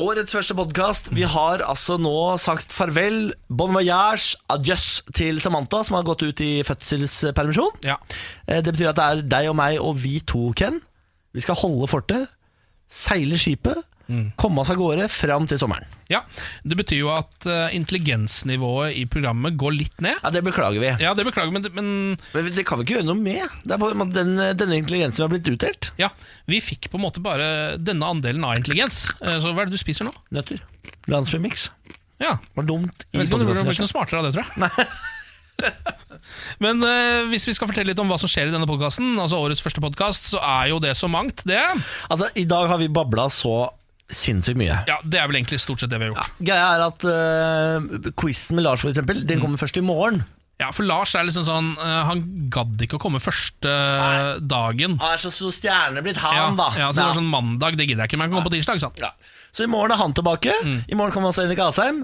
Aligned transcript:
Årets 0.00 0.32
første 0.32 0.54
podkast. 0.56 1.10
Vi 1.12 1.24
har 1.28 1.60
altså 1.68 1.98
nå 2.00 2.12
sagt 2.40 2.72
farvel, 2.72 3.34
bon 3.52 3.74
voyage, 3.76 4.38
adjøs 4.52 5.02
til 5.12 5.40
Samantha, 5.44 5.82
som 5.84 5.98
har 5.98 6.06
gått 6.08 6.24
ut 6.24 6.40
i 6.40 6.62
fødselspermisjon. 6.64 7.82
Ja. 7.84 7.98
Eh, 8.48 8.62
Det 8.64 8.72
betyr 8.72 8.88
at 8.88 8.96
det 8.96 9.04
er 9.04 9.22
deg 9.34 9.50
og 9.50 9.56
meg 9.58 9.80
og 9.80 9.98
vi 10.00 10.20
to, 10.20 10.52
Ken. 10.56 10.80
Vi 11.34 11.40
skal 11.44 11.60
holde 11.60 11.88
fortet, 11.92 12.28
seile 12.88 13.36
skipet, 13.36 13.84
komme 14.36 14.60
oss 14.62 14.70
av 14.72 14.76
gårde 14.80 15.06
fram 15.12 15.46
til 15.50 15.58
sommeren. 15.60 15.84
ja. 16.12 16.20
Det 16.66 16.76
betyr 16.78 16.98
jo 17.02 17.10
at 17.14 17.46
uh, 17.48 17.68
intelligensnivået 17.74 18.96
i 19.00 19.04
programmet 19.10 19.56
går 19.60 19.72
litt 19.76 20.00
ned. 20.04 20.18
Ja, 20.22 20.30
Det 20.34 20.42
beklager 20.44 20.80
vi. 20.82 20.90
Ja, 21.02 21.12
det 21.14 21.24
beklager, 21.26 21.52
men, 21.54 21.64
men 21.74 21.88
Men 22.34 22.50
det 22.54 22.64
kan 22.68 22.78
vi 22.80 22.84
ikke 22.86 22.98
gjøre 23.00 23.08
noe 23.08 23.18
med. 23.18 23.46
Det 23.64 23.74
er 23.76 23.80
bare 23.82 24.06
den, 24.12 24.34
denne 24.58 24.78
intelligensen 24.80 25.24
har 25.24 25.32
blitt 25.32 25.48
utdelt. 25.48 25.92
ja, 25.98 26.10
vi 26.46 26.60
fikk 26.60 26.90
på 26.92 26.98
en 27.00 27.04
måte 27.06 27.22
bare 27.24 27.76
denne 27.78 28.04
andelen 28.06 28.44
av 28.44 28.56
intelligens. 28.58 29.06
Eh, 29.20 29.38
Så 29.40 29.52
hva 29.54 29.62
er 29.64 29.70
det 29.70 29.78
du 29.78 29.82
spiser 29.82 30.04
nå? 30.08 30.12
Nøtter. 30.32 30.60
Landsbymix. 31.08 31.70
Ja, 32.22 32.36
Var 32.54 32.64
dumt 32.68 33.06
i 33.10 33.16
jeg 33.16 33.24
vet 33.24 33.26
ikke 33.32 33.40
om 33.40 33.42
du 33.42 33.50
blir 33.50 33.80
noe 33.82 33.90
smartere 33.90 34.20
av 34.20 34.28
det, 34.28 34.34
tror 34.36 34.46
jeg. 34.46 34.62
Nei. 34.62 34.86
Men 36.62 36.82
eh, 36.86 37.24
hvis 37.30 37.44
vi 37.48 37.54
skal 37.56 37.68
fortelle 37.70 37.90
litt 37.92 38.00
om 38.02 38.08
hva 38.10 38.18
som 38.20 38.30
skjer 38.30 38.48
i 38.50 38.54
denne 38.54 38.66
podkasten, 38.68 39.14
altså 39.20 39.40
årets 39.42 39.62
første 39.64 39.82
podkast, 39.82 40.30
så 40.32 40.40
er 40.42 40.70
jo 40.72 40.78
det 40.82 40.94
så 40.98 41.10
mangt, 41.10 41.42
det. 41.48 41.60
Altså, 42.10 42.28
I 42.38 42.44
dag 42.50 42.68
har 42.70 42.78
vi 42.82 42.88
babla 42.92 43.28
så 43.32 43.70
sinnssykt 44.16 44.60
mye. 44.60 44.76
Ja, 44.88 44.98
Det 45.04 45.18
er 45.20 45.26
vel 45.30 45.40
egentlig 45.40 45.60
stort 45.62 45.82
sett 45.82 45.90
det 45.92 45.98
vi 46.00 46.08
har 46.08 46.14
gjort. 46.14 46.36
Greia 46.42 46.68
er 46.76 46.86
at 46.86 47.08
uh, 47.08 48.12
quizen 48.20 48.58
med 48.58 48.66
Lars 48.68 48.84
for 48.84 48.92
eksempel, 48.92 49.24
den 49.26 49.42
kommer 49.42 49.60
først 49.60 49.80
i 49.80 49.84
morgen. 49.84 50.22
Ja, 50.60 50.68
For 50.70 50.86
Lars 50.86 51.14
er 51.18 51.24
liksom 51.26 51.42
sånn 51.42 51.70
eh, 51.80 52.02
Han 52.06 52.20
gadd 52.52 52.78
ikke 52.84 52.94
å 52.94 53.02
komme 53.02 53.18
første 53.18 53.66
Nei. 53.72 54.34
dagen. 54.46 54.94
Han 55.00 55.14
er 55.16 55.18
så 55.18 55.32
stor 55.34 55.50
stjerne 55.56 56.04
blitt, 56.04 56.20
han, 56.22 56.36
Ja, 56.36 56.44
da. 56.54 56.68
ja, 56.78 56.90
så 56.92 57.00
det 57.00 57.06
var 57.08 57.16
sånn 57.18 57.30
Mandag, 57.32 57.78
det 57.80 57.88
gidder 57.88 58.04
jeg 58.04 58.12
ikke, 58.12 58.20
men 58.20 58.28
jeg 58.28 58.30
kan 58.30 58.38
komme 58.38 58.50
på 58.50 58.54
tirsdag. 58.54 58.82
sant? 58.84 59.02
Ja. 59.02 59.10
Så 59.52 59.66
i 59.66 59.68
morgen 59.68 59.92
er 59.92 59.98
han 60.00 60.14
tilbake. 60.16 60.52
I 60.64 60.96
morgen 60.96 61.12
kommer 61.12 61.28
også 61.32 61.42
Henrik 61.44 61.58
Asheim. 61.60 61.98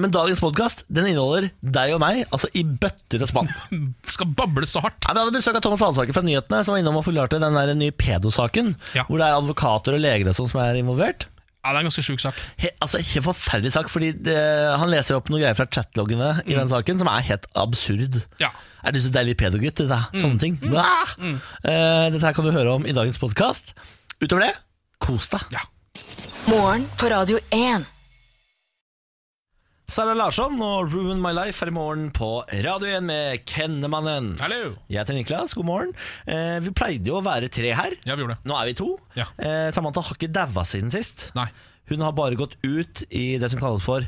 Men 0.00 0.12
dagens 0.12 0.42
podkast 0.42 0.82
inneholder 0.92 1.46
deg 1.64 1.94
og 1.94 2.02
meg, 2.02 2.26
altså 2.28 2.50
i 2.52 2.60
bøtter 2.64 3.22
og 3.24 3.30
spann. 3.30 3.48
Skal 4.16 4.28
bable 4.36 4.68
så 4.68 4.82
hardt. 4.84 4.98
Ja, 5.06 5.14
vi 5.16 5.22
hadde 5.22 5.36
besøk 5.38 5.56
av 5.56 5.64
Thomas 5.64 5.80
Hansaker 5.86 6.16
fra 6.16 6.24
Nyhetene, 6.26 6.60
som 6.66 6.74
var 6.76 6.82
innom 6.82 6.98
og 7.00 7.06
forklarte 7.06 7.40
den 7.40 7.56
der 7.56 7.72
nye 7.78 7.94
pedosaken. 7.96 8.74
Ja. 8.98 9.06
Hvor 9.08 9.16
det 9.22 9.30
er 9.30 9.38
advokater 9.38 9.96
og 9.96 10.02
leger 10.04 10.28
og 10.28 10.36
sånn 10.42 10.50
som 10.52 10.60
er 10.66 10.76
involvert. 10.82 11.29
Ja, 11.60 11.72
Det 11.72 11.76
er 11.76 11.80
en 11.82 11.88
ganske 11.90 12.02
sjuk 12.06 12.20
sak. 12.22 12.38
He, 12.56 12.70
altså, 12.80 12.98
Helt 13.04 13.24
forferdelig 13.26 13.72
sak, 13.74 13.90
fordi 13.92 14.12
det, 14.16 14.36
han 14.80 14.88
leser 14.88 15.18
opp 15.18 15.28
noen 15.28 15.42
greier 15.42 15.58
fra 15.58 15.66
chatloggene 15.68 16.30
i 16.46 16.54
den 16.56 16.70
saken 16.72 16.98
som 17.02 17.10
er 17.12 17.20
helt 17.28 17.44
absurd. 17.54 18.22
Ja. 18.40 18.48
Er 18.82 18.92
du 18.96 19.00
så 19.04 19.12
deilig 19.12 19.36
pedogutt? 19.36 19.82
da? 19.90 20.06
Sånne 20.16 20.40
ting. 20.40 20.56
Ah! 20.72 21.12
Eh, 21.20 22.06
dette 22.14 22.24
her 22.24 22.32
kan 22.32 22.48
du 22.48 22.50
høre 22.54 22.72
om 22.78 22.86
i 22.88 22.96
dagens 22.96 23.20
podkast. 23.20 23.74
Utover 24.24 24.46
det, 24.48 24.54
kos 25.04 25.28
deg. 25.34 25.44
ja. 25.52 25.66
Morgen 26.48 26.86
på 26.98 27.10
Radio 27.12 27.36
1. 27.52 27.84
Sara 29.90 30.12
Larsson 30.14 30.54
og 30.62 30.92
Ruin 30.92 31.18
My 31.18 31.32
Life 31.34 31.64
er 31.64 31.70
i 31.72 31.74
morgen 31.74 32.12
på 32.14 32.28
Radio 32.62 32.86
1 32.86 33.02
med 33.08 33.40
Kennemannen. 33.48 34.36
Hallo. 34.38 34.76
Jeg 34.86 35.00
heter 35.00 35.16
Niklas, 35.16 35.54
god 35.58 35.66
morgen. 35.66 35.90
Eh, 36.30 36.60
vi 36.62 36.70
pleide 36.78 37.10
jo 37.10 37.16
å 37.18 37.24
være 37.26 37.48
tre 37.50 37.72
her. 37.74 37.96
Ja, 38.06 38.14
vi 38.14 38.22
gjorde 38.22 38.36
det. 38.36 38.46
Nå 38.46 38.54
er 38.54 38.68
vi 38.70 38.76
to. 38.78 38.86
Ja. 39.18 39.26
Eh, 39.42 39.72
Samantha 39.74 40.04
har 40.06 40.14
ikke 40.14 40.30
daua 40.30 40.62
siden 40.68 40.94
sist. 40.94 41.32
Nei. 41.34 41.48
Hun 41.90 42.04
har 42.06 42.14
bare 42.14 42.38
gått 42.38 42.54
ut 42.62 43.02
i 43.10 43.32
det 43.42 43.50
som 43.50 43.58
kalles 43.58 43.82
for 43.82 44.06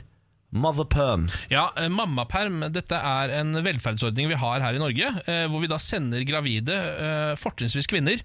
mother 0.55 0.87
perm. 0.87 1.27
Ja, 1.51 1.73
eh, 1.75 1.91
Mammaperm 1.91 2.63
dette 2.71 3.03
er 3.03 3.35
en 3.41 3.59
velferdsordning 3.67 4.31
vi 4.31 4.39
har 4.39 4.63
her 4.63 4.79
i 4.79 4.85
Norge, 4.85 5.11
eh, 5.27 5.49
hvor 5.51 5.67
vi 5.67 5.73
da 5.73 5.81
sender 5.83 6.23
gravide, 6.29 6.79
eh, 6.79 7.35
fortrinnsvis 7.43 7.91
kvinner, 7.91 8.23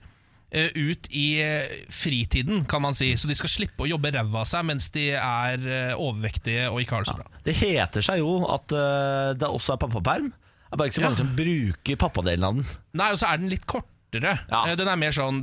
ut 0.52 1.08
i 1.12 1.26
eh, 1.44 1.74
fritiden, 1.92 2.64
kan 2.66 2.82
man 2.82 2.96
si. 2.96 3.10
Så 3.20 3.28
de 3.28 3.36
skal 3.36 3.50
slippe 3.52 3.84
å 3.84 3.90
jobbe 3.90 4.14
ræva 4.16 4.44
av 4.46 4.48
seg 4.48 4.64
mens 4.70 4.88
de 4.96 5.10
er 5.20 5.66
eh, 5.68 5.94
overvektige 6.00 6.70
og 6.72 6.80
ikke 6.84 6.96
har 6.96 7.04
det 7.04 7.12
så 7.12 7.18
bra. 7.20 7.28
Det 7.44 7.56
heter 7.60 8.06
seg 8.06 8.22
jo 8.24 8.38
at 8.56 8.72
eh, 8.72 9.34
det 9.42 9.50
også 9.52 9.76
er 9.76 9.82
pappaperm. 9.84 10.30
Det 10.32 10.76
er 10.76 10.80
bare 10.82 10.90
ikke 10.92 11.00
så 11.00 11.04
mange 11.06 11.16
Ja. 11.20 11.24
som 11.24 11.36
bruker 11.36 12.00
pappadelen 12.00 12.44
av 12.48 12.56
den. 12.58 12.66
Nei, 13.00 13.12
og 13.16 13.20
så 13.22 13.28
er 13.32 13.38
den 13.44 13.52
litt 13.52 13.68
kortere. 13.68 14.34
Ja. 14.50 14.62
Eh, 14.72 14.76
Den 14.80 14.88
er 14.88 14.96
mer 15.00 15.12
sånn 15.16 15.42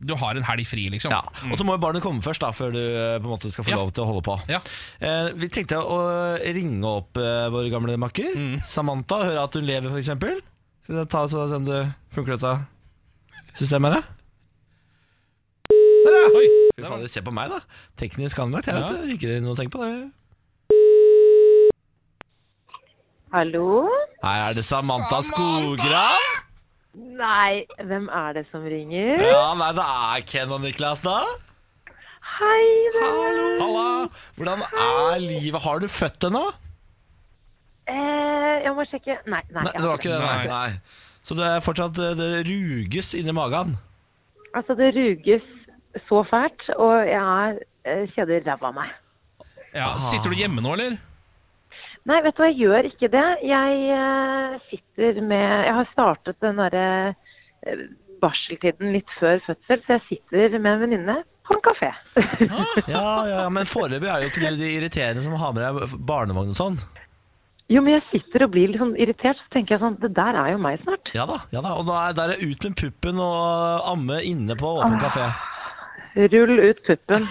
Du 0.00 0.14
har 0.18 0.34
en 0.38 0.46
helg 0.46 0.66
fri, 0.70 0.86
liksom. 0.90 1.10
Ja. 1.14 1.20
Og 1.50 1.58
så 1.58 1.66
må 1.66 1.74
jo 1.74 1.82
barnet 1.82 2.02
komme 2.02 2.22
først, 2.22 2.40
da 2.46 2.50
før 2.54 2.70
du 2.74 2.78
eh, 2.80 3.18
på 3.18 3.26
en 3.26 3.32
måte 3.34 3.50
skal 3.50 3.66
få 3.66 3.74
Ja. 3.74 3.76
lov 3.82 3.90
til 3.94 4.04
å 4.04 4.06
holde 4.12 4.22
på. 4.26 4.36
Ja. 4.50 4.60
Eh, 5.02 5.32
vi 5.34 5.48
tenkte 5.50 5.82
å 5.82 5.98
ringe 6.42 6.86
opp 7.02 7.18
eh, 7.18 7.48
vår 7.50 7.70
gamle 7.74 7.98
makker. 7.98 8.34
Mm. 8.38 8.56
Samantha, 8.66 9.18
høre 9.26 9.42
at 9.46 9.58
hun 9.58 9.66
lever, 9.66 9.90
f.eks. 9.90 10.14
Skal 10.84 11.00
vi 11.02 11.06
ta 11.10 11.26
så 11.26 11.48
se 11.50 11.58
om 11.58 11.64
det 11.66 11.82
funker 12.14 12.38
dette 12.38 12.54
systemet 13.58 13.98
her? 13.98 14.10
Der, 16.04 16.16
ja! 16.18 16.26
Oi, 16.36 16.48
Fy 16.76 16.84
faen, 16.84 17.06
se 17.08 17.22
på 17.24 17.32
meg, 17.34 17.52
da. 17.52 17.60
Teknisk 18.00 18.38
anlagt. 18.44 18.66
Jeg 18.68 18.76
vet 18.76 18.84
Ja. 18.84 18.92
det. 19.04 19.16
Ikke 19.16 19.40
noe 19.44 19.54
å 19.54 19.58
tenke 19.58 19.72
på 19.76 19.82
det. 19.84 19.94
Hallo? 23.34 23.88
Hei, 24.22 24.36
er 24.48 24.54
det 24.54 24.64
Samantha 24.64 25.18
Skogran. 25.26 26.28
Nei, 26.94 27.64
hvem 27.82 28.06
er 28.14 28.36
det 28.36 28.44
som 28.52 28.62
ringer? 28.70 29.18
Ja, 29.26 29.48
nei, 29.58 29.72
det 29.74 29.82
er 29.82 30.26
Ken 30.30 30.52
og 30.54 30.60
Niklas, 30.62 31.02
da. 31.02 31.16
Hei, 32.34 32.66
det. 32.94 33.02
Hallo. 33.02 33.48
Halla! 33.62 33.88
Hvordan 34.36 34.62
er 34.62 35.18
livet? 35.22 35.60
Har 35.66 35.82
du 35.82 35.88
født 35.90 36.28
ennå? 36.30 36.44
Eh, 37.90 38.54
jeg 38.64 38.72
må 38.74 38.86
sjekke 38.88 39.18
Nei, 39.28 39.42
nei. 39.52 39.62
Nei, 39.66 39.72
det 39.76 39.84
var 39.84 39.98
ikke 39.98 40.14
det. 40.14 40.20
Nei. 40.22 40.46
Nei. 40.46 40.46
nei. 40.70 41.02
Så 41.24 41.36
det 41.36 41.44
er 41.50 41.60
fortsatt 41.64 41.98
eh, 42.00 42.14
Det 42.16 42.30
ruges 42.48 43.10
inni 43.18 43.32
magen? 43.36 43.74
Altså, 44.56 44.76
det 44.78 44.92
ruges 44.96 45.44
så 46.08 46.22
fælt, 46.30 46.68
og 46.76 46.94
jeg 47.06 47.22
er 47.22 47.58
eh, 47.88 48.04
kjeder 48.14 48.46
ræva 48.46 48.70
av 48.70 48.78
meg. 48.78 48.94
Ja, 49.74 49.90
sitter 49.98 50.30
du 50.30 50.38
hjemme 50.38 50.62
nå, 50.62 50.76
eller? 50.76 50.96
Nei, 52.04 52.20
vet 52.24 52.36
du 52.36 52.42
hva, 52.42 52.48
jeg 52.52 52.60
gjør 52.60 52.88
ikke 52.90 53.10
det. 53.12 53.26
Jeg 53.48 53.84
eh, 53.96 54.56
sitter 54.70 55.20
med 55.24 55.44
Jeg 55.68 55.76
har 55.78 55.92
startet 55.92 56.40
den 56.44 56.58
derre 56.60 56.88
eh, 57.64 57.86
barseltiden 58.22 58.92
litt 58.94 59.14
før 59.18 59.40
fødsel, 59.46 59.80
så 59.86 59.96
jeg 59.96 60.04
sitter 60.10 60.58
med 60.58 60.74
en 60.74 60.84
venninne 60.84 61.16
på 61.44 61.56
en 61.56 61.64
kafé. 61.64 61.92
Ja, 62.94 63.08
ja, 63.28 63.46
men 63.52 63.68
foreløpig 63.68 64.08
er 64.08 64.20
det 64.20 64.28
jo 64.28 64.32
ikke 64.32 64.44
du 64.44 64.60
de 64.60 64.74
irriterende 64.76 65.24
som 65.24 65.36
har 65.40 65.56
med 65.56 65.64
deg 65.64 65.96
barnevogn 66.08 66.52
og 66.54 66.60
sånn. 66.60 66.78
jo, 67.72 67.80
men 67.80 67.96
jeg 67.96 68.04
sitter 68.12 68.46
og 68.46 68.52
blir 68.54 68.70
litt 68.70 68.80
sånn 68.80 68.94
irritert, 69.00 69.40
så 69.40 69.56
tenker 69.56 69.76
jeg 69.76 69.82
sånn 69.82 69.98
Det 70.02 70.12
der 70.16 70.38
er 70.40 70.52
jo 70.54 70.60
meg 70.60 70.80
snart. 70.84 71.10
Ja 71.16 71.26
da, 71.28 71.40
ja 71.52 71.64
da. 71.64 71.74
og 71.80 71.88
da 71.88 72.04
er, 72.10 72.20
er 72.26 72.34
det 72.34 72.52
ut 72.52 72.68
med 72.68 72.78
puppen 72.80 73.20
og 73.24 73.90
amme 73.94 74.20
inne 74.28 74.56
på 74.60 74.76
åpen 74.76 75.00
kafé. 75.02 75.28
Rull 76.14 76.58
ut 76.70 76.80
puppen. 76.86 77.24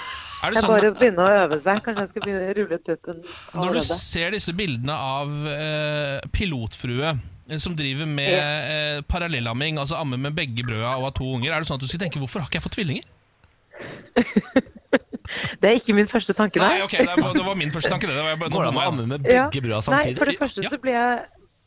Er 0.44 0.52
det 0.52 0.58
er 0.60 0.66
sånn 0.66 0.74
bare 0.74 0.90
begynner 0.92 1.00
begynne 1.00 1.24
å 1.24 1.44
øve 1.46 1.58
seg. 1.64 1.78
Kanskje 1.86 2.02
jeg 2.04 2.10
skal 2.12 2.22
begynne 2.26 2.48
å 2.50 2.56
rulle 2.58 2.76
ut 2.80 2.84
puppen 2.90 3.22
Når 3.56 3.78
du 3.78 3.82
ser 3.88 4.34
disse 4.36 4.54
bildene 4.58 4.96
av 5.00 5.30
eh, 5.48 6.20
pilotfrue 6.36 7.14
eh, 7.14 7.58
som 7.64 7.78
driver 7.80 8.10
med 8.12 8.34
eh, 8.36 9.00
parallellamming, 9.08 9.80
altså 9.80 9.96
amme 10.02 10.18
med 10.20 10.36
begge 10.36 10.66
brøda 10.68 10.98
og 10.98 11.08
har 11.08 11.16
to 11.16 11.30
unger, 11.38 11.54
er 11.56 11.64
det 11.64 11.68
sånn 11.72 11.80
at 11.80 11.86
du 11.86 11.88
skal 11.88 12.04
tenke 12.04 12.20
'hvorfor 12.20 12.44
har 12.44 12.48
ikke 12.52 12.60
jeg 12.60 12.66
fått 12.68 12.76
tvillinger'? 12.80 13.08
Det 15.64 15.70
er 15.70 15.78
ikke 15.80 15.94
min 15.96 16.10
første 16.12 16.34
tanke, 16.36 16.60
Nei, 16.60 16.74
nei. 16.76 16.84
ok, 16.84 16.92
det 16.92 17.16
var, 17.24 17.32
det 17.34 17.46
var 17.46 17.56
min 17.56 17.72
første 17.72 17.90
tanke. 17.90 18.08
Det, 18.08 18.16
det 18.18 18.24
var, 18.24 18.36
bare- 18.36 18.52
Går 18.52 18.66
det 18.66 18.72
an 18.74 18.76
å 18.76 18.82
jeg. 18.84 18.92
amme 18.92 19.06
med 19.08 19.32
Ja. 19.32 19.46
brøda 19.48 19.80
samtidig? 19.82 20.14
Nei, 20.14 20.20
for 20.20 20.26
det 20.26 20.40
første 20.40 20.62
Ja. 20.64 20.70
så 20.70 20.78
ble 20.84 20.92
jeg 20.92 21.20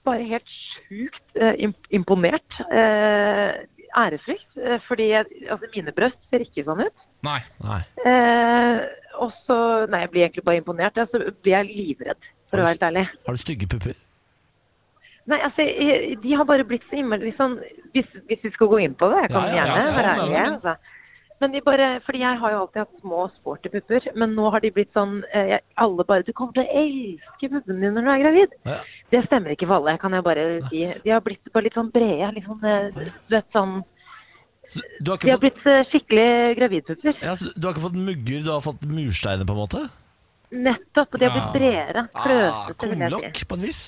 bare 0.05 0.23
helt 0.29 0.51
sjukt 0.89 1.41
eh, 1.41 1.55
imponert. 1.97 2.51
Eh, 2.69 3.65
ærefrykt. 3.97 4.51
Eh, 4.61 4.79
fordi 4.89 5.09
jeg, 5.15 5.25
altså 5.51 5.67
mine 5.75 5.93
brøst 5.97 6.21
ser 6.31 6.45
ikke 6.45 6.65
sånn 6.69 6.85
ut. 6.85 6.93
Nei. 7.27 7.41
Nei. 7.67 7.81
Eh, 8.07 8.81
og 9.21 9.33
så 9.47 9.59
Nei, 9.91 10.01
jeg 10.05 10.11
blir 10.15 10.25
egentlig 10.27 10.45
bare 10.47 10.61
imponert. 10.63 10.97
Jeg 11.01 11.09
så 11.13 11.21
blir 11.43 11.55
jeg 11.57 11.71
livredd, 11.75 12.27
for 12.51 12.59
å 12.61 12.67
være 12.67 12.75
helt 12.77 12.89
ærlig. 12.91 13.07
Har 13.27 13.37
du 13.39 13.43
stygge 13.43 13.69
pupper? 13.75 13.95
Nei, 15.27 15.39
altså, 15.43 15.63
jeg- 15.67 16.21
de 16.23 16.35
har 16.39 16.45
bare 16.47 16.65
blitt 16.65 16.85
så 16.91 16.99
innmari 17.01 17.33
sånn 17.37 17.57
Hvis, 17.95 18.07
hvis 18.29 18.43
vi 18.45 18.51
skal 18.55 18.69
gå 18.69 18.79
inn 18.85 18.95
på 18.95 19.09
det, 19.11 19.23
jeg 19.25 19.31
kan 19.33 19.43
Ja, 19.43 19.49
ja, 19.49 19.65
gjerne 19.65 19.77
ja, 19.77 19.97
være 19.97 20.07
ja, 20.07 20.23
ærlig. 20.23 20.33
ja. 20.37 20.51
Altså. 20.53 20.77
Men 21.41 21.53
de 21.53 21.61
bare, 21.61 21.87
fordi 22.07 22.19
jeg 22.21 22.39
har 22.41 22.51
jo 22.53 22.59
alltid 22.61 22.79
hatt 22.81 23.01
små, 23.03 23.31
sporty 23.37 23.69
pupper, 23.69 24.01
men 24.17 24.35
nå 24.37 24.51
har 24.51 24.61
de 24.61 24.71
blitt 24.71 24.93
sånn 24.95 25.23
eh, 25.35 25.47
jeg- 25.49 25.61
Alle 25.77 26.05
bare 26.05 26.23
'Du 26.23 26.33
kommer 26.33 26.53
til 26.53 26.65
å 26.65 26.73
elske 26.73 27.51
puppene 27.51 27.81
dine 27.81 27.93
når 27.95 28.05
du 28.05 28.11
er 28.11 28.23
gravid'. 28.25 28.53
Ja. 28.65 28.77
Det 29.11 29.25
stemmer 29.27 29.51
ikke 29.57 29.67
for 29.67 29.75
alle, 29.77 29.99
kan 29.99 30.13
jeg 30.13 30.25
bare 30.25 30.61
si. 30.71 30.85
De 31.05 31.11
har 31.11 31.21
blitt 31.21 31.53
bare 31.53 31.65
litt 31.65 31.75
sånn 31.75 31.91
brede. 31.93 32.35
Litt 32.35 32.45
sånn, 32.45 32.65
eh, 32.65 32.91
du 33.29 33.37
vet, 33.37 33.51
sånn 33.53 33.85
De 34.75 35.13
har 35.13 35.21
fått, 35.23 35.45
blitt 35.45 35.69
eh, 35.71 35.85
skikkelig 35.93 36.31
gravidpupper. 36.59 37.21
ja, 37.23 37.37
du 37.37 37.69
har 37.69 37.77
ikke 37.77 37.87
fått 37.87 38.01
mugger, 38.01 38.43
du 38.43 38.51
har 38.51 38.65
fått 38.65 38.83
mursteiner, 38.89 39.47
på 39.47 39.55
en 39.55 39.63
måte? 39.63 39.85
Nettopp. 40.51 41.15
Og 41.15 41.21
de 41.21 41.29
har 41.29 41.35
blitt 41.37 41.55
bredere. 41.55 42.07
Ah, 42.15 42.27
jeg 42.27 42.75
si. 42.75 42.79
Kumlokk, 42.87 43.45
på 43.51 43.59
et 43.59 43.65
vis? 43.67 43.81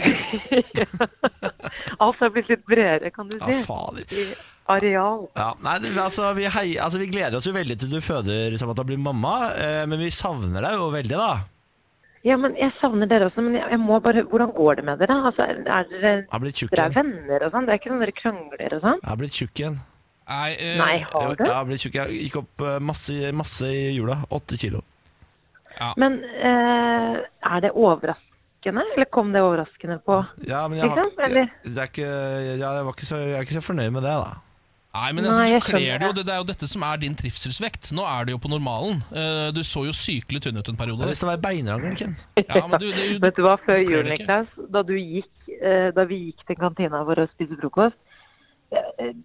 Alt 2.00 2.20
har 2.22 2.30
blitt 2.32 2.48
litt 2.50 2.64
bredere, 2.66 3.10
kan 3.14 3.28
du 3.28 3.36
si. 3.36 3.52
Ja, 3.52 3.62
fader. 3.66 4.04
I 4.14 4.34
areal. 4.70 5.28
Ja, 5.34 5.54
nei, 5.64 5.76
altså, 5.98 6.32
vi, 6.38 6.46
hei, 6.50 6.78
altså, 6.78 6.98
vi 7.02 7.08
gleder 7.10 7.38
oss 7.40 7.48
jo 7.48 7.54
veldig 7.56 7.76
til 7.80 7.90
du 7.92 8.00
føder 8.04 8.56
Samantha 8.60 8.84
blir 8.86 9.00
mamma, 9.02 9.34
eh, 9.58 9.86
men 9.90 9.98
vi 10.02 10.10
savner 10.14 10.60
deg 10.66 10.72
jo 10.78 10.84
veldig, 10.94 11.16
da. 11.18 11.32
Ja, 12.26 12.36
men 12.36 12.52
jeg 12.60 12.70
savner 12.76 13.08
dere 13.08 13.30
også, 13.30 13.40
men 13.40 13.54
jeg, 13.56 13.64
jeg 13.72 13.80
må 13.80 13.96
bare 14.04 14.26
Hvordan 14.28 14.50
går 14.52 14.74
det 14.76 14.82
med 14.84 14.98
dere? 15.00 15.14
Altså, 15.30 15.40
er 15.46 15.54
er 15.64 15.86
dere 15.88 16.12
er 16.84 16.92
venner 16.92 17.40
og 17.46 17.50
sånn? 17.54 17.64
Det 17.64 17.72
er 17.72 17.78
ikke 17.80 17.92
sånn 17.94 18.04
dere 18.04 18.16
krangler 18.18 18.70
og 18.76 18.80
sånn? 18.84 19.00
Jeg 19.00 19.08
har 19.08 19.20
blitt 19.22 19.38
tjukk 19.38 19.54
igjen. 19.62 19.78
Nei, 20.30 20.50
eh, 20.54 20.76
Nei, 20.78 20.96
har 21.10 21.34
du? 21.34 21.44
jeg 21.44 21.50
har 21.56 21.64
blitt 21.68 21.82
tjukk. 21.84 21.96
Jeg 21.98 22.24
gikk 22.28 22.36
opp 22.44 22.62
eh, 22.66 22.78
masse, 22.86 23.14
masse 23.34 23.66
i 23.66 23.88
jula. 23.96 24.20
Åtte 24.30 24.58
kilo. 24.60 24.82
Men 25.98 26.18
eh, 26.24 27.16
er 27.50 27.62
det 27.64 27.70
overraskende, 27.72 28.82
eller 28.94 29.08
kom 29.14 29.30
det 29.32 29.40
overraskende 29.40 29.96
på 30.04 30.18
Ja, 30.44 30.66
men 30.68 30.76
jeg, 30.76 30.90
har, 30.90 30.98
Liksom, 30.98 31.36
jeg, 31.38 31.48
det 31.64 31.80
er 31.80 31.88
ikke, 31.88 32.10
jeg, 32.10 32.58
jeg, 32.60 32.84
var 32.84 32.92
ikke 32.98 33.08
så, 33.08 33.20
jeg 33.22 33.38
er 33.38 33.46
ikke 33.46 33.56
så 33.56 33.62
fornøyd 33.64 33.94
med 33.96 34.04
det, 34.04 34.12
da. 34.20 34.34
Nei, 34.90 35.06
men 35.14 35.28
altså, 35.30 35.44
Nei, 35.46 35.54
du 35.54 35.64
kler 35.64 35.78
det 35.78 35.86
jo. 35.86 35.98
det. 36.10 36.14
Det, 36.18 36.24
det 36.26 36.34
er 36.34 36.40
jo 36.42 36.46
dette 36.50 36.66
som 36.68 36.82
er 36.82 36.98
din 37.00 37.14
trivselsvekt. 37.16 37.92
Nå 37.96 38.02
er 38.10 38.26
det 38.26 38.32
jo 38.34 38.40
på 38.42 38.50
normalen. 38.50 39.00
Uh, 39.14 39.48
Du 39.54 39.62
så 39.64 39.84
jo 39.86 39.94
sykelig 39.94 40.42
tynn 40.42 40.58
ut 40.58 40.66
en 40.66 40.74
Jeg 40.74 40.76
har 40.76 40.80
periode. 40.82 41.08
lyst 41.12 41.22
til 41.22 41.28
å 41.28 41.30
være 41.30 41.42
beinrangel, 41.46 41.94
Ken. 42.00 42.16
Ja, 42.42 42.64
men 42.66 42.82
du, 42.82 42.88
du, 42.90 43.02
Vet 43.24 43.38
du 43.38 43.44
hva, 43.46 43.54
før 43.64 43.78
du 43.78 43.92
jul. 43.94 44.10
Niklas, 44.10 44.50
da 44.74 44.82
du 44.84 44.96
gikk, 44.98 45.30
uh, 45.62 45.88
da 45.94 46.04
vi 46.10 46.18
gikk 46.26 46.42
til 46.50 46.58
kantina 46.60 47.04
for 47.06 47.22
å 47.22 47.28
spise 47.30 47.56
frokost, 47.62 47.96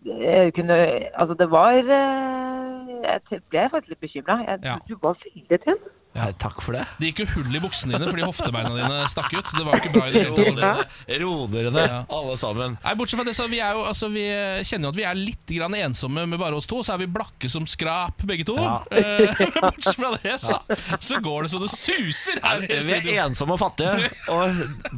jeg, 0.06 0.54
kunne, 0.54 0.76
altså 1.20 1.36
det 1.40 1.52
var, 1.52 1.72
eh, 1.72 3.04
jeg 3.32 3.42
ble 3.50 3.70
faktisk 3.72 3.90
litt 3.90 4.00
bekymret. 4.00 4.46
Jeg, 4.48 4.60
Ja. 4.64 4.76
Du 4.90 4.98
var 5.02 5.18
veldig 5.24 5.60
tynn. 5.66 5.84
Ja, 6.16 6.30
takk 6.40 6.62
for 6.64 6.72
det. 6.78 6.86
det 7.00 7.10
gikk 7.10 7.18
jo 7.26 7.26
hull 7.34 7.56
i 7.58 7.60
buksene 7.60 7.98
dine 7.98 8.08
fordi 8.08 8.24
hoftebeina 8.24 8.70
dine 8.72 9.02
stakk 9.12 9.34
ut. 9.36 9.50
Det 9.52 9.66
var 9.68 9.76
jo 9.76 9.82
ikke 9.84 9.92
bra 9.98 10.06
i 10.08 10.14
det 10.14 10.22
hele 10.24 10.54
tatt. 10.62 10.88
Ro 11.22 11.34
Ja. 11.76 11.98
alle 12.08 12.38
sammen. 12.40 12.78
Nei, 12.84 12.94
Bortsett 12.96 13.20
fra 13.20 13.26
det, 13.28 13.36
så 13.36 13.50
vi, 13.52 13.60
er 13.60 13.76
jo, 13.76 13.84
altså, 13.84 14.08
vi 14.14 14.24
kjenner 14.64 14.88
jo 14.88 14.94
at 14.94 15.00
vi 15.02 15.04
er 15.10 15.20
litt 15.20 15.46
grann 15.58 15.76
ensomme 15.76 16.24
med 16.26 16.40
bare 16.40 16.56
oss 16.56 16.68
to. 16.72 16.80
Så 16.88 16.94
er 16.96 17.04
vi 17.04 17.10
blakke 17.12 17.50
som 17.52 17.68
skrap, 17.68 18.24
begge 18.24 18.48
to. 18.48 18.56
Ja. 18.56 18.80
Eh, 18.96 19.36
bortsett 19.60 20.00
fra 20.00 20.14
det, 20.24 20.38
så, 20.40 20.62
så 21.04 21.20
går 21.20 21.44
det 21.44 21.52
så 21.52 21.60
det 21.66 21.72
suser 21.76 22.40
her. 22.44 22.64
Nei, 22.64 22.80
Vi 22.86 23.18
er 23.18 23.26
ensomme 23.26 23.58
og 23.58 23.60
fattige, 23.60 24.10
og 24.32 24.56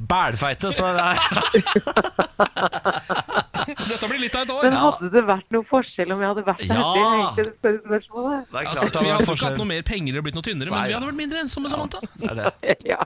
bælfeite, 0.08 0.69
så 0.75 0.94
det 0.94 1.02
er 1.02 1.18
Dette 3.68 4.08
blir 4.08 4.22
litt 4.22 4.36
av 4.38 4.46
et 4.46 4.52
år. 4.54 4.64
Men 4.68 4.78
hadde 4.80 5.10
det 5.12 5.24
vært 5.28 5.50
noe 5.56 5.66
forskjell 5.68 6.14
om 6.14 6.22
jeg 6.24 6.30
hadde 6.31 6.44
vært 6.48 6.64
der? 6.64 6.78
Ja. 6.78 6.86
Det 7.36 7.44
er 7.44 7.50
det. 7.52 7.74
Det 7.88 7.98
Altså, 8.68 8.88
klart 8.88 8.94
det 8.94 9.02
vi 9.04 9.12
hadde 9.12 9.25
ikke 9.28 9.50
hatt 9.50 9.60
noe 9.60 9.69
mer 9.69 9.84
penger 9.88 10.14
eller 10.14 10.25
blitt 10.25 10.38
noe 10.38 10.46
tynnere, 10.46 10.72
men 10.72 10.86
vi 10.88 10.94
ja. 10.94 11.02
Hadde 11.07 11.13
vært 11.13 11.21
mindre 11.24 11.39
ensomme, 11.45 11.69
Samantha. 11.71 12.01
Det 12.19 12.30
er 12.31 12.42
det. 12.44 12.75
ja. 12.92 13.00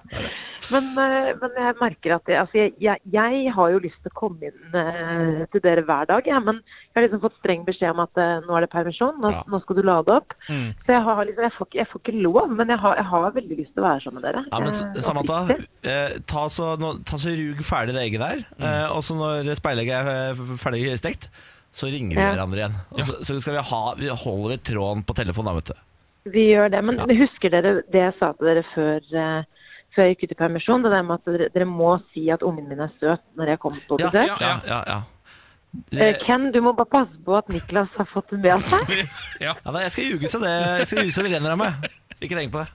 Men, 0.71 0.85
eh, 1.03 1.29
men 1.41 1.55
jeg 1.57 1.75
merker 1.81 2.13
at 2.15 2.29
jeg, 2.31 2.37
altså 2.39 2.57
jeg, 2.59 2.73
jeg, 2.79 3.01
jeg 3.11 3.53
har 3.55 3.71
jo 3.73 3.79
lyst 3.83 3.97
til 4.05 4.11
å 4.11 4.15
komme 4.15 4.49
inn 4.51 4.75
uh, 4.77 5.41
til 5.51 5.63
dere 5.65 5.83
hver 5.87 6.05
dag, 6.07 6.27
ja, 6.29 6.37
men 6.43 6.61
jeg 6.61 6.95
har 6.99 7.05
liksom 7.07 7.23
fått 7.25 7.35
streng 7.41 7.65
beskjed 7.67 7.91
om 7.95 8.03
at 8.05 8.21
uh, 8.21 8.39
nå 8.45 8.55
er 8.59 8.65
det 8.67 8.71
permisjon, 8.71 9.17
nå, 9.19 9.31
Ja. 9.35 9.41
nå 9.51 9.59
skal 9.65 9.79
du 9.79 9.83
lade 9.89 10.15
opp. 10.15 10.35
Mm. 10.47 10.69
Så 10.85 10.95
jeg, 10.95 11.03
har 11.07 11.21
liksom, 11.27 11.43
jeg, 11.47 11.55
får, 11.57 11.67
ikke- 11.71 11.79
jeg 11.81 11.89
får 11.91 12.03
ikke 12.05 12.15
lov, 12.23 12.41
men 12.55 12.71
jeg 12.75 12.79
har, 12.85 12.95
jeg 13.01 13.09
har 13.11 13.29
veldig 13.39 13.59
lyst 13.61 13.73
til 13.75 13.83
å 13.83 13.87
være 13.89 14.03
sammen 14.05 14.21
med 14.21 14.27
dere. 14.29 14.45
Ja, 14.51 14.63
men 14.63 15.03
Samantha, 15.09 15.39
eh, 15.83 16.17
ta, 16.29 16.45
så, 16.53 16.73
nå, 16.79 16.93
ta 17.09 17.19
så 17.21 17.35
rug 17.35 17.65
ferdig 17.67 17.97
det 17.97 18.05
egget 18.07 18.23
der. 18.27 18.45
Eh, 18.61 18.87
og 18.95 19.03
så 19.07 19.17
når 19.19 19.51
speilegget 19.59 20.13
er 20.13 20.45
ferdig 20.61 20.85
stekt, 21.01 21.27
så 21.71 21.87
ringer 21.91 22.15
vi 22.15 22.21
Ja. 22.21 22.31
hverandre 22.35 22.59
igjen. 22.65 22.73
Og 22.95 23.05
så, 23.07 23.13
så 23.23 23.37
skal 23.41 23.55
vi 23.59 23.67
ha, 23.73 23.83
vi 23.99 24.09
holder 24.11 24.55
vi 24.55 24.57
tråden 24.71 25.03
på 25.07 25.15
telefonen 25.15 25.51
da, 25.51 25.59
vet 25.59 25.71
du. 25.71 25.79
Vi 26.25 26.43
gjør 26.51 26.69
det, 26.69 26.83
men 26.85 26.99
husker 27.17 27.49
dere 27.49 27.81
det 27.91 28.01
jeg 28.03 28.13
sa 28.19 28.31
til 28.37 28.45
dere 28.51 28.63
før, 28.75 28.99
eh, 29.17 29.43
før 29.95 30.05
jeg 30.05 30.15
gikk 30.17 30.23
ut 30.29 30.31
i 30.35 30.39
permisjon? 30.43 30.83
Det 30.83 30.91
der 30.93 31.01
med 31.07 31.15
at 31.17 31.25
dere, 31.25 31.47
dere 31.55 31.65
må 31.65 31.95
si 32.13 32.27
at 32.29 32.43
ungen 32.45 32.67
min 32.69 32.79
er 32.79 32.91
søt 32.99 33.23
når 33.37 33.47
jeg 33.55 33.59
kommer 33.59 33.81
på 33.89 33.97
Ja, 33.99 34.09
besøk. 34.11 34.27
ja, 34.27 34.37
ja, 34.39 34.59
ja, 34.67 34.83
ja. 34.87 34.99
Eh, 35.93 35.97
Det- 35.97 36.21
Ken, 36.25 36.51
du 36.51 36.59
må 36.61 36.73
bare 36.75 36.85
passe 36.91 37.17
på 37.25 37.37
at 37.37 37.47
Niklas 37.49 37.89
har 37.97 38.05
fått 38.13 38.29
det 38.29 38.39
med 38.39 38.59
seg. 38.61 39.07
Ja. 39.41 39.55
ja, 39.65 39.71
nei, 39.71 39.81
jeg 39.87 39.91
skal 39.91 40.03
ljuge 40.05 40.27
så 40.29 40.39
det, 40.43 40.51
jeg 40.79 40.87
skal 40.87 41.03
ljuge 41.03 41.13
så 41.15 41.23
det 41.23 41.31
renner 41.33 41.51
av 41.51 41.57
meg. 41.57 41.73
Ikke 42.21 42.35
tenk 42.37 42.51
på 42.51 42.59
det. 42.65 42.69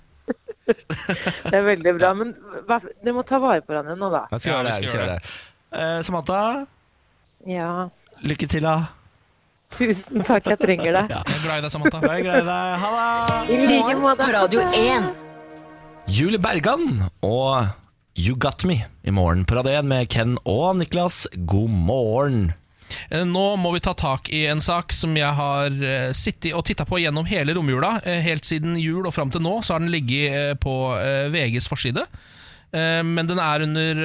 Det 1.47 1.55
er 1.55 1.63
veldig 1.63 1.93
bra, 2.01 2.09
men 2.19 2.33
hva, 2.67 2.81
dere 3.05 3.13
må 3.15 3.23
ta 3.23 3.39
vare 3.39 3.61
på 3.63 3.71
hverandre 3.71 3.95
nå, 4.01 4.09
da. 4.11 4.25
Jeg 4.33 4.41
skal 4.41 4.51
Ja, 4.51 4.57
gjøre 4.57 4.65
det. 4.65 4.73
jeg 4.81 4.89
skal 4.89 4.99
gjøre 4.99 5.07
gjøre 5.07 5.21
det. 5.21 5.23
Uh, 5.77 6.03
Samantha, 6.03 6.67
Ja, 7.47 7.89
lykke 8.27 8.49
til, 8.51 8.63
da. 8.67 8.75
Tusen 9.79 10.25
takk, 10.27 10.51
jeg 10.53 10.59
trenger 10.63 10.93
deg. 11.01 11.11
Ja. 11.17 11.23
Jeg 11.27 11.37
er 11.39 11.43
glad 11.47 11.59
i 11.59 11.65
deg, 11.67 11.73
Samantha. 11.75 12.01
Jeg 12.03 12.21
er 12.21 12.27
glad 12.27 12.43
i 12.43 12.47
deg. 12.51 12.77
Ha 12.83 12.91
det! 12.97 13.57
I 13.57 13.67
like 13.71 13.97
måte. 14.03 14.29
Radio 14.35 14.61
1. 14.71 15.11
Julie 16.17 16.39
Bergan 16.43 16.87
og 17.27 17.67
You 18.17 18.37
Got 18.41 18.63
Me 18.69 18.79
i 19.05 19.13
morgen 19.13 19.43
på 19.49 19.57
Radio 19.59 19.75
1 19.81 19.89
med 19.91 20.09
Ken 20.13 20.37
og 20.49 20.77
Niklas. 20.81 21.25
God 21.51 21.69
morgen. 21.75 22.47
Eh, 23.11 23.25
Nå 23.27 23.43
må 23.59 23.73
vi 23.75 23.81
ta 23.83 23.93
tak 23.99 24.31
i 24.31 24.45
en 24.49 24.63
sak 24.63 24.95
som 24.95 25.17
jeg 25.19 25.33
har 25.35 25.75
eh, 25.75 26.13
sittet 26.17 26.55
og 26.55 26.63
titta 26.69 26.87
på 26.87 27.01
gjennom 27.03 27.27
hele 27.29 27.57
romjula. 27.59 27.97
Eh, 28.07 28.21
Helt 28.25 28.47
siden 28.47 28.79
jul 28.79 29.09
og 29.11 29.15
fram 29.17 29.33
til 29.35 29.43
nå 29.45 29.59
så 29.67 29.75
har 29.77 29.83
den 29.85 29.91
ligget 29.93 30.61
på 30.63 30.75
VGs 31.35 31.67
forside. 31.69 32.07
Eh, 32.73 33.03
Men 33.05 33.27
den 33.29 33.43
er 33.43 33.67
under 33.67 34.01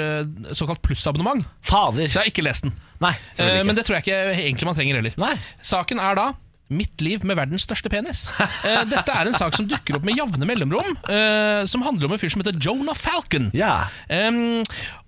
såkalt 0.57 0.81
plussabonnement, 0.81 1.45
Fader. 1.61 2.07
så 2.09 2.19
jeg 2.19 2.23
har 2.25 2.33
ikke 2.33 2.47
lest 2.49 2.65
den. 2.67 2.73
Nei, 3.01 3.15
Eh, 3.41 3.63
Men 3.65 3.75
det 3.75 3.85
tror 3.87 3.97
jeg 3.97 4.05
ikke 4.05 4.21
egentlig 4.37 4.67
man 4.69 4.77
trenger 4.77 4.99
heller. 5.01 5.13
Nei. 5.21 5.33
Saken 5.65 5.99
er 6.01 6.15
da 6.19 6.29
Mitt 6.71 7.01
liv 7.03 7.19
med 7.27 7.35
verdens 7.35 7.65
største 7.67 7.89
penis. 7.91 8.29
Uh, 8.39 8.85
Dette 8.87 9.11
er 9.11 9.27
en 9.27 9.35
sak 9.35 9.57
som 9.57 9.65
dukker 9.67 9.97
opp 9.97 10.05
med 10.07 10.15
jevne 10.15 10.47
mellomrom. 10.47 10.93
Uh, 11.03 11.65
Som 11.67 11.83
handler 11.83 12.07
om 12.07 12.13
en 12.15 12.21
fyr 12.21 12.31
som 12.31 12.39
heter 12.39 12.55
Jonah 12.63 12.95
Falcon. 12.95 13.49
Ja. 13.51 13.89
Um, 14.07 14.61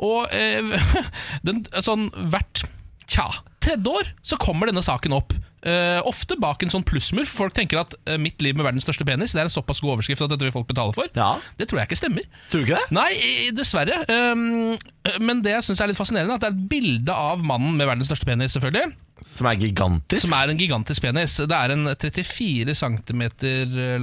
og 0.03 0.27
uh, 0.27 0.75
den, 1.47 1.63
sånn 1.79 2.09
hvert 2.33 2.65
tja, 3.07 3.29
tredje 3.63 3.97
år 3.99 4.13
så 4.25 4.39
kommer 4.41 4.69
denne 4.69 4.83
saken 4.85 5.15
opp. 5.17 5.33
Uh, 5.63 6.01
ofte 6.03 6.35
bak 6.35 6.59
en 6.65 6.71
sånn 6.73 6.83
plussmur, 6.83 7.23
for 7.23 7.45
folk 7.45 7.53
tenker 7.55 7.79
at 7.79 7.93
uh, 8.09 8.17
'mitt 8.19 8.41
liv 8.43 8.57
med 8.57 8.65
verdens 8.67 8.83
største 8.83 9.05
penis' 9.07 9.31
Det 9.31 9.39
er 9.39 9.47
en 9.47 9.53
såpass 9.53 9.79
god 9.79 9.93
overskrift 9.93 10.25
at 10.25 10.33
dette 10.33 10.43
vil 10.43 10.51
folk 10.51 10.67
betale 10.67 10.91
for. 10.95 11.07
Ja. 11.15 11.37
Det 11.55 11.69
tror 11.69 11.79
jeg 11.79 11.87
ikke 11.87 12.01
stemmer. 12.01 12.27
Tror 12.51 12.63
du 12.63 12.67
ikke 12.67 12.81
det? 12.81 12.97
Nei, 12.97 13.13
dessverre. 13.55 14.01
Um, 14.11 14.75
men 15.23 15.39
det 15.45 15.55
jeg 15.55 15.69
syns 15.69 15.79
er 15.79 15.91
litt 15.91 15.99
fascinerende, 15.99 16.35
er 16.35 16.41
at 16.41 16.43
det 16.43 16.51
er 16.51 16.57
et 16.57 16.67
bilde 16.73 17.15
av 17.15 17.47
mannen 17.47 17.79
med 17.79 17.87
verdens 17.87 18.11
største 18.11 18.27
penis, 18.27 18.57
selvfølgelig. 18.57 18.91
Som 19.31 19.47
er 19.47 19.61
gigantisk? 19.61 20.25
Som 20.25 20.35
er 20.35 20.51
en 20.51 20.59
gigantisk 20.59 21.05
penis. 21.05 21.37
Det 21.39 21.55
er 21.55 21.71
en 21.71 21.87
34 21.95 22.75
cm 22.75 23.23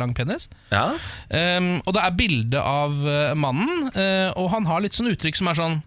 lang 0.00 0.16
penis. 0.16 0.48
Ja. 0.72 0.86
Um, 1.28 1.74
og 1.84 1.92
det 1.92 2.06
er 2.06 2.18
bilde 2.24 2.64
av 2.64 2.96
mannen, 3.36 3.90
uh, 3.92 4.32
og 4.40 4.48
han 4.56 4.70
har 4.70 4.80
litt 4.80 4.96
sånn 4.96 5.12
uttrykk 5.12 5.36
som 5.36 5.52
er 5.52 5.60
sånn 5.60 5.80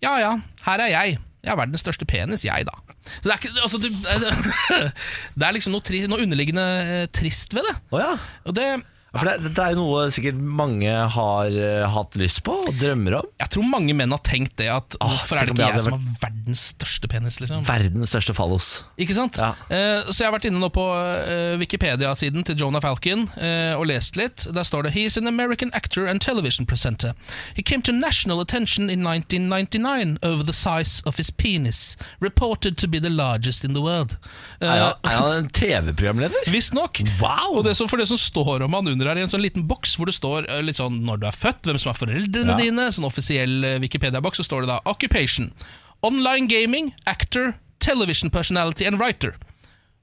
Ja 0.00 0.16
ja, 0.22 0.36
her 0.64 0.88
er 0.88 0.94
jeg. 0.94 1.18
Jeg 1.48 1.54
har 1.54 1.62
verdens 1.62 1.80
største 1.80 2.04
penis, 2.04 2.44
jeg, 2.44 2.66
da. 2.68 2.74
Så 3.08 3.24
det 3.24 3.32
er, 3.32 3.38
ikke, 3.40 3.52
altså, 3.64 3.78
det, 3.80 3.90
det 5.32 5.46
er 5.48 5.54
liksom 5.56 5.72
noe, 5.72 5.84
tri, 5.84 6.02
noe 6.10 6.20
underliggende 6.26 6.66
eh, 6.84 7.06
trist 7.08 7.56
ved 7.56 7.64
det. 7.64 7.72
Oh, 7.88 8.02
ja. 8.02 8.12
Og 8.44 8.56
det 8.58 8.66
Ja, 9.08 9.22
For 9.22 9.28
det, 9.28 9.52
det, 9.56 9.64
er 9.64 9.72
jo 9.72 9.86
noe 9.86 10.02
sikkert 10.12 10.36
mange 10.36 10.92
har 11.14 11.54
eh, 11.56 11.84
hatt 11.88 12.16
lyst 12.20 12.42
på 12.44 12.52
og 12.60 12.74
drømmer 12.76 13.14
om. 13.22 13.28
Jeg 13.40 13.52
tror 13.54 13.64
mange 13.64 13.94
menn 13.96 14.12
har 14.12 14.20
tenkt 14.26 14.58
det 14.60 14.66
at 14.68 14.98
hvorfor 15.00 15.38
er 15.40 15.48
det 15.48 15.54
ikke 15.54 15.64
jeg 15.64 15.78
jeg 15.78 15.84
som 15.86 15.94
har 15.96 16.18
verdens 16.26 16.64
største 16.74 17.08
penis, 17.08 17.38
liksom? 17.40 17.62
Verdens 17.64 18.12
største 18.12 18.34
fallos. 18.36 18.68
Ikke 19.00 19.16
sant? 19.16 19.40
Ja. 19.40 19.54
Uh, 19.72 20.10
så 20.10 20.24
jeg 20.24 20.28
har 20.28 20.34
vært 20.36 20.48
inne 20.50 20.60
nå 20.60 20.68
på 20.74 20.84
uh, 20.84 21.56
Wikipedia-siden 21.60 22.44
til 22.44 22.60
Jonah 22.60 22.84
Falcon 22.84 23.26
og 23.78 23.86
lest 23.88 24.16
litt. 24.18 24.44
Der 24.52 24.66
står 24.66 24.86
det 24.86 24.92
He 24.94 25.06
is 25.08 25.16
an 25.18 25.28
American 25.30 25.70
actor 25.76 26.06
and 26.08 26.20
television 26.20 26.66
presenter. 26.68 27.14
He 27.56 27.62
came 27.62 27.82
to 27.82 27.92
national 27.92 28.40
attention 28.40 28.90
in 28.90 29.06
1999 29.06 30.18
over 30.22 30.44
the 30.44 30.52
size 30.52 31.02
of 31.06 31.16
his 31.16 31.30
penis, 31.30 31.96
reported 32.20 32.76
to 32.78 32.88
be 32.88 33.00
the 33.00 33.10
largest 33.10 33.64
in 33.64 33.74
the 33.74 33.82
world. 33.82 34.16
Han, 34.60 34.92
er 35.02 35.16
han 35.16 35.44
en 35.44 35.50
TV-programleder? 35.60 36.50
Visstnok. 36.52 37.00
Wow! 37.22 37.58
Og 37.58 37.64
det 37.64 37.76
som, 37.78 37.88
for 37.88 38.00
det 38.00 38.08
som 38.10 38.20
står 38.20 38.66
om 38.66 38.76
han 38.76 38.88
under 38.88 38.97
her 39.06 39.16
i 39.16 39.20
en 39.22 39.28
sånn 39.30 39.42
liten 39.44 39.66
boks 39.68 39.94
hvor 39.96 40.06
det 40.06 40.14
står 40.16 40.48
eh, 40.50 40.60
litt 40.62 40.76
sånn 40.76 41.04
når 41.06 41.20
du 41.22 41.26
er 41.26 41.36
født, 41.36 41.62
hvem 41.68 41.78
som 41.78 41.92
er 41.92 41.98
foreldrene 42.00 42.50
Ja. 42.50 42.56
dine, 42.58 42.88
sånn 42.90 43.04
offisiell 43.06 43.64
eh, 43.64 43.78
Wikipedia-boks, 43.78 44.36
så 44.42 44.44
står 44.44 44.60
det 44.66 44.68
da 44.72 44.80
Occupation. 44.84 45.52
Online 46.02 46.46
gaming, 46.48 46.94
actor, 47.06 47.54
television 47.78 48.30
personality 48.30 48.84
and 48.84 48.98
writer. 48.98 49.36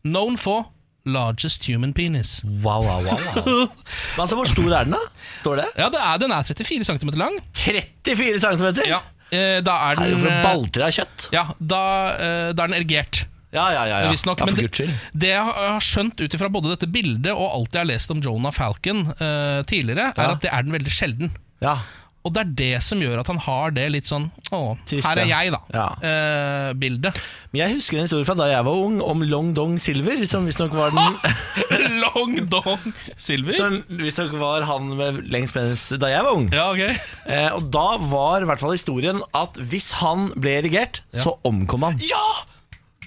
Known 0.03 0.37
for 0.37 0.67
largest 1.05 1.65
human 1.67 1.93
penis. 1.93 2.41
Wow, 2.63 2.81
wow, 2.81 3.03
wow, 3.03 3.19
wow. 3.45 3.67
Altså, 4.21 4.35
Hvor 4.35 4.45
stor 4.49 4.71
er 4.73 4.83
den, 4.87 4.93
da? 4.95 5.01
Står 5.41 5.55
det? 5.61 5.65
Ja, 5.77 5.89
det 5.93 5.99
er, 6.01 6.17
den 6.23 6.31
er 6.31 6.41
34 6.47 6.85
cm 6.87 7.09
lang. 7.19 7.35
34 7.53 8.39
cm? 8.41 8.65
Ja, 8.89 9.01
eh, 9.29 9.61
da 9.61 9.75
er 9.91 9.95
Det 9.99 10.05
er 10.07 10.09
jo 10.09 10.15
den 10.17 10.23
for 10.23 10.31
å 10.31 10.41
balltre 10.43 10.87
av 10.87 10.95
kjøtt. 10.97 11.27
Ja, 11.33 11.43
da, 11.59 11.81
eh, 12.15 12.49
da 12.57 12.63
er 12.65 12.67
den 12.73 12.77
erigert. 12.81 13.25
Ja, 13.55 13.65
ja, 13.73 13.83
ja. 13.89 13.99
ja. 14.05 14.13
Visstnok, 14.13 14.39
ja 14.43 14.45
men 14.45 14.53
for 14.55 14.61
det- 14.61 14.69
guds 14.69 14.83
skyld. 14.83 15.11
Det 15.25 15.33
jeg 15.33 15.43
har 15.55 15.79
skjønt 15.89 16.21
ut 16.25 16.37
ifra 16.39 16.51
både 16.51 16.75
dette 16.75 16.91
bildet 16.91 17.31
og 17.33 17.45
alt 17.49 17.71
jeg 17.75 17.85
har 17.85 17.91
lest 17.95 18.11
om 18.13 18.21
Jonah 18.23 18.51
Falcon 18.55 19.05
eh, 19.15 19.61
tidligere, 19.69 20.11
er 20.15 20.25
Ja. 20.29 20.31
at 20.35 20.41
det 20.45 20.51
er 20.53 20.65
den 20.67 20.75
veldig 20.75 20.91
sjelden. 20.91 21.31
Ja. 21.63 21.77
Og 22.25 22.33
det 22.33 22.41
er 22.41 22.53
det 22.57 22.77
som 22.81 22.97
gjør 22.97 23.19
at 23.21 23.27
han 23.29 23.37
har 23.37 23.69
det 23.75 23.83
litt 23.93 24.07
sånn 24.09 24.23
Å, 24.49 24.59
Trist, 24.89 25.05
her 25.05 25.19
er 25.21 25.27
ja. 25.29 25.41
jeg, 25.45 25.51
da. 25.53 25.59
Ja. 25.77 25.83
eh, 26.01 26.69
bildet. 26.73 27.19
Men 27.53 27.59
jeg 27.61 27.75
husker 27.77 27.99
en 27.99 28.07
historie 28.07 28.25
fra 28.25 28.33
da 28.39 28.47
jeg 28.49 28.65
var 28.65 28.79
ung, 28.81 28.95
om 29.05 29.21
Long 29.29 29.51
Dong 29.53 29.75
Silver, 29.77 30.23
som 30.25 30.47
visstnok 30.49 30.73
var 30.73 30.89
den 30.95 31.19
Long 32.01 32.33
Dong 32.49 32.81
Silver. 33.15 33.53
Som 33.53 33.77
visstnok 34.01 34.33
var 34.41 34.65
han 34.65 34.89
med 34.97 35.21
lengst 35.29 35.53
penis 35.53 35.85
da 36.01 36.09
jeg 36.15 36.25
var 36.25 36.33
ung. 36.39 36.49
Ja, 36.49 36.71
ok 36.73 36.97
Eh, 37.29 37.51
og 37.57 37.69
da 37.73 37.85
var 38.09 38.41
i 38.41 38.49
hvert 38.49 38.61
fall 38.61 38.73
historien 38.73 39.21
at 39.37 39.61
hvis 39.61 39.91
han 40.01 40.27
ble 40.33 40.59
erigert, 40.63 41.03
så 41.13 41.37
omkom 41.45 41.85
han. 41.91 42.01
Ja! 42.09 42.25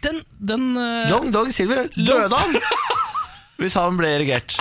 Den, 0.05 0.21
den 0.53 0.65
uh, 0.77 1.09
Long 1.11 1.31
Dog 1.35 1.51
Silver 1.55 1.89
døde 1.97 2.39
han 2.39 2.59
hvis 3.61 3.75
han 3.75 3.97
ble 3.99 4.11
erigert. 4.19 4.55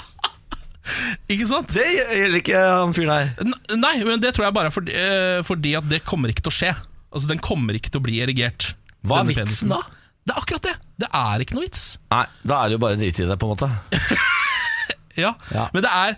Ikke 1.30 1.46
sant? 1.50 1.74
Det 1.76 1.84
gjelder 1.92 2.40
ikke 2.40 2.62
han 2.64 2.94
fyren 2.96 3.12
her. 3.12 3.32
N- 3.44 3.82
Nei, 3.82 3.96
men 4.08 4.22
det 4.24 4.32
tror 4.38 4.48
jeg 4.48 4.56
bare 4.56 4.70
er 4.72 4.76
fordi, 4.76 4.96
uh, 4.96 5.42
fordi 5.46 5.74
at 5.78 5.90
det 5.92 6.00
kommer 6.08 6.32
ikke 6.32 6.46
til 6.48 6.54
å 6.54 6.58
skje. 6.62 6.72
Altså, 7.12 7.28
Den 7.30 7.42
kommer 7.44 7.76
ikke 7.78 7.92
til 7.94 8.00
å 8.02 8.06
bli 8.08 8.22
erigert. 8.24 8.72
Hva 9.08 9.22
er 9.22 9.30
vitsen 9.30 9.46
penisen. 9.46 9.74
da? 9.76 9.82
Det 10.28 10.34
er 10.36 10.42
akkurat 10.42 10.66
det. 10.68 10.74
Det 11.04 11.08
er 11.16 11.44
ikke 11.44 11.56
noe 11.56 11.64
vits. 11.68 11.84
Nei, 12.12 12.24
da 12.44 12.58
er 12.64 12.68
det 12.72 12.76
jo 12.80 12.82
bare 12.84 12.98
drit 13.00 13.20
i 13.24 13.28
det, 13.30 13.38
på 13.40 13.48
en 13.48 13.56
måte. 13.56 13.72
Ja, 15.18 15.32
Ja. 15.50 15.64
Men 15.74 15.82
det 15.82 15.90
er 15.90 16.12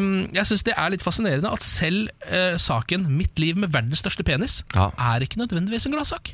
um, 0.00 0.06
Jeg 0.34 0.48
synes 0.48 0.64
det 0.66 0.72
er 0.74 0.88
litt 0.90 1.04
fascinerende 1.06 1.46
at 1.54 1.62
selv 1.62 2.08
uh, 2.26 2.56
saken 2.58 3.04
'Mitt 3.14 3.38
liv 3.38 3.54
med 3.54 3.70
verdens 3.70 4.02
største 4.02 4.24
penis' 4.26 4.64
Ja. 4.74 4.88
er 4.98 5.22
ikke 5.22 5.38
nødvendigvis 5.38 5.86
en 5.86 5.94
gladsak. 5.94 6.32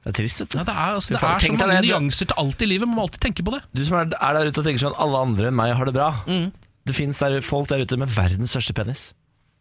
Det 0.00 0.10
er 0.10 0.16
trist, 0.16 0.40
vet 0.40 0.52
du. 0.54 0.58
Ja, 0.58 0.64
det 0.64 0.72
er, 0.72 0.94
altså, 0.96 1.12
det 1.12 1.16
er 1.18 1.20
så 1.44 1.52
mange 1.52 1.66
det, 1.74 1.80
nyanser 1.84 2.28
til 2.30 2.38
alt 2.40 2.62
i 2.64 2.68
livet. 2.70 2.88
Man 2.88 2.96
må 2.96 3.02
alltid 3.04 3.20
tenke 3.20 3.44
på 3.44 3.52
det. 3.52 3.60
Du 3.76 3.82
som 3.84 3.98
er, 4.00 4.14
er 4.16 4.38
der 4.38 4.48
ute 4.48 4.62
og 4.62 4.68
tenker 4.68 4.80
sånn 4.80 4.96
Alle 4.96 5.20
andre 5.26 5.50
enn 5.50 5.58
meg 5.58 5.74
har 5.76 5.90
det 5.90 5.94
bra. 5.96 6.08
Mm. 6.24 6.46
Det 6.88 6.96
finnes 6.96 7.20
folk 7.44 7.68
der 7.68 7.84
ute 7.84 7.98
med 8.00 8.08
verdens 8.14 8.54
største 8.56 8.72
penis. 8.76 9.10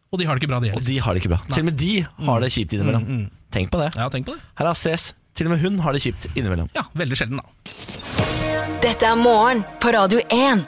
Og 0.10 0.22
de 0.22 0.25
har 0.25 0.38
det 0.38 0.41
ikke 0.41 0.53
bra, 0.53 0.62
de 0.63 0.72
Og 0.74 0.86
de 0.86 0.96
har 1.03 1.13
det 1.13 1.22
ikke 1.22 1.34
bra. 1.36 1.41
Til 1.51 1.62
og 1.65 1.67
med 1.69 1.77
de 1.77 1.91
har 2.29 2.41
det 2.41 2.51
kjipt 2.55 2.74
innimellom. 2.77 3.27
Tenk 3.53 3.69
på 3.74 3.81
det. 3.84 3.91
Ja, 4.00 4.08
tenk 4.13 4.25
på 4.29 4.38
det. 4.38 4.41
Her 4.62 4.72
er 4.72 4.79
stress. 4.79 5.12
Til 5.38 5.50
og 5.50 5.53
med 5.53 5.62
hun 5.62 5.77
har 5.84 5.93
det 5.93 6.01
kjipt 6.08 6.29
innimellom. 6.34 6.72
Ja, 6.77 6.88
Veldig 6.98 7.19
sjelden, 7.19 7.43
da. 7.43 7.46
Dette 8.79 9.12
er 9.12 9.19
morgen 9.19 9.65
på 9.84 9.91
Radio 9.93 10.24
1. 10.34 10.63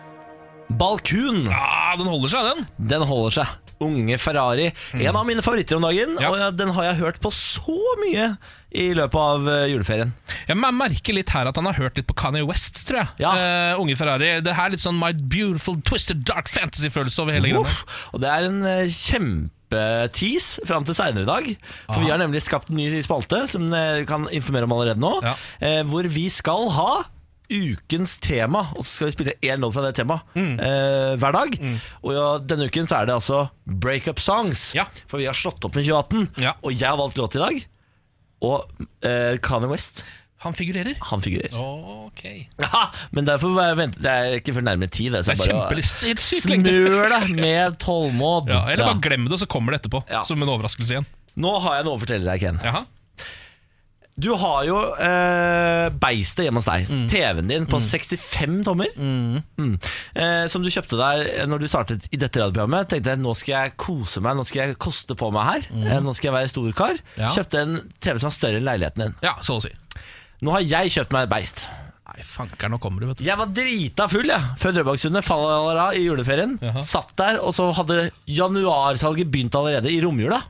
Balkun, 0.79 1.45
Ja, 1.47 1.95
Den 1.97 2.07
holder 2.07 2.31
seg, 2.31 2.47
den. 2.51 2.67
den 2.91 3.03
holder 3.07 3.33
seg. 3.41 3.55
Unge 3.81 4.17
Ferrari. 4.21 4.71
En 4.97 5.17
av 5.17 5.27
mine 5.27 5.43
favoritter 5.45 5.79
om 5.79 5.85
dagen. 5.87 6.17
Ja. 6.21 6.31
Og 6.31 6.57
den 6.57 6.73
har 6.75 6.91
jeg 6.91 6.99
hørt 7.01 7.21
på 7.23 7.31
så 7.35 7.77
mye 8.03 8.33
i 8.71 8.87
løpet 8.95 9.19
av 9.19 9.47
eh, 9.51 9.69
juleferien. 9.73 10.13
Jeg 10.47 10.57
merker 10.57 11.17
litt 11.17 11.31
her 11.35 11.49
at 11.49 11.57
han 11.59 11.67
har 11.67 11.79
hørt 11.79 11.97
litt 11.99 12.07
på 12.07 12.15
Kanye 12.17 12.45
West, 12.47 12.85
tror 12.87 13.01
jeg. 13.01 13.09
Ja. 13.25 13.31
Uh, 13.35 13.81
unge 13.83 13.97
Ferrari. 13.99 14.37
Det 14.45 14.55
her 14.55 14.69
er 14.69 14.75
litt 14.77 14.83
sånn 14.83 14.99
My 14.99 15.11
Beautiful 15.11 15.81
Twisted 15.87 16.23
Dark 16.29 16.51
Fantasy-følelse 16.51 17.25
over 17.25 17.35
hele 17.35 17.51
greia. 17.51 17.79
Og 18.15 18.23
det 18.23 18.31
er 18.31 18.47
en 18.47 18.61
kjempe 18.87 19.49
kjempetease 19.71 20.65
fram 20.67 20.85
til 20.85 20.95
seinere 20.95 21.23
i 21.23 21.29
dag. 21.29 21.45
For 21.87 22.03
vi 22.03 22.11
har 22.11 22.19
nemlig 22.19 22.43
skapt 22.43 22.69
en 22.71 22.77
ny 22.79 23.01
spalte 23.03 23.45
som 23.47 23.71
kan 24.07 24.27
informere 24.31 24.67
om 24.67 24.75
allerede 24.75 24.99
nå. 24.99 25.13
Ja. 25.23 25.35
Eh, 25.59 25.83
hvor 25.87 26.03
vi 26.07 26.29
skal 26.29 26.69
ha 26.75 27.03
ukens 27.51 28.15
tema, 28.23 28.61
og 28.77 28.85
så 28.85 28.91
skal 28.95 29.09
vi 29.11 29.15
spille 29.17 29.35
én 29.43 29.59
låt 29.63 29.73
fra 29.75 29.83
det 29.87 29.95
temaet 29.99 30.21
Mm. 30.35 30.53
eh, 30.59 31.15
hver 31.21 31.35
dag. 31.35 31.57
Og 32.03 32.13
ja, 32.15 32.27
denne 32.39 32.69
uken 32.71 32.87
så 32.87 33.01
er 33.01 33.05
det 33.11 33.15
altså 33.19 33.49
breakup 33.67 34.19
songs. 34.23 34.71
Ja. 34.77 34.85
For 35.07 35.17
vi 35.21 35.25
har 35.27 35.35
slått 35.37 35.63
opp 35.67 35.75
med 35.75 35.85
2018, 35.85 36.29
Ja. 36.41 36.53
og 36.63 36.71
jeg 36.73 36.87
har 36.89 36.97
valgt 36.97 37.17
låt 37.21 37.35
i 37.35 37.43
dag. 37.43 37.61
Og 38.41 38.65
eh, 39.05 39.37
Kanye 39.37 39.69
West, 39.69 40.03
Han 40.41 40.53
figurerer. 40.57 40.95
han 40.99 41.21
figurerer. 41.21 41.53
Ok. 42.07 42.23
Ja, 42.57 42.87
men 43.11 43.25
derfor 43.27 43.53
vente 43.77 44.01
Det 44.01 44.09
er 44.09 44.39
ikke 44.39 44.55
før 44.57 44.63
nærmere 44.65 44.89
tid. 44.89 45.11
Det, 45.13 45.21
så 45.27 45.35
Det 45.37 45.51
er 45.51 45.59
bare 45.59 45.75
helt 45.75 46.19
sykt 46.23 46.49
lenge 46.49 46.65
til. 46.65 46.87
Smør 46.87 47.09
deg 47.13 47.35
med 47.37 47.77
tålmod. 47.83 48.49
Ja, 48.49 48.63
eller 48.73 48.87
bare 48.89 49.01
glem 49.05 49.27
det, 49.29 49.37
så 49.39 49.45
kommer 49.47 49.71
det 49.75 49.83
etterpå. 49.83 50.01
Ja. 50.09 50.23
Som 50.25 50.41
en 50.41 50.49
overraskelse 50.49 50.95
igjen. 50.97 51.05
Nå 51.37 51.51
har 51.61 51.75
jeg 51.77 51.85
noe 51.85 51.95
å 51.95 52.01
fortelle 52.01 52.25
deg, 52.25 52.41
Ken. 52.41 52.57
Jaha. 52.65 52.81
Du 54.19 54.31
har 54.35 54.65
jo 54.67 54.77
eh, 55.01 55.87
beistet 56.01 56.45
hjemme 56.45 56.61
hos 56.61 56.67
deg. 56.67 56.89
Mm. 56.91 57.05
TV-en 57.11 57.51
din 57.51 57.67
på 57.69 57.79
65 57.81 58.57
tommer. 58.67 58.91
Mm. 58.97 59.77
Eh, 60.13 60.45
som 60.51 60.63
du 60.63 60.69
kjøpte 60.73 60.99
deg 60.99 61.47
når 61.49 61.63
du 61.63 61.67
startet 61.71 62.07
i 62.11 62.19
dette 62.19 62.41
radioprogrammet. 62.41 62.89
Tenkte 62.91 63.15
jeg, 63.15 63.21
nå 63.23 63.35
skal 63.39 63.55
jeg 63.55 63.75
kose 63.81 64.23
meg, 64.23 64.37
nå 64.37 64.45
skal 64.47 64.63
jeg 64.65 64.79
koste 64.81 65.17
på 65.17 65.31
meg 65.33 65.47
her. 65.47 65.69
Eh, 65.85 66.01
nå 66.03 66.15
skal 66.17 66.31
jeg 66.31 66.37
være 66.37 66.51
storkar. 66.53 66.99
Mm. 66.99 67.21
Ja. 67.23 67.31
Kjøpte 67.37 67.63
en 67.63 67.77
TV 67.99 68.17
som 68.17 68.29
var 68.29 68.35
større 68.37 68.61
enn 68.61 68.67
leiligheten 68.67 69.05
din. 69.07 69.15
Ja, 69.25 69.37
så 69.45 69.57
å 69.57 69.63
si. 69.63 69.73
Nå 70.41 70.57
har 70.57 70.65
jeg 70.65 70.93
kjøpt 70.97 71.15
meg 71.15 71.29
et 71.29 71.33
beist. 71.33 71.65
Nei, 72.11 72.23
fanker, 72.27 72.67
nå 72.67 72.81
kommer 72.83 72.99
du, 72.99 73.07
vet 73.07 73.21
du. 73.21 73.25
Jeg 73.25 73.39
var 73.39 73.51
drita 73.55 74.07
full 74.11 74.27
jeg, 74.27 74.55
før 74.59 74.73
Drøbaksundet 74.75 75.29
av 75.31 75.95
i 75.95 76.01
juleferien. 76.03 76.57
Jaha. 76.59 76.83
Satt 76.83 77.13
der, 77.21 77.39
og 77.39 77.55
så 77.55 77.69
hadde 77.77 78.09
januarsalget 78.27 79.31
begynt 79.31 79.55
allerede 79.55 79.93
i 79.93 80.01
romjula. 80.03 80.41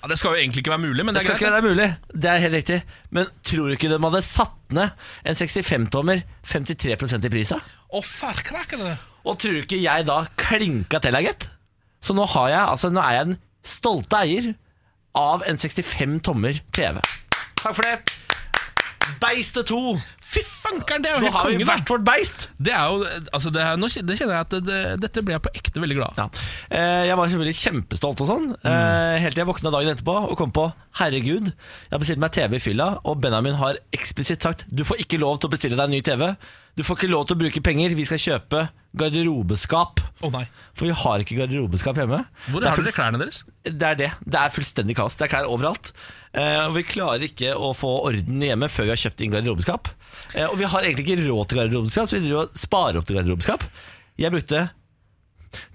Ja, 0.00 0.08
det 0.08 0.16
skal 0.16 0.32
jo 0.32 0.40
egentlig 0.40 0.62
ikke 0.62 0.72
være 0.72 0.80
mulig, 0.86 1.04
men 1.04 1.14
Det 1.14 1.22
det 1.22 1.30
er 1.30 1.36
ikke 1.36 1.52
være 1.52 1.66
mulig, 1.66 1.88
det 2.14 2.30
er 2.30 2.38
helt 2.40 2.56
riktig. 2.56 2.78
Men 3.12 3.28
tror 3.44 3.68
du 3.68 3.76
ikke 3.76 3.90
de 3.92 3.98
hadde 4.00 4.22
satt 4.24 4.72
ned 4.72 4.94
en 5.28 5.36
65-tommer 5.36 6.22
53% 6.48 7.28
i 7.28 7.32
prisa? 7.34 7.58
Å, 7.90 8.00
farkrak, 8.00 8.72
eller? 8.78 8.96
Og 9.28 9.36
tror 9.36 9.58
du 9.58 9.60
ikke 9.60 9.82
jeg 9.82 10.06
da 10.08 10.22
klinka 10.40 11.02
til, 11.04 11.20
gitt? 11.26 11.50
Så 12.00 12.16
nå, 12.16 12.24
har 12.32 12.48
jeg, 12.48 12.62
altså, 12.64 12.88
nå 12.88 13.02
er 13.04 13.18
jeg 13.18 13.28
den 13.28 13.38
stolte 13.66 14.22
eier 14.24 14.50
av 15.20 15.44
en 15.44 15.60
65 15.60 16.20
tommer 16.24 16.62
TV. 16.72 17.02
Takk 17.60 17.76
for 17.76 17.84
det. 17.84 17.98
Beistet 19.20 19.68
2. 19.68 19.98
Fy 20.30 20.42
fankeren, 20.46 21.02
det 21.02 21.10
er 21.10 21.16
jo 21.16 21.24
helt 21.24 21.34
har 21.34 21.50
vi 21.50 21.66
hvert 21.66 21.90
vårt 21.90 22.04
beist. 22.06 22.44
Det 22.62 22.70
er 22.70 22.92
jo, 22.92 23.06
altså 23.34 23.50
det, 23.50 23.64
er, 23.66 23.80
nå 23.80 23.88
kjenner 23.90 24.14
jeg 24.20 24.30
at 24.38 24.52
det, 24.54 24.60
det, 24.68 24.78
dette 25.02 25.24
ble 25.26 25.34
jeg 25.34 25.42
på 25.42 25.52
ekte 25.58 25.82
veldig 25.82 25.96
glad 25.98 26.20
av. 26.20 26.20
Ja. 26.20 26.44
Eh, 26.78 27.02
Jeg 27.08 27.18
var 27.18 27.32
selvfølgelig 27.32 27.58
kjempestolt 27.58 28.22
og 28.22 28.30
sånn, 28.30 28.46
eh, 28.62 29.16
helt 29.24 29.34
til 29.34 29.42
jeg 29.42 29.50
våkna 29.50 29.72
dagen 29.74 29.90
etterpå 29.96 30.16
og 30.28 30.36
kom 30.38 30.54
på 30.54 30.68
Herregud, 31.00 31.50
jeg 31.50 31.94
har 31.94 32.02
bestilt 32.02 32.22
meg 32.22 32.34
TV 32.36 32.58
i 32.60 32.62
fylla, 32.62 32.92
og 33.02 33.18
Benjamin 33.24 33.58
har 33.58 33.80
eksplisitt 33.94 34.46
sagt 34.46 34.66
du 34.70 34.84
får 34.86 35.02
ikke 35.02 35.18
lov 35.22 35.40
til 35.42 35.50
å 35.50 35.54
bestille 35.56 35.78
deg 35.78 35.88
en 35.90 35.96
ny 35.98 36.02
TV. 36.06 36.28
Du 36.78 36.84
får 36.86 37.00
ikke 37.00 37.10
lov 37.10 37.26
til 37.26 37.36
å 37.36 37.40
bruke 37.42 37.62
penger, 37.66 37.96
vi 37.98 38.06
skal 38.06 38.22
kjøpe 38.22 38.68
garderobeskap. 39.00 40.00
Oh. 40.26 40.38
For 40.76 40.86
vi 40.88 40.94
har 41.02 41.22
ikke 41.22 41.38
garderobeskap 41.38 41.98
hjemme. 42.00 42.22
Hvor 42.50 42.64
har 42.66 42.78
dere 42.78 42.94
klærne 42.94 43.20
deres? 43.20 43.42
Det 43.66 43.86
er 43.86 43.98
det. 43.98 44.10
Det 44.24 44.40
er 44.40 44.54
fullstendig 44.54 44.96
kaos. 44.98 45.16
Det 45.18 45.26
er 45.26 45.32
klær 45.34 45.50
overalt. 45.50 45.92
Eh, 46.30 46.60
og 46.68 46.76
vi 46.76 46.84
klarer 46.86 47.26
ikke 47.26 47.56
å 47.58 47.72
få 47.74 47.90
orden 48.06 48.42
hjemme 48.44 48.68
før 48.70 48.88
vi 48.88 48.94
har 48.94 49.02
kjøpt 49.02 49.24
inn 49.26 49.34
garderobeskap. 49.34 49.90
Eh, 50.34 50.46
og 50.46 50.58
vi 50.60 50.68
har 50.70 50.86
egentlig 50.86 51.06
ikke 51.06 51.24
råd 51.28 51.48
til 51.50 51.62
garderobeskap, 51.62 52.10
så 52.10 52.18
vi 52.18 52.26
driver 52.26 52.44
og 52.46 52.60
sparer 52.60 53.00
opp 53.00 53.08
til 53.08 53.18
garderobeskap. 53.20 53.66
Jeg 54.20 54.34
brukte 54.34 54.68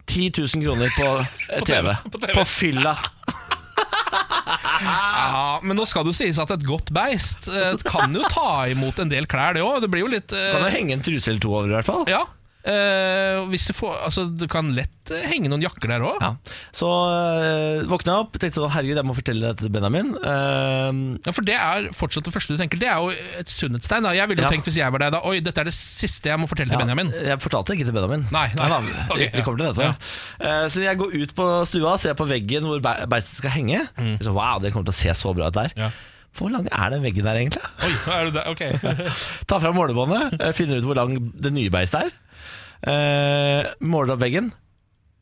10 0.05 0.31
000 0.37 0.63
kroner 0.63 0.93
på 0.95 1.09
eh, 1.51 1.63
TV. 1.65 1.95
på 2.11 2.21
TV. 2.21 2.33
På 2.37 2.45
fylla. 2.47 2.95
Ja, 4.45 5.59
men 5.63 5.77
nå 5.77 5.85
skal 5.89 6.05
det 6.05 6.13
jo 6.13 6.17
sies 6.17 6.39
at 6.41 6.51
et 6.53 6.65
godt 6.67 6.91
beist 6.95 7.47
eh, 7.49 7.73
kan 7.87 8.13
jo 8.13 8.23
ta 8.29 8.65
imot 8.71 8.99
en 9.01 9.11
del 9.11 9.27
klær, 9.29 9.55
det 9.57 9.63
òg. 9.65 9.79
Det 9.83 9.89
blir 9.91 10.05
jo 10.05 10.11
litt 10.11 10.33
eh, 10.35 10.51
Kan 10.53 10.65
jo 10.67 10.73
henge 10.73 10.97
en 10.97 11.05
truse 11.05 11.31
eller 11.31 11.41
to 11.43 11.53
over, 11.55 11.71
i 11.71 11.77
hvert 11.77 11.87
fall. 11.89 12.03
Ja. 12.11 12.23
Eh, 12.65 13.39
hvis 13.51 13.67
du 13.69 13.73
får 13.77 13.95
Altså, 14.05 14.25
du 14.29 14.45
kan 14.51 14.71
lett 14.75 15.11
eh, 15.13 15.25
henge 15.29 15.49
noen 15.51 15.61
jakker 15.63 15.91
der 15.91 16.03
òg. 16.05 16.17
Ja. 16.21 16.31
Så 16.75 16.87
uh, 16.89 17.83
våkna 17.89 18.15
jeg 18.15 18.23
opp, 18.25 18.37
tenkte 18.41 18.59
sånn, 18.61 18.71
herregud, 18.73 18.97
jeg 18.99 19.07
må 19.07 19.15
fortelle 19.17 19.51
dette 19.51 19.65
til 19.65 19.73
Benjamin. 19.73 20.11
Uh, 20.17 21.17
Ja, 21.25 21.33
for 21.35 21.45
det 21.47 21.55
er 21.57 21.87
fortsatt 21.95 22.25
det 22.27 22.33
første 22.35 22.55
du 22.55 22.61
tenker. 22.61 22.79
Det 22.81 22.89
er 22.89 23.01
jo 23.03 23.11
et 23.39 23.51
sunnhetstegn. 23.51 24.07
Jeg 24.17 24.29
ville 24.31 24.41
jo 24.43 24.47
Ja. 24.47 24.51
tenkt 24.53 24.69
hvis 24.69 24.79
jeg 24.81 24.91
var 24.93 25.03
deg 25.05 25.13
da 25.15 25.21
Oi, 25.29 25.39
dette 25.45 25.61
er 25.63 25.69
det 25.69 25.75
siste 25.77 26.29
jeg 26.31 26.41
må 26.41 26.49
fortelle 26.49 26.73
til 26.73 26.81
Benjamin. 26.81 27.13
Jeg 27.13 27.39
fortalte 27.43 27.71
det 27.73 27.79
ikke 27.79 27.89
til 27.91 27.97
Benjamin. 27.99 28.25
Nei, 28.33 28.47
nei. 28.57 28.69
da, 28.73 28.81
Ok, 29.13 29.21
vi, 29.21 29.29
vi 29.37 29.45
kommer 29.45 29.61
til 29.61 29.71
dette. 29.71 29.93
Uh, 30.41 30.65
så 30.73 30.83
jeg 30.85 30.99
går 31.01 31.15
ut 31.21 31.35
på 31.37 31.47
stua, 31.69 31.95
ser 32.01 32.17
på 32.19 32.27
veggen 32.29 32.65
hvor 32.69 32.81
be- 32.83 32.97
beistet 33.11 33.39
skal 33.43 33.55
henge. 33.55 33.85
Så, 34.25 34.33
wow, 34.35 34.59
det 34.61 34.73
kommer 34.73 34.89
til 34.91 34.95
å 34.95 35.01
se 35.03 35.15
så 35.21 35.33
bra 35.37 35.49
ut 35.53 35.57
der. 35.57 35.73
Mm. 35.77 35.85
Ja. 35.87 35.93
Hvor 36.35 36.49
lang 36.51 36.65
er 36.67 36.89
den 36.91 36.99
veggen 37.05 37.23
der, 37.23 37.37
egentlig? 37.39 37.61
Oi, 37.85 37.91
er 38.11 38.25
du 38.27 38.33
der? 38.35 38.49
Ok. 38.51 38.63
Ta 39.47 39.55
fram 39.63 39.77
målebåndet, 39.77 40.33
eh, 40.43 40.51
finner 40.57 40.81
ut 40.81 40.87
hvor 40.89 40.97
lang 40.99 41.13
det 41.39 41.51
nye 41.55 41.71
beistet 41.71 42.09
er. 42.09 42.15
Eh, 42.85 43.71
måler 43.85 44.15
opp 44.15 44.21
veggen. 44.23 44.51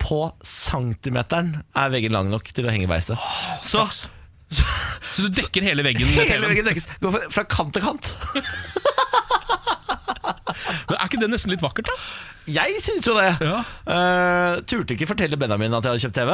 På 0.03 0.33
centimeteren 0.43 1.61
er 1.79 1.93
veggen 1.93 2.11
lang 2.15 2.27
nok 2.31 2.49
til 2.51 2.67
å 2.67 2.73
henge 2.73 2.89
beistet. 2.91 3.19
Så, 3.63 3.85
så 4.51 4.65
Så 5.15 5.27
du 5.27 5.29
dekker 5.37 5.63
hele 5.63 5.85
veggen 5.85 6.09
med 6.09 6.25
hele 6.25 6.41
TV-en. 6.43 6.49
veggen 6.51 6.67
dekkes. 6.71 6.87
Går 7.03 7.15
fra, 7.15 7.21
fra 7.37 7.45
kant 7.55 7.73
til 7.77 7.85
kant. 7.85 8.11
Men 10.87 10.97
Er 10.97 11.07
ikke 11.07 11.19
det 11.21 11.29
nesten 11.31 11.51
litt 11.53 11.63
vakkert, 11.63 11.87
da? 11.89 11.95
Jeg 12.51 12.75
syns 12.83 13.07
jo 13.07 13.15
det. 13.17 13.29
Ja. 13.43 13.61
Eh, 13.87 14.59
turte 14.69 14.95
ikke 14.97 15.07
fortelle 15.09 15.39
Benjamin 15.39 15.73
at 15.75 15.85
jeg 15.87 15.93
hadde 15.95 16.03
kjøpt 16.05 16.19
TV. 16.19 16.31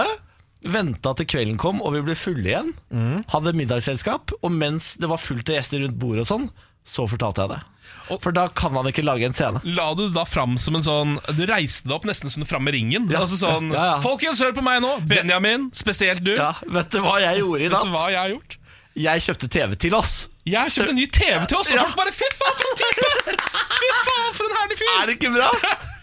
Venta 0.73 1.13
til 1.15 1.27
kvelden 1.31 1.59
kom 1.61 1.79
og 1.85 1.93
vi 1.95 2.01
ble 2.09 2.15
fulle 2.19 2.49
igjen. 2.49 2.73
Mm. 2.91 3.21
Hadde 3.31 3.53
middagsselskap. 3.57 4.33
Og 4.41 4.51
mens 4.53 4.95
det 4.99 5.09
var 5.11 5.21
fullt 5.21 5.49
av 5.53 5.59
gjester 5.59 5.85
rundt 5.85 5.99
bordet 6.01 6.25
og 6.25 6.31
sånn, 6.33 6.49
så 6.89 7.05
fortalte 7.09 7.45
jeg 7.45 7.53
det. 7.55 7.59
For 8.23 8.33
da 8.33 8.47
kan 8.57 8.73
man 8.73 8.87
ikke 8.89 9.03
lage 9.05 9.27
en 9.27 9.35
scene. 9.37 9.59
La 9.77 9.91
du 9.93 10.07
det 10.07 10.15
da 10.15 10.23
fram 10.25 10.55
som 10.57 10.73
en 10.79 10.81
sånn 10.85 11.11
Du 11.37 11.43
reiste 11.45 11.85
deg 11.85 11.93
opp 11.99 12.07
nesten 12.09 12.31
som 12.33 12.41
du 12.41 12.47
fram 12.49 12.63
med 12.65 12.73
ringen. 12.73 13.05
altså 13.13 13.37
sånn 13.37 13.69
ja, 13.69 13.83
ja. 13.91 13.99
Folkens, 14.01 14.41
hør 14.41 14.55
på 14.57 14.63
meg 14.65 14.81
nå! 14.81 14.95
Benjamin, 15.05 15.67
spesielt 15.77 16.23
du. 16.25 16.33
Ja, 16.33 16.55
Vet 16.65 16.89
du 16.95 17.03
hva 17.05 17.19
jeg 17.21 17.43
gjorde 17.43 17.61
i 17.61 17.69
Vet 17.69 17.85
du 17.85 17.93
hva 17.93 18.07
jeg 18.09 18.19
har 18.23 18.33
gjort? 18.33 18.57
Jeg 18.99 19.21
kjøpte 19.27 19.47
TV 19.53 19.75
til 19.85 19.93
oss. 19.95 20.15
Jeg 20.49 20.57
har 20.57 20.73
kjøpt 20.73 20.89
en 20.95 20.97
ny 20.97 21.05
TV 21.13 21.45
til 21.45 21.59
oss, 21.61 21.69
og 21.69 21.77
Ja. 21.77 21.85
folk 21.85 22.01
bare 22.01 22.11
Fy 22.17 22.25
faen, 22.41 22.57
for 22.57 22.73
en 22.73 22.81
type! 22.81 23.37
Fy 23.77 23.93
faen, 24.09 24.33
for 24.39 24.49
en 24.49 24.57
herlig 24.57 24.79
fyr! 24.81 24.91
Er 24.97 25.05
det 25.11 25.15
ikke 25.19 25.31
bra? 25.37 25.51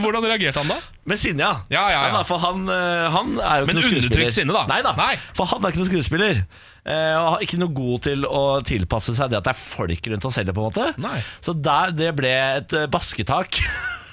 Hvordan 0.00 0.22
reagerte 0.28 0.60
han 0.60 0.68
da? 0.70 0.76
Med 1.08 1.18
sinne, 1.20 1.40
ja. 1.46 1.54
Ja, 1.72 1.82
ja, 1.88 1.94
ja. 1.94 2.02
Men 2.10 2.18
da, 2.18 2.22
for 2.28 2.38
han, 2.42 2.66
eh, 2.70 3.06
han 3.14 3.30
er 3.40 3.62
jo 3.62 3.66
Men 3.68 3.72
ikke 3.72 3.78
noen 3.78 3.86
skuespiller. 3.86 4.04
undertrykt 4.04 4.36
sinne, 4.36 4.54
da? 4.54 4.62
Nei 4.70 4.80
da, 4.84 4.92
Nei. 4.98 5.14
for 5.36 5.48
han 5.50 5.64
er 5.64 5.72
ikke 5.72 5.80
noen 5.82 5.90
skuespiller. 5.90 6.42
Eh, 6.84 7.14
og 7.16 7.28
har 7.34 7.44
ikke 7.46 7.58
noe 7.62 7.72
god 7.74 8.04
til 8.06 8.26
å 8.28 8.42
tilpasse 8.66 9.14
seg 9.16 9.32
det 9.32 9.38
at 9.40 9.48
det 9.48 9.54
er 9.54 9.60
folk 9.62 10.10
rundt 10.12 10.28
oss 10.28 10.38
heller, 10.40 10.56
på 10.56 10.62
en 10.62 10.68
måte. 10.68 10.86
Nei. 11.02 11.16
Så 11.44 11.56
der, 11.56 11.94
det 11.96 12.12
ble 12.18 12.32
et 12.60 12.76
eh, 12.76 12.86
basketak. 12.92 13.60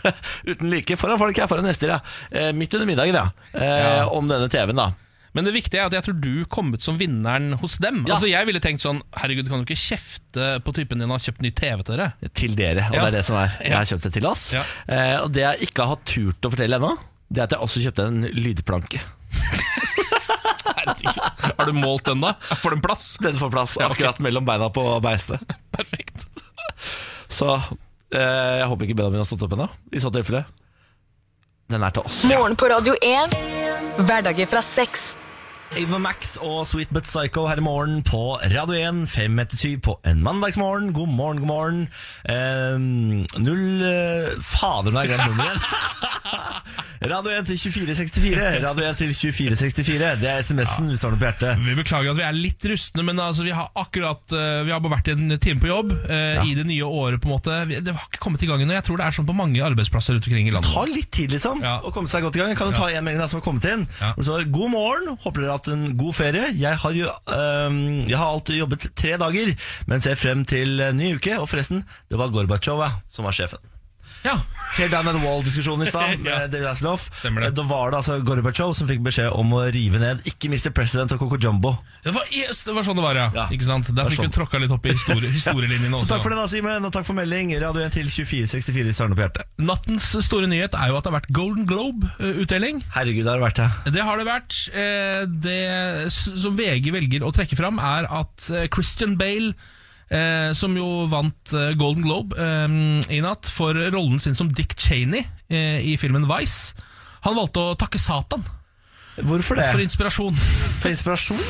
Uten 0.49 0.71
like. 0.71 0.95
Foran 0.97 1.19
folk 1.21 1.37
her, 1.37 1.51
foran 1.51 1.67
gjester, 1.69 1.93
ja. 1.97 1.99
Eh, 2.31 2.49
midt 2.57 2.73
under 2.79 2.89
middagen, 2.89 3.19
ja. 3.19 3.27
Eh, 3.53 3.77
Ja. 4.01 4.05
Om 4.09 4.31
denne 4.31 4.47
TV-en, 4.51 4.79
da. 4.81 4.89
Men 5.33 5.45
det 5.47 5.53
viktige 5.55 5.79
er 5.79 5.87
at 5.87 5.93
jeg 5.95 6.03
tror 6.03 6.17
du 6.19 6.45
kom 6.51 6.73
ut 6.75 6.83
som 6.83 6.97
vinneren 6.99 7.53
hos 7.61 7.77
dem. 7.79 8.01
Ja. 8.03 8.17
Altså 8.17 8.27
Jeg 8.27 8.47
ville 8.49 8.59
tenkt 8.63 8.83
sånn 8.83 8.99
Herregud, 9.15 9.47
kan 9.47 9.61
du 9.61 9.69
ikke 9.69 9.79
kjefte 9.79 10.49
på 10.65 10.73
typen 10.75 10.99
din 10.99 11.07
og 11.07 11.15
ha 11.15 11.23
kjøpt 11.23 11.41
ny 11.45 11.51
TV 11.55 11.85
til 11.87 11.95
dere? 11.95 12.09
Til 12.35 12.55
dere, 12.59 12.87
og 12.89 12.97
Ja. 12.97 13.05
det 13.05 13.13
er 13.13 13.17
det 13.21 13.25
som 13.29 13.37
er. 13.39 13.55
Jeg 13.63 13.77
har 13.77 13.87
kjøpt 13.93 14.03
det 14.09 14.13
til 14.17 14.27
oss. 14.27 14.43
Ja. 14.57 14.63
Eh, 14.91 15.15
og 15.23 15.31
det 15.31 15.45
jeg 15.45 15.69
ikke 15.69 15.87
har 15.87 16.01
turt 16.03 16.41
å 16.43 16.51
fortelle 16.51 16.75
ennå, 16.81 16.91
det 17.31 17.39
er 17.39 17.47
at 17.47 17.55
jeg 17.55 17.63
også 17.63 17.83
kjøpte 17.85 18.07
en 18.11 18.21
lydplanke. 18.27 18.99
Herregud. 20.81 21.21
Har 21.57 21.65
du 21.65 21.73
målt 21.79 22.05
den, 22.11 22.21
da? 22.23 22.33
Får 22.59 22.75
den 22.75 22.81
plass? 22.83 23.07
Den 23.23 23.37
får 23.39 23.51
plass 23.53 23.77
Ja, 23.79 23.87
okay. 23.87 24.01
akkurat 24.03 24.19
mellom 24.23 24.45
beina 24.47 24.67
på 24.73 24.83
beistet. 25.03 25.39
Perfekt. 25.77 26.25
Så 27.31 27.53
eh, 27.55 28.59
jeg 28.59 28.67
håper 28.67 28.87
ikke 28.89 28.99
Benjamin 28.99 29.23
har 29.23 29.29
stått 29.29 29.47
opp 29.47 29.55
ennå. 29.55 29.69
I 29.95 30.03
så 30.03 30.11
tilfelle. 30.11 30.43
Den 31.71 31.83
er 31.87 31.95
til 31.95 32.03
oss. 32.03 32.23
Morgen 32.27 32.57
på 32.59 32.67
Radio 32.67 32.97
1. 32.99 33.60
Hverdager 33.97 34.45
fra 34.45 34.61
sex. 34.61 35.17
Ava 35.71 35.97
Max 35.97 36.37
og 36.41 36.67
Sweet 36.67 36.89
But 36.91 37.03
Psycho 37.03 37.45
her 37.47 37.59
i 37.59 37.63
morgen 37.63 38.03
på 38.03 38.35
Radio 38.35 38.75
1, 38.75 39.05
fem 39.09 39.39
etter 39.39 39.59
syv 39.59 39.77
på 39.85 39.99
en 40.07 40.23
mandagsmorgen. 40.23 40.93
God 40.93 41.07
morgen, 41.07 41.39
god 41.39 41.47
morgen. 41.47 41.81
Eh, 42.27 42.79
null 43.39 43.83
eh, 43.87 44.31
Fader, 44.43 44.91
nå 44.91 44.99
har 44.99 45.07
jeg 45.07 45.13
glemt 45.13 45.31
nummeret 45.31 45.55
igjen. 45.55 46.39
Radio 47.01 47.31
1 47.33 47.47
til 47.49 47.57
2464. 47.57 48.59
Radio 48.61 48.83
1 48.85 48.97
til 48.99 49.09
2464. 49.09 50.09
Det 50.21 50.27
er 50.29 50.43
SMS-en 50.45 50.91
hvis 50.91 50.99
du 51.01 51.07
har 51.07 51.13
noe 51.15 51.17
på 51.17 51.25
hjertet. 51.25 51.61
Vi 51.65 51.73
beklager 51.79 52.11
at 52.11 52.19
vi 52.19 52.25
er 52.27 52.35
litt 52.37 52.65
rustne, 52.69 53.05
men 53.07 53.17
altså, 53.17 53.41
vi 53.47 53.55
har 53.57 53.71
akkurat 53.81 54.35
uh, 54.37 54.61
Vi 54.67 54.69
har 54.69 54.83
bare 54.85 54.99
vært 54.99 55.09
en 55.15 55.33
time 55.41 55.57
på 55.63 55.71
jobb 55.71 55.95
eh, 55.97 56.43
i 56.45 56.53
det 56.59 56.67
nye 56.69 56.85
året. 56.85 57.17
på 57.23 57.25
en 57.25 57.33
måte 57.33 57.55
Det 57.71 57.95
har 57.95 58.05
ikke 58.05 58.21
kommet 58.21 58.45
i 58.45 58.51
gang 58.51 58.61
ennå. 58.61 58.75
Jeg 58.77 58.85
tror 58.85 59.01
det 59.01 59.07
er 59.07 59.17
sånn 59.17 59.25
på 59.31 59.33
mange 59.33 59.63
arbeidsplasser 59.65 60.13
rundt 60.19 60.29
omkring 60.29 60.45
i 60.45 60.51
Det 60.51 60.57
landet. 60.59 60.75
tar 60.77 60.93
litt 60.93 61.09
tid 61.17 61.33
liksom 61.33 61.65
Ja. 61.65 61.73
å 61.81 61.89
komme 61.95 62.11
seg 62.11 62.21
godt 62.27 62.37
i 62.37 62.43
gang. 62.43 62.53
Kan 62.61 62.69
du 62.69 62.77
ta 62.77 62.91
en 62.93 63.09
melding 63.09 63.25
som 63.33 63.41
har 63.41 63.47
kommet 63.49 63.65
inn. 63.71 63.87
Ja. 63.97 64.13
Hvor 64.21 64.45
God 64.59 64.71
morgen, 64.77 65.17
håper 65.25 65.41
dere 65.41 65.55
har 65.55 65.57
hatt 65.63 65.73
en 65.73 65.97
god 65.97 66.19
ferie. 66.21 66.53
Jeg 66.53 66.81
har 66.85 66.97
jo 67.01 67.09
øhm, 67.09 67.81
Jeg 68.05 68.17
har 68.21 68.29
alltid 68.29 68.61
jobbet 68.61 68.89
tre 68.93 69.17
dager, 69.17 69.55
men 69.89 70.05
ser 70.05 70.21
frem 70.21 70.45
til 70.45 70.77
ny 71.01 71.15
uke. 71.17 71.33
Og 71.41 71.49
forresten, 71.49 71.81
det 72.13 72.21
var 72.21 72.29
Gorbatsjov 72.29 72.85
som 73.09 73.25
var 73.25 73.33
sjefen. 73.33 73.70
Ja, 74.23 74.35
Tear 74.77 74.87
down 74.87 75.07
and 75.11 75.19
wall-diskusjonen 75.25 75.87
i 75.87 75.89
stad. 75.91 76.19
Ja. 76.31 76.45
David 76.47 76.67
Hasselhoff. 76.69 77.09
Da 77.25 77.63
var 77.67 77.91
det 77.91 77.97
altså 77.99 78.19
Gorbatsjov 78.23 78.71
som 78.77 78.87
fikk 78.87 79.01
beskjed 79.03 79.33
om 79.35 79.49
å 79.57 79.63
rive 79.73 79.99
ned 79.99 80.21
ikke 80.29 80.47
Mr. 80.51 80.69
President 80.75 81.11
og 81.15 81.19
Coco 81.23 81.39
Jumbo. 81.41 81.73
det 82.05 82.13
var, 82.15 82.29
yes, 82.31 82.61
det 82.67 82.75
var 82.77 82.85
sånn 82.87 82.99
det 82.99 83.03
var, 83.03 83.17
ja. 83.19 83.25
Ja. 83.35 83.45
Ikke 83.51 83.67
sant? 83.67 83.89
Der 83.89 83.97
Det 83.97 84.05
sånn. 84.05 84.13
fikk 84.15 84.29
vi 84.29 84.35
tråkka 84.37 84.61
litt 84.63 84.71
opp 84.75 84.85
i 84.87 84.93
historie, 84.95 85.31
historielinjene 85.39 85.91
Så 85.91 86.03
også. 86.05 86.11
takk 86.13 86.23
for 86.23 86.31
det, 86.35 86.39
da, 86.39 86.45
Simen, 86.53 86.87
og 86.87 86.93
takk 86.95 87.07
for 87.09 87.17
melding. 87.17 87.51
Radio 87.63 87.83
1 87.87 87.95
til 87.97 88.07
2464 88.13 88.87
hvis 88.91 89.01
du 89.01 89.17
på 89.17 89.25
hjertet. 89.25 89.51
Nattens 89.71 90.07
store 90.29 90.47
nyhet 90.51 90.77
er 90.79 90.93
jo 90.93 90.99
at 91.01 91.03
det 91.07 91.11
har 91.11 91.17
vært 91.19 91.33
Golden 91.35 91.67
Globe-utdeling. 91.67 92.81
Herregud, 92.95 93.25
det 93.27 93.33
har 93.35 93.43
vært 93.43 93.59
det. 93.63 93.69
Det 93.97 94.07
har 94.07 94.21
det 94.21 94.27
vært. 94.29 94.59
Eh, 94.71 95.25
Det 95.41 96.11
som 96.13 96.55
VG 96.57 96.91
velger 96.95 97.25
å 97.27 97.33
trekke 97.35 97.57
fram, 97.59 97.79
er 97.81 98.07
at 98.07 98.47
eh, 98.53 98.67
Christian 98.71 99.17
Bale, 99.19 99.53
eh, 100.11 100.51
som 100.57 100.75
jo 100.77 101.07
vant 101.11 101.53
eh, 101.57 101.71
Golden 101.79 102.05
Globe 102.05 102.37
eh, 102.37 102.79
i 103.17 103.21
natt 103.23 103.49
for 103.51 103.77
rollen 103.93 104.19
sin 104.21 104.37
som 104.37 104.51
Dick 104.53 104.75
Cheney 104.79 105.23
eh, 105.49 105.79
i 105.93 105.97
filmen 106.01 106.27
Vice, 106.29 106.75
han 107.25 107.37
valgte 107.37 107.71
å 107.71 107.77
takke 107.79 108.01
Satan 108.01 108.43
Hvorfor 109.21 109.57
det? 109.59 109.65
for 109.73 109.81
inspirasjon. 109.83 110.37
For 110.79 110.89
inspirasjon? 110.89 111.41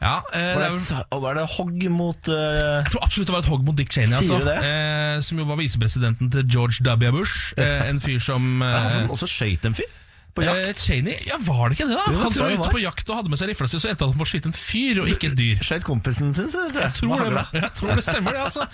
Ja, 0.00 0.22
eh, 0.32 0.54
Var 0.56 0.62
det 0.72 1.20
var 1.20 1.36
det 1.36 1.44
hogg 1.52 1.84
mot 1.92 2.30
øh, 2.32 2.80
jeg 2.80 2.94
tror 2.94 3.04
absolutt 3.04 3.28
det 3.28 3.34
var 3.34 3.44
et 3.44 3.50
hogg 3.52 3.66
mot 3.66 3.76
Dick 3.76 3.92
Cheney, 3.92 4.16
Sier 4.24 4.40
altså, 4.40 4.54
eh, 4.64 5.20
som 5.22 5.38
jo 5.38 5.44
var 5.50 5.60
visepresidenten 5.60 6.30
til 6.32 6.48
George 6.48 6.80
W. 6.86 7.12
Bush. 7.20 7.52
Eh, 7.60 7.88
en 7.90 8.00
fyr 8.00 8.18
som 8.24 8.62
eh, 8.64 8.72
Han 8.72 8.90
som 8.96 9.12
også 9.18 9.28
skøyt 9.30 9.68
en 9.68 9.76
fyr 9.78 9.92
på 10.40 10.46
jakt. 10.48 10.70
eh, 10.72 10.80
Cheney, 10.80 11.16
ja 11.28 11.36
var 11.46 11.68
det 11.70 11.78
ikke 11.78 11.86
det, 11.90 11.98
da? 12.00 12.06
Jo, 12.10 12.18
han 12.24 12.34
tror 12.34 12.48
jeg 12.48 12.58
ute 12.58 12.64
var. 12.64 12.74
på 12.74 12.82
jakt 12.82 13.12
og 13.12 13.20
hadde 13.20 13.32
med 13.34 13.40
seg 13.42 13.50
rifla 13.52 13.68
si, 13.70 13.80
så 13.82 13.90
endte 13.92 14.08
han 14.08 14.16
på 14.18 14.26
å 14.26 14.30
skyte 14.32 14.50
en 14.50 14.56
fyr 14.56 15.02
og 15.04 15.10
ikke 15.12 15.30
et 15.30 15.36
dyr. 15.38 15.60
Skjøt 15.64 15.86
kompisen 15.86 16.34
sin, 16.36 16.50
så 16.52 16.64
tror 16.70 16.82
jeg. 16.82 16.90
Jeg 16.90 16.98
tror, 17.00 17.24
det, 17.36 17.44
jeg 17.60 17.72
tror 17.78 17.94
det 18.00 18.04
stemmer, 18.06 18.36
det. 18.36 18.42
altså 18.48 18.66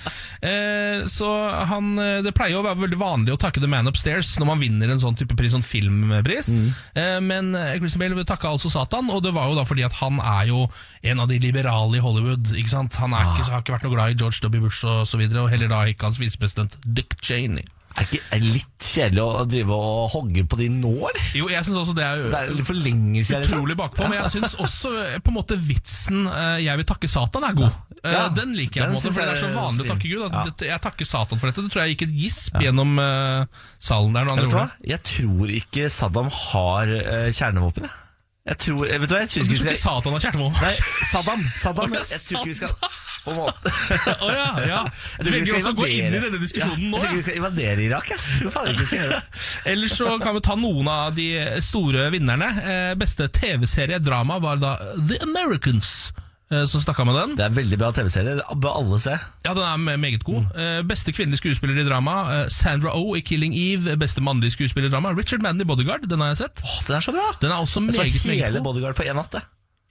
eh, 0.46 1.04
Så 1.10 1.30
han 1.70 1.92
eh, 2.02 2.18
Det 2.26 2.32
pleier 2.36 2.58
å 2.60 2.64
være 2.66 2.80
veldig 2.86 2.98
vanlig 3.00 3.34
å 3.34 3.38
takke 3.40 3.62
The 3.62 3.70
Man 3.70 3.90
Upstairs 3.90 4.34
når 4.40 4.50
man 4.50 4.62
vinner 4.62 4.92
en 4.94 5.02
sånn 5.02 5.16
type 5.18 5.36
pris, 5.38 5.52
sånn 5.54 5.64
filmpris. 5.66 6.50
Mm. 6.54 6.66
Eh, 6.96 7.18
men 7.24 7.52
eh, 7.58 7.76
Christian 7.80 8.02
Bale 8.04 8.26
takka 8.28 8.50
altså 8.54 8.70
Satan, 8.72 9.10
og 9.12 9.22
det 9.26 9.34
var 9.36 9.50
jo 9.50 9.58
da 9.58 9.66
fordi 9.68 9.84
at 9.86 9.96
han 10.00 10.20
er 10.22 10.50
jo 10.50 10.64
en 11.06 11.22
av 11.22 11.30
de 11.30 11.38
liberale 11.42 11.98
i 11.98 12.02
Hollywood. 12.04 12.52
Ikke 12.56 12.72
sant? 12.72 12.96
Han 13.02 13.14
er 13.16 13.32
ikke, 13.34 13.50
har 13.52 13.64
ikke 13.64 13.76
vært 13.76 13.86
noe 13.88 13.94
glad 13.96 14.14
i 14.14 14.18
George 14.20 14.42
W. 14.46 14.60
Bush 14.66 14.84
og 14.88 15.06
så 15.08 15.20
videre, 15.20 15.44
og 15.46 15.52
heller 15.52 15.70
da 15.72 15.84
ikke 15.90 16.08
hans 16.08 16.20
visepresident 16.22 16.76
Dick 16.84 17.18
Cheney. 17.22 17.66
Er 17.96 18.04
det 18.10 18.18
ikke 18.20 18.38
litt 18.44 18.86
kjedelig 18.92 19.22
å 19.24 19.44
drive 19.48 19.76
og 19.76 20.10
hogge 20.12 20.42
på 20.50 20.58
de 20.60 20.66
nå, 20.68 20.90
eller? 21.08 21.26
Jo, 21.38 21.46
jeg 21.48 21.64
synes 21.64 21.78
også 21.82 21.94
det 21.96 22.04
er, 22.04 22.24
Det 22.32 22.40
er 22.60 22.64
for 22.68 22.76
lenge 22.76 23.22
siden. 23.24 23.40
liksom. 23.42 23.58
utrolig 23.62 23.76
bakpå, 23.80 24.08
men 24.10 24.18
jeg 24.18 24.32
syns 24.34 24.54
også 24.60 24.92
eh, 25.00 25.18
på 25.24 25.32
en 25.32 25.36
måte 25.38 25.56
vitsen 25.56 26.26
eh, 26.28 26.58
'Jeg 26.66 26.76
vil 26.82 26.88
takke 26.92 27.08
Satan' 27.08 27.46
er 27.48 27.54
god. 27.56 27.72
Eh, 28.04 28.12
Ja, 28.12 28.28
den 28.28 28.52
liker 28.54 28.82
jeg, 28.82 28.86
den 28.86 28.94
på 28.94 29.00
en 29.00 29.00
måte, 29.00 29.12
for 29.16 29.22
det 29.24 29.32
er 29.32 29.40
så 29.40 29.48
vanlig 29.56 29.84
å 29.86 29.88
takke 29.90 30.08
Gud. 30.12 30.20
Ja. 30.30 30.44
jeg 30.74 30.80
takker 30.84 31.06
Satan 31.06 31.38
for 31.40 31.46
dette. 31.50 31.62
Det 31.64 31.72
tror 31.72 31.82
jeg 31.86 31.96
gikk 31.96 32.06
et 32.08 32.14
gisp 32.20 32.58
gjennom 32.60 32.98
eh, 33.00 33.46
salen 33.80 34.12
der. 34.12 34.24
Vet 34.36 34.50
du 34.50 34.56
hva? 34.56 34.68
Jeg 34.84 35.02
tror 35.02 35.46
ikke 35.56 35.88
Saddam 35.90 36.28
har 36.30 36.86
kjernevåpen. 37.32 37.88
jeg. 38.46 38.58
Tror, 38.62 38.86
eh, 38.86 38.98
vet 39.02 39.08
du 39.08 39.14
hva, 39.16 39.20
jeg 39.24 39.30
tror 39.32 39.56
ikke 39.56 39.76
Satan 39.80 40.12
har 40.12 40.20
kjernevåpen? 40.20 40.62
Nei, 40.62 40.76
Saddam. 41.10 41.42
Saddam. 41.58 41.96
Jeg 41.96 42.20
tror 42.20 42.44
ikke 42.44 42.52
vi 42.52 42.54
skal 42.54 42.70
på 43.26 43.34
en 43.34 43.40
måte. 43.42 43.72
oh, 44.24 44.30
ja, 44.32 44.48
ja. 44.62 44.80
Jeg 45.18 45.26
Du 45.26 45.30
velger 45.34 45.58
også 45.58 45.72
å 45.74 45.78
gå 45.80 45.88
inn 45.90 46.14
i 46.14 46.20
denne 46.22 46.38
diskusjonen 46.42 46.84
ja, 46.86 46.90
nå. 46.92 47.00
Jeg 47.00 47.06
tror 47.06 47.16
vi 47.18 47.24
skal 47.26 47.40
invadere 47.40 47.86
Irak. 47.88 48.12
Jeg 48.14 48.22
tror 48.40 48.54
faen 48.54 48.70
ikke 48.72 48.84
vi 48.84 48.90
skal 48.92 49.02
gjøre 49.02 49.16
det. 49.16 49.40
Ellers 49.72 49.96
så 49.98 50.12
kan 50.22 50.36
vi 50.38 50.44
ta 50.46 50.56
noen 50.60 50.92
av 50.92 51.16
de 51.16 51.26
store 51.66 52.06
vinnerne. 52.14 52.52
Eh, 52.62 52.92
beste 53.00 53.26
TV-seriedrama 53.40 54.38
var 54.44 54.62
da 54.62 54.76
The 55.10 55.18
Americans. 55.26 56.12
eh, 56.52 56.64
Som 56.70 56.80
snakka 56.84 57.04
med 57.08 57.18
den. 57.18 57.34
Det 57.40 57.44
er 57.48 57.56
veldig 57.56 57.78
bra 57.80 57.90
TV-serie. 57.96 58.36
Det 58.38 58.58
bør 58.62 58.78
alle 58.82 59.00
se. 59.02 59.16
Ja, 59.46 59.54
den 59.56 59.64
er 59.66 59.98
meget 59.98 60.24
god. 60.26 60.46
Eh, 60.54 60.80
beste 60.86 61.12
kvinnelige 61.16 61.42
skuespiller 61.42 61.82
i 61.82 61.86
drama, 61.88 62.16
Sandra 62.46 62.92
Sandra 62.92 62.94
Oh 62.94 63.16
i 63.18 63.24
Killing 63.26 63.56
Eve. 63.58 63.96
Beste 63.98 64.22
mannlige 64.22 64.54
skuespiller 64.54 64.88
i 64.90 64.94
drama, 64.94 65.14
Richard 65.18 65.42
Mann 65.42 65.60
i 65.60 65.66
Bodyguard. 65.66 66.06
Den 66.10 66.22
har 66.22 66.34
jeg 66.34 66.44
sett. 66.44 66.62
Åh, 66.62 66.78
den 66.86 67.00
er 67.00 67.06
så 67.10 67.16
bra! 67.16 67.26
Den 67.42 67.50
er 67.50 67.58
også 67.66 67.82
meget, 67.82 68.14
Jeg 68.14 68.20
så 68.22 68.38
hele. 68.38 68.62
Bodyguard 68.62 68.94
på 68.98 69.02
én 69.08 69.18
natt. 69.18 69.32
det. 69.34 69.42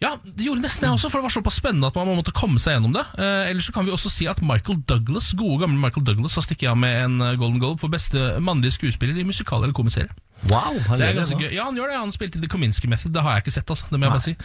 Ja, 0.04 0.12
det 0.26 0.44
gjorde 0.44 0.60
nesten 0.66 0.84
jeg 0.90 0.98
også, 0.98 1.08
for 1.08 1.22
det 1.22 1.30
var 1.30 1.34
såpass 1.38 1.56
spennende 1.62 1.88
at 1.88 1.96
man 1.96 2.18
måtte 2.18 2.34
komme 2.36 2.60
seg 2.60 2.76
gjennom 2.76 2.92
det. 2.98 3.06
Eh, 3.16 3.50
ellers 3.52 3.70
så 3.70 3.74
kan 3.76 3.86
vi 3.88 3.94
også 3.96 4.12
si 4.12 4.28
at 4.28 4.42
Michael 4.44 4.82
Douglas, 4.90 5.30
gode 5.40 5.62
gamle 5.64 5.80
Michael 5.80 6.04
Douglas 6.04 6.36
har 6.36 6.44
stikket 6.44 6.68
av 6.74 6.80
med 6.82 6.98
en 7.06 7.16
eh, 7.24 7.38
Golden 7.40 7.62
Globe 7.64 7.80
for 7.80 7.94
beste 7.94 8.36
mannlige 8.44 8.76
skuespiller 8.76 9.16
i 9.16 9.24
musikal 9.28 9.64
eller 9.64 9.76
komiserie. 9.78 10.12
Wow, 10.52 10.76
han 10.90 11.00
Det 11.00 11.08
er 11.08 11.16
ganske 11.16 11.40
gøy. 11.40 11.48
Ja, 11.56 11.64
han 11.70 11.80
gjør 11.80 11.90
det. 11.90 11.96
Han 12.02 12.12
spilte 12.12 12.38
i 12.38 12.44
The 12.44 12.52
Kominsky 12.52 12.90
Method. 12.92 13.14
Det 13.16 13.24
har 13.24 13.38
jeg 13.38 13.46
ikke 13.46 13.56
sett, 13.56 13.72
altså. 13.72 13.88
Det 13.90 13.98
må 13.98 14.10
jeg 14.10 14.14
bare 14.18 14.26
si. 14.28 14.36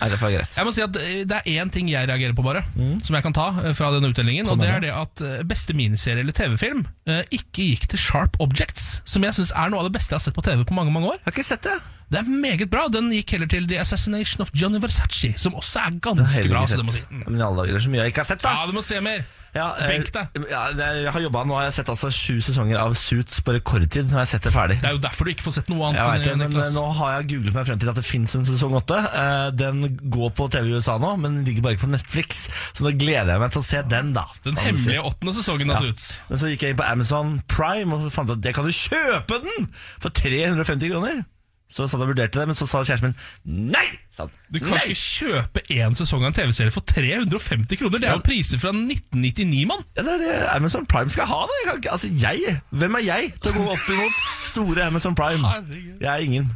Jeg 0.57 0.69
må 0.71 0.73
si 0.79 0.85
at 0.87 0.99
eh, 1.03 1.21
Det 1.29 1.41
er 1.43 1.59
én 1.59 1.75
ting 1.75 1.91
jeg 1.91 2.09
reagerer 2.09 2.37
på, 2.39 2.47
bare, 2.47 2.63
som 3.03 3.19
jeg 3.19 3.27
kan 3.27 3.35
ta 3.37 3.51
eh, 3.65 3.75
fra 3.77 3.91
denne 3.97 4.15
utdelingen. 4.15 4.49
Og 4.49 4.63
det 4.63 4.71
er 4.71 4.85
det 4.87 4.95
at 4.95 5.25
beste 5.51 5.75
miniserie 5.77 6.23
eller 6.23 6.37
TV-film 6.37 6.87
eh, 7.11 7.25
ikke 7.35 7.73
gikk 7.75 7.91
til 7.91 7.99
Sharp 8.07 8.39
Objects, 8.39 9.01
som 9.05 9.27
jeg 9.27 9.35
syns 9.35 9.51
er 9.51 9.75
noe 9.75 9.83
av 9.83 9.91
det 9.91 9.97
beste 9.99 10.15
jeg 10.15 10.23
har 10.23 10.29
sett 10.31 10.39
på 10.39 10.47
TV 10.47 10.63
på 10.63 10.79
mange 10.79 10.95
mange 10.95 11.11
år. 11.11 11.19
Jeg 11.19 11.27
har 11.27 11.37
ikke 11.41 11.51
sett 11.51 11.67
det. 11.67 11.81
Det 12.11 12.19
er 12.19 12.31
meget 12.31 12.71
bra. 12.71 12.89
Den 12.91 13.11
gikk 13.15 13.37
heller 13.37 13.51
til 13.51 13.69
The 13.71 13.81
Assassination 13.83 14.43
of 14.43 14.51
Johnny 14.55 14.81
Versace, 14.83 15.35
som 15.39 15.55
også 15.59 15.85
er 15.87 15.99
ganske 16.03 16.49
bra. 16.51 16.65
Så 16.67 16.81
det 16.81 16.87
må 16.89 16.95
si. 16.95 17.05
Mm. 17.11 17.27
Men 17.29 17.39
i 17.39 17.45
alle 17.47 17.63
dager, 17.63 17.77
det 17.77 17.83
er 17.83 17.87
så 17.87 17.93
mye 17.93 18.03
jeg 18.05 18.15
ikke 18.15 18.25
har 18.25 18.33
sett, 18.33 18.43
da. 18.43 18.57
Ja, 18.59 18.67
du 18.67 18.75
må 18.75 18.83
se 18.87 18.99
mer. 19.05 19.29
Ja, 19.51 19.73
eh, 19.83 19.89
Benk 19.91 20.13
deg. 20.15 20.45
Ja, 20.47 20.61
jeg 20.79 21.11
har 21.11 21.23
jobbet, 21.25 21.49
nå 21.51 21.57
har 21.59 21.65
jeg 21.67 21.75
sett 21.81 21.89
altså 21.91 22.07
sju 22.15 22.37
sesonger 22.45 22.79
av 22.79 22.93
Suits 22.99 23.41
på 23.43 23.55
rekordtid. 23.57 24.07
Nå 24.07 24.15
har 24.15 24.23
jeg 24.23 24.31
sett 24.37 24.45
det 24.47 24.53
ferdig. 24.55 24.77
Det 24.79 24.87
er 24.87 24.95
jo 24.95 25.01
derfor 25.03 25.27
du 25.27 25.33
ikke 25.33 25.47
får 25.49 25.57
sett 25.57 25.73
noe 25.73 25.89
annet. 25.89 25.99
Jeg 25.99 26.21
vet 26.21 26.29
det, 26.29 26.37
men 26.39 26.61
eh, 26.63 26.69
Nå 26.77 26.85
har 27.01 27.17
jeg 27.17 27.27
googlet 27.33 27.57
meg 27.59 27.67
frem 27.67 27.81
til 27.83 27.91
at 27.91 27.99
det 27.99 28.05
fins 28.07 28.37
en 28.39 28.47
sesong 28.47 28.77
åtte. 28.79 29.01
Eh, 29.23 29.49
Den 29.59 29.83
går 30.15 30.31
på 30.39 30.47
TV 30.55 30.71
i 30.71 30.77
USA 30.79 30.95
nå, 31.03 31.17
men 31.25 31.41
ligger 31.49 31.67
bare 31.67 31.75
ikke 31.79 31.89
på 31.89 31.93
Netflix. 31.97 32.45
Så 32.71 32.87
nå 32.87 32.95
gleder 33.01 33.35
jeg 33.35 33.43
meg 33.43 33.57
til 33.57 33.63
å 33.65 33.67
se 33.73 33.83
den, 33.91 34.13
da. 34.15 34.27
Den 34.47 34.61
hemmelige 34.63 35.03
åttende 35.11 35.35
sesongen 35.41 35.75
av 35.75 35.83
Suits. 35.83 36.07
Men 36.31 36.43
så 36.45 36.53
gikk 36.53 36.67
jeg 36.69 36.77
inn 36.77 36.81
på 36.85 36.87
Amazon 36.87 37.35
Prime 37.51 37.99
og 37.99 38.07
fant 38.15 38.31
ut 38.31 38.39
at 38.39 38.51
jeg 38.53 38.59
kan 38.61 38.71
jo 38.71 38.77
kjøpe 38.85 39.43
den 39.49 39.71
for 39.99 40.15
350 40.15 40.95
kroner. 40.95 41.25
Så 41.71 41.87
satt 41.87 42.03
og 42.03 42.09
vurderte 42.11 42.41
det, 42.41 42.47
men 42.51 42.57
så 42.59 42.67
sa 42.67 42.81
kjæresten 42.83 43.13
min 43.47 43.69
nei! 43.71 43.85
Han. 44.19 44.29
Du 44.53 44.59
kan 44.59 44.75
nei! 44.75 44.81
ikke 44.91 44.99
kjøpe 45.01 45.63
én 45.71 45.95
sesong 45.97 46.25
av 46.25 46.33
en 46.33 46.37
TV-serie 46.37 46.73
for 46.75 46.83
350 46.83 47.79
kroner! 47.79 48.03
Det 48.03 48.09
er 48.11 48.17
jo 48.19 48.25
priser 48.27 48.59
fra 48.59 48.73
1999, 48.75 49.63
mann! 49.71 49.85
Ja, 49.97 50.03
det 50.03 50.17
er 50.17 50.25
det 50.25 50.33
Amazon 50.57 50.85
Prime 50.91 51.09
skal 51.15 51.31
ha. 51.31 51.39
da! 51.47 51.59
jeg 51.63 51.69
kan 51.71 51.79
ikke, 51.81 51.93
Altså, 51.95 52.11
jeg, 52.21 52.57
Hvem 52.75 52.99
er 52.99 53.07
jeg 53.07 53.33
til 53.39 53.53
å 53.53 53.55
gå 53.61 53.69
opp 53.77 53.93
imot 53.95 54.19
store 54.51 54.89
Amazon 54.91 55.15
Prime? 55.15 55.55
Jeg 56.03 56.11
er 56.11 56.27
ingen. 56.27 56.51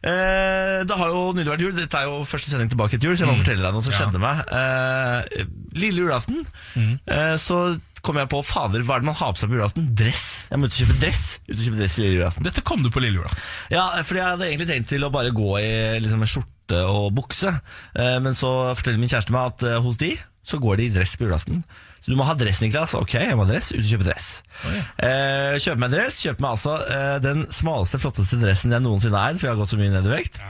Eh, 0.00 0.80
det 0.88 0.96
har 0.96 1.10
jo 1.12 1.24
nylig 1.36 1.50
vært 1.52 1.60
jul. 1.66 1.74
Dette 1.76 1.98
er 2.00 2.06
jo 2.08 2.22
første 2.24 2.48
sending 2.48 2.70
tilbake 2.72 2.96
til 2.96 3.10
jul, 3.10 3.18
så 3.20 3.26
jeg 3.26 3.34
må 3.34 3.42
fortelle 3.42 3.66
deg 3.66 3.74
noe 3.76 3.84
som 3.84 3.92
Ja. 3.92 3.98
skjedde 4.00 4.22
meg. 4.22 4.40
Eh, 4.48 5.44
lille 5.76 6.00
julaften 6.06 6.46
Mm. 6.76 6.94
eh, 7.06 7.34
så 7.36 7.78
kom 8.06 8.20
jeg 8.20 8.30
på 8.32 8.40
fader, 8.46 8.84
hva 8.86 8.96
er 8.96 9.04
det 9.04 9.10
man 9.10 9.18
har 9.18 9.34
på 9.34 9.42
seg 9.42 9.50
på 9.50 9.58
julaften? 9.58 9.90
Dress. 9.98 10.24
Jeg 10.50 10.60
må 10.60 10.68
ut 10.68 10.74
og 10.74 10.80
kjøpe 10.82 10.96
dress. 11.02 11.24
Ut 11.48 11.54
og 11.56 11.64
kjøpe 11.64 11.80
dress 11.82 11.98
lille 12.00 12.16
julaften. 12.18 12.46
Dette 12.48 12.64
kom 12.66 12.82
du 12.84 12.90
på 12.92 13.02
lille 13.04 13.20
julaften. 13.20 13.44
Ja, 13.74 13.84
fordi 14.00 14.22
jeg 14.22 14.28
hadde 14.28 14.48
egentlig 14.48 14.70
tenkt 14.70 14.90
til 14.92 15.06
å 15.06 15.12
bare 15.14 15.34
gå 15.36 15.52
i 15.60 15.70
liksom, 16.02 16.24
en 16.24 16.32
skjorte 16.32 16.82
og 16.88 17.12
bukse. 17.16 17.52
Eh, 17.94 18.16
men 18.24 18.36
så 18.38 18.50
forteller 18.78 19.02
min 19.02 19.12
kjæreste 19.12 19.36
meg 19.36 19.54
at 19.54 19.68
eh, 19.68 19.78
hos 19.84 20.00
de 20.00 20.14
så 20.50 20.58
går 20.62 20.80
de 20.80 20.88
i 20.88 20.92
dress 20.94 21.16
på 21.18 21.28
julaften. 21.28 21.62
Så 22.00 22.12
du 22.12 22.16
må 22.16 22.24
ha 22.24 22.34
dress, 22.38 22.62
Niklas. 22.64 22.94
Ok, 22.96 23.14
jeg 23.20 23.36
må 23.36 23.44
ha 23.44 23.50
dress. 23.50 23.70
Ut 23.74 23.82
og 23.82 23.90
kjøpe 23.90 24.08
dress. 24.08 24.28
Eh, 24.64 25.58
kjøpe 25.60 25.82
meg 25.82 25.92
dress. 25.92 26.22
Kjøpe 26.24 26.44
meg 26.44 26.54
altså 26.56 26.76
eh, 26.88 27.16
den 27.22 27.44
smaleste, 27.52 28.00
flotteste 28.00 28.40
dressen 28.40 28.72
jeg 28.72 28.84
noensinne 28.84 29.20
har 29.20 29.34
eid, 29.34 29.40
for 29.40 29.50
jeg 29.50 29.54
har 29.54 29.60
gått 29.60 29.74
så 29.74 29.80
mye 29.80 29.92
ned 29.92 30.08
i 30.08 30.14
vekt. 30.14 30.40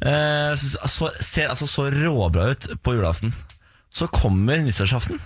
Eh, 0.00 0.52
så, 0.56 0.86
så, 0.88 1.10
ser 1.18 1.50
altså 1.50 1.66
så 1.68 1.88
råbra 1.92 2.52
ut 2.54 2.70
på 2.84 2.94
julaften. 2.94 3.34
Så 3.90 4.06
kommer 4.14 4.62
nyttårsaften, 4.62 5.18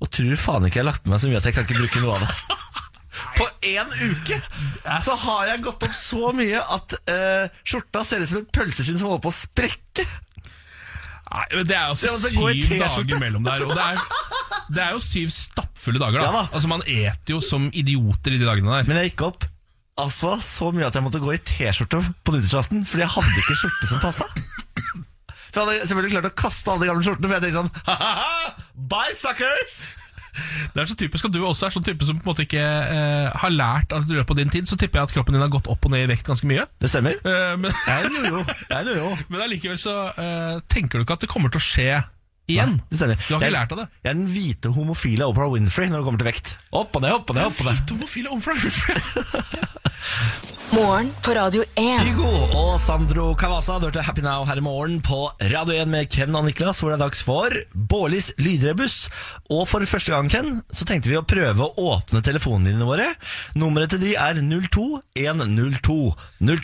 og 0.00 0.10
tror 0.12 0.36
faen 0.40 0.66
ikke 0.68 0.80
jeg 0.80 0.84
har 0.84 0.90
lagt 0.92 1.08
meg 1.10 1.22
så 1.22 1.30
mye 1.30 1.40
at 1.40 1.46
jeg 1.48 1.56
kan 1.56 1.66
ikke 1.66 1.80
bruke 1.80 2.02
noe 2.04 2.16
av 2.18 2.26
det. 2.26 2.62
På 3.36 3.46
én 3.68 3.88
uke 4.10 4.36
så 5.04 5.14
har 5.22 5.46
jeg 5.50 5.62
gått 5.64 5.84
opp 5.88 5.96
så 5.96 6.30
mye 6.36 6.60
at 6.76 6.94
eh, 7.12 7.48
skjorta 7.64 8.02
ser 8.04 8.22
ut 8.24 8.30
som 8.30 8.42
et 8.42 8.50
pølseskinn 8.52 8.98
som 9.00 9.08
holder 9.10 9.24
på 9.24 9.32
å 9.32 9.36
sprekke. 9.36 10.04
Nei, 11.26 11.44
men 11.56 11.66
Det 11.68 11.74
er 11.76 11.88
jo 11.90 11.96
Det 11.98 12.10
altså 12.12 12.30
gå 12.36 12.50
i 12.52 12.60
syv 12.62 12.70
T-skjorte. 12.76 13.08
dager 13.08 13.20
mellom 13.24 13.48
der. 13.48 13.64
Og 13.66 13.72
det 13.74 13.82
er, 13.82 14.04
det 14.76 14.82
er 14.84 14.92
jo 14.94 15.02
syv 15.04 15.32
stappfulle 15.34 16.00
dager. 16.00 16.20
da 16.22 16.28
Ja 16.28 16.32
da. 16.36 16.44
Altså 16.52 16.70
Man 16.70 16.84
eter 16.86 17.34
jo 17.34 17.40
som 17.44 17.66
idioter 17.72 18.36
i 18.36 18.40
de 18.40 18.46
dagene 18.48 18.72
der. 18.78 18.88
Men 18.88 19.00
jeg 19.02 19.12
gikk 19.14 19.26
opp 19.32 19.48
altså 19.96 20.34
så 20.44 20.68
mye 20.76 20.86
at 20.90 20.96
jeg 20.96 21.04
måtte 21.06 21.20
gå 21.24 21.32
i 21.34 21.40
T-skjorte 21.40 22.02
på 22.20 22.36
nyttårsaften 22.36 22.84
fordi 22.88 23.04
jeg 23.06 23.14
hadde 23.16 23.42
ikke 23.42 23.58
skjorte 23.62 23.90
som 23.90 24.02
passa. 24.04 24.28
For 25.56 25.64
jeg 25.64 25.80
hadde 25.80 25.88
selvfølgelig 25.88 26.12
klart 26.18 26.26
å 26.28 26.36
kaste 26.36 26.68
alle 26.72 26.82
de 26.84 26.88
gamle 26.90 27.04
skjortene, 27.06 27.28
for 27.30 27.34
jeg 27.38 27.44
tenkte 27.46 27.60
sånn 27.62 27.72
Ha-ha! 27.88 28.50
Bye, 28.92 29.14
suckers! 29.16 29.76
Det 30.74 30.82
er 30.82 30.88
så 30.90 30.96
typisk 31.00 31.24
at 31.24 31.32
du 31.32 31.38
også 31.48 31.70
er 31.70 31.72
sånn 31.72 31.86
type 31.86 32.04
som 32.04 32.18
på 32.18 32.24
en 32.26 32.28
måte 32.28 32.44
ikke 32.44 32.60
eh, 32.60 33.30
har 33.40 33.52
lært 33.54 33.88
at 33.96 34.04
i 34.04 34.12
løpet 34.18 34.34
av 34.34 34.36
din 34.42 34.52
tid, 34.52 34.66
så 34.68 34.76
tipper 34.76 35.00
jeg 35.00 35.08
at 35.08 35.14
kroppen 35.16 35.32
din 35.32 35.40
har 35.40 35.48
gått 35.54 35.64
opp 35.72 35.80
og 35.88 35.94
ned 35.94 36.04
i 36.04 36.10
vekt 36.10 36.28
ganske 36.28 36.44
mye. 36.50 36.66
Det 36.82 36.90
stemmer. 36.92 37.16
Eh, 37.16 37.54
men 37.56 37.72
Jeg 37.72 37.96
er 37.96 38.04
jo, 38.34 38.42
er 38.68 38.90
en 38.92 39.16
men 39.32 39.40
allikevel 39.46 39.80
så 39.80 39.94
eh, 40.12 40.58
tenker 40.68 41.00
du 41.00 41.04
ikke 41.06 41.16
at 41.16 41.24
det 41.24 41.30
kommer 41.32 41.48
til 41.54 41.62
å 41.62 41.64
skje 41.64 41.88
igjen. 42.52 42.76
Nei, 42.76 42.84
Det 42.92 43.00
stemmer. 43.00 43.16
Du 43.22 43.32
har 43.32 43.40
ikke 43.40 43.48
jeg, 43.48 43.56
lært 43.56 43.72
av 43.72 43.80
det. 43.80 43.88
Jeg 44.02 44.10
er 44.12 44.18
den 44.20 44.28
hvite 44.34 44.68
homofile 44.76 45.24
Oprah 45.32 45.48
Winfrey 45.56 45.88
når 45.88 46.04
det 46.04 46.08
kommer 46.10 46.20
til 46.20 46.28
vekt. 46.34 46.52
Opp 46.68 46.92
og 47.00 47.06
ned, 47.06 47.16
opp 47.16 47.32
og 47.32 47.40
ned. 47.40 47.48
opp 47.48 47.56
og 47.64 47.70
ned 47.70 47.80
Hvite 47.80 47.96
homofile 47.96 48.28
omfra 48.36 48.52
Morgen 50.70 51.10
på 51.24 51.30
Radio 51.34 51.62
1. 51.74 52.00
Hugo 52.08 52.26
og 52.58 52.80
Sandro 52.82 53.28
Cavasa 53.38 53.76
Du 53.78 53.86
hørte 53.86 54.02
Happy 54.04 54.22
Now 54.24 54.44
her 54.48 54.58
i 54.58 54.64
morgen 54.64 54.98
på 55.04 55.28
Radio 55.52 55.76
1 55.78 55.88
med 55.92 56.10
Ken 56.12 56.34
og 56.36 56.44
Niklas, 56.48 56.80
hvor 56.82 56.90
det 56.92 56.98
er 56.98 57.04
dags 57.06 57.22
for 57.24 57.54
Bårlis 57.72 58.32
lydrebuss. 58.42 59.06
Og 59.52 59.64
for 59.70 59.86
første 59.88 60.12
gang, 60.12 60.28
Ken, 60.32 60.50
så 60.74 60.88
tenkte 60.88 61.12
vi 61.12 61.20
å 61.20 61.24
prøve 61.26 61.68
å 61.70 61.86
åpne 61.94 62.24
telefonlinjene 62.26 62.88
våre. 62.88 63.12
Nummeret 63.56 63.94
til 63.94 64.02
de 64.08 64.16
er 64.18 64.42
02102. 64.42 66.00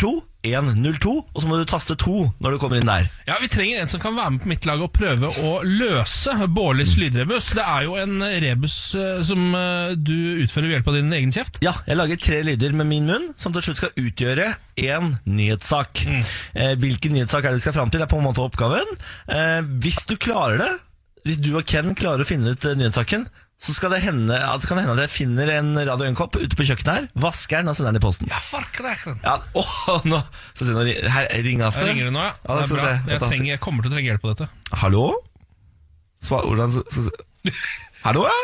02 0.02 0.12
102, 0.42 1.10
og 1.22 1.38
så 1.38 1.46
må 1.46 1.54
du 1.54 1.68
taste 1.70 1.94
2 2.02 2.12
når 2.42 2.54
du 2.54 2.58
kommer 2.58 2.80
inn 2.80 2.88
der. 2.88 3.04
Ja, 3.28 3.36
Vi 3.38 3.46
trenger 3.46 3.78
en 3.78 3.90
som 3.90 4.00
kan 4.02 4.16
være 4.16 4.32
med 4.34 4.42
på 4.42 4.50
mitt 4.50 4.64
lag 4.66 4.80
og 4.82 4.90
prøve 4.94 5.28
å 5.38 5.52
løse 5.62 6.34
Bårlis 6.50 6.96
lydrebus. 6.98 7.52
Det 7.54 7.62
er 7.62 7.84
jo 7.86 7.94
en 8.00 8.16
rebus 8.42 8.74
eh, 8.98 9.20
som 9.26 9.54
eh, 9.54 9.92
du 9.94 10.42
utfører 10.42 10.66
ved 10.66 10.74
hjelp 10.80 10.90
av 10.90 10.96
din 10.98 11.14
egen 11.14 11.34
kjeft. 11.34 11.60
Ja, 11.62 11.76
jeg 11.86 11.98
lager 12.00 12.18
tre 12.18 12.40
lyder 12.48 12.74
med 12.74 12.90
min 12.90 13.06
munn, 13.06 13.28
som 13.38 13.54
til 13.54 13.68
slutt 13.68 13.78
skal 13.84 13.91
utgjøre 14.00 14.48
én 14.80 15.12
nyhetssak. 15.28 16.04
Eh, 16.54 16.74
hvilken 16.80 17.14
nyhetssak 17.16 17.44
er 17.44 17.52
det 17.54 17.60
vi 17.60 17.66
skal 17.66 17.76
fram 17.76 17.90
til, 17.92 18.02
er 18.04 18.10
på 18.10 18.18
en 18.20 18.26
måte 18.26 18.42
oppgaven. 18.44 18.88
Eh, 19.28 19.60
hvis 19.84 20.00
du 20.08 20.16
klarer 20.20 20.58
det, 20.62 20.72
hvis 21.26 21.38
du 21.38 21.52
og 21.54 21.64
Ken 21.70 21.92
klarer 21.94 22.24
å 22.24 22.28
finne 22.28 22.52
ut 22.56 22.64
eh, 22.66 22.74
nyhetssaken, 22.78 23.28
så 23.62 23.70
skal 23.76 23.92
det 23.94 24.00
hende, 24.02 24.34
ja, 24.34 24.56
det 24.58 24.66
hende 24.82 24.96
at 24.96 25.04
jeg 25.04 25.12
finner 25.14 25.50
en 25.54 25.68
Radio 25.86 26.08
1-kopp 26.08 26.34
ute 26.40 26.56
på 26.58 26.64
kjøkkenet 26.66 26.96
her, 26.96 27.04
vasker 27.22 27.60
den 27.62 27.70
og 27.70 27.76
sender 27.78 27.92
den 27.94 28.00
i 28.00 28.02
posten. 28.02 28.26
Ja, 28.32 28.40
farkrekren. 28.42 29.20
Ja, 29.22 29.36
åh, 29.54 30.00
nå 30.10 30.18
skal 30.56 30.66
se, 30.66 30.74
nå 30.74 30.82
her 31.14 31.28
ringes 31.46 31.78
det. 31.78 31.84
Ringer 31.92 32.08
det 32.10 32.14
nå, 32.16 32.24
ja. 32.26 32.32
Ja, 32.42 32.56
det 32.58 32.64
det 32.64 32.64
er 32.64 32.72
bra. 32.72 32.82
se. 32.82 33.12
Jeg, 33.12 33.20
trenger, 33.22 33.50
jeg 33.52 33.62
kommer 33.62 33.86
til 33.86 33.92
å 33.92 33.94
trenge 33.94 34.10
hjelp 34.10 34.24
på 34.26 34.32
dette. 34.32 34.48
Hallo? 34.82 35.04
Svar, 36.26 36.48
hvordan 36.50 36.74
skal 36.74 37.06
skal- 37.06 37.54
Hallo, 38.08 38.26
ja? 38.26 38.40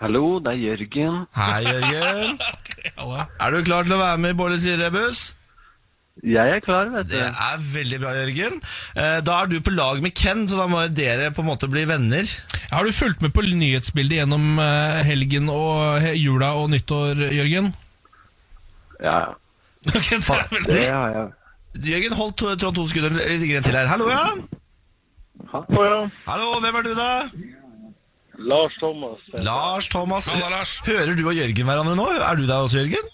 Hallo, 0.00 0.38
det 0.40 0.54
er 0.54 0.60
Jørgen. 0.64 1.16
Hei, 1.36 1.60
Jørgen. 1.66 2.38
Er 3.44 3.52
du 3.52 3.58
klar 3.66 3.84
til 3.84 3.96
å 3.96 4.00
være 4.00 4.20
med 4.22 4.32
i 4.32 4.36
Bårlis 4.38 4.62
Syrebuss? 4.64 5.20
Jeg 6.24 6.52
er 6.56 6.60
klar, 6.64 6.88
vet 6.92 7.08
du. 7.08 7.14
Det 7.16 7.26
er 7.28 7.60
veldig 7.74 7.98
bra, 8.02 8.12
Jørgen. 8.16 8.56
Eh, 8.96 9.18
Da 9.24 9.36
er 9.42 9.50
du 9.52 9.58
på 9.64 9.72
lag 9.72 10.00
med 10.04 10.14
Ken, 10.16 10.46
så 10.48 10.56
da 10.60 10.66
må 10.68 10.80
dere 10.92 11.30
på 11.36 11.44
en 11.44 11.48
måte 11.50 11.68
bli 11.72 11.84
venner. 11.88 12.28
Har 12.72 12.84
du 12.88 12.92
fulgt 12.96 13.22
med 13.24 13.32
på 13.36 13.44
nyhetsbildet 13.44 14.22
gjennom 14.22 14.58
eh, 14.60 15.00
helgen 15.08 15.48
og 15.52 16.08
jula 16.16 16.54
og 16.60 16.72
nyttår, 16.74 17.20
Jørgen? 17.36 17.72
Ja, 19.04 19.18
ja. 19.28 19.36
Det 19.84 19.96
er 19.96 20.64
Det 20.68 20.88
har 20.88 21.14
jeg. 21.16 21.28
Jørgen, 21.92 22.16
hold 22.18 22.34
Trond 22.40 22.76
to 22.76 22.88
sekunder 22.88 23.14
litt 23.16 23.64
til 23.64 23.76
her. 23.76 23.86
Hallo, 23.88 24.08
ja? 24.10 24.24
Hallo, 25.52 25.84
ja. 25.86 26.00
Hallo, 26.26 26.52
hvem 26.60 26.80
er 26.80 26.88
du, 26.88 26.92
da? 26.98 27.10
Lars 28.40 28.72
Thomas. 28.80 29.18
Lars 29.44 29.88
Thomas. 29.92 30.26
Halla, 30.32 30.48
Lars. 30.48 30.78
Hører 30.86 31.14
du 31.18 31.26
og 31.28 31.34
Jørgen 31.36 31.66
hverandre 31.68 31.96
nå? 31.98 32.06
Er 32.16 32.38
du 32.40 32.46
der 32.48 32.64
også, 32.64 32.80
Jørgen? 32.80 33.10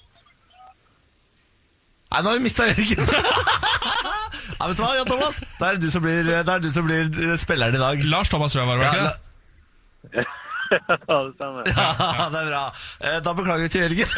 Nei, 2.12 2.20
nå 2.22 2.30
har 2.30 2.38
vi 2.38 2.44
mista 2.46 2.68
Jørgen. 2.70 3.08
ja, 4.60 4.68
vet 4.70 4.78
du 4.78 4.82
hva, 4.84 4.92
Jan 5.00 5.08
Thomas? 5.10 5.40
Da 5.58 5.70
er 5.72 5.78
det 5.80 5.88
du 5.88 5.90
som 5.92 6.04
blir, 6.04 6.22
det 6.30 6.46
er 6.54 6.62
du 6.62 6.68
som 6.72 6.86
blir 6.86 7.10
eh, 7.10 7.34
spilleren 7.42 7.74
i 7.74 7.82
dag. 7.82 8.04
Lars 8.12 8.30
Thomas 8.32 8.54
tror 8.54 8.62
jeg 8.62 8.70
var 8.70 8.82
det 8.82 8.90
ikke 8.92 9.06
det? 9.06 10.26
ja, 11.10 11.18
det 11.26 11.34
stemmer. 11.34 11.72
Ja, 11.74 12.28
det 12.30 12.40
er 12.44 12.50
bra. 12.52 12.62
Eh, 13.02 13.18
Da 13.26 13.34
beklager 13.40 13.66
vi 13.66 13.72
til 13.74 13.86
Jørgen. 13.86 14.10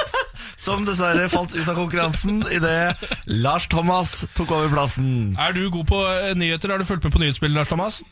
Som 0.60 0.82
dessverre 0.84 1.24
falt 1.32 1.54
ut 1.56 1.68
av 1.72 1.76
konkurransen 1.78 2.42
idet 2.52 2.98
Lars 3.30 3.64
Thomas 3.72 4.18
tok 4.36 4.50
over 4.52 4.68
plassen. 4.74 5.30
Er 5.40 5.54
du 5.56 5.62
god 5.72 5.86
på 5.88 6.00
eh, 6.10 6.34
nyheter? 6.36 6.74
Har 6.74 6.82
du 6.82 6.84
fulgt 6.88 7.06
med 7.06 7.14
på 7.14 7.22
nyhetsbildet, 7.22 7.56
Lars 7.62 7.70
Thomas? 7.70 8.02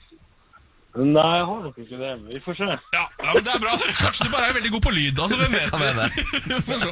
Nei, 0.96 1.36
jeg 1.36 1.44
har 1.46 1.58
nok 1.62 1.76
ikke 1.78 1.96
det, 2.00 2.10
men 2.20 2.30
vi 2.32 2.40
får 2.42 2.54
se. 2.58 2.64
Ja, 2.96 3.02
ja 3.22 3.32
men 3.34 3.44
det 3.44 3.52
er 3.54 3.60
bra. 3.60 3.72
Kanskje 3.98 4.24
du 4.24 4.30
bare 4.32 4.46
er 4.48 4.54
veldig 4.56 4.70
god 4.72 4.82
på 4.86 4.92
lyd. 4.96 5.18
Altså, 5.20 5.36
hvem 5.36 5.52
vet? 5.52 5.68
Vi 6.48 6.54
får 6.64 6.78
se. 6.80 6.88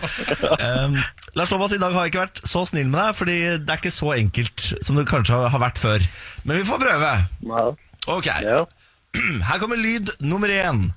Um, 0.85 0.99
Lars 1.35 1.49
Thomas, 1.49 1.73
i 1.73 1.81
dag 1.81 1.93
har 1.97 2.05
jeg 2.05 2.13
ikke 2.13 2.21
vært 2.27 2.41
så 2.45 2.65
snill 2.69 2.91
med 2.93 3.01
deg, 3.01 3.17
fordi 3.17 3.39
det 3.57 3.71
er 3.73 3.81
ikke 3.81 3.91
så 3.97 4.13
enkelt 4.19 4.59
som 4.85 5.01
det 5.01 5.07
kanskje 5.09 5.35
har 5.55 5.61
vært 5.65 5.81
før. 5.81 6.01
Men 6.45 6.61
vi 6.61 6.69
får 6.69 6.79
prøve. 6.85 7.11
Ja. 7.49 7.65
Ok, 8.07 8.27
ja. 8.45 8.61
her 9.49 9.59
kommer 9.65 9.81
lyd 9.81 10.13
nummer 10.21 10.49
én. 10.53 10.93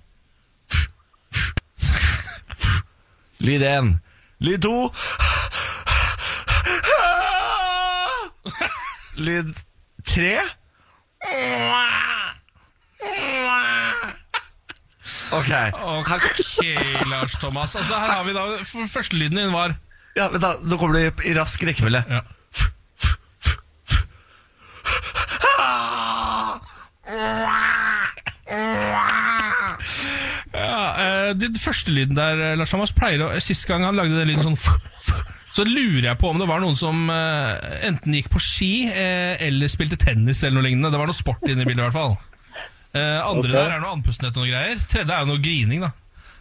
Lyd 3.47 3.63
én. 3.63 3.95
Lyd 4.43 4.61
to. 4.67 4.91
Lyd 9.25 9.55
tre. 10.03 10.35
Ok. 15.31 15.51
Ok, 15.73 16.65
Lars 17.09 17.31
Thomas. 17.39 17.75
Altså, 17.75 17.95
her 17.95 18.11
har 18.11 18.23
vi 18.25 18.33
da 18.33 18.43
Førstelyden 18.89 19.37
din 19.37 19.53
var 19.53 19.75
Ja, 20.17 20.27
vent 20.27 20.41
da, 20.43 20.55
Nå 20.65 20.77
kommer 20.81 20.97
det 20.99 21.25
i 21.29 21.35
rask 21.37 21.63
rekkefølge. 21.63 22.03
ja. 22.09 22.21
Ja, 30.53 30.95
eh, 30.99 31.35
Den 31.37 31.55
første 31.59 31.91
lyden 31.93 32.15
der, 32.17 32.55
Lars 32.57 32.71
Thomas, 32.73 32.93
pleier 32.95 33.25
å 33.27 33.41
Sist 33.43 33.67
gang 33.69 33.85
han 33.85 33.97
lagde 33.99 34.17
den 34.17 34.31
lyden 34.31 34.45
sånn 34.49 34.57
f, 34.57 34.69
f, 35.03 35.11
Så 35.55 35.65
lurer 35.67 36.09
jeg 36.11 36.19
på 36.21 36.31
om 36.31 36.39
det 36.41 36.47
var 36.49 36.61
noen 36.63 36.77
som 36.79 37.07
eh, 37.13 37.85
enten 37.89 38.15
gikk 38.17 38.29
på 38.33 38.41
ski 38.43 38.71
eh, 38.89 39.35
eller 39.45 39.71
spilte 39.71 39.97
tennis 39.99 40.43
eller 40.43 40.59
noe 40.59 40.67
lignende. 40.69 40.91
Det 40.93 41.01
var 41.01 41.09
noe 41.09 41.17
sport 41.17 41.45
inne 41.49 41.65
i 41.65 41.67
bildet, 41.69 41.81
i 41.81 41.87
hvert 41.87 41.97
fall. 41.97 42.17
Eh, 42.97 43.19
andre 43.21 43.45
okay. 43.45 43.53
der 43.53 43.75
er 43.75 43.81
noe 43.83 43.93
andpustenhet 43.93 44.37
og 44.37 44.45
noe 44.45 44.51
greier. 44.51 44.83
Tredje 44.89 45.13
er 45.13 45.25
jo 45.25 45.29
noe 45.29 45.41
grining, 45.43 45.85
da. 45.85 45.91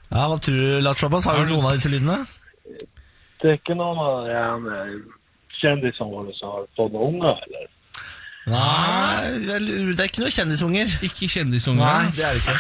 Ja, 0.09 0.25
Hva 0.31 0.39
tror 0.41 0.57
du, 0.57 0.69
Lars 0.81 1.03
Thomas? 1.03 1.27
Har 1.29 1.43
du 1.45 1.53
noen 1.53 1.67
av 1.69 1.77
disse 1.77 1.91
lydene? 1.93 2.23
Det 3.39 3.51
er 3.51 3.59
ikke 3.59 3.77
noen 3.79 3.99
av 4.01 4.65
de 4.65 5.03
kjendisene 5.59 6.09
våre 6.13 6.33
som 6.39 6.55
har 6.55 6.71
fått 6.79 6.95
noen 6.95 7.19
unger, 7.19 7.43
eller? 7.49 7.67
Nei, 8.49 9.33
det 9.45 10.01
er 10.01 10.09
ikke 10.09 10.23
noen 10.23 10.33
kjendisunger. 10.33 10.93
Ikke 11.05 11.29
kjendisunger. 11.29 11.85
Nei, 11.85 12.13
det 12.17 12.25
er 12.25 12.39
det 12.39 12.45
ikke. 12.45 12.57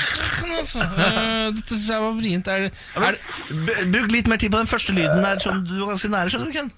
Altså. 0.59 0.83
Eh, 0.83 1.47
Dette 1.55 1.71
synes 1.71 1.89
jeg 1.93 2.03
var 2.03 2.15
vrient. 2.19 2.49
Er 2.51 2.65
det, 2.67 2.71
er 2.99 3.17
det, 3.17 3.77
Bruk 3.95 4.13
litt 4.13 4.29
mer 4.29 4.41
tid 4.43 4.53
på 4.53 4.61
den 4.61 4.71
første 4.71 4.95
lyden 4.97 5.23
der, 5.25 5.41
sånn 5.43 5.63
du 5.65 5.77
var 5.79 5.95
ganske 5.95 6.11
nære, 6.13 6.33
skjønner 6.35 6.51
du, 6.51 6.57
Ken? 6.59 6.71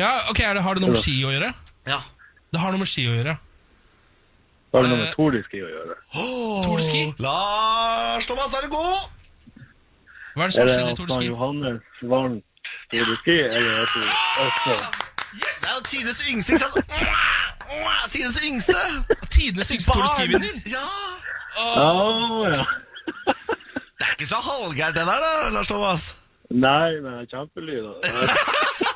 ja, 0.00 0.10
ok, 0.32 0.40
er 0.40 0.56
det, 0.56 0.64
Har 0.64 0.74
det 0.74 0.82
noe 0.82 0.94
med 0.96 1.02
ski 1.04 1.18
å 1.22 1.30
gjøre? 1.30 1.52
Ja. 1.86 2.00
Det 2.50 2.62
har 2.62 2.74
noe 2.74 2.82
med 2.82 2.90
ski 2.90 3.04
å 3.06 3.14
gjøre. 3.14 3.36
Har 4.74 4.82
det 4.82 4.90
noe 4.90 4.98
med 5.04 5.12
Tordiski 5.14 5.60
å 5.62 5.68
gjøre? 5.70 5.94
Oh, 6.18 6.64
de? 6.66 7.02
Lars 7.22 8.26
Thomas, 8.26 8.56
er 8.58 8.64
du 8.66 8.72
god? 8.72 9.04
Hva 10.34 10.42
er 10.42 10.50
det 10.50 10.54
som 10.56 10.64
Er 10.64 10.72
skjer 10.72 10.88
i 10.90 10.96
Tordiski? 10.98 11.14
Er 11.14 11.30
det 11.30 11.38
han? 11.38 11.60
Johannes 11.62 12.00
vant 12.10 12.42
Tordiski, 12.90 13.36
eller 13.38 13.68
er 13.70 13.76
det 13.78 14.00
også 14.42 14.78
Det 15.34 15.68
er 15.68 15.76
jo 15.76 15.84
tidenes 15.92 16.22
yngste, 16.30 16.52
ikke 16.52 16.64
sant? 16.64 16.74
Tidenes 18.10 18.40
yngste! 18.48 18.80
Tidenes 19.30 19.70
yngste 19.76 19.92
Tour 19.92 20.08
Ja. 20.74 20.88
Oh. 21.58 21.78
Oh, 21.84 22.46
Ja! 22.50 22.66
det 23.94 24.08
er 24.08 24.12
ikke 24.18 24.26
så 24.26 24.42
halvgærent 24.42 24.96
det 24.98 25.06
der, 25.06 25.22
da, 25.22 25.50
Lars 25.54 25.70
Thomas. 25.70 26.08
Nei, 26.50 26.98
men 27.02 27.26
kjempelyd. 27.30 27.86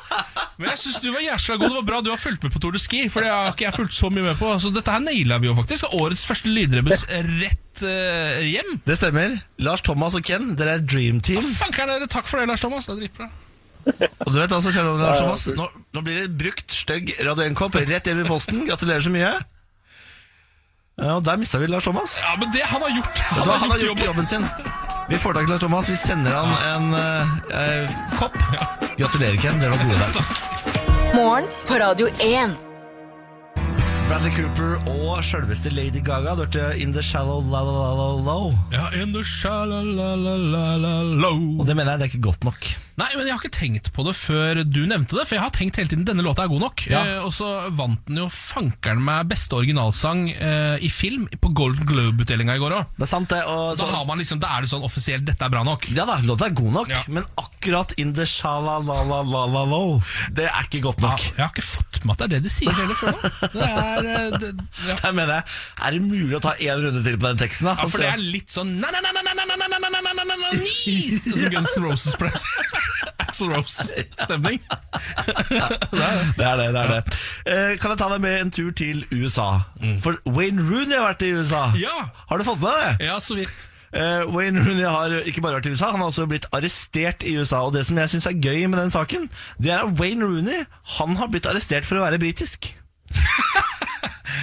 Men 0.59 0.71
jeg 0.73 0.81
syns 0.81 0.99
du 1.03 1.09
var 1.13 1.23
jæsla 1.23 1.57
god. 1.59 1.69
Det 1.69 1.77
var 1.79 1.87
bra 1.87 1.99
du 2.03 2.09
har 2.11 2.19
fulgt 2.19 2.43
med 2.43 2.53
på 2.53 2.61
Tour 2.63 2.75
de 2.75 2.81
Ski. 2.81 3.05
For 3.11 3.23
det 3.23 3.31
har 3.31 3.51
ikke 3.53 3.67
jeg 3.67 3.77
fulgt 3.77 3.95
så 3.95 4.09
mye 4.13 4.25
med 4.25 4.39
på. 4.39 4.51
Så 4.59 4.71
dette 4.75 4.93
her 4.93 5.03
naila 5.03 5.39
vi 5.39 5.49
jo 5.49 5.55
faktisk. 5.57 5.91
Årets 5.97 6.25
første 6.27 6.51
lydrebuss 6.51 7.05
rett 7.09 7.83
uh, 7.83 8.39
hjem. 8.43 8.79
Det 8.87 8.97
stemmer. 8.99 9.37
Lars 9.63 9.85
Thomas 9.85 10.17
og 10.19 10.25
Ken, 10.27 10.53
dere 10.59 10.79
er 10.79 10.83
dream 10.83 11.21
team. 11.23 11.45
Fankeren 11.61 11.95
dere, 11.95 12.09
takk 12.11 12.27
for 12.27 12.41
det, 12.41 12.49
Lars 12.51 12.65
Thomas. 12.65 12.89
Det 12.89 12.97
er 12.97 13.05
dritbra. 13.05 13.29
Og 13.89 14.33
du 14.33 14.37
vet 14.37 14.51
altså, 14.51 14.73
Kjell 14.75 14.89
Lars 14.99 15.21
Thomas? 15.21 15.47
Nå, 15.55 15.69
nå 15.95 16.03
blir 16.05 16.19
det 16.19 16.35
brukt 16.37 16.75
stygg 16.75 17.15
Radio 17.23 17.47
1-kopp 17.47 17.79
rett 17.79 18.11
hjem 18.11 18.25
i 18.25 18.27
posten. 18.27 18.65
Gratulerer 18.67 19.05
så 19.07 19.13
mye. 19.13 19.31
Ja, 20.99 21.15
og 21.15 21.23
der 21.25 21.39
mista 21.39 21.61
vi 21.61 21.71
Lars 21.71 21.87
Thomas. 21.87 22.19
Ja, 22.19 22.35
men 22.39 22.51
det 22.53 22.65
han 22.67 22.83
har 22.83 22.91
gjort 22.91 23.21
Vet 23.23 23.45
du 23.45 23.49
hva, 23.49 23.59
han 23.63 23.71
har 23.71 23.83
gjort 23.87 24.07
jobben 24.09 24.27
sin. 24.27 24.47
Vi 25.09 25.17
får 25.17 25.33
tak 25.33 25.43
i 25.43 25.47
Lars 25.47 25.59
Thomas. 25.59 25.89
Vi 25.89 25.97
sender 25.97 26.31
han 26.31 26.49
en 26.73 26.93
eh, 26.93 27.81
eh, 27.81 27.89
kopp. 28.17 28.37
Gratulerer, 28.97 29.35
Ken. 29.35 29.59
Dere 29.59 29.69
var 29.69 29.77
gode 29.77 29.99
der. 29.99 31.15
Morgen 31.15 31.47
på 31.67 31.73
Radio 31.73 32.07
1. 32.07 32.68
Bradley 34.09 34.31
Cooper 34.33 34.79
og 34.89 35.19
sjølveste 35.25 35.69
Lady 35.73 36.01
Gaga. 36.01 36.33
Du 36.37 36.41
hørte 36.43 36.63
In 36.81 36.93
The 36.95 37.03
Shallow 37.05 37.43
La 37.51 37.61
La 37.61 37.73
La 37.77 37.89
La 37.99 38.07
Low. 38.25 38.51
Ja, 38.73 38.87
in 38.97 39.13
the 39.13 39.21
Shallow 39.25 39.85
La 39.85 40.15
La 40.17 40.33
La 40.39 40.65
La 40.81 40.93
Low. 41.05 41.59
Og 41.61 41.67
det 41.69 41.75
mener 41.77 41.93
jeg 41.93 42.01
det 42.01 42.07
er 42.07 42.13
ikke 42.15 42.25
godt 42.31 42.47
nok. 42.47 42.69
Nei, 42.99 43.07
men 43.15 43.29
jeg 43.29 43.31
har 43.31 43.39
ikke 43.39 43.55
tenkt 43.55 43.85
på 43.95 44.03
det 44.03 44.11
før 44.19 44.59
du 44.67 44.79
nevnte 44.89 45.15
det. 45.15 45.23
For 45.29 45.37
jeg 45.37 45.43
har 45.45 45.53
tenkt 45.55 45.77
hele 45.79 45.87
tiden 45.91 46.07
denne 46.09 46.25
låta 46.25 46.43
er 46.43 46.49
god 46.51 46.63
nok. 46.65 46.81
Ja. 46.91 47.03
Eh, 47.05 47.21
og 47.23 47.29
så 47.31 47.47
vant 47.77 48.01
den 48.09 48.19
jo 48.19 48.25
fankeren 48.33 48.99
meg 49.05 49.29
beste 49.29 49.55
originalsang 49.55 50.25
eh, 50.33 50.81
i 50.83 50.89
film 50.91 51.29
på 51.39 51.53
Golden 51.55 51.85
Globe-utdelinga 51.87 52.57
i 52.57 52.63
går 52.63 52.75
òg. 52.79 52.89
Det 52.97 53.05
er 53.07 53.11
sant, 53.13 53.29
det. 53.31 53.43
Og 53.47 53.77
Da, 53.77 53.85
så, 53.85 53.87
har 53.93 54.03
man 54.09 54.19
liksom, 54.19 54.41
da 54.43 54.51
er 54.57 54.65
det 54.65 54.71
sånn 54.73 54.83
offisielt 54.83 55.23
'dette 55.29 55.45
er 55.47 55.53
bra 55.53 55.61
nok'. 55.63 55.85
ja 55.95 56.03
da, 56.09 56.17
låta 56.27 56.49
er 56.49 56.57
god 56.57 56.73
nok, 56.81 56.89
Ja. 56.91 57.03
men 57.07 57.23
akkurat 57.37 57.93
In 58.01 58.11
The 58.17 58.25
Shallow 58.25 58.81
La 58.89 58.99
La 59.05 59.21
La 59.23 59.45
La 59.53 59.63
Low, 59.69 60.01
det 60.33 60.49
er 60.49 60.65
ikke 60.67 60.81
godt 60.89 60.99
Ja, 60.99 61.13
nok. 61.13 61.19
jeg 61.37 61.45
har 61.45 61.53
ikke 61.55 61.67
fått 61.69 62.03
med 62.03 62.11
at 62.15 62.17
det 62.19 62.25
er 62.25 62.35
det 62.39 62.43
de 62.43 62.49
sier 62.49 62.71
heller 62.73 62.95
før 62.95 63.15
nå. 63.15 63.31
Det 63.53 63.69
er, 63.69 63.98
eh, 64.05 64.39
det, 64.39 64.51
ja. 64.87 64.95
Jeg 65.03 65.15
mener, 65.17 65.43
er 65.85 65.95
det 65.95 66.01
mulig 66.03 66.37
å 66.37 66.41
ta 66.43 66.55
én 66.57 66.81
runde 66.83 67.03
til 67.05 67.17
på 67.19 67.27
den 67.27 67.41
teksten? 67.41 67.69
da? 67.71 67.75
ja, 67.79 67.87
for 67.89 68.03
det 68.03 68.11
er 68.13 68.23
litt 68.23 68.53
sånn 68.53 68.75
na 68.81 68.91
na 68.93 69.01
na 69.03 69.13
na 69.15 69.23
na 69.25 69.33
na 69.35 69.45
na 69.45 69.67
na 69.67 69.79
na 69.79 69.89
na 69.89 70.01
na 70.01 70.13
na 70.13 70.25
na 70.25 70.35
na 70.35 70.51
nis 70.57 71.29
Som 71.29 71.49
Guns 71.53 71.75
N' 71.77 71.85
Roses 71.85 72.15
press. 72.19 72.45
Axl 73.19 73.49
Rose-stemning. 73.51 74.61
Det 76.39 76.45
er 76.45 76.57
det. 76.57 76.67
det 76.73 76.81
er 76.81 76.91
det 76.93 77.01
eh, 77.45 77.73
Kan 77.79 77.93
jeg 77.93 77.99
ta 77.99 78.07
deg 78.11 78.21
med 78.23 78.35
en 78.41 78.51
tur 78.51 78.71
til 78.75 79.03
USA? 79.11 79.49
For 80.03 80.19
Wayne 80.27 80.63
Rooney 80.63 80.95
har 80.97 81.11
vært 81.11 81.25
i 81.27 81.33
USA. 81.35 81.69
Ja. 81.79 82.09
Har 82.29 82.39
du 82.39 82.47
fått 82.47 82.61
med 82.63 82.71
deg 82.71 82.99
det? 82.99 83.09
Ja, 83.09 83.19
så 83.23 83.37
vidt. 83.39 83.67
Uh, 83.89 84.21
Wayne 84.29 84.61
Rooney 84.61 84.85
har 84.85 85.15
ikke 85.25 85.41
bare 85.41 85.57
vært 85.57 85.65
i 85.65 85.71
USA, 85.73 85.89
han 85.89 86.03
har 86.03 86.11
også 86.11 86.27
blitt 86.29 86.45
arrestert 86.53 87.25
i 87.25 87.33
USA. 87.39 87.63
Og 87.65 87.73
det 87.73 87.87
som 87.87 87.97
jeg 87.97 88.11
syns 88.13 88.27
er 88.29 88.37
gøy 88.37 88.67
med 88.67 88.77
den 88.83 88.93
saken, 88.93 89.29
det 89.57 89.73
er 89.73 89.87
at 89.87 89.95
Wayne 89.99 90.25
Rooney 90.25 90.65
Han 90.99 91.17
har 91.17 91.31
blitt 91.33 91.49
arrestert 91.49 91.87
for 91.89 91.97
å 91.99 92.05
være 92.05 92.21
britisk. 92.21 92.73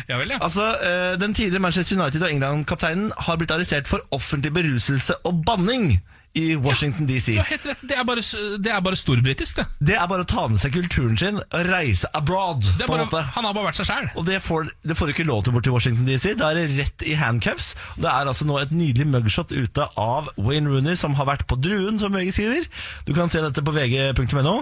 Ja 0.08 0.18
vel, 0.18 0.30
ja. 0.30 0.38
Altså, 0.42 0.62
eh, 0.82 1.18
Den 1.20 1.34
tidligere 1.34 1.62
Manchester 1.62 1.96
United- 1.96 2.22
og 2.22 2.30
England-kapteinen 2.32 3.12
har 3.18 3.36
blitt 3.36 3.50
arrestert 3.50 3.88
for 3.88 4.00
offentlig 4.14 4.52
beruselse 4.54 5.16
og 5.26 5.42
banning 5.46 6.00
i 6.36 6.56
Washington 6.60 7.08
DC. 7.08 7.32
Du 7.32 7.40
har 7.40 7.48
helt 7.48 7.66
rett. 7.70 7.82
Det 7.88 7.96
er 7.96 8.04
bare, 8.04 8.22
det 8.60 8.72
er 8.72 8.82
bare 8.84 8.98
storbritisk, 8.98 9.60
det. 9.60 9.66
Det 9.88 9.96
er 9.96 10.08
bare 10.10 10.26
å 10.26 10.28
ta 10.28 10.46
med 10.50 10.60
seg 10.60 10.74
kulturen 10.76 11.16
sin 11.16 11.40
og 11.40 11.68
reise 11.70 12.10
abroad. 12.16 12.64
det 12.66 12.84
er 12.84 12.90
på 12.90 12.96
en 12.96 13.04
bare, 13.04 13.08
måte. 13.08 13.22
han 13.36 13.48
har 13.48 13.56
bare 13.56 13.70
vært 13.70 13.80
seg 13.80 13.88
sjæl. 13.88 14.10
Og 14.20 14.26
det 14.28 14.40
får, 14.44 14.68
det 14.84 14.96
får 14.98 15.08
du 15.08 15.14
ikke 15.14 15.28
lov 15.28 15.44
til 15.46 15.56
borti 15.56 15.72
Washington 15.72 16.08
DC. 16.08 16.34
Da 16.36 16.50
er 16.52 16.60
det 16.60 16.66
rett 16.76 17.06
i 17.08 17.16
handcuffs. 17.16 17.70
Det 17.96 18.10
er 18.10 18.28
altså 18.28 18.48
nå 18.48 18.58
et 18.60 18.74
nydelig 18.76 19.08
mugshot 19.14 19.54
ute 19.54 19.88
av 20.00 20.28
Wayne 20.36 20.68
Rooney, 20.70 20.98
som 21.00 21.16
har 21.16 21.28
vært 21.30 21.46
på 21.48 21.58
Druen, 21.62 22.00
som 22.02 22.12
VG 22.12 22.34
skriver. 22.36 22.68
Du 23.08 23.14
kan 23.16 23.32
se 23.32 23.40
dette 23.44 23.64
på 23.64 23.74
vg.no. 23.74 24.56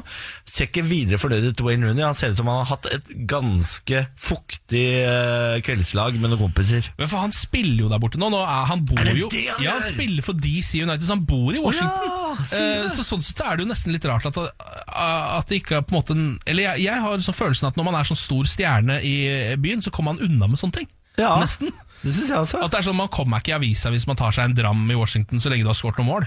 Ser 0.47 0.71
ikke 0.71 0.87
videre 0.87 1.19
fornøyd 1.23 1.51
ut 1.51 1.65
Wayne 1.67 1.91
Rooney. 1.91 2.07
Han 2.07 2.19
ser 2.19 2.35
ut 2.35 2.39
som 2.39 2.51
han 2.53 2.63
har 2.63 2.71
hatt 2.77 2.91
et 2.95 3.13
ganske 3.31 4.05
fuktig 4.21 4.87
eh, 5.03 5.59
kveldslag 5.67 6.21
med 6.21 6.31
noen 6.31 6.47
kompiser. 6.47 6.93
Men 7.01 7.11
for 7.11 7.25
han 7.25 7.35
spiller 7.35 7.87
jo 7.87 7.91
der 7.91 8.03
borte 8.03 8.21
nå. 8.21 8.31
nå 8.31 8.45
er, 8.45 8.65
han 8.71 8.87
bor 8.87 9.03
Er 9.03 9.11
det 9.11 9.19
jo 9.25 9.33
det 9.33 9.45
han 9.51 9.65
Ja, 9.65 9.77
han 9.81 9.89
spiller 9.91 10.27
for 10.27 10.39
DC 10.39 10.85
United, 10.85 11.07
så 11.09 11.17
han 11.17 11.27
bor 11.27 11.51
i 11.51 11.64
Washington. 11.65 12.11
ja, 12.11 12.21
Eh, 12.35 12.89
så 12.91 13.05
sånn 13.07 13.23
sett 13.23 13.39
er 13.45 13.57
det 13.57 13.63
jo 13.65 13.71
nesten 13.71 13.95
litt 13.95 14.05
rart 14.11 14.27
at, 14.27 14.37
at 14.37 15.49
det 15.49 15.61
ikke 15.61 15.79
er 15.79 15.85
på 15.87 15.95
en 15.95 16.01
måte 16.01 16.17
Eller 16.51 16.65
jeg, 16.67 16.85
jeg 16.89 17.03
har 17.05 17.23
sånn 17.23 17.37
følelsen 17.37 17.69
at 17.69 17.79
når 17.79 17.87
man 17.87 17.99
er 17.99 18.09
sånn 18.09 18.19
stor 18.19 18.49
stjerne 18.51 18.99
i 19.07 19.15
byen, 19.63 19.85
så 19.85 19.93
kommer 19.95 20.15
man 20.17 20.25
unna 20.27 20.49
med 20.51 20.61
sånne 20.61 20.81
ting. 20.81 20.89
Ja. 21.21 21.37
Nesten. 21.39 21.71
Det 22.03 22.13
synes 22.13 22.31
jeg 22.33 22.39
også. 22.39 22.65
At 22.65 22.73
det 22.75 22.81
er 22.81 22.89
sånn 22.89 22.99
Man 22.99 23.13
kommer 23.13 23.41
ikke 23.41 23.55
i 23.55 23.59
avisa 23.59 23.93
hvis 23.95 24.09
man 24.11 24.19
tar 24.19 24.35
seg 24.35 24.51
en 24.51 24.57
dram 24.59 24.83
i 24.91 24.99
Washington 24.99 25.43
så 25.43 25.53
lenge 25.53 25.67
du 25.67 25.71
har 25.71 25.79
skåret 25.79 26.01
noen 26.03 26.11
mål. 26.11 26.27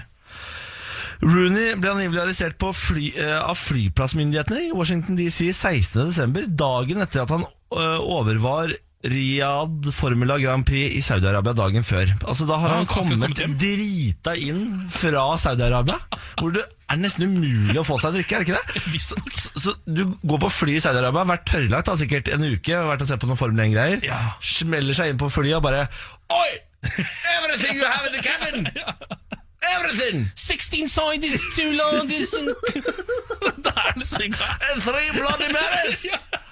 Rooney 1.18 1.74
ble 1.82 1.90
angivelig 1.90 2.22
arrestert 2.22 2.58
på 2.62 2.70
fly, 2.76 3.08
eh, 3.18 3.38
av 3.42 3.58
flyplassmyndighetene 3.58 4.68
i 4.68 4.74
Washington 4.74 5.18
DC 5.18 5.48
16.12., 5.50 6.44
dagen 6.58 7.02
etter 7.02 7.24
at 7.24 7.32
han 7.34 7.42
eh, 7.42 7.98
overvar 7.98 8.70
Riyadh 9.06 9.92
Formula 9.94 10.38
Grand 10.42 10.66
Prix 10.66 10.96
i 10.98 11.02
Saudi-Arabia 11.06 11.52
dagen 11.54 11.84
før. 11.86 12.10
Altså 12.26 12.46
Da 12.48 12.56
har 12.58 12.72
han 12.72 12.80
han 12.82 12.88
kommet 12.90 13.36
drita 13.60 14.34
inn 14.34 14.88
fra 14.90 15.22
Saudi-Arabia, 15.38 16.00
hvor 16.40 16.50
det 16.56 16.64
er 16.90 16.98
nesten 16.98 17.28
umulig 17.30 17.78
å 17.78 17.84
få 17.86 17.98
seg 18.02 18.16
drikke, 18.16 18.34
er 18.34 18.42
det 18.42 18.48
ikke 18.48 18.58
det? 18.58 18.82
Visstnok. 18.90 19.30
Så, 19.38 19.52
så 19.62 19.74
du 19.86 20.02
går 20.26 20.40
på 20.42 20.50
fly 20.50 20.74
i 20.78 20.82
Saudi-Arabia, 20.82 21.26
vært 21.30 21.46
tørrlagt 21.46 21.90
da, 21.92 21.94
sikkert 22.00 22.30
en 22.34 22.46
uke, 22.48 22.80
vært 22.90 23.04
og 23.06 23.10
sett 23.12 23.22
på 23.22 23.30
noen 23.30 23.38
Formel 23.38 23.64
1-greier, 23.68 24.02
Ja. 24.08 24.18
smeller 24.42 24.96
seg 24.98 25.12
inn 25.14 25.20
på 25.20 25.30
flyet 25.30 25.60
og 25.60 25.66
bare 25.68 25.86
Oi! 26.34 26.50
Everything 26.88 27.78
you 27.78 27.84
have 27.86 28.06
in 28.06 28.18
the 28.18 28.22
cabin! 28.24 28.66
Everything! 29.76 30.26
16 30.34 30.88
side 30.88 31.24
is 31.24 31.42
too 31.54 31.70
long 31.78 32.08
this 32.08 32.34
Da 33.62 33.72
er 33.76 33.94
det 33.98 34.06
så. 34.06 34.22
And 34.22 34.82
three 34.82 35.10
bloody 35.14 35.52
Marys! 35.54 36.06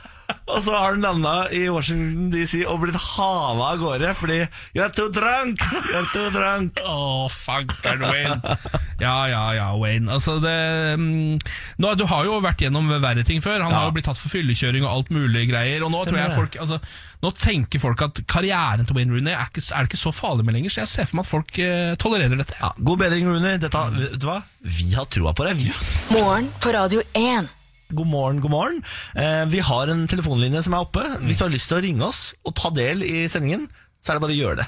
Og 0.47 0.61
så 0.63 0.71
har 0.77 0.93
han 0.95 1.01
landa 1.03 1.33
i 1.51 1.65
Washington 1.75 2.29
DC 2.31 2.61
og 2.71 2.85
blitt 2.85 2.95
hava 3.03 3.73
av 3.73 3.81
gårde 3.83 4.13
fordi 4.15 4.37
You're 4.77 4.93
too 4.95 5.09
drunk! 5.11 5.59
You're 5.91 6.05
too 6.13 6.29
drunk! 6.31 6.79
Å, 6.87 7.27
fankeren, 7.35 8.05
Wayne. 8.07 8.55
Ja, 9.03 9.17
ja, 9.27 9.41
ja, 9.59 9.67
Wayne. 9.81 10.07
Altså, 10.15 10.37
det 10.45 10.55
um, 10.95 11.35
nå, 11.83 11.91
Du 11.99 12.05
har 12.07 12.29
jo 12.29 12.39
vært 12.45 12.63
gjennom 12.63 12.87
verre 13.03 13.25
ting 13.27 13.43
før. 13.43 13.59
Han 13.65 13.75
Ja. 13.75 13.81
har 13.83 13.91
jo 13.91 13.97
blitt 13.99 14.07
tatt 14.07 14.21
for 14.23 14.31
fyllekjøring 14.33 14.87
og 14.87 14.93
alt 14.93 15.11
mulig 15.17 15.49
greier. 15.51 15.83
Og 15.83 15.91
nå 15.91 16.05
Stemmer 16.07 16.15
tror 16.15 16.23
jeg 16.23 16.39
folk 16.39 16.61
altså, 16.63 16.81
Nå 17.27 17.33
tenker 17.43 17.81
folk 17.83 18.07
at 18.07 18.23
karrieren 18.31 18.87
til 18.87 18.97
Wayne 19.01 19.17
Rooney 19.17 19.35
er, 19.35 19.51
ikke, 19.51 19.65
er 19.75 19.83
det 19.83 19.91
ikke 19.91 20.03
så 20.05 20.15
farlig 20.15 20.47
med 20.47 20.55
lenger. 20.61 20.71
Så 20.77 20.85
jeg 20.85 20.93
ser 20.95 21.11
for 21.11 21.19
meg 21.19 21.27
at 21.27 21.33
folk 21.33 21.59
uh, 21.59 21.93
tolererer 21.99 22.39
dette. 22.39 22.55
Ja, 22.63 22.71
god 22.79 23.03
bedring, 23.03 23.27
Rooney. 23.33 23.59
Dette, 23.67 23.83
vet 23.99 24.19
du 24.23 24.31
hva? 24.31 24.39
Vi 24.63 24.93
har 24.95 25.11
troa 25.11 25.35
på 25.35 25.49
deg, 25.49 25.59
vi. 25.59 25.73
Morgen 26.15 26.53
på 26.63 26.77
Radio 26.77 27.03
1. 27.19 27.51
God 27.95 28.09
morgen, 28.11 28.41
god 28.43 28.51
morgen. 28.51 28.79
Eh, 29.15 29.45
vi 29.47 29.61
har 29.63 29.91
en 29.93 30.07
telefonlinje 30.11 30.65
som 30.67 30.75
er 30.75 30.87
oppe. 30.89 31.05
Hvis 31.23 31.39
du 31.39 31.45
har 31.45 31.53
lyst 31.53 31.71
til 31.71 31.79
å 31.79 31.83
ringe 31.85 32.09
oss 32.09 32.33
og 32.43 32.57
ta 32.59 32.73
del 32.75 33.05
i 33.07 33.27
sendingen, 33.31 33.69
så 34.03 34.11
er 34.13 34.19
det 34.19 34.25
bare 34.25 34.35
å 34.35 34.41
gjøre 34.41 34.59
det. 34.63 34.67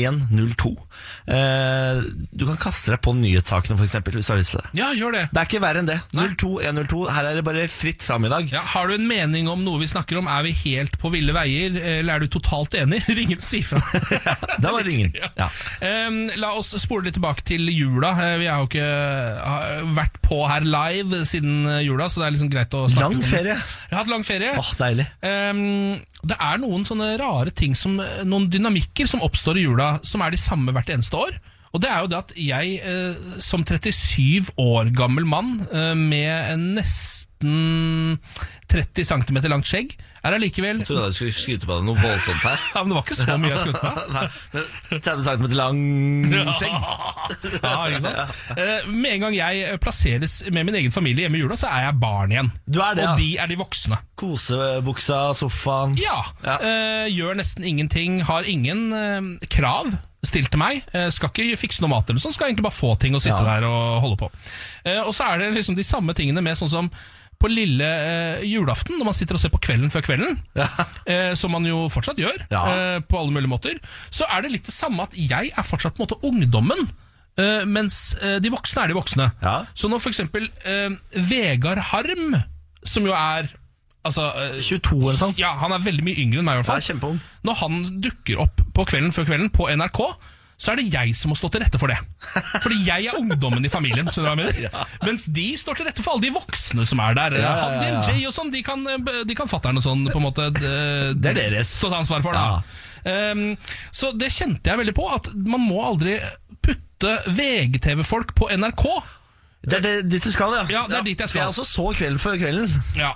02102. 0.00 0.72
Eh, 1.30 2.00
du 2.32 2.44
kan 2.48 2.58
kaste 2.60 2.94
deg 2.94 3.00
på 3.04 3.12
nyhetssakene, 3.16 3.76
eksempel, 3.84 4.16
hvis 4.18 4.28
du 4.30 4.32
har 4.34 4.40
lyst 4.40 4.54
til 4.56 4.62
det. 4.64 4.70
Ja, 4.80 4.88
gjør 4.96 5.14
det. 5.16 5.22
Det 5.32 5.42
er 5.42 5.48
ikke 5.48 5.62
verre 5.62 5.82
enn 5.82 5.90
det. 5.90 5.98
02102. 6.14 7.02
Her 7.14 7.28
er 7.30 7.38
det 7.40 7.44
bare 7.46 7.66
fritt 7.70 8.04
fram 8.06 8.26
i 8.26 8.32
dag. 8.32 8.48
Ja, 8.52 8.62
har 8.74 8.88
du 8.90 8.96
en 8.96 9.06
mening 9.10 9.48
om 9.52 9.62
noe 9.66 9.80
vi 9.82 9.88
snakker 9.90 10.20
om? 10.20 10.28
Er 10.30 10.44
vi 10.46 10.54
helt 10.64 10.98
på 11.00 11.12
ville 11.14 11.34
veier, 11.36 11.76
eller 12.00 12.14
er 12.18 12.24
du 12.24 12.30
totalt 12.32 12.74
enig? 12.80 13.02
Ring 13.20 13.34
og 13.36 13.44
si 13.44 13.62
fra. 13.66 13.80
Det 14.60 14.70
var 14.70 14.84
ringen. 14.86 15.12
Ja. 15.36 15.48
Em, 15.84 16.22
la 16.40 16.52
oss 16.58 16.72
spole 16.80 17.08
litt 17.08 17.16
tilbake 17.18 17.44
til 17.48 17.68
jula. 17.72 18.12
Eh, 18.26 18.36
Vi 18.40 18.48
har 18.50 18.62
jo 18.64 18.70
ikke 18.70 19.94
vært 19.96 20.20
på 20.24 20.40
her 20.48 20.64
live 20.66 21.24
siden 21.28 21.64
eh, 21.68 21.80
jula, 21.86 22.08
så 22.10 22.22
det 22.22 22.28
er 22.30 22.36
liksom 22.36 22.52
greit 22.52 22.76
å 22.78 22.84
snakke 22.90 23.10
om 23.10 23.18
Lang 23.20 23.26
ferie. 23.26 23.56
Jeg 23.56 23.94
har 23.94 24.02
hatt 24.04 24.12
lang 24.12 24.24
ferie. 24.26 24.52
Åh, 24.60 24.70
deilig. 24.78 25.06
Em, 25.26 25.60
det 26.20 26.36
er 26.36 26.58
noen 26.60 26.84
sånne 26.84 27.14
rare 27.20 27.48
ting 27.56 27.72
som 27.78 27.94
Noen 28.28 28.50
dynamikker 28.52 29.08
som 29.08 29.22
oppstår 29.24 29.56
i 29.56 29.62
jula, 29.64 29.89
som 30.06 30.22
er 30.24 30.34
de 30.34 30.40
samme 30.40 30.74
hvert 30.74 30.90
eneste 30.92 31.18
år. 31.18 31.38
Og 31.70 31.82
det 31.82 31.90
er 31.90 32.00
jo 32.02 32.10
det 32.10 32.18
at 32.18 32.32
jeg 32.34 32.78
eh, 32.82 33.34
som 33.42 33.62
37 33.62 34.50
år 34.58 34.90
gammel 34.96 35.26
mann 35.28 35.60
eh, 35.70 35.94
med 35.94 36.54
en 36.54 36.64
nesten 36.78 38.18
30 38.70 39.06
cm 39.08 39.38
langt 39.50 39.66
skjegg, 39.68 39.96
er 40.22 40.36
allikevel 40.36 40.82
Jeg 40.82 40.86
trodde 40.88 41.08
du 41.10 41.16
skulle 41.16 41.34
skryte 41.34 41.66
på 41.66 41.76
deg 41.78 41.86
noe 41.88 41.98
voldsomt 41.98 42.44
her. 42.44 42.60
ja, 42.74 42.82
men 42.84 42.92
Det 42.92 42.98
var 42.98 43.06
ikke 43.06 43.18
så 43.18 43.36
mye 43.40 43.50
jeg 43.50 43.62
skulle 43.64 43.80
på. 43.82 43.90
Nei, 44.16 44.26
30 44.90 45.24
cm 45.26 45.46
lang 45.58 45.80
skjegg. 46.60 46.76
Ja, 47.60 47.74
ikke 47.88 48.00
sant? 48.04 48.36
Uh, 48.56 48.90
Med 48.90 49.14
en 49.16 49.24
gang 49.26 49.36
jeg 49.36 49.78
plasseres 49.82 50.40
med 50.52 50.66
min 50.68 50.76
egen 50.80 50.94
familie 50.94 51.26
hjemme 51.26 51.38
i 51.38 51.42
jula, 51.44 51.56
så 51.60 51.70
er 51.70 51.86
jeg 51.88 51.98
barn 52.02 52.34
igjen. 52.34 52.50
Du 52.66 52.80
er 52.82 52.98
det, 52.98 53.04
ja. 53.06 53.12
Og 53.14 53.20
de 53.22 53.28
er 53.42 53.50
de 53.50 53.58
voksne. 53.60 53.98
Kosebuksa, 54.20 55.20
sofaen. 55.38 55.96
Ja. 56.00 56.20
Ja. 56.44 56.56
Uh, 56.62 57.06
gjør 57.12 57.38
nesten 57.40 57.66
ingenting, 57.66 58.20
har 58.28 58.46
ingen 58.48 58.86
uh, 58.94 59.48
krav 59.50 59.92
stilt 60.26 60.50
til 60.52 60.60
meg. 60.60 60.82
Skal 61.16 61.30
ikke 61.32 61.56
fikse 61.62 61.80
noe 61.80 61.94
mat 61.94 62.10
eller 62.12 62.20
sånn, 62.20 62.34
skal 62.36 62.50
egentlig 62.50 62.66
bare 62.66 62.76
få 62.76 62.90
ting 63.00 63.14
å 63.16 63.20
sitte 63.24 63.38
Ja. 63.40 63.54
der 63.56 63.64
og 63.64 64.02
holde 64.04 64.18
på. 64.20 64.26
Og 65.06 65.14
så 65.16 65.30
er 65.30 65.40
det 65.40 65.46
liksom 65.54 65.78
de 65.78 65.86
samme 65.88 66.12
tingene 66.12 66.42
med 66.44 66.58
sånn 66.60 66.68
som 66.68 66.90
på 67.40 67.48
lille 67.50 67.86
eh, 67.88 68.42
julaften, 68.44 68.98
når 69.00 69.08
man 69.10 69.16
sitter 69.16 69.38
og 69.38 69.40
ser 69.42 69.52
på 69.54 69.60
Kvelden 69.64 69.90
før 69.92 70.04
kvelden, 70.04 70.36
eh, 71.08 71.30
som 71.40 71.54
man 71.56 71.64
jo 71.68 71.86
fortsatt 71.92 72.20
gjør, 72.20 72.36
Ja. 72.52 72.64
eh, 72.68 72.98
på 73.00 73.18
alle 73.20 73.32
mulige 73.32 73.48
måter, 73.52 73.78
så 74.12 74.28
er 74.30 74.42
det 74.44 74.52
litt 74.52 74.66
det 74.68 74.74
samme 74.76 75.06
at 75.08 75.16
jeg 75.16 75.52
er 75.56 75.64
fortsatt 75.66 75.96
på 75.96 76.04
en 76.04 76.08
måte 76.08 76.20
ungdommen 76.28 76.84
eh, 77.40 77.64
mens 77.64 78.14
eh, 78.20 78.36
de 78.44 78.50
voksne 78.52 78.84
er 78.84 78.92
de 78.92 78.98
voksne. 78.98 79.30
Ja. 79.40 79.54
Så 79.74 79.88
når 79.88 80.04
eksempel 80.10 80.50
eh, 80.68 80.90
Vegard 81.16 81.80
Harm, 81.92 82.36
som 82.84 83.06
jo 83.08 83.16
er 83.16 83.48
Altså, 84.00 84.30
eh, 84.32 84.54
22 84.64 84.96
eller 84.96 85.18
sånn. 85.20 85.34
ja, 85.36 85.50
han 85.60 85.74
er 85.76 85.82
veldig 85.84 86.00
mye 86.06 86.16
yngre 86.22 86.40
enn 86.40 86.46
meg, 86.46 86.56
i 86.56 86.62
hvert 86.62 86.84
fall. 87.02 87.18
Når 87.44 87.56
han 87.60 87.74
dukker 88.00 88.38
opp 88.40 88.62
på 88.72 88.86
kvelden 88.88 89.12
før 89.12 89.26
kvelden 89.28 89.50
på 89.52 89.66
NRK, 89.68 89.98
så 90.60 90.74
er 90.74 90.80
det 90.80 90.90
jeg 90.92 91.14
som 91.16 91.32
må 91.32 91.36
stå 91.38 91.48
til 91.54 91.62
rette 91.64 91.78
for 91.80 91.88
det. 91.88 91.96
Fordi 92.60 92.82
jeg 92.84 93.06
er 93.08 93.16
ungdommen 93.16 93.64
i 93.64 93.70
familien. 93.72 94.10
skjønner 94.12 94.36
du 94.36 94.42
hva 94.42 94.48
jeg 94.50 94.58
mener? 94.60 94.90
Mens 95.08 95.24
de 95.32 95.46
står 95.56 95.78
til 95.78 95.88
rette 95.88 96.04
for 96.04 96.14
alle 96.14 96.26
de 96.26 96.34
voksne 96.34 96.84
som 96.88 97.00
er 97.00 97.16
der. 97.16 97.38
Ja, 97.40 97.54
ja, 97.56 97.86
ja, 97.86 98.02
Jay 98.10 98.26
og 98.28 98.34
sånn, 98.36 98.52
de 98.52 98.60
kan, 98.66 98.84
de 98.84 99.36
kan 99.38 99.48
fatter'n 99.48 99.80
og 99.80 99.86
sånn 99.86 100.04
på 100.10 100.20
en 100.20 100.26
måte 100.26 100.50
eh, 100.52 101.14
Det 101.20 101.32
er 101.32 101.40
deres. 101.40 101.72
stå 101.80 101.88
til 101.88 101.98
ansvar 102.02 102.26
for. 102.26 102.36
Da. 102.36 102.60
Um, 103.32 103.54
så 103.96 104.12
det 104.12 104.28
kjente 104.34 104.68
jeg 104.68 104.82
veldig 104.82 104.96
på, 105.00 105.08
at 105.08 105.32
man 105.32 105.64
må 105.64 105.80
aldri 105.86 106.18
putte 106.60 107.16
VGTV-folk 107.32 108.36
på 108.36 108.50
NRK. 108.60 108.84
Det 109.64 109.78
er 109.80 109.84
det, 109.84 109.94
dit 110.12 110.24
du 110.24 110.32
skal, 110.32 110.60
ja. 110.60 110.66
Ja, 110.72 110.84
det 110.88 111.00
er 111.00 111.08
dit 111.08 111.24
jeg 111.24 111.32
skal. 111.32 111.46
Jeg 111.46 111.54
også 111.54 111.64
så 111.68 111.88
Kvelden 111.96 112.20
før 112.20 112.36
kvelden. 112.40 112.82
Ja. 113.00 113.14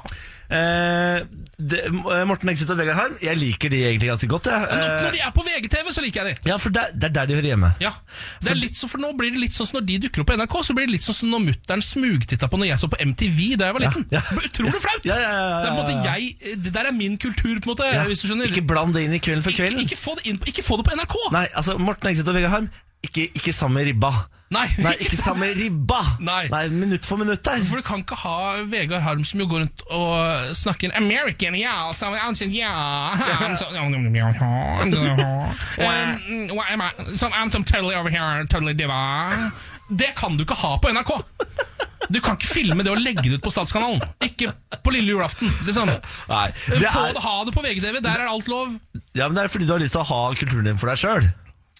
Eh, 0.54 1.24
det, 1.58 1.80
Morten 2.28 2.50
Exit 2.52 2.70
og 2.70 2.78
Vegard 2.78 2.98
Harm, 2.98 3.14
jeg 3.22 3.38
liker 3.38 3.70
de 3.72 3.80
egentlig 3.88 4.10
ganske 4.10 4.28
godt. 4.30 4.48
Jeg. 4.50 4.60
Når, 4.60 4.84
Eh, 4.84 5.02
når 5.04 5.14
de 5.16 5.20
er 5.24 5.32
på 5.34 5.44
VGTV, 5.46 5.90
så 5.94 6.02
liker 6.04 6.22
jeg 6.24 6.36
de. 6.36 6.50
ja, 6.50 6.56
for 6.62 6.74
det, 6.74 6.84
det 6.94 7.08
er 7.08 7.14
der 7.16 7.30
de 7.30 7.34
hører 7.38 7.48
hjemme. 7.52 7.70
Ja, 7.82 7.92
det 8.42 8.50
er 8.52 8.58
litt 8.58 8.78
så, 8.78 8.88
for 8.90 9.02
Nå 9.02 9.12
blir 9.18 9.32
det 9.34 9.40
litt 9.42 9.56
sånn 9.56 9.68
som 9.68 9.80
når 9.80 9.86
de 9.88 9.98
dukker 10.06 10.22
opp 10.24 10.30
på 10.30 10.36
NRK, 10.38 10.56
så 10.68 10.76
blir 10.76 10.88
det 10.88 10.94
litt 10.96 11.06
sånn 11.06 11.18
som 11.18 11.32
når 11.34 11.44
mutter'n 11.48 11.84
smugtitta 11.84 12.48
på 12.50 12.60
når 12.60 12.70
jeg 12.72 12.82
så 12.84 12.90
på 12.92 13.00
MTV 13.02 13.40
da 13.60 13.70
jeg 13.70 13.78
var 13.78 13.84
liten. 13.86 14.06
ja. 14.14 14.22
ja. 14.22 14.44
utrolig 14.48 14.82
flaut! 14.84 15.08
Ja, 15.08 15.18
ja, 15.20 15.32
ja, 15.34 15.48
ja, 15.64 15.74
Det 15.74 15.94
er 15.94 16.18
jeg 16.18 16.58
Det 16.64 16.74
der 16.74 16.90
er 16.90 16.96
min 16.96 17.18
kultur, 17.18 17.54
på 17.58 17.70
en 17.70 17.72
måte, 17.74 17.90
Ja, 17.90 18.04
hvis 18.08 18.22
du 18.24 18.28
skjønner. 18.30 18.50
Ikke 18.50 18.66
bland 18.66 18.94
det 18.94 19.04
inn 19.08 19.14
i 19.16 19.22
Kvelden 19.22 19.44
før 19.46 19.56
kvelden. 19.58 19.84
ikke, 19.86 19.98
få 20.00 20.16
det 20.18 20.26
inn 20.30 20.38
på, 20.40 20.50
ikke 20.52 20.64
få 20.66 20.78
det 20.80 20.86
på 20.88 20.96
NRK! 20.98 21.16
Nei, 21.34 21.46
altså 21.54 21.78
Morten 21.78 22.10
Exit 22.10 22.28
og 22.28 22.38
Vegard 22.38 22.54
Harm, 22.54 22.70
ikke, 23.06 23.28
ikke 23.38 23.52
samme 23.54 23.84
ribba. 23.86 24.12
Nei, 24.54 24.66
Nei, 24.78 24.92
ikke 25.02 25.16
samme 25.18 25.46
ribba! 25.56 26.00
Nei. 26.22 26.44
Minutt 26.70 27.06
for 27.08 27.18
minutt 27.18 27.42
der. 27.46 27.62
For 27.66 27.80
du 27.80 27.84
kan 27.86 28.02
ikke 28.04 28.18
ha 28.20 28.34
Vegard 28.70 29.02
Harm 29.02 29.24
som 29.26 29.40
jo 29.42 29.46
går 29.50 29.64
rundt 29.64 29.84
og 29.90 30.54
snakker 30.58 30.92
American, 30.98 31.56
ja, 31.58 31.88
altså, 31.88 32.12
altså, 32.12 32.46
ja 32.52 32.70
I'm 33.16 33.56
so, 33.58 33.66
um? 33.72 33.94
So 37.16 37.28
I'm 37.28 37.50
so 37.50 37.62
totally 37.62 37.96
over 37.96 38.10
here, 38.10 38.46
totally 38.46 38.74
diva. 38.74 39.30
Det 39.90 40.12
kan 40.16 40.36
du 40.36 40.44
ikke 40.44 40.56
ha 40.60 40.76
på 40.80 40.92
NRK. 40.92 41.12
Du 42.12 42.20
kan 42.20 42.36
ikke 42.36 42.46
filme 42.50 42.84
det 42.84 42.92
og 42.92 43.00
legge 43.00 43.24
det 43.24 43.38
ut 43.38 43.44
på 43.44 43.52
Statskanalen. 43.52 44.02
Ikke 44.22 44.52
på 44.84 44.92
lille 44.92 45.14
julaften. 45.16 45.48
Liksom. 45.66 45.88
Nei, 46.28 46.48
det 46.68 46.82
Få 46.92 47.06
er, 47.08 47.14
det, 47.16 47.22
ha 47.24 47.36
det 47.48 47.54
på 47.56 47.64
VGTV, 47.64 48.02
der 48.04 48.20
er 48.26 48.28
alt 48.28 48.50
lov. 48.52 48.76
ja, 49.16 49.26
men 49.28 49.38
det 49.38 49.46
er 49.46 49.52
fordi 49.52 49.66
du 49.68 49.72
har 49.72 49.82
lyst 49.82 49.96
til 49.96 50.04
å 50.04 50.10
ha 50.12 50.20
kulturen 50.36 50.68
din 50.68 50.80
for 50.80 50.92
deg 50.92 51.00
sjøl. 51.00 51.32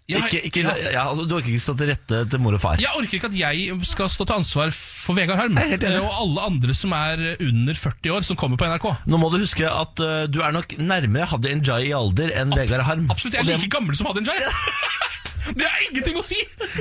Ja, 0.04 0.18
Ikke, 0.20 0.42
ikke, 0.44 0.62
ja. 0.68 0.90
ja, 0.92 1.02
du 1.16 1.32
orker 1.32 1.48
ikke 1.48 1.62
stå 1.64 1.72
til 1.80 1.88
rette 1.88 2.18
til 2.28 2.40
mor 2.44 2.52
og 2.52 2.60
far. 2.60 2.80
Jeg 2.82 2.92
orker 2.92 3.16
ikke 3.16 3.30
at 3.30 3.36
jeg 3.38 3.76
skal 3.88 4.10
stå 4.12 4.26
til 4.28 4.36
ansvar 4.36 4.74
for 4.76 5.16
Vegard 5.16 5.40
Harm 5.40 5.56
Jeg 5.56 5.78
eh, 5.80 5.96
og 5.96 6.10
alle 6.12 6.44
andre 6.50 6.76
som 6.76 6.92
er 6.92 7.22
under 7.38 7.78
40 7.80 8.12
år, 8.12 8.26
som 8.28 8.36
kommer 8.36 8.60
på 8.60 8.68
NRK. 8.68 8.84
Nå 9.08 9.20
må 9.22 9.30
du 9.32 9.38
huske 9.40 9.64
at 9.64 10.02
uh, 10.04 10.26
du 10.28 10.42
er 10.44 10.52
nok 10.52 10.76
nærmere 10.76 11.30
Hadia 11.32 11.56
Njay 11.56 11.88
i 11.88 11.94
alder 11.96 12.34
enn 12.36 12.52
Vegard 12.52 12.84
Harm. 12.84 13.08
Absolutt, 13.14 13.38
jeg 13.38 13.48
er 13.48 13.56
like 13.56 13.72
gammel 13.72 13.96
som 13.96 14.10
Hadia 14.12 14.26
Njay. 14.28 14.44
Det 15.56 15.64
har 15.64 15.80
ingenting 15.88 16.16
å 16.16 16.24
si! 16.24 16.38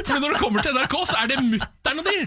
For 0.08 0.20
når 0.20 0.36
det 0.36 0.44
kommer 0.44 0.64
til 0.64 0.76
NRK, 0.76 0.94
så 1.08 1.24
er 1.24 1.32
det 1.34 1.40
mutter'n 1.44 2.00
og 2.00 2.08
de 2.08 2.20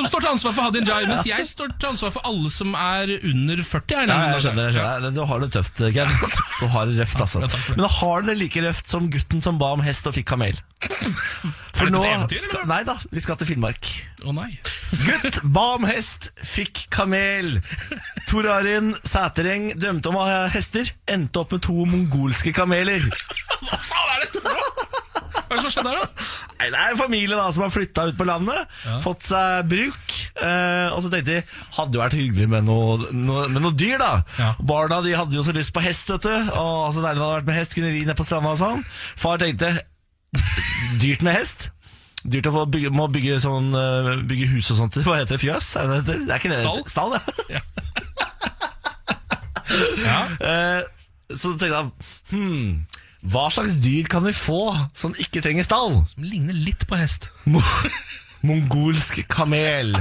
som 0.00 0.08
står 0.08 0.24
til 0.24 0.30
ansvar 0.32 0.54
for 0.56 0.66
Hadin 0.68 0.86
Jai, 0.88 1.00
mens 1.10 1.26
jeg 1.28 1.46
står 1.50 1.74
til 1.76 1.90
ansvar 1.92 2.14
for 2.14 2.26
alle 2.28 2.50
som 2.54 2.72
er 2.78 3.12
under 3.20 3.60
40. 3.60 3.96
her, 4.00 4.08
Nei, 4.08 4.18
jeg 4.34 4.44
skjønner, 4.46 4.70
jeg 4.70 4.76
skjønner. 4.78 5.14
Du 5.16 5.22
har 5.28 5.44
det 5.44 5.50
tøft, 5.56 5.82
Ken. 5.96 6.14
Du 6.60 6.66
har 6.72 6.88
det 6.90 6.98
røft, 7.02 7.20
altså. 7.26 7.42
Men. 7.44 7.54
Men 7.76 7.90
har 8.00 8.26
det 8.28 8.36
like 8.40 8.64
røft 8.64 8.90
som 8.90 9.08
gutten 9.12 9.44
som 9.44 9.60
ba 9.60 9.72
om 9.76 9.84
hest 9.84 10.08
og 10.08 10.16
fikk 10.16 10.30
kamel? 10.32 10.58
For 11.76 11.92
nå 11.92 12.00
skal, 12.32 12.64
Nei 12.68 12.80
da, 12.88 12.96
vi 13.12 13.22
skal 13.24 13.38
til 13.40 13.50
Finnmark. 13.52 13.88
Å 14.24 14.34
nei. 14.36 14.50
Gutt 15.04 15.40
ba 15.54 15.66
om 15.76 15.86
hest, 15.88 16.30
fikk 16.44 16.86
kamel. 16.92 17.58
Tor 18.30 18.48
Arin 18.56 18.94
Sætereng 19.06 19.70
drømte 19.80 20.10
om 20.12 20.18
å 20.20 20.26
ha 20.28 20.40
hester, 20.52 20.90
endte 21.10 21.44
opp 21.44 21.54
med 21.56 21.64
to 21.68 21.76
mongolske 21.88 22.52
kameler. 22.56 23.04
Hva 23.60 23.78
faen 23.84 24.16
er 24.16 24.28
for 24.34 24.48
noe? 24.48 24.99
Hva 25.50 25.56
er 25.56 25.58
det 25.58 25.64
som 25.66 25.72
skjedde 25.74 25.90
her, 25.90 25.98
da? 25.98 26.26
Nei, 26.60 26.66
Det 26.70 26.78
er 26.78 26.92
en 26.92 26.98
familie 27.00 27.34
da 27.34 27.46
som 27.50 27.64
har 27.64 27.72
flytta 27.74 28.04
ut 28.06 28.18
på 28.20 28.26
landet, 28.28 28.76
fått 29.02 29.24
seg 29.26 29.66
bruk. 29.66 30.12
Eh, 30.38 30.92
og 30.94 31.00
så 31.02 31.10
tenkte 31.10 31.40
de 31.40 31.40
hadde 31.74 31.98
jo 31.98 32.02
vært 32.04 32.14
hyggelig 32.14 32.46
med 32.52 32.68
noe, 32.68 33.10
noe, 33.10 33.48
med 33.50 33.64
noe 33.64 33.74
dyr, 33.74 33.98
da. 33.98 34.12
Ja. 34.38 34.52
Barna 34.62 35.00
de 35.02 35.16
hadde 35.18 35.34
jo 35.34 35.42
så 35.42 35.54
lyst 35.56 35.74
på 35.74 35.82
hest, 35.82 36.12
vet 36.14 36.28
du. 36.28 36.52
Og 36.54 36.94
så 36.94 37.02
deilig 37.02 37.18
det 37.18 37.24
hadde 37.26 37.34
vært 37.40 37.50
med 37.50 37.58
hest, 37.58 37.74
kunne 37.74 37.90
ri 37.90 38.04
ned 38.06 38.18
på 38.20 38.28
stranda 38.28 38.54
og 38.54 38.62
sånn. 38.62 38.86
Far 39.18 39.42
tenkte 39.42 39.72
dyrt 41.02 41.26
med 41.26 41.34
hest. 41.40 41.66
Dyrt 42.22 42.46
å 42.46 42.54
få 42.54 42.64
bygge, 42.70 42.94
må 42.94 43.08
bygge, 43.10 43.40
sånn, 43.42 43.72
eh, 43.74 44.12
bygge 44.30 44.52
hus 44.54 44.70
og 44.70 44.84
sånt. 44.84 45.00
Hva 45.02 45.18
heter 45.18 45.34
det? 45.34 45.42
Fjøs? 45.42 45.72
Er 45.80 45.90
det 45.90 45.90
det 45.90 46.00
heter? 46.04 46.24
Det 46.28 46.36
er 46.36 46.44
ikke 46.44 46.54
det. 46.54 46.62
Stall? 46.62 46.86
Stall, 46.94 47.18
ja. 47.50 47.64
Ja. 50.04 50.20
Eh, 50.42 50.80
så 51.36 51.52
tenkte 51.54 51.76
han 51.76 51.90
hmm, 52.32 52.70
hva 53.22 53.48
slags 53.52 53.74
dyr 53.84 54.06
kan 54.08 54.24
vi 54.24 54.32
få 54.32 54.62
som 54.96 55.12
ikke 55.20 55.42
trenger 55.44 55.66
stall? 55.66 55.98
Som 56.08 56.24
ligner 56.24 56.56
litt 56.56 56.86
på 56.88 56.96
hest. 56.96 57.28
Mo 57.44 57.60
mongolsk 58.42 59.18
kamel. 59.28 59.92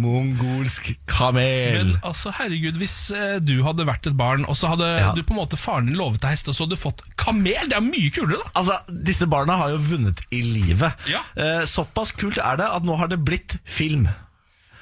Mongolsk 0.00 0.88
kamel. 1.10 1.90
Men 1.92 1.98
altså, 2.06 2.30
herregud, 2.38 2.78
hvis 2.80 2.94
eh, 3.12 3.36
du 3.44 3.58
hadde 3.66 3.84
vært 3.88 4.08
et 4.08 4.16
barn, 4.16 4.46
og 4.48 4.56
så 4.56 4.70
hadde 4.72 4.88
Ja. 5.02 5.10
du 5.12 5.20
på 5.22 5.34
en 5.34 5.40
måte 5.42 5.58
faren 5.60 5.86
din 5.90 5.98
lovet 6.00 6.22
deg 6.22 6.32
hest, 6.32 6.48
og 6.48 6.56
så 6.56 6.64
hadde 6.64 6.78
du 6.78 6.80
fått 6.80 7.02
kamel, 7.20 7.68
det 7.68 7.76
er 7.76 7.84
mye 7.84 8.10
kulere, 8.14 8.40
da! 8.40 8.50
Altså, 8.62 8.78
Disse 9.04 9.28
barna 9.28 9.58
har 9.60 9.74
jo 9.74 9.82
vunnet 9.92 10.22
i 10.32 10.40
livet. 10.42 10.96
Ja. 11.12 11.20
Eh, 11.36 11.64
såpass 11.68 12.12
kult 12.16 12.38
er 12.40 12.56
det 12.60 12.70
at 12.72 12.86
nå 12.88 12.96
har 12.96 13.12
det 13.12 13.20
blitt 13.24 13.58
film. 13.64 14.08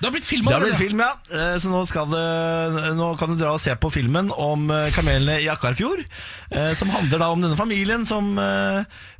Det 0.01 0.09
har 0.09 0.13
blitt 0.13 0.27
Det 0.29 0.53
har 0.53 0.61
blitt 0.61 0.77
film, 0.77 1.01
ja. 1.01 1.13
Eh, 1.33 1.55
så 1.63 1.71
nå, 1.71 1.81
det, 2.13 2.95
nå 2.99 3.07
kan 3.21 3.31
du 3.31 3.39
dra 3.41 3.53
og 3.55 3.61
se 3.63 3.73
på 3.81 3.91
filmen 3.95 4.29
om 4.37 4.67
eh, 4.75 4.91
kamelene 4.93 5.39
i 5.41 5.49
Akkarfjord. 5.49 6.03
eh, 6.51 6.73
Som 6.77 6.91
handler 6.93 7.23
da 7.23 7.29
om 7.33 7.41
denne 7.41 7.57
familien 7.57 8.05
som 8.09 8.35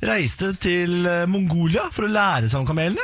reiste 0.05 0.51
til 0.61 1.07
Mongolia 1.31 1.87
for 1.95 2.05
å 2.05 2.11
lære 2.11 2.49
seg 2.51 2.61
om 2.61 2.67
kamelene. 2.69 3.01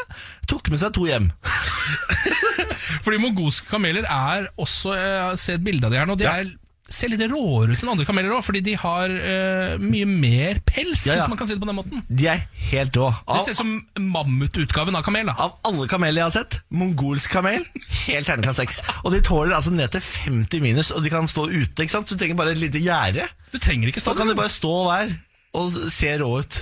Tok 0.52 0.70
med 0.70 0.82
seg 0.84 0.94
to 0.94 1.08
hjem. 1.10 1.32
Fordi 3.06 3.18
mongolske 3.22 3.70
kameler 3.72 4.06
er 4.06 4.50
også 4.62 4.94
Jeg 4.98 5.22
har 5.24 5.40
sett 5.42 5.60
et 5.60 5.66
bilde 5.66 5.88
av 5.88 5.94
de 5.94 6.00
her 6.02 6.10
nå. 6.10 6.18
De 6.20 6.28
Ja. 6.28 6.36
er, 6.44 6.52
ser 6.92 7.12
litt 7.12 7.22
råere 7.32 7.74
ut 7.76 7.82
enn 7.84 7.92
andre 7.94 8.06
kameler 8.08 8.34
òg, 8.36 8.44
fordi 8.46 8.62
de 8.66 8.74
har 8.80 9.12
uh, 9.12 9.76
mye 9.82 10.08
mer 10.10 10.60
pels, 10.68 11.06
Ja, 11.08 11.14
ja. 11.16 11.22
hvis 11.22 11.32
man 11.32 11.40
kan 11.40 11.50
si 11.50 11.56
det 11.56 11.62
på 11.64 11.70
den 11.70 11.78
måten. 11.78 12.04
De 12.10 12.28
er 12.32 12.44
helt 12.72 12.98
rå. 13.00 13.10
Det 13.32 13.42
ser 13.46 13.56
ut 13.56 13.62
som 13.62 13.74
mammututgaven 14.12 14.98
av 15.00 15.06
kamel. 15.08 15.30
da 15.32 15.36
av 15.48 15.56
alle 15.68 15.88
kameler 15.92 16.22
jeg 16.22 16.28
har 16.30 16.36
sett, 16.36 16.60
mongolsk 16.70 17.32
kamel, 17.34 17.64
helt 18.06 18.28
terningkast 18.30 18.62
seks. 18.62 18.82
Og 19.04 19.16
de 19.16 19.22
tåler 19.26 19.56
altså 19.58 19.74
ned 19.74 19.94
til 19.96 20.04
50 20.06 20.62
minus, 20.64 20.92
og 20.96 21.04
de 21.06 21.14
kan 21.14 21.28
stå 21.32 21.48
ute. 21.50 21.82
ikke 21.84 21.96
sant? 21.96 22.12
Du 22.12 22.18
trenger 22.20 22.38
bare 22.40 22.54
et 22.56 22.62
lite 22.62 22.82
gjerde. 22.84 23.26
Du 23.54 23.58
trenger 23.60 23.92
ikke 23.92 24.04
stå 24.04 24.14
Da 24.14 24.22
kan 24.22 24.32
de 24.32 24.38
bare 24.38 24.52
stå 24.54 24.76
der 24.92 25.16
og 25.58 25.72
se 25.92 26.14
rå 26.22 26.30
ut. 26.44 26.62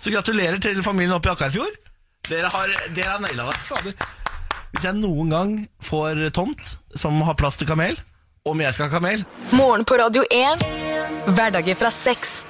Så 0.00 0.12
gratulerer 0.12 0.60
til 0.62 0.82
familien 0.84 1.14
oppe 1.16 1.30
i 1.30 1.32
Akkarfjord. 1.32 1.78
Dere 2.28 2.50
har, 2.52 2.70
dere 2.96 3.14
har 3.16 3.22
naila 3.24 3.48
det. 3.84 3.94
Hvis 4.74 4.84
jeg 4.88 4.96
noen 4.98 5.30
gang 5.32 5.54
får 5.84 6.20
tomt 6.34 6.74
som 6.98 7.20
har 7.26 7.36
plass 7.38 7.56
til 7.60 7.68
kamel, 7.68 7.96
om 8.44 8.60
jeg 8.60 8.74
skal 8.76 8.90
ha 8.90 8.98
kamel 8.98 9.22
Morgen 9.56 9.86
på 9.88 9.96
Radio 9.96 10.20
1. 10.28 10.60
Hverdager 11.32 11.76
fra 11.80 11.88
seks. 11.94 12.42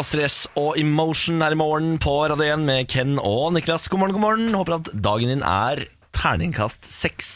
Astrid 0.00 0.24
S 0.26 0.38
og 0.58 0.74
Emotion 0.80 1.38
er 1.46 1.54
i 1.54 1.58
morgen 1.60 1.92
på 2.02 2.14
Radio 2.32 2.42
1 2.56 2.64
med 2.66 2.88
Ken 2.90 3.12
og 3.22 3.52
Niklas. 3.54 3.84
God 3.92 4.00
morgen, 4.02 4.16
god 4.16 4.24
morgen. 4.24 4.48
Håper 4.58 4.74
at 4.80 4.90
dagen 5.04 5.30
din 5.30 5.44
er 5.46 5.84
terningkast 6.18 6.88
seks. 6.90 7.28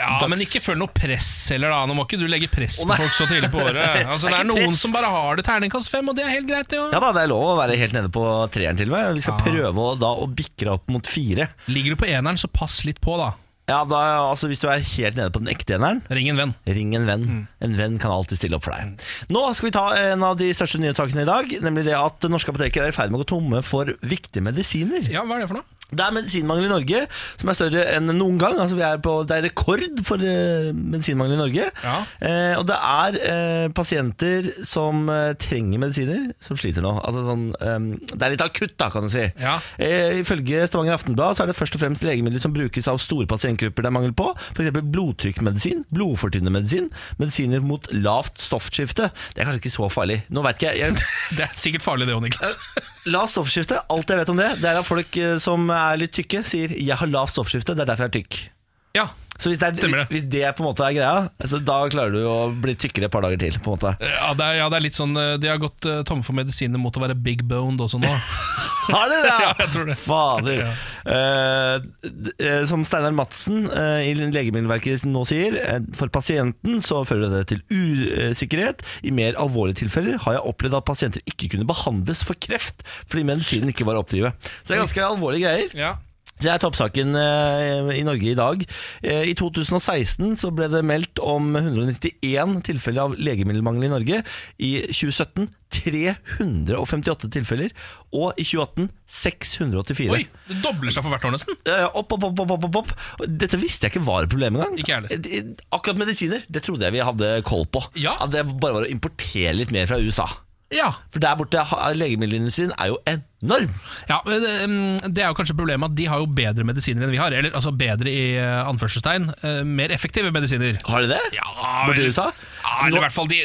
Ja, 0.00 0.14
Dags- 0.16 0.32
Men 0.32 0.40
ikke 0.46 0.62
føl 0.64 0.80
noe 0.80 0.94
press 0.96 1.28
heller, 1.52 1.74
da. 1.76 1.82
Nå 1.90 1.98
må 1.98 2.06
ikke 2.08 2.22
du 2.22 2.24
legge 2.30 2.48
press 2.50 2.80
på 2.80 2.88
folk 2.96 3.12
så 3.20 3.28
tidlig 3.28 3.52
på 3.52 3.60
året. 3.66 4.00
Altså, 4.14 4.32
Det 4.32 4.32
er 4.32 4.40
det 4.40 4.40
er 4.40 4.48
noen 4.54 4.64
press. 4.72 4.80
som 4.86 4.96
bare 4.96 5.12
har 5.12 5.36
det 5.36 5.44
terningkast 5.50 5.92
fem, 5.92 6.08
og 6.08 6.16
det 6.16 6.24
er 6.24 6.32
helt 6.38 6.48
greit, 6.48 6.72
det 6.72 6.80
òg. 6.86 6.88
Ja 6.96 7.04
da, 7.04 7.12
det 7.18 7.26
er 7.26 7.32
lov 7.36 7.44
å 7.52 7.54
være 7.60 7.76
helt 7.84 8.00
nede 8.00 8.08
på 8.16 8.24
treeren 8.56 8.80
til 8.80 8.88
og 8.88 8.96
med. 8.96 9.20
Vi 9.20 9.28
skal 9.28 9.36
Ja. 9.36 9.44
prøve 9.52 9.90
å, 9.92 9.94
da 10.00 10.16
å 10.24 10.30
bikke 10.40 10.64
deg 10.64 10.72
opp 10.78 10.88
mot 10.96 11.04
fire. 11.20 11.50
Ligger 11.68 11.92
du 11.98 12.00
på 12.00 12.08
eneren, 12.08 12.40
så 12.40 12.48
pass 12.48 12.80
litt 12.88 13.04
på, 13.04 13.20
da. 13.20 13.34
Ja, 13.64 13.78
da, 13.88 14.00
altså 14.28 14.48
Hvis 14.50 14.60
du 14.60 14.66
er 14.68 14.82
helt 14.84 15.16
nede 15.16 15.32
på 15.32 15.40
den 15.40 15.48
ekte 15.48 15.78
eneren, 15.78 16.02
Ring 16.12 16.28
en 16.28 16.40
venn. 16.40 16.52
Ring 16.68 16.92
en 16.98 17.06
venn. 17.08 17.24
En 17.64 17.76
venn 17.78 17.96
kan 18.02 18.12
alltid 18.12 18.40
stille 18.42 18.58
opp 18.58 18.66
for 18.66 18.76
deg. 18.76 19.00
Nå 19.32 19.44
skal 19.56 19.70
vi 19.70 19.74
ta 19.76 19.84
en 19.96 20.24
av 20.26 20.36
de 20.40 20.50
største 20.56 20.80
nyhetssakene 20.82 21.24
i 21.24 21.28
dag. 21.28 21.54
Nemlig 21.64 21.86
det 21.88 21.96
at 21.96 22.28
norske 22.28 22.52
apoteker 22.52 22.84
er 22.84 22.92
i 22.92 22.96
ferd 22.96 23.12
med 23.12 23.22
å 23.22 23.24
gå 23.24 23.30
tomme 23.32 23.62
for 23.64 23.94
viktige 24.04 24.44
medisiner. 24.44 25.08
Ja, 25.08 25.24
hva 25.24 25.38
er 25.38 25.46
det 25.46 25.50
for 25.52 25.62
noe? 25.62 25.73
Det 25.90 26.00
er 26.00 26.14
medisinmangel 26.16 26.66
i 26.66 26.72
Norge 26.72 27.00
som 27.38 27.50
er 27.50 27.56
større 27.58 27.82
enn 27.94 28.08
noen 28.16 28.38
gang. 28.40 28.56
Altså 28.62 28.78
vi 28.78 28.84
er 28.86 29.00
på, 29.04 29.16
det 29.28 29.36
er 29.36 29.46
rekord 29.48 29.84
for 30.06 30.22
uh, 30.22 30.70
medisinmangel 30.74 31.36
i 31.36 31.40
Norge. 31.40 31.66
Ja. 31.84 31.96
Eh, 32.24 32.54
og 32.58 32.64
det 32.68 32.76
er 32.78 33.18
eh, 33.28 33.66
pasienter 33.74 34.48
som 34.66 35.04
eh, 35.12 35.34
trenger 35.40 35.82
medisiner, 35.82 36.30
som 36.42 36.58
sliter 36.58 36.84
nå. 36.84 36.94
Altså 37.04 37.24
sånn, 37.26 37.44
eh, 37.58 38.08
det 38.14 38.20
er 38.20 38.34
litt 38.34 38.44
akutt, 38.44 38.74
da, 38.80 38.88
kan 38.94 39.06
du 39.06 39.12
si. 39.12 39.26
Ja. 39.40 39.58
Eh, 39.82 40.20
ifølge 40.22 40.64
Stavanger 40.70 40.96
Aftenblad 40.96 41.36
så 41.36 41.44
er 41.44 41.52
det 41.52 41.58
først 41.58 41.76
og 41.78 41.84
fremst 41.84 42.06
legemidler 42.06 42.42
som 42.42 42.54
brukes 42.56 42.88
av 42.90 43.00
store 43.02 43.28
pasientgrupper 43.30 43.84
det 43.84 43.92
er 43.92 43.96
mangel 43.98 44.16
på. 44.16 44.30
F.eks. 44.54 44.72
blodtrykkmedisin, 44.94 45.84
blodfortynnende 45.94 46.54
medisin, 46.54 46.90
medisiner 47.20 47.64
mot 47.64 47.88
lavt 47.94 48.40
stoffskifte. 48.42 49.10
Det 49.34 49.42
er 49.42 49.50
kanskje 49.50 49.64
ikke 49.64 49.76
så 49.76 49.90
farlig. 49.92 50.22
Nå 50.34 50.44
vet 50.46 50.60
ikke 50.60 50.74
jeg, 50.74 50.94
jeg 50.96 51.08
Det 51.38 51.48
er 51.48 51.56
sikkert 51.58 51.86
farlig, 51.86 52.08
det 52.08 52.16
òg, 52.16 52.24
Niklas. 52.26 52.58
Lavt 53.04 53.34
stoffskifte, 53.34 53.82
alt 53.92 54.08
jeg 54.08 54.20
vet 54.22 54.30
om 54.32 54.38
det, 54.40 54.48
det 54.62 54.70
er 54.70 54.80
at 54.80 54.88
folk 54.88 55.16
eh, 55.20 55.36
som 55.42 55.68
er 55.68 55.98
litt 56.00 56.14
tykke, 56.16 56.40
sier 56.40 56.72
'jeg 56.72 56.96
har 56.96 57.10
lavt 57.10 57.34
stoffskifte', 57.34 57.76
det 57.76 57.84
er 57.84 57.90
derfor 57.92 58.08
jeg 58.08 58.14
er 58.14 58.18
tykk. 58.20 58.53
Ja, 58.94 59.08
Så 59.34 59.50
hvis 59.50 59.58
det, 59.58 59.66
er, 59.66 59.74
Stemmer 59.80 60.04
det. 60.04 60.06
hvis 60.12 60.26
det 60.30 60.44
på 60.54 60.62
en 60.62 60.68
måte 60.68 60.84
er 60.86 60.94
greia, 60.94 61.48
så 61.50 61.58
da 61.58 61.80
klarer 61.90 62.14
du 62.14 62.20
å 62.30 62.36
bli 62.54 62.76
tykkere 62.78 63.08
et 63.08 63.14
par 63.14 63.24
dager 63.26 63.40
til. 63.42 63.56
på 63.58 63.72
en 63.72 63.74
måte 63.74 63.96
ja, 63.98 64.30
det 64.38 64.46
er, 64.46 64.58
ja, 64.60 64.68
det 64.70 64.78
er 64.78 64.84
litt 64.86 64.98
sånn 64.98 65.16
eh, 65.18 65.34
De 65.42 65.50
har 65.50 65.58
gått 65.62 65.88
uh, 65.90 66.04
tomme 66.06 66.22
for 66.22 66.38
medisiner 66.38 66.78
mot 66.78 66.94
å 66.94 67.02
være 67.02 67.18
big 67.18 67.42
boned 67.50 67.82
også 67.82 67.98
nå. 68.02 68.12
Har 68.92 69.08
de 69.10 69.18
det? 69.24 69.32
Ja, 69.44 69.50
jeg 69.58 69.72
tror 69.74 69.88
det. 69.88 69.96
Fader. 70.00 70.60
Ja. 70.60 70.72
Uh, 71.04 72.22
eh, 72.38 72.62
som 72.68 72.84
Steinar 72.86 73.14
Madsen 73.16 73.66
uh, 73.68 74.00
i 74.04 74.14
Legemiddelverket 74.16 75.04
nå 75.08 75.24
sier, 75.28 75.56
eh, 75.60 75.82
for 75.96 76.12
pasienten 76.12 76.80
så 76.84 77.02
fører 77.08 77.32
det 77.32 77.42
til 77.52 77.62
usikkerhet. 77.72 78.84
I 79.04 79.12
mer 79.14 79.38
alvorlige 79.40 79.82
tilfeller 79.84 80.20
har 80.24 80.38
jeg 80.38 80.48
opplevd 80.52 80.78
at 80.80 80.88
pasienter 80.88 81.24
ikke 81.34 81.50
kunne 81.54 81.68
behandles 81.68 82.24
for 82.26 82.38
kreft 82.40 82.84
fordi 83.08 83.26
medisinen 83.28 83.72
ikke 83.72 83.86
var 83.88 83.98
å 83.98 84.04
oppdrive. 84.04 84.34
Så 84.62 84.70
det 84.72 84.78
er 84.78 84.84
ganske 84.84 85.06
alvorlige 85.06 85.48
greier. 85.48 85.78
Ja. 85.78 85.94
Det 86.42 86.50
er 86.50 86.58
toppsaken 86.60 87.14
eh, 87.16 87.90
i 88.00 88.02
Norge 88.06 88.30
i 88.32 88.36
dag. 88.38 88.64
Eh, 89.06 89.28
I 89.30 89.34
2016 89.38 90.34
så 90.42 90.50
ble 90.54 90.66
det 90.72 90.82
meldt 90.86 91.20
om 91.22 91.52
191 91.56 92.58
tilfeller 92.66 93.06
av 93.06 93.14
legemiddelmangel 93.16 93.86
i 93.86 93.92
Norge. 93.92 94.22
I 94.58 94.72
2017 94.90 95.46
358 95.74 97.30
tilfeller, 97.34 97.72
og 98.14 98.36
i 98.38 98.44
2018 98.46 98.90
684. 99.10 100.10
Oi, 100.14 100.20
det 100.50 100.58
dobler 100.62 100.94
seg 100.94 101.02
for 101.06 101.14
hvert 101.14 101.26
år 101.28 101.34
nesten. 101.34 101.58
Eh, 101.70 101.86
Opp, 101.98 102.14
opp, 102.14 102.26
opp, 102.30 102.42
opp, 102.44 102.54
opp, 102.68 102.78
opp. 102.82 102.94
Dette 103.26 103.58
visste 103.60 103.88
jeg 103.88 103.94
ikke 103.96 104.06
var 104.06 104.26
et 104.26 104.32
problem 104.34 104.58
engang. 104.58 104.78
Ikke 104.80 104.98
heller. 105.00 105.54
Akkurat 105.74 106.00
medisiner 106.02 106.44
det 106.50 106.64
trodde 106.66 106.86
jeg 106.88 106.96
vi 106.98 107.04
hadde 107.06 107.32
koll 107.46 107.66
på. 107.74 107.82
Ja. 108.00 108.16
At 108.24 108.34
det 108.34 108.44
bare 108.52 108.80
var 108.80 108.86
å 108.88 108.90
importere 108.92 109.54
litt 109.58 109.74
mer 109.74 109.88
fra 109.90 109.98
USA. 110.02 110.28
Ja, 110.72 110.88
For 111.12 111.20
der 111.22 111.36
borte 111.36 111.60
legemiddelindustrien 111.98 112.72
er 112.80 112.88
jo 112.88 112.96
enorm. 113.06 113.68
ja 114.08 114.20
men 114.26 114.40
det, 114.42 114.52
mm, 114.68 115.12
er 115.20 115.28
jo 115.28 115.34
kanskje 115.36 115.54
problemet 115.58 115.90
at 115.92 115.94
de 115.98 116.06
har 116.10 116.18
jo 116.18 116.26
bedre 116.26 116.64
medisiner 116.66 117.04
enn 117.04 117.12
vi 117.12 117.20
har. 117.20 117.30
Eller 117.36 117.52
altså 117.54 117.70
bedre 117.76 118.08
i 118.10 118.36
eh, 118.40 118.62
anførselstegn. 118.68 119.28
eh, 119.44 119.60
Mer 119.64 119.92
effektive 119.94 120.32
medisiner. 120.34 120.80
Har 120.88 121.04
de 121.04 121.12
det? 121.12 121.20
Ja, 121.36 121.44
Borti 121.86 122.08
USA? 122.08 122.30
Ja, 122.64 122.86
eller 122.86 122.98
i 122.98 123.04
hvert 123.06 123.12
fall 123.12 123.28
de 123.30 123.42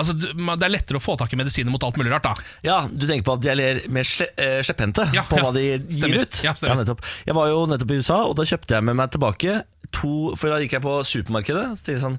Altså, 0.00 0.14
Det 0.14 0.30
er 0.64 0.70
lettere 0.72 0.96
å 0.98 1.02
få 1.02 1.16
tak 1.18 1.32
i 1.32 1.36
medisiner 1.36 1.70
mot 1.70 1.82
alt 1.84 1.96
mulig 1.96 2.10
rart. 2.12 2.22
da 2.24 2.34
Ja, 2.64 2.86
du 2.86 3.06
tenker 3.06 3.24
på 3.24 3.34
at 3.38 3.40
de 3.42 3.50
er 3.50 3.80
mer- 3.88 4.28
eh, 4.38 4.60
slepphendte 4.62 5.12
Ja, 5.14 5.22
på 5.22 5.36
ja. 5.38 5.42
hva 5.44 5.52
de 5.54 5.60
gir 5.60 5.80
Stemmer. 5.90 6.20
ut? 6.22 6.40
Ja, 6.44 6.52
stemmer. 6.54 6.82
nettopp. 6.84 7.00
Jeg 7.26 7.34
var 7.34 7.48
jo 7.48 7.66
nettopp 7.66 7.90
i 7.90 7.98
USA, 8.02 8.24
og 8.26 8.36
da 8.36 8.42
kjøpte 8.42 8.74
jeg 8.76 8.84
med 8.84 8.96
meg 8.96 9.10
tilbake 9.10 9.62
to 9.92 10.34
For 10.38 10.52
da 10.52 10.58
gikk 10.62 10.76
jeg 10.78 10.84
på 10.84 10.94
supermarkedet. 11.06 11.66
Så 11.78 11.84
tenkte 11.84 11.96
jeg 11.98 12.04
sånn 12.04 12.18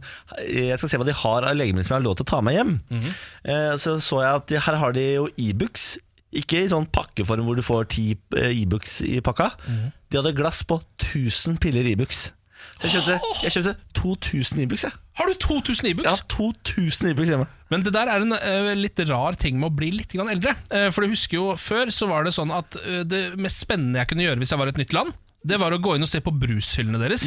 Jeg 0.50 0.80
skal 0.82 0.92
se 0.92 1.00
hva 1.02 1.08
de 1.08 1.18
har 1.24 1.48
av 1.50 1.58
legemidler 1.58 1.88
som 1.88 1.96
jeg 1.96 2.02
har 2.02 2.08
lov 2.08 2.18
til 2.20 2.28
å 2.28 2.32
ta 2.34 2.42
med 2.46 2.58
hjem. 2.58 2.74
Mhm. 2.92 3.14
Eh, 3.46 3.74
Så 3.82 3.98
så 4.04 4.22
jeg 4.24 4.36
at 4.42 4.48
de, 4.52 4.60
her 4.60 4.76
har 4.82 4.92
de 4.98 5.06
jo 5.16 5.28
Ibux. 5.38 5.98
Ikke 6.32 6.62
i 6.64 6.70
sånn 6.72 6.88
pakkeform 6.88 7.44
hvor 7.44 7.58
du 7.60 7.64
får 7.66 7.90
ti 7.92 8.06
eh, 8.38 8.52
e 8.52 9.18
i 9.18 9.20
pakka. 9.20 9.52
Mhm. 9.68 9.92
De 10.12 10.18
hadde 10.22 10.36
glass 10.38 10.64
på 10.64 10.82
1000 11.00 11.60
piller 11.60 11.84
Ibux. 11.88 12.32
Så 12.78 12.88
jeg 12.88 12.94
kjøpte, 12.94 13.16
jeg 13.42 13.52
kjøpte 13.56 13.74
2000 13.98 14.62
Ibux, 14.64 14.84
E 14.86 14.92
Har 15.18 15.28
du 15.28 15.34
2000 15.34 15.90
Ibux? 15.92 16.06
E 16.06 16.10
ja, 16.10 16.16
2000 16.30 17.10
Ibux 17.12 17.30
hjemme. 17.30 17.48
Men 17.70 17.84
det 17.84 17.94
der 17.94 18.08
er 18.10 18.22
en 18.22 18.34
eh, 18.34 18.74
litt 18.78 19.00
rar 19.10 19.34
ting 19.40 19.60
med 19.60 19.72
å 19.72 19.76
bli 19.76 19.92
litt 19.92 20.14
eldre. 20.16 20.56
For 20.92 21.02
du 21.02 21.12
husker 21.14 21.38
jo 21.38 21.56
Før 21.58 21.92
så 21.94 22.08
var 22.10 22.24
det 22.24 22.34
sånn 22.34 22.52
at 22.54 22.78
eh, 22.86 23.04
det 23.04 23.36
mest 23.38 23.60
spennende 23.66 24.00
jeg 24.02 24.12
kunne 24.12 24.24
gjøre 24.28 24.42
hvis 24.42 24.52
jeg 24.54 24.60
var 24.62 24.68
i 24.72 24.74
et 24.76 24.82
nytt 24.82 24.94
land, 24.94 25.14
det 25.42 25.58
var 25.58 25.74
å 25.74 25.80
gå 25.82 25.96
inn 25.98 26.06
og 26.06 26.10
se 26.12 26.20
på 26.22 26.30
brushyllene 26.38 27.00
deres. 27.02 27.24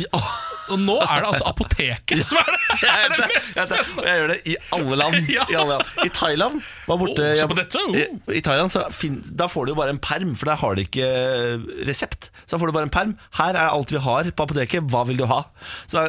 Og 0.70 0.78
nå 0.80 0.94
er 1.02 1.24
det 1.24 1.30
altså 1.32 1.48
apoteket 1.50 2.20
som 2.24 2.38
er 2.40 2.52
det, 2.54 2.76
er 2.88 3.10
det 3.10 3.26
mest 3.32 3.56
Jeg, 3.58 3.66
spennende. 3.68 3.96
og 3.98 4.06
jeg 4.06 4.20
gjør 4.20 4.30
det 4.30 4.36
i 4.46 4.54
alle 4.76 4.98
land. 5.00 5.16
Ja. 5.34 5.46
I, 5.50 5.56
alle 5.58 5.74
land. 5.80 5.90
I 6.04 6.12
Thailand 6.14 6.60
var 6.86 7.00
borte 7.00 7.26
Oh, 7.34 7.48
på 7.50 7.56
dette, 7.58 7.80
oh. 7.82 7.96
I, 7.98 8.38
I 8.38 8.42
Thailand 8.44 8.70
så 8.72 8.84
fin, 8.94 9.18
Da 9.26 9.48
får 9.50 9.66
du 9.66 9.72
jo 9.74 9.78
bare 9.80 9.92
en 9.96 10.00
perm, 10.02 10.34
for 10.38 10.48
der 10.48 10.60
har 10.62 10.78
de 10.78 10.84
ikke 10.86 11.08
eh, 11.10 11.66
resept. 11.88 12.30
Så 12.44 12.54
da 12.54 12.60
får 12.62 12.70
du 12.70 12.76
bare 12.78 12.88
en 12.88 12.94
perm. 12.94 13.16
Her 13.40 13.58
er 13.58 13.72
alt 13.74 13.90
vi 13.92 14.00
har 14.06 14.30
på 14.30 14.46
apoteket. 14.46 14.86
Hva 14.94 15.02
vil 15.08 15.18
du 15.20 15.26
ha? 15.30 15.42
Så, 15.90 16.06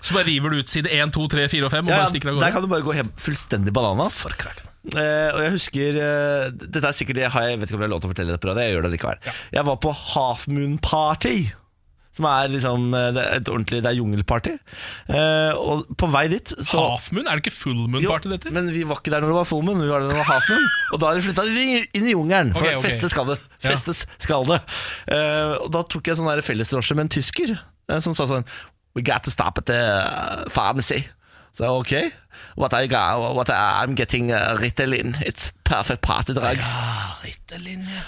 Så 0.00 0.16
bare 0.16 0.26
river 0.30 0.56
du 0.56 0.62
ut 0.64 0.72
side 0.72 0.88
1, 0.88 1.12
2, 1.14 1.28
3, 1.36 1.46
4 1.52 1.68
og 1.68 1.74
5 1.76 1.84
og 1.84 1.92
ja, 1.92 2.00
bare 2.00 2.14
stikker 2.14 2.32
av 2.32 2.40
der 2.46 2.54
kan 2.56 2.64
du 2.64 2.70
bare 2.72 2.86
gå 2.86 2.96
hjem 2.96 3.12
fullstendig 3.20 3.74
bananas. 3.76 4.22
Eh, 4.24 4.64
og 4.94 5.40
jeg 5.42 5.52
husker 5.56 5.96
eh, 5.98 6.48
Dette 6.54 6.82
er 6.84 6.96
sikkert 6.96 7.18
det 7.18 7.30
har 7.34 7.46
jeg, 7.46 7.56
jeg 7.56 7.60
vet 7.62 7.70
ikke 7.70 7.78
om 7.78 7.84
det 7.84 7.88
er 7.88 7.94
lov 7.94 8.02
til 8.02 8.10
å 8.10 8.14
fortelle 8.14 8.34
det 8.34 8.42
på 8.42 8.50
radio. 8.50 8.66
Jeg 8.66 8.76
gjør 8.76 8.86
det 8.86 8.96
likevel. 8.96 9.30
Jeg 9.58 9.68
var 9.70 9.78
på 9.82 9.94
Half 10.14 10.46
Moon 10.52 10.76
Party. 10.82 11.38
Som 12.16 12.24
er 12.30 12.48
liksom 12.48 12.94
eh, 12.96 13.08
det 13.12 13.22
er 13.22 13.40
et 13.40 13.48
ordentlig 13.52 13.82
Det 13.84 13.90
er 13.90 13.98
jungelparty. 13.98 14.54
Eh, 15.12 15.58
og 15.60 15.90
på 16.00 16.08
vei 16.12 16.24
dit 16.32 16.54
så 16.64 16.84
Half 16.94 17.10
moon? 17.12 17.26
Er 17.26 17.36
det 17.36 17.44
ikke 17.44 17.56
Full 17.58 17.82
Moon 17.82 18.06
Party 18.06 18.32
dette? 18.32 18.52
Men 18.54 18.70
vi 18.72 18.86
var 18.88 19.02
ikke 19.02 19.12
der 19.12 19.24
når 19.24 19.34
det 19.34 19.38
var 19.40 19.50
full 19.50 19.66
moon, 19.66 19.82
vi 19.82 19.90
var 19.90 20.04
der 20.04 20.08
når 20.08 20.16
det 20.16 20.22
var 20.22 20.30
half 20.30 20.48
moon. 20.52 20.70
Og 20.94 21.02
da 21.02 21.10
har 21.10 21.18
de 21.18 21.26
flytta 21.26 21.44
inn 21.50 22.08
i 22.08 22.14
jungelen, 22.14 22.54
for 22.56 22.64
okay, 22.64 22.78
okay. 22.78 22.88
festes 22.88 23.12
skal 23.12 23.28
det. 23.32 23.36
Ja. 23.58 23.68
Festes 23.68 24.06
skal 24.22 24.48
det. 24.48 24.62
Eh, 25.12 25.52
og 25.60 25.68
da 25.76 25.84
tok 25.84 26.08
jeg 26.08 26.18
sånn 26.20 26.46
fellesdrosje 26.46 26.96
med 26.96 27.08
en 27.08 27.14
tysker 27.18 27.52
eh, 27.58 28.00
som 28.04 28.16
sa 28.16 28.28
sånn 28.30 28.48
We 28.96 29.02
got 29.04 29.24
to 29.24 29.30
stop 29.30 29.58
at 29.60 29.68
the 29.68 30.48
pharmacy. 30.48 31.04
Så 31.56 31.68
ok, 31.72 31.92
what 32.60 32.74
I 32.76 32.84
got, 32.86 33.16
what 33.32 33.48
I'm 33.48 33.94
getting 33.96 34.28
uh, 34.30 34.58
Ritalin. 34.60 35.14
It's 35.24 35.54
perfect 35.64 36.02
party 36.04 36.34
drugs. 36.36 36.68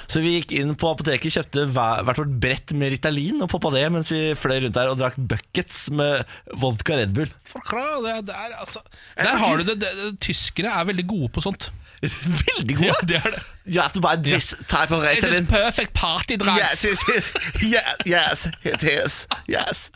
Så 0.05 0.21
vi 0.21 0.35
gikk 0.35 0.53
inn 0.59 0.75
på 0.77 0.91
apoteket, 0.93 1.33
kjøpte 1.33 1.65
hver, 1.73 2.03
hvert 2.05 2.21
vårt 2.21 2.35
brett 2.43 2.75
med 2.77 2.93
Ritalin 2.93 3.41
og 3.41 3.49
poppa 3.49 3.73
det 3.73 3.87
mens 3.95 4.13
vi 4.13 4.37
fløy 4.37 4.59
rundt 4.67 4.77
der 4.77 4.93
og 4.93 5.01
drakk 5.01 5.17
buckets 5.33 5.87
med 5.97 6.29
vodka 6.61 7.01
Red 7.01 7.17
Bull. 7.17 7.33
Forklar, 7.49 8.03
det, 8.05 8.19
det 8.29 8.37
er, 8.37 8.59
altså, 8.61 8.85
der 9.17 9.41
har 9.41 9.57
du 9.57 9.65
det, 9.71 9.79
det, 9.81 9.95
det. 9.97 10.13
Tyskere 10.29 10.75
er 10.77 10.91
veldig 10.93 11.09
gode 11.09 11.33
på 11.33 11.49
sånt. 11.49 11.71
Veldig 12.49 12.77
gode! 12.79 12.87
Ja, 12.89 12.95
det 13.11 13.17
er 13.19 13.31
det. 13.35 13.41
You 13.69 13.81
have 13.83 13.93
to 13.93 14.01
buy 14.01 14.15
this 14.17 14.53
type 14.71 14.91
of 14.95 15.03
It 15.05 15.25
is 15.27 15.41
perfect 15.51 15.93
party 15.93 16.37
dress. 16.41 16.85
Yes, 16.87 17.05
yes, 17.61 17.85
yes, 18.07 18.47
it 18.65 18.85
is. 18.87 19.17
Yes. 19.51 19.91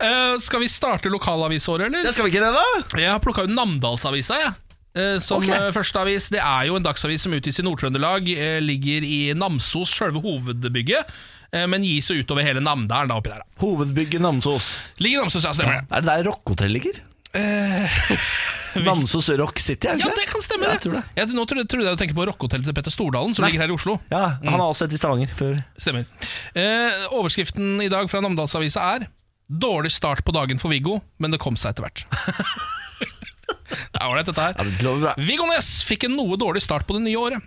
Uh, 0.00 0.38
skal 0.46 0.60
vi 0.62 0.68
starte 0.72 1.10
lokalavisåret, 1.12 1.86
eller? 1.90 2.02
Det 2.06 2.14
skal 2.14 2.28
vi 2.28 2.32
ikke 2.36 2.44
det, 2.46 2.52
da? 2.54 3.00
Jeg 3.02 3.10
har 3.12 3.20
plukka 3.24 3.44
ut 3.48 3.52
Namdalsavisa, 3.52 4.38
jeg. 4.40 4.54
Eh, 4.94 5.16
Som 5.18 5.42
okay. 5.42 5.50
eh, 5.58 5.72
første 5.74 5.98
avis. 6.04 6.28
Det 6.30 6.38
er 6.38 6.68
jo 6.68 6.76
en 6.78 6.84
dagsavis 6.86 7.24
som 7.26 7.32
utgis 7.34 7.58
i 7.58 7.64
Nord-Trøndelag. 7.66 8.28
eh, 8.30 8.60
Ligger 8.62 9.02
i 9.02 9.16
Namsos, 9.34 9.90
sjølve 9.90 10.22
hovedbygget. 10.22 11.10
eh, 11.50 11.64
Men 11.66 11.82
gis 11.82 12.12
jo 12.12 12.20
utover 12.22 12.46
hele 12.46 12.62
Namdalen 12.62 13.10
da 13.10 13.16
oppi 13.18 13.32
der. 13.34 13.42
da. 13.42 13.58
Hovedbygget 13.64 14.22
Namsos. 14.22 14.76
Ligger 15.02 15.18
i 15.18 15.22
Namsos, 15.26 15.44
ja, 15.44 15.52
stemmer 15.52 15.80
det. 15.82 15.90
Er 15.90 16.00
det 16.06 16.12
der 16.12 16.30
Rockhotellet 16.30 16.78
ligger? 16.78 17.02
Namsos 18.88 19.28
Rock 19.38 19.60
City, 19.62 19.88
er 19.88 19.98
det 19.98 20.04
Ja, 20.04 20.10
ikke 20.10 20.20
det 20.20 20.28
kan 20.32 20.44
stemme, 20.44 20.66
Ja, 20.66 20.72
det. 20.72 20.78
jeg 20.78 20.84
tror 20.84 20.96
det. 20.98 21.02
Jeg, 21.16 21.28
nå 21.34 21.44
trodde, 21.50 21.66
trodde 21.70 21.86
jeg 21.88 21.98
du 21.98 22.02
tenker 22.02 22.18
på 22.18 22.26
rockehotellet 22.30 22.68
til 22.68 22.76
Petter 22.76 22.94
Stordalen, 22.94 23.34
som 23.36 23.44
Nei. 23.44 23.50
ligger 23.52 23.64
her 23.66 23.74
i 23.74 23.76
Oslo. 23.76 23.98
Ja, 24.10 24.24
Han 24.42 24.60
har 24.60 24.66
også 24.68 24.88
et 24.88 24.96
i 24.96 25.00
Stavanger 25.00 25.34
før. 25.34 25.60
Stemmer. 25.78 26.06
Eh, 26.54 27.06
overskriften 27.14 27.80
i 27.84 27.90
dag 27.92 28.10
fra 28.10 28.20
Namdalsavisa 28.24 28.88
er 28.96 29.06
'Dårlig 29.44 29.92
start 29.92 30.24
på 30.24 30.32
dagen 30.32 30.58
for 30.58 30.72
Viggo, 30.72 31.02
men 31.20 31.30
det 31.30 31.38
kom 31.38 31.56
seg 31.56 31.74
etter 31.74 31.84
hvert'. 31.84 32.04
det 33.92 34.00
er 34.00 34.06
ålreit, 34.08 34.26
dette 34.26 34.40
her. 34.40 34.54
Ja, 34.56 34.64
det 34.64 35.00
bra. 35.02 35.12
Viggo 35.20 35.46
Ness 35.50 35.82
fikk 35.84 36.04
en 36.08 36.16
noe 36.16 36.38
dårlig 36.40 36.62
start 36.64 36.86
på 36.88 36.96
det 36.96 37.04
nye 37.04 37.20
året. 37.20 37.42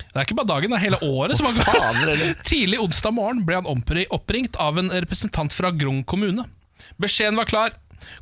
Det 0.00 0.16
er 0.16 0.26
ikke 0.26 0.36
bare 0.40 0.50
dagen, 0.50 0.72
det 0.72 0.78
er 0.78 0.84
hele 0.84 1.00
året 1.06 1.38
som 1.38 1.46
var 1.48 1.64
fader. 1.64 2.22
Tidlig 2.50 2.80
onsdag 2.82 3.14
morgen 3.16 3.44
ble 3.46 3.60
han 3.60 3.68
oppringt 4.10 4.56
av 4.60 4.78
en 4.80 4.90
representant 4.90 5.54
fra 5.54 5.70
Grong 5.70 6.02
kommune. 6.08 6.46
Beskjeden 7.00 7.38
var 7.38 7.48
klar. 7.50 7.76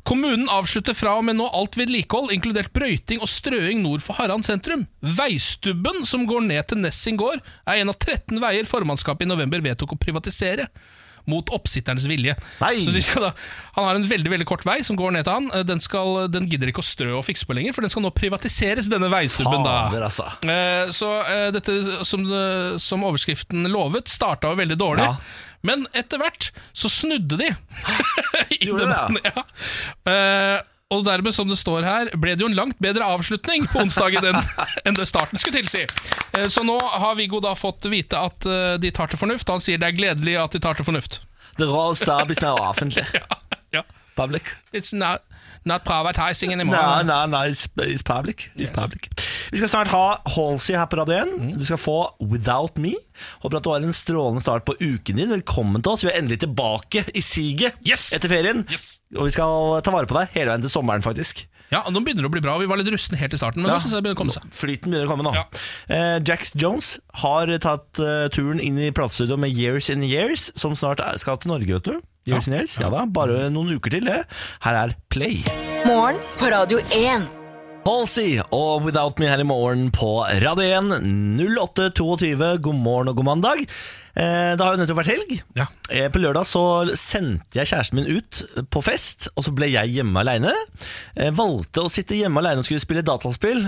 Kommunen 0.07 0.47
avslutter 0.51 0.95
fra 0.97 1.15
og 1.19 1.25
med 1.27 1.37
nå 1.39 1.47
alt 1.55 1.77
vedlikehold, 1.79 2.31
inkludert 2.35 2.71
brøyting 2.75 3.21
og 3.23 3.29
strøing 3.31 3.81
nord 3.85 4.03
for 4.05 4.19
Harran 4.19 4.43
sentrum. 4.45 4.87
Veistubben 5.01 6.05
som 6.07 6.25
går 6.29 6.45
ned 6.47 6.67
til 6.71 6.81
Nessing 6.83 7.19
gård, 7.19 7.43
er 7.67 7.81
en 7.83 7.91
av 7.93 7.99
13 7.99 8.39
veier 8.41 8.67
formannskapet 8.69 9.27
i 9.27 9.29
november 9.29 9.61
vedtok 9.65 9.95
å 9.95 10.01
privatisere. 10.01 10.69
Mot 11.29 11.49
oppsitterens 11.53 12.07
vilje. 12.09 12.33
Da, 13.21 13.27
han 13.75 13.85
har 13.85 13.97
en 13.99 14.05
veldig 14.07 14.31
veldig 14.31 14.45
kort 14.49 14.63
vei 14.65 14.79
som 14.87 14.97
går 14.97 15.11
ned 15.13 15.27
til 15.27 15.35
han. 15.35 15.49
Eh, 15.53 15.65
Den, 15.67 15.81
skal, 15.83 16.23
den 16.31 16.47
gidder 16.49 16.71
ikke 16.71 16.81
å 16.81 16.87
strø 16.87 17.11
og 17.19 17.25
fikse 17.27 17.45
på 17.45 17.53
lenger, 17.53 17.75
for 17.75 17.85
den 17.85 17.91
skal 17.93 18.01
nå 18.01 18.09
privatiseres, 18.17 18.87
denne 18.89 19.11
veistubben. 19.13 19.61
da 19.67 19.75
Fader, 19.91 20.07
altså. 20.07 20.25
Eh, 20.41 20.89
Så 20.95 21.11
eh, 21.27 21.49
dette 21.53 21.75
som, 22.07 22.23
som 22.81 23.05
overskriften 23.05 23.67
lovet, 23.69 24.09
starta 24.09 24.49
jo 24.55 24.57
veldig 24.63 24.79
dårlig. 24.79 25.05
Ja. 25.05 25.19
Men 25.65 25.87
etter 25.97 26.21
hvert 26.21 26.51
så 26.73 26.89
snudde 26.91 27.37
de. 27.39 27.49
i 28.55 28.65
Gjorde 28.65 28.85
det, 28.85 28.89
debatten, 28.89 29.17
ja. 29.23 29.45
Uh, 30.07 30.59
og 30.89 31.03
dermed, 31.05 31.35
som 31.35 31.45
det 31.45 31.59
står 31.59 31.85
her, 31.85 32.09
ble 32.17 32.31
det 32.33 32.41
jo 32.41 32.47
en 32.49 32.55
langt 32.57 32.79
bedre 32.81 33.05
avslutning 33.05 33.67
på 33.69 33.83
onsdagen 33.83 34.25
enn 34.25 34.39
enn 34.89 34.95
det 34.97 35.05
starten 35.05 35.37
skulle 35.37 35.59
tilsi. 35.61 35.83
Eh, 36.33 36.47
Så 36.49 36.63
nå 36.65 36.79
har 36.81 37.13
Viggo 37.19 37.37
da 37.45 37.51
fått 37.53 37.85
vite 37.93 38.17
at 38.17 38.47
eh, 38.49 38.73
de 38.81 38.89
tar 38.95 39.11
til 39.11 39.21
fornuft. 39.21 39.51
Han 39.53 39.61
sier 39.61 39.77
det 39.77 39.91
er 39.91 39.97
gledelig 39.99 40.33
at 40.41 40.55
de 40.57 40.61
tar 40.63 40.79
til 40.79 40.87
fornuft. 40.87 41.19
The 41.61 41.67
Royal 41.69 41.93
Stab 41.99 42.31
is 42.33 42.41
now 42.41 42.57
offentlig. 42.57 43.05
Ja. 43.69 43.83
Public. 44.17 44.49
It's 44.73 44.89
not, 44.97 45.21
not 45.63 45.83
privatizing 45.85 46.51
anymore. 46.51 46.81
Nei, 46.81 47.03
no, 47.05 47.19
no, 47.29 47.43
it's, 47.45 47.67
it's 47.85 48.01
public. 48.01 48.49
It's 48.57 48.73
public. 48.73 49.11
Vi 49.51 49.57
skal 49.57 49.69
snart 49.71 49.89
ha 49.93 50.03
Halsey 50.35 50.75
her 50.77 50.85
på 50.91 50.99
Radio 50.99 51.15
1. 51.23 51.29
Mm. 51.39 51.53
Du 51.57 51.65
skal 51.65 51.79
få 51.81 51.97
Without 52.21 52.77
Me. 52.81 52.91
Håper 53.41 53.57
at 53.57 53.65
du 53.65 53.69
har 53.73 53.81
en 53.85 53.95
strålende 53.97 54.43
start 54.45 54.65
på 54.67 54.75
uken 54.77 55.17
din. 55.17 55.31
Velkommen 55.33 55.81
til 55.81 55.95
oss. 55.95 56.03
Vi 56.05 56.11
er 56.11 56.19
endelig 56.21 56.41
tilbake 56.43 57.05
i 57.17 57.23
siget 57.25 57.79
Yes! 57.87 58.11
etter 58.13 58.29
ferien. 58.29 58.61
Yes! 58.69 58.99
Og 59.17 59.25
vi 59.25 59.33
skal 59.33 59.79
ta 59.85 59.93
vare 59.95 60.09
på 60.09 60.17
deg 60.19 60.35
hele 60.37 60.51
veien 60.51 60.65
til 60.67 60.73
sommeren, 60.73 61.01
faktisk. 61.05 61.47
Ja, 61.69 61.83
Nå 61.93 62.01
begynner 62.01 62.25
det 62.25 62.29
å 62.29 62.33
bli 62.33 62.41
bra. 62.45 62.55
Vi 62.61 62.65
var 62.69 62.79
litt 62.81 62.89
rustne 62.93 63.17
helt 63.21 63.33
i 63.33 63.39
starten, 63.41 63.61
men 63.61 63.69
Ja. 63.71 63.77
nå 63.77 63.81
synes 63.83 63.93
jeg 63.93 64.01
det 64.03 64.05
begynner 64.09 64.17
å 64.17 64.21
komme 64.21 64.37
seg. 64.37 64.45
Flyten 64.53 64.89
begynner 64.93 65.09
å 65.09 65.11
komme 65.11 65.25
nå. 65.25 65.33
Ja. 65.37 65.43
Eh, 65.89 66.19
Jax 66.25 66.53
Jones 66.57 66.91
har 67.21 67.45
tatt 67.61 68.01
uh, 68.01 68.27
turen 68.33 68.61
inn 68.61 68.77
i 68.81 68.89
platestudio 68.93 69.37
med 69.37 69.53
Years 69.53 69.89
in 69.93 70.01
Years, 70.05 70.51
som 70.57 70.73
snart 70.77 71.01
er, 71.01 71.17
skal 71.21 71.37
til 71.41 71.53
Norge, 71.53 71.73
vet 71.77 71.89
du. 71.89 71.99
Years 72.29 72.47
in 72.49 72.53
Years, 72.57 72.77
ja 72.81 72.89
da, 72.93 73.05
Bare 73.09 73.49
noen 73.53 73.73
uker 73.77 73.93
til, 73.97 74.05
det. 74.05 74.23
Her 74.65 74.81
er 74.85 74.95
Play. 75.09 75.41
Morgen 75.85 76.17
på 76.37 76.49
Radio 76.53 76.81
1. 76.93 77.38
Halsey 77.89 78.37
og 78.53 78.83
Without 78.85 79.17
Me 79.17 79.25
her 79.25 79.41
i 79.41 79.45
morgen 79.47 79.87
på 79.89 80.19
Radio 80.43 80.61
1 80.77 80.91
08.22. 81.41 82.59
God 82.61 82.77
morgen 82.77 83.09
og 83.09 83.15
god 83.17 83.25
mandag. 83.25 83.63
Eh, 84.13 84.51
det 84.53 84.61
har 84.61 84.75
jo 84.75 84.81
nettopp 84.83 84.99
vært 84.99 85.09
helg. 85.09 85.31
Ja. 85.57 85.65
Eh, 85.89 86.05
på 86.13 86.21
lørdag 86.21 86.45
så 86.45 86.61
sendte 86.93 87.57
jeg 87.57 87.71
kjæresten 87.71 87.97
min 87.97 88.19
ut 88.19 88.43
på 88.69 88.83
fest, 88.85 89.31
og 89.33 89.47
så 89.47 89.53
ble 89.57 89.71
jeg 89.71 89.95
hjemme 89.95 90.21
aleine. 90.21 90.53
Eh, 91.17 91.33
valgte 91.33 91.87
å 91.87 91.89
sitte 91.89 92.19
hjemme 92.19 92.43
aleine 92.43 92.61
og 92.61 92.69
skulle 92.69 92.83
spille 92.83 93.05
dataspill. 93.07 93.65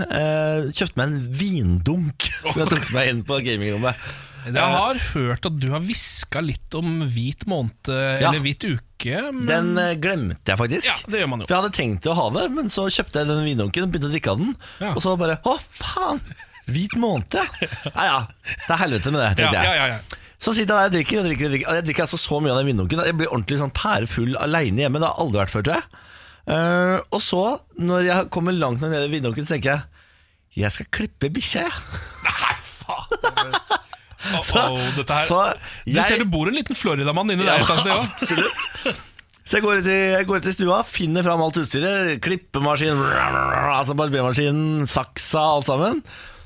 Kjøpte 0.70 1.00
meg 1.00 1.08
en 1.08 1.22
vindunk 1.42 2.28
som 2.52 2.62
jeg 2.62 2.76
tok 2.76 2.92
med 2.94 3.10
inn 3.10 3.24
på 3.26 3.42
gamingrommet. 3.42 4.06
Jeg 4.46 4.74
har 4.74 4.98
hørt 5.12 5.46
at 5.48 5.58
du 5.62 5.68
har 5.72 5.82
hviska 5.84 6.42
litt 6.42 6.74
om 6.78 7.04
hvit 7.12 7.44
måned 7.50 7.90
eller 7.92 8.40
hvit 8.42 8.64
uke. 8.66 9.18
Men... 9.30 9.44
Den 9.48 9.70
eh, 9.80 9.92
glemte 10.02 10.54
jeg 10.54 10.60
faktisk. 10.60 10.88
Ja, 10.90 10.96
det 11.10 11.22
gjør 11.22 11.30
man 11.32 11.44
jo. 11.44 11.48
For 11.48 11.56
jeg 11.56 11.64
hadde 11.64 11.76
tenkt 11.78 12.08
å 12.10 12.16
ha 12.18 12.24
det, 12.34 12.46
men 12.54 12.72
så 12.72 12.86
kjøpte 12.90 13.22
jeg 13.22 13.30
den 13.30 13.44
vindunken 13.46 13.86
og 13.86 13.92
begynte 13.92 14.10
å 14.10 14.14
drikke 14.14 14.34
av 14.34 14.42
den. 14.42 14.56
Ja. 14.82 14.94
Og 14.94 15.04
så 15.04 15.14
bare 15.20 15.38
Å, 15.46 15.58
faen! 15.82 16.22
Hvit 16.72 16.94
måned, 16.94 17.34
ja. 17.38 17.46
Ja 17.90 18.18
det 18.46 18.70
er 18.70 18.78
helvete 18.84 19.10
med 19.10 19.18
det, 19.18 19.30
tenkte 19.40 19.58
jeg. 19.58 19.66
ja, 19.66 19.72
ja, 19.74 19.96
ja. 19.96 20.20
Så 20.42 20.54
sitter 20.54 20.74
jeg 20.74 20.78
der 20.78 20.90
og 20.90 20.94
drikker 20.96 21.20
og 21.20 21.26
drikker. 21.28 21.46
og 21.46 21.52
drikker 21.54 21.76
Jeg 21.76 21.86
drikker 21.86 22.04
altså 22.06 22.18
så 22.18 22.38
mye 22.42 22.50
av 22.50 22.58
den 22.58 22.72
vindunken. 22.72 23.02
Jeg 23.06 23.14
blir 23.14 23.30
ordentlig 23.30 23.60
sånn 23.60 23.74
pærefull 23.78 24.34
aleine 24.42 24.82
hjemme. 24.82 24.98
Det 24.98 25.06
har 25.06 25.20
aldri 25.22 25.38
vært 25.38 25.54
før, 25.54 25.66
tror 25.68 25.76
jeg. 25.78 26.00
Uh, 26.42 26.96
og 27.14 27.20
så, 27.22 27.42
når 27.78 28.08
jeg 28.08 28.30
kommer 28.34 28.56
langt 28.56 28.82
nok 28.82 28.90
ned 28.90 29.06
i 29.06 29.12
vindunken, 29.12 29.46
så 29.46 29.54
tenker 29.54 29.76
jeg 29.76 29.92
jeg 30.64 30.74
skal 30.74 30.88
klippe 30.92 31.30
bikkja, 31.32 31.62
jeg. 31.64 32.02
Nei, 32.26 32.56
faen. 32.82 33.88
Så, 34.48 34.58
Oh, 34.58 34.78
dette 34.96 35.12
her. 35.12 35.26
så 35.28 35.40
Du 35.86 35.98
ser 36.02 36.20
det 36.22 36.28
bor 36.30 36.48
en 36.50 36.56
liten 36.58 36.78
Floridamann 36.78 37.30
inni 37.34 37.44
der. 37.46 37.62
annet 37.62 37.80
sted, 37.80 37.92
ja. 37.92 38.02
absolutt. 38.02 39.00
Så 39.42 39.56
jeg 39.58 39.64
går 39.64 39.80
ut, 39.82 39.86
i, 39.90 39.96
jeg 40.14 40.26
går 40.28 40.38
ut 40.38 40.46
i 40.46 40.52
stua, 40.54 40.76
finner 40.86 41.24
fram 41.26 41.40
alt 41.42 41.56
utstyret. 41.58 42.12
Klippemaskin, 42.22 43.00
altså 43.02 43.96
barbermaskinen, 43.98 44.84
saksa, 44.86 45.42
alt 45.56 45.66
sammen. 45.66 45.98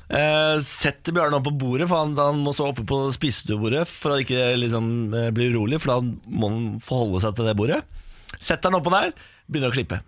Eh, 0.07 0.57
setter 0.65 1.13
Bjarne 1.13 1.37
opp 1.37 1.45
på 1.49 1.53
bordet, 1.61 1.85
for 1.91 1.99
han, 2.01 2.15
han 2.17 2.39
må 2.41 2.53
stå 2.55 2.69
oppe 2.71 2.85
på 2.87 2.99
spisestuebordet 3.13 3.83
for 3.91 4.15
å 4.15 4.21
ikke 4.23 4.47
liksom, 4.57 4.87
eh, 5.13 5.27
bli 5.35 5.49
urolig, 5.51 5.81
for 5.83 5.93
da 5.93 5.97
må 6.31 6.49
han 6.49 6.61
forholde 6.83 7.21
seg 7.25 7.35
til 7.37 7.49
det 7.51 7.57
bordet. 7.59 7.81
Setter 8.39 8.71
han 8.71 8.79
oppå 8.79 8.93
der, 8.95 9.11
begynner 9.51 9.69
å 9.69 9.75
klippe. 9.75 9.99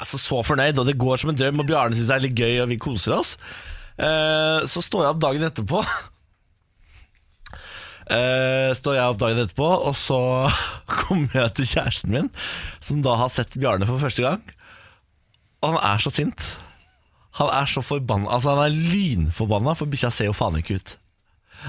Altså, 0.00 0.18
så 0.20 0.40
fornøyd, 0.48 0.80
og 0.82 0.88
det 0.90 0.96
går 1.00 1.20
som 1.22 1.30
en 1.30 1.38
drøm, 1.38 1.62
og 1.62 1.68
Bjarne 1.70 1.94
syns 2.00 2.10
det 2.10 2.16
er 2.18 2.24
litt 2.26 2.42
gøy, 2.42 2.56
og 2.64 2.72
vi 2.72 2.80
koser 2.82 3.14
oss. 3.20 3.36
Eh, 4.00 4.64
så 4.72 4.82
står 4.82 5.04
jeg 5.06 5.14
opp 5.14 5.22
dagen 5.28 5.46
etterpå. 5.52 5.84
Eh, 8.04 8.70
står 8.76 8.98
jeg 8.98 9.12
opp 9.14 9.20
dagen 9.22 9.40
etterpå, 9.40 9.68
og 9.88 9.94
så 9.96 10.18
kommer 11.00 11.32
jeg 11.32 11.54
til 11.56 11.70
kjæresten 11.72 12.12
min, 12.12 12.30
som 12.84 13.00
da 13.04 13.16
har 13.20 13.32
sett 13.32 13.56
Bjarne 13.56 13.88
for 13.88 14.02
første 14.02 14.24
gang. 14.26 14.42
Og 15.64 15.72
han 15.72 15.80
er 15.94 16.04
så 16.04 16.12
sint. 16.12 16.50
Han 17.40 17.50
er 17.50 17.66
så 17.66 17.82
forbanna 17.82 18.30
Altså 18.30 18.52
Han 18.52 18.66
er 18.66 18.74
lynforbanna, 18.92 19.72
for 19.74 19.90
bikkja 19.90 20.12
ser 20.14 20.28
jo 20.28 20.36
faen 20.36 20.60
ikke 20.60 20.76
ut. 20.78 20.96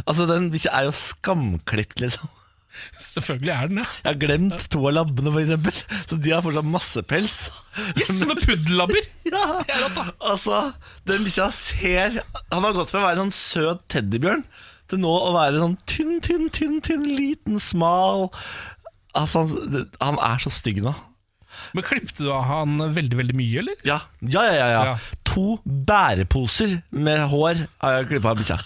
Altså 0.03 0.27
Den 0.29 0.51
bikkja 0.53 0.73
er 0.75 0.89
jo 0.89 0.97
skamklipt, 0.97 2.01
liksom. 2.03 2.27
Selvfølgelig 2.99 3.53
er 3.55 3.71
den 3.71 3.79
det. 3.79 3.87
Jeg 4.03 4.09
har 4.09 4.19
glemt 4.19 4.67
to 4.73 4.81
av 4.83 4.97
labbene, 4.97 5.31
eksempel 5.39 5.77
Så 6.09 6.19
de 6.19 6.33
har 6.35 6.43
fortsatt 6.43 6.67
masse 6.67 7.03
pels. 7.07 7.37
Yes, 7.95 8.11
sånne 8.19 8.37
puddellabber! 8.43 8.99
Ja, 9.25 9.63
altså 10.21 10.59
Den 11.07 11.23
bikkja 11.25 11.47
ser 11.55 12.19
Han 12.51 12.67
har 12.67 12.75
gått 12.75 12.91
fra 12.91 13.01
å 13.01 13.07
være 13.07 13.23
en 13.23 13.31
sånn 13.31 13.37
søt 13.39 13.87
teddybjørn 13.95 14.43
til 14.91 15.01
nå 15.01 15.11
å 15.11 15.31
være 15.35 15.59
sånn 15.63 15.77
tynn, 15.89 16.19
tynn, 16.21 16.47
tynn, 16.53 16.79
tynn, 16.85 17.05
liten, 17.17 17.59
smal 17.63 18.27
Altså, 19.15 19.45
han, 19.47 19.85
han 20.03 20.17
er 20.27 20.41
så 20.43 20.51
stygg 20.51 20.81
nå. 20.83 20.91
Men 21.73 21.85
Klippte 21.87 22.25
du 22.25 22.27
av 22.35 22.43
han 22.49 22.73
veldig 22.93 23.15
veldig 23.21 23.35
mye, 23.39 23.61
eller? 23.61 23.77
Ja, 23.87 24.01
ja, 24.19 24.41
ja. 24.43 24.55
ja, 24.59 24.65
ja. 24.73 24.81
Ja. 24.91 24.95
To 25.31 25.55
bæreposer 25.63 26.81
med 26.91 27.23
hår 27.31 27.61
har 27.83 27.95
jeg 27.95 28.09
klippa 28.11 28.33
av 28.33 28.41
bikkja. 28.41 28.57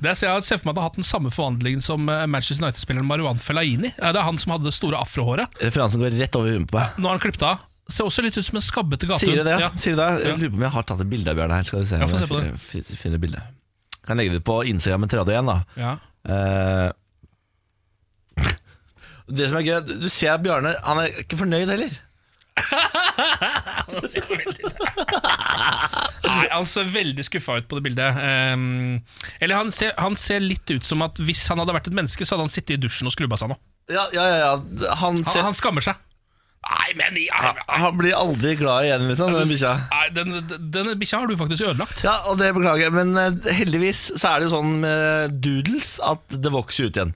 Det 0.00 0.10
er, 0.10 0.14
så 0.18 0.28
jeg 0.28 0.44
ser 0.46 0.60
for 0.60 0.68
meg 0.68 0.74
at 0.74 0.76
han 0.76 0.82
har 0.84 0.88
hatt 0.90 0.98
den 1.00 1.08
samme 1.08 1.30
forvandlingen 1.34 1.82
som 1.82 2.04
eh, 2.12 2.26
Manchester 2.30 2.62
United-spilleren 2.62 3.08
Marwan 3.08 3.40
Fellaini. 3.42 3.90
Det 3.96 4.10
er 4.12 4.26
han 4.26 4.38
som 4.42 4.52
hadde 4.54 4.68
det 4.68 4.74
store 4.76 5.00
afrohåret. 5.00 5.56
Referansen 5.64 6.02
går 6.04 6.14
rett 6.20 6.36
over 6.38 6.52
huet 6.54 6.68
på 6.70 6.76
meg. 6.78 6.98
Nå 7.00 7.08
har 7.08 7.16
han 7.16 7.22
klippet 7.24 7.46
av. 7.48 7.62
Ser 7.90 8.06
også 8.06 8.22
litt 8.22 8.36
ut 8.38 8.46
som 8.46 8.60
en 8.60 8.66
skabbete 8.66 9.08
gatehund. 9.08 9.24
Sier 9.24 9.40
du 9.40 9.48
det? 9.48 9.56
Ja. 9.64 9.70
Sier 9.74 9.96
du 9.96 10.02
det? 10.04 10.10
Jeg 10.28 10.36
lurer 10.38 10.52
på 10.52 10.60
om 10.60 10.66
jeg 10.68 10.74
har 10.76 10.86
tatt 10.92 11.00
et 11.02 11.10
bilde 11.10 11.32
av 11.32 11.40
Bjørn 11.40 11.54
her. 11.56 11.66
Skal 11.66 11.80
vi 11.82 11.88
se 11.90 11.96
om 11.98 12.04
jeg, 12.04 12.20
jeg 12.20 12.28
finner, 12.30 12.60
fin- 12.68 13.00
finner 13.00 13.22
bildet. 13.24 13.56
Kan 14.10 14.18
legge 14.18 14.34
det 14.34 14.42
ut 14.42 14.48
på 14.48 14.58
Instagram 14.66 15.06
en 15.06 15.12
tredje 15.12 15.36
igjen, 15.36 15.50
da. 15.50 15.58
Ja. 15.78 15.92
Eh, 16.34 16.88
det 19.38 19.46
som 19.48 19.60
er 19.60 19.66
gøy, 19.68 19.78
du 20.02 20.08
ser 20.10 20.34
at 20.34 20.42
Bjarne 20.44 20.74
Han 20.84 20.98
er 21.04 21.22
ikke 21.22 21.38
fornøyd 21.40 21.70
heller. 21.70 21.92
Nei, 26.26 26.46
Han 26.50 26.66
ser 26.68 26.90
veldig 26.92 27.24
skuffa 27.26 27.58
ut 27.60 27.68
på 27.70 27.78
det 27.78 27.84
bildet. 27.86 28.10
Um, 28.54 29.00
eller 29.40 29.54
han 29.60 29.70
ser, 29.74 29.94
han 30.00 30.16
ser 30.18 30.42
litt 30.42 30.70
ut 30.70 30.84
som 30.86 31.02
at 31.06 31.18
hvis 31.22 31.46
han 31.50 31.62
hadde 31.62 31.74
vært 31.76 31.88
et 31.90 31.96
menneske, 31.96 32.26
så 32.26 32.34
hadde 32.36 32.48
han 32.48 32.54
sittet 32.54 32.76
i 32.76 32.82
dusjen 32.82 33.08
og 33.10 33.14
skrubba 33.14 33.38
seg 33.40 33.48
nå. 33.52 33.58
Ja, 33.90 34.04
ja, 34.14 34.26
ja. 34.38 34.52
Han, 35.00 35.22
Han, 35.26 35.44
han 35.50 35.56
skammer 35.58 35.82
seg. 35.84 35.98
Nei, 36.60 36.90
men 36.98 37.16
i- 37.16 37.28
han, 37.32 37.56
han 37.72 37.96
blir 37.96 38.12
aldri 38.18 38.52
glad 38.60 38.84
igjen, 38.84 39.06
liksom, 39.08 39.32
den 39.32 39.48
bikkja. 39.48 39.70
Nei, 39.94 40.02
den, 40.16 40.34
den, 40.50 40.66
den 40.74 40.90
bikkja 41.00 41.22
har 41.22 41.30
du 41.30 41.36
faktisk 41.40 41.64
ødelagt. 41.70 42.02
Ja, 42.04 42.18
og 42.28 42.36
det 42.42 42.50
beklager 42.56 42.84
jeg, 42.88 42.92
men 42.98 43.14
eh, 43.16 43.52
heldigvis 43.56 44.02
så 44.20 44.34
er 44.34 44.40
det 44.42 44.50
jo 44.50 44.52
sånn 44.58 44.74
med 44.82 45.38
doodles 45.44 45.94
at 46.04 46.36
det 46.36 46.52
vokser 46.52 46.90
ut 46.90 46.98
igjen. 47.00 47.14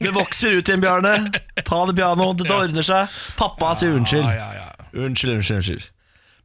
Det 0.00 0.12
vokser 0.16 0.56
ut 0.58 0.68
igjen, 0.68 0.80
Bjarne. 0.84 1.12
Ta 1.64 1.82
det 1.88 1.94
piano, 1.96 2.30
dette 2.36 2.52
ordner 2.56 2.84
seg. 2.84 3.12
Pappa 3.38 3.74
sier 3.80 3.94
unnskyld. 3.96 4.24
Ja, 4.24 4.48
ja, 4.56 4.64
ja. 4.64 4.88
Unnskyld, 4.96 5.36
unnskyld, 5.38 5.60
unnskyld. 5.60 5.86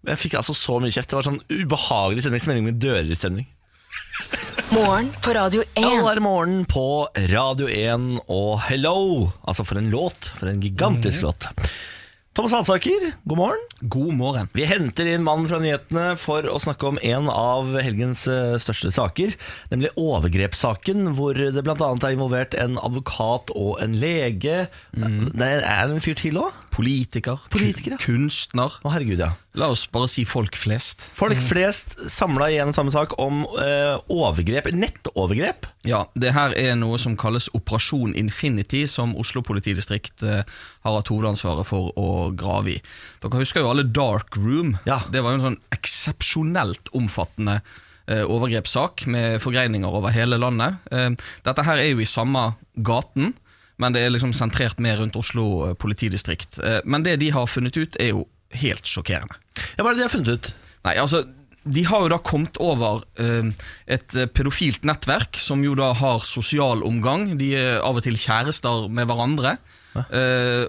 Men 0.03 0.13
jeg 0.15 0.21
fikk 0.25 0.37
altså 0.39 0.55
så 0.57 0.77
mye 0.81 0.91
kjeft. 0.95 1.11
Det 1.11 1.17
var 1.19 1.27
sånn 1.27 1.41
ubehagelig 1.51 2.23
stemning. 2.25 2.43
Smelling 2.45 2.67
med 2.69 2.79
dører 2.83 3.07
i 3.11 3.17
stemning. 3.19 3.47
Morgen 4.71 5.09
på 5.23 5.33
Radio 5.35 5.63
Ja, 5.75 5.89
1. 5.91 6.03
det 6.05 6.11
er 6.15 6.21
morgen 6.23 6.61
på 6.69 6.85
Radio 7.31 7.67
1 7.67 8.21
og 8.31 8.61
Hello. 8.69 8.95
Altså 9.43 9.65
for 9.67 9.79
en 9.81 9.91
låt. 9.91 10.31
For 10.39 10.47
en 10.51 10.63
gigantisk 10.63 11.23
låt. 11.27 11.47
Thomas 12.31 12.53
Hansaker, 12.55 13.11
god 13.27 13.37
morgen. 13.37 13.63
God 13.81 14.13
morgen. 14.15 14.47
Vi 14.55 14.63
henter 14.63 15.03
inn 15.11 15.25
mannen 15.25 15.49
fra 15.49 15.57
nyhetene 15.59 16.13
for 16.15 16.45
å 16.47 16.61
snakke 16.63 16.87
om 16.87 16.99
en 17.03 17.25
av 17.27 17.73
helgens 17.83 18.21
eh, 18.31 18.53
største 18.63 18.87
saker, 18.95 19.33
nemlig 19.67 19.91
overgrepssaken, 19.99 21.09
hvor 21.17 21.35
det 21.35 21.59
bl.a. 21.59 21.75
er 21.75 22.15
involvert 22.15 22.55
en 22.55 22.79
advokat 22.79 23.51
og 23.51 23.81
en 23.83 23.99
lege. 23.99 24.61
Det 24.95 25.49
er 25.57 25.67
er 25.67 25.91
en 25.91 25.99
fyr 25.99 26.15
til 26.23 26.39
òg? 26.39 26.55
Politiker, 26.71 27.39
Politiker, 27.51 27.95
ja. 27.95 27.99
kunstner. 27.99 28.77
Å, 28.81 28.91
herregud, 28.93 29.19
ja. 29.19 29.33
La 29.59 29.67
oss 29.73 29.83
bare 29.91 30.07
si 30.07 30.23
folk 30.27 30.55
flest. 30.55 31.03
Folk 31.17 31.41
flest 31.43 31.97
samla 32.09 32.47
i 32.53 32.59
en 32.63 32.71
samme 32.75 32.93
sak 32.93 33.17
om 33.19 33.43
eh, 33.59 33.97
overgrep, 34.11 34.69
nettovergrep. 34.71 35.67
Ja, 35.87 36.05
det 36.15 36.31
her 36.37 36.55
er 36.55 36.77
noe 36.79 36.99
som 37.01 37.17
kalles 37.19 37.49
Operasjon 37.57 38.15
Infinity, 38.19 38.85
som 38.87 39.17
Oslo 39.19 39.43
politidistrikt 39.45 40.23
eh, 40.23 40.47
har 40.87 40.97
hatt 40.97 41.11
hovedansvaret 41.11 41.67
for 41.67 41.91
å 41.99 42.09
grave 42.31 42.77
i. 42.77 42.79
Dere 43.21 43.43
husker 43.43 43.65
jo 43.65 43.71
alle 43.73 43.87
Dark 43.91 44.39
Room. 44.39 44.77
Ja. 44.87 45.01
Det 45.11 45.23
var 45.23 45.35
jo 45.35 45.41
en 45.41 45.47
sånn 45.51 45.61
eksepsjonelt 45.75 46.93
omfattende 46.97 47.59
eh, 48.07 48.23
overgrepssak 48.23 49.05
med 49.11 49.41
forgreininger 49.43 49.99
over 49.99 50.15
hele 50.15 50.39
landet. 50.41 50.79
Eh, 50.91 51.11
dette 51.45 51.67
her 51.67 51.83
er 51.83 51.91
jo 51.91 51.99
i 52.03 52.09
samme 52.09 52.53
gaten, 52.79 53.33
men 53.81 53.95
det 53.95 54.05
er 54.05 54.13
liksom 54.13 54.33
sentrert 54.37 54.81
mer 54.83 55.01
rundt 55.01 55.17
Oslo 55.19 55.47
eh, 55.67 55.75
politidistrikt. 55.79 56.59
Eh, 56.61 56.79
men 56.85 57.05
det 57.05 57.17
de 57.21 57.31
har 57.33 57.49
funnet 57.49 57.77
ut, 57.77 57.97
er 57.99 58.13
jo 58.13 58.25
helt 58.61 58.87
sjokkerende. 58.87 59.37
Ja, 59.77 59.83
Hva 59.83 59.91
er 59.91 59.95
det 59.95 60.03
de 60.03 60.07
har 60.07 60.13
funnet 60.13 60.33
ut? 60.35 60.51
Nei, 60.87 60.97
altså 61.01 61.25
de 61.61 61.83
har 61.85 62.01
jo 62.01 62.09
da 62.09 62.17
kommet 62.25 62.57
over 62.57 63.03
eh, 63.21 63.51
et 63.93 64.15
pedofilt 64.33 64.85
nettverk 64.87 65.37
som 65.37 65.61
jo 65.61 65.75
da 65.77 65.91
har 65.97 66.23
sosial 66.25 66.81
omgang. 66.87 67.35
De 67.37 67.51
er 67.57 67.83
av 67.85 67.99
og 67.99 68.05
til 68.05 68.17
kjærester 68.17 68.89
med 68.89 69.09
hverandre. 69.09 69.57
Hæ? 69.91 70.05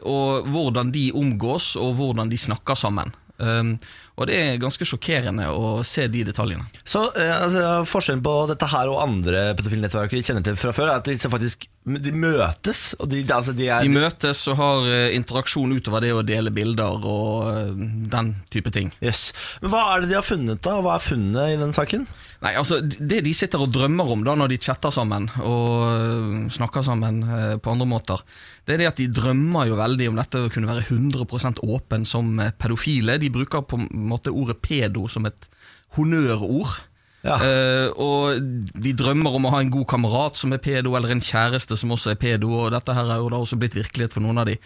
og 0.02 0.48
hvordan 0.50 0.88
de 0.90 1.04
omgås, 1.14 1.76
og 1.78 1.92
hvordan 1.94 2.26
de 2.26 2.34
snakker 2.42 2.74
sammen. 2.74 3.12
Eh, 3.40 3.92
og 4.18 4.28
det 4.28 4.38
er 4.38 4.62
ganske 4.62 4.86
sjokkerende 4.86 5.48
å 5.50 5.74
se 5.86 6.06
de 6.12 6.24
detaljene. 6.28 6.66
Så 6.84 7.06
eh, 7.16 7.32
altså, 7.32 7.82
Forskjellen 7.88 8.24
på 8.24 8.34
dette 8.50 8.68
her 8.72 8.90
og 8.92 9.02
andre 9.04 9.50
pedofilnettverk 9.58 10.12
vi 10.14 10.24
kjenner 10.26 10.44
til 10.46 10.58
fra 10.60 10.74
før, 10.76 10.92
er 10.92 11.00
at 11.00 11.08
de 11.08 11.32
faktisk 11.32 11.68
de 11.82 12.12
møtes. 12.14 12.82
Og 13.02 13.08
de, 13.10 13.22
altså, 13.34 13.54
de 13.56 13.66
er, 13.66 13.82
De 13.82 13.90
møtes 13.92 14.44
og 14.52 14.58
har 14.60 14.90
eh, 14.90 15.14
interaksjon 15.16 15.72
utover 15.74 16.04
det 16.04 16.12
å 16.14 16.22
dele 16.26 16.52
bilder 16.54 17.02
og 17.02 17.48
eh, 17.50 17.72
den 18.12 18.34
type 18.52 18.70
ting. 18.74 18.92
Yes. 19.02 19.30
Men 19.62 19.74
Hva 19.74 19.86
er 19.94 20.04
det 20.04 20.12
de 20.12 20.18
har 20.20 20.26
funnet, 20.26 20.62
da? 20.62 20.78
Hva 20.84 20.98
er 20.98 21.06
funnet 21.08 21.56
i 21.56 21.58
den 21.60 21.74
saken? 21.74 22.06
Nei, 22.42 22.56
altså 22.58 22.80
Det 22.82 23.20
de 23.22 23.32
sitter 23.36 23.62
og 23.62 23.70
drømmer 23.70 24.08
om 24.10 24.24
da 24.26 24.34
når 24.38 24.50
de 24.50 24.58
chatter 24.62 24.90
sammen 24.94 25.28
og 25.46 25.84
øh, 25.86 26.38
snakker 26.50 26.82
sammen 26.82 27.22
øh, 27.22 27.56
på 27.62 27.70
andre 27.70 27.86
måter, 27.86 28.24
det 28.66 28.74
er 28.74 28.82
det 28.82 28.88
at 28.90 28.98
de 28.98 29.06
drømmer 29.14 29.68
jo 29.70 29.78
veldig 29.78 30.08
om 30.10 30.18
dette 30.18 30.42
å 30.42 30.50
kunne 30.50 30.70
være 30.70 30.88
100% 30.88 31.62
åpen 31.62 32.06
som 32.08 32.34
øh, 32.42 32.50
pedofile. 32.58 33.20
De 33.22 33.30
bruker 33.30 33.62
på 33.62 33.78
en 33.78 33.86
måte 34.10 34.34
ordet 34.34 34.58
pedo 34.58 35.06
som 35.12 35.28
et 35.30 35.46
honnørord. 35.94 36.80
Ja. 37.22 37.36
Uh, 37.38 37.88
og 38.02 38.38
de 38.82 38.92
drømmer 38.98 39.36
om 39.38 39.46
å 39.46 39.52
ha 39.54 39.60
en 39.62 39.70
god 39.70 39.86
kamerat 39.92 40.40
som 40.40 40.54
er 40.54 40.62
pedo, 40.62 40.96
eller 40.98 41.14
en 41.14 41.22
kjæreste 41.22 41.78
som 41.78 41.94
også 41.94 42.12
er 42.14 42.20
pedo. 42.22 42.50
Og 42.58 42.72
dette 42.74 42.96
her 42.96 43.10
er 43.14 43.22
jo 43.22 43.30
da 43.32 43.40
også 43.42 43.58
blitt 43.60 43.78
virkelighet 43.78 44.16
for 44.16 44.24
noen 44.24 44.42
av 44.42 44.48
de. 44.50 44.58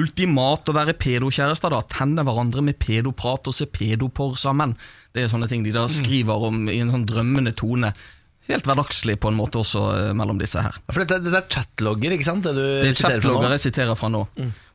Ultimat 0.00 0.68
å 0.68 0.76
være 0.76 0.96
pedokjærester, 1.00 1.72
da. 1.72 1.80
Tenne 1.92 2.24
hverandre 2.28 2.64
med 2.64 2.80
pedoprat 2.82 3.48
og 3.48 3.56
se 3.56 3.68
pedoporr 3.70 4.36
sammen. 4.40 4.76
Det 5.12 5.24
er 5.24 5.32
sånne 5.32 5.48
ting 5.50 5.64
de 5.64 5.72
da 5.74 5.86
skriver 5.90 6.48
om 6.48 6.66
i 6.68 6.82
en 6.84 6.92
sånn 6.92 7.08
drømmende 7.08 7.56
tone. 7.56 7.94
Helt 8.50 8.66
hverdagslig 8.66 9.14
på 9.22 9.30
en 9.30 9.36
måte 9.38 9.60
også 9.60 9.80
eh, 9.94 10.08
mellom 10.18 10.38
disse 10.40 10.58
her. 10.64 10.74
For 10.90 11.04
dette, 11.04 11.20
dette 11.22 11.38
er 11.38 11.46
chatlogger, 11.52 12.14
ikke 12.16 12.26
sant? 12.26 12.42
Det 12.42 12.52
du 12.56 12.62
Det 12.62 12.88
er 12.90 12.96
siterer 12.98 13.20
fra 13.22 13.28
nå? 13.30 13.34
chatlogger 13.36 13.54
jeg 13.54 13.62
siterer 13.66 13.98
fra 14.00 14.10
nå. 14.10 14.22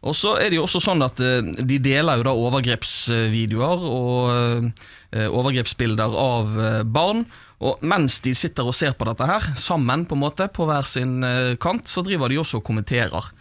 Og 0.07 0.15
så 0.15 0.35
er 0.39 0.49
det 0.53 0.59
jo 0.59 0.63
også 0.67 0.79
sånn 0.85 1.03
at 1.03 1.19
eh, 1.19 1.41
de 1.67 1.79
deler 1.83 2.21
jo 2.21 2.27
da 2.29 2.33
overgrepsvideoer 2.47 3.83
og 3.89 4.69
eh, 5.11 5.27
overgrepsbilder 5.27 6.15
av 6.21 6.55
eh, 6.63 6.79
barn. 6.87 7.25
Og 7.57 7.81
mens 7.89 8.19
de 8.21 8.35
sitter 8.37 8.67
og 8.69 8.75
ser 8.77 8.93
på 8.97 9.07
dette 9.09 9.25
her, 9.27 9.51
sammen 9.57 10.05
på 10.07 10.15
en 10.15 10.21
måte, 10.23 10.47
på 10.53 10.67
hver 10.69 10.85
sin 10.87 11.19
eh, 11.25 11.55
kant, 11.61 11.89
så 11.89 12.03
driver 12.05 12.29
de 12.31 12.39
også 12.43 12.61
og 12.61 12.67
kommenterer. 12.69 13.31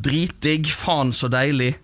Dritdigg, 0.00 0.70
faen 0.74 1.12
så 1.14 1.28
deilig. 1.30 1.74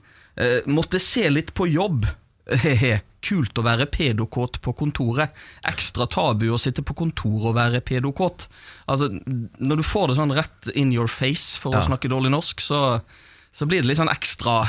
Eh, 0.41 0.61
måtte 0.71 1.01
se 1.03 1.27
litt 1.31 1.53
på 1.55 1.69
jobb. 1.71 2.07
He-he. 2.51 3.01
Kult 3.23 3.59
å 3.61 3.63
være 3.67 3.85
pedokåt 3.93 4.61
på 4.65 4.73
kontoret. 4.79 5.35
Ekstra 5.69 6.07
tabu 6.09 6.47
å 6.55 6.59
sitte 6.61 6.81
på 6.83 6.95
kontoret 6.97 7.51
og 7.51 7.57
være 7.59 7.83
pedokåt. 7.85 8.47
Altså, 8.89 9.11
når 9.61 9.83
du 9.83 9.85
får 9.85 10.09
det 10.09 10.17
sånn 10.21 10.33
rett 10.39 10.71
in 10.75 10.93
your 10.95 11.07
face, 11.09 11.59
for 11.61 11.75
Ja. 11.77 11.83
å 11.83 11.87
snakke 11.91 12.09
dårlig 12.09 12.33
norsk, 12.33 12.61
så, 12.65 13.03
så 13.53 13.67
blir 13.69 13.83
det 13.85 13.91
litt 13.91 14.01
sånn 14.01 14.09
ekstra 14.13 14.63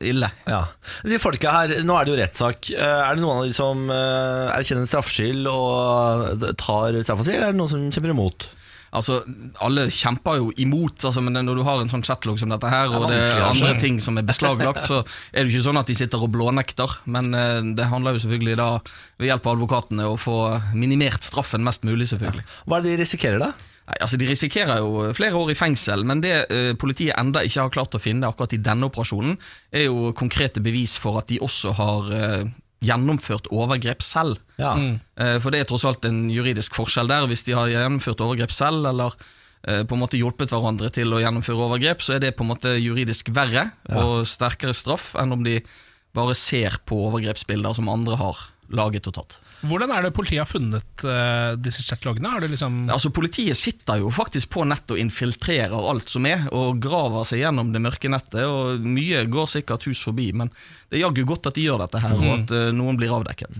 ille. 0.00 0.30
Ja. 0.48 0.62
De 1.04 1.18
folka 1.20 1.52
her, 1.52 1.76
Nå 1.84 1.98
er 2.00 2.04
det 2.08 2.14
jo 2.14 2.20
rettssak. 2.22 2.70
Eh, 2.72 3.00
Er 3.10 3.14
det 3.14 3.22
noen 3.22 3.42
av 3.42 3.48
de 3.50 3.52
som 3.56 3.84
eh, 3.92 4.56
erkjenner 4.56 4.88
straffskyld 4.88 5.46
og 5.52 6.48
tar 6.56 6.96
straffa 7.04 7.24
si, 7.28 7.36
eller 7.36 7.50
er 7.50 7.52
det 7.52 7.60
noen 7.60 7.74
som 7.76 7.90
kjemper 7.92 8.14
imot? 8.16 8.48
Altså, 8.96 9.20
Alle 9.64 9.88
kjemper 9.92 10.38
jo 10.40 10.50
imot, 10.56 11.04
altså, 11.04 11.22
men 11.24 11.36
når 11.44 11.60
du 11.60 11.64
har 11.66 11.82
en 11.82 11.90
sånn 11.92 12.04
chatlog 12.06 12.38
som 12.40 12.52
dette 12.52 12.72
her, 12.72 12.92
og 12.94 13.08
det 13.10 13.20
er 13.20 13.46
andre 13.46 13.74
ting 13.80 14.00
som 14.04 14.18
er 14.20 14.26
beslaglagt, 14.28 14.86
så 14.88 15.02
er 15.32 15.44
det 15.44 15.52
ikke 15.52 15.66
sånn 15.68 15.80
at 15.80 15.90
de 15.90 15.96
sitter 15.98 16.24
og 16.24 16.32
blånekter. 16.34 16.98
Men 17.10 17.32
eh, 17.36 17.62
det 17.78 17.88
handler 17.92 18.16
jo 18.16 18.24
selvfølgelig 18.24 18.58
da, 18.60 18.68
ved 19.20 19.32
hjelp 19.32 19.48
av 19.48 19.58
advokatene, 19.58 20.08
å 20.08 20.20
få 20.20 20.38
minimert 20.78 21.26
straffen 21.26 21.64
mest 21.66 21.84
mulig, 21.88 22.08
selvfølgelig. 22.12 22.46
Hva 22.64 22.78
er 22.78 22.86
det 22.86 22.94
de 22.94 23.02
risikerer, 23.02 23.42
da? 23.42 23.52
Nei, 23.88 23.96
altså 24.04 24.18
De 24.20 24.28
risikerer 24.28 24.82
jo 24.84 25.08
flere 25.16 25.38
år 25.40 25.54
i 25.54 25.58
fengsel, 25.58 26.04
men 26.08 26.20
det 26.24 26.34
eh, 26.52 26.72
politiet 26.80 27.16
enda 27.16 27.44
ikke 27.44 27.64
har 27.64 27.72
klart 27.72 27.96
å 27.96 28.02
finne 28.02 28.28
akkurat 28.28 28.52
i 28.56 28.60
denne 28.60 28.88
operasjonen, 28.90 29.38
er 29.72 29.88
jo 29.88 30.12
konkrete 30.16 30.60
bevis 30.64 30.98
for 31.00 31.20
at 31.20 31.30
de 31.32 31.40
også 31.44 31.72
har 31.78 32.10
eh, 32.12 32.48
gjennomført 32.84 33.48
overgrep 33.54 34.04
selv. 34.06 34.38
Ja. 34.60 34.74
Mm. 34.78 35.00
For 35.42 35.50
det 35.50 35.62
er 35.62 35.66
tross 35.66 35.86
alt 35.88 36.04
en 36.06 36.28
juridisk 36.30 36.76
forskjell 36.78 37.10
der. 37.10 37.26
Hvis 37.26 37.42
de 37.46 37.56
har 37.58 37.70
gjennomført 37.72 38.22
overgrep 38.22 38.54
selv, 38.54 38.86
eller 38.86 39.16
eh, 39.66 39.82
på 39.82 39.96
en 39.96 40.02
måte 40.04 40.20
hjulpet 40.20 40.54
hverandre 40.54 40.92
til 40.94 41.10
å 41.10 41.18
gjennomføre 41.22 41.66
overgrep, 41.66 42.04
så 42.04 42.16
er 42.16 42.22
det 42.22 42.36
på 42.38 42.46
en 42.46 42.52
måte 42.52 42.76
juridisk 42.78 43.32
verre 43.34 43.70
og 43.90 44.22
sterkere 44.30 44.76
straff 44.76 45.10
enn 45.18 45.34
om 45.34 45.42
de 45.46 45.58
bare 46.14 46.36
ser 46.38 46.78
på 46.88 47.00
overgrepsbilder 47.08 47.76
som 47.78 47.90
andre 47.92 48.18
har 48.20 48.46
laget 48.74 49.10
og 49.10 49.18
tatt. 49.18 49.38
Hvordan 49.66 49.92
er 49.94 50.06
det 50.06 50.14
politiet 50.16 50.42
har 50.42 50.48
funnet 50.50 51.04
uh, 51.06 51.54
disse 51.58 51.82
chatloggene? 51.86 52.30
Har 52.34 52.44
liksom 52.44 52.80
Altså 52.94 53.10
Politiet 53.14 53.58
sitter 53.58 54.02
jo 54.02 54.12
faktisk 54.14 54.52
på 54.54 54.64
nettet 54.68 54.96
og 54.96 55.02
infiltrerer 55.02 55.74
alt 55.74 56.10
som 56.12 56.26
er, 56.28 56.46
og 56.54 56.78
graver 56.82 57.26
seg 57.28 57.42
gjennom 57.42 57.72
det 57.74 57.82
mørke 57.82 58.10
nettet. 58.12 58.44
og 58.46 58.84
Mye 58.84 59.24
går 59.30 59.50
sikkert 59.50 59.88
hus 59.88 60.02
forbi, 60.04 60.30
men 60.36 60.52
det 60.88 60.98
er 60.98 61.04
jaggu 61.04 61.24
godt 61.28 61.50
at 61.50 61.58
de 61.58 61.66
gjør 61.66 61.82
dette 61.82 62.00
her, 62.00 62.14
og 62.16 62.28
at 62.34 62.54
uh, 62.54 62.68
noen 62.76 62.98
blir 63.00 63.12
avdekket. 63.12 63.58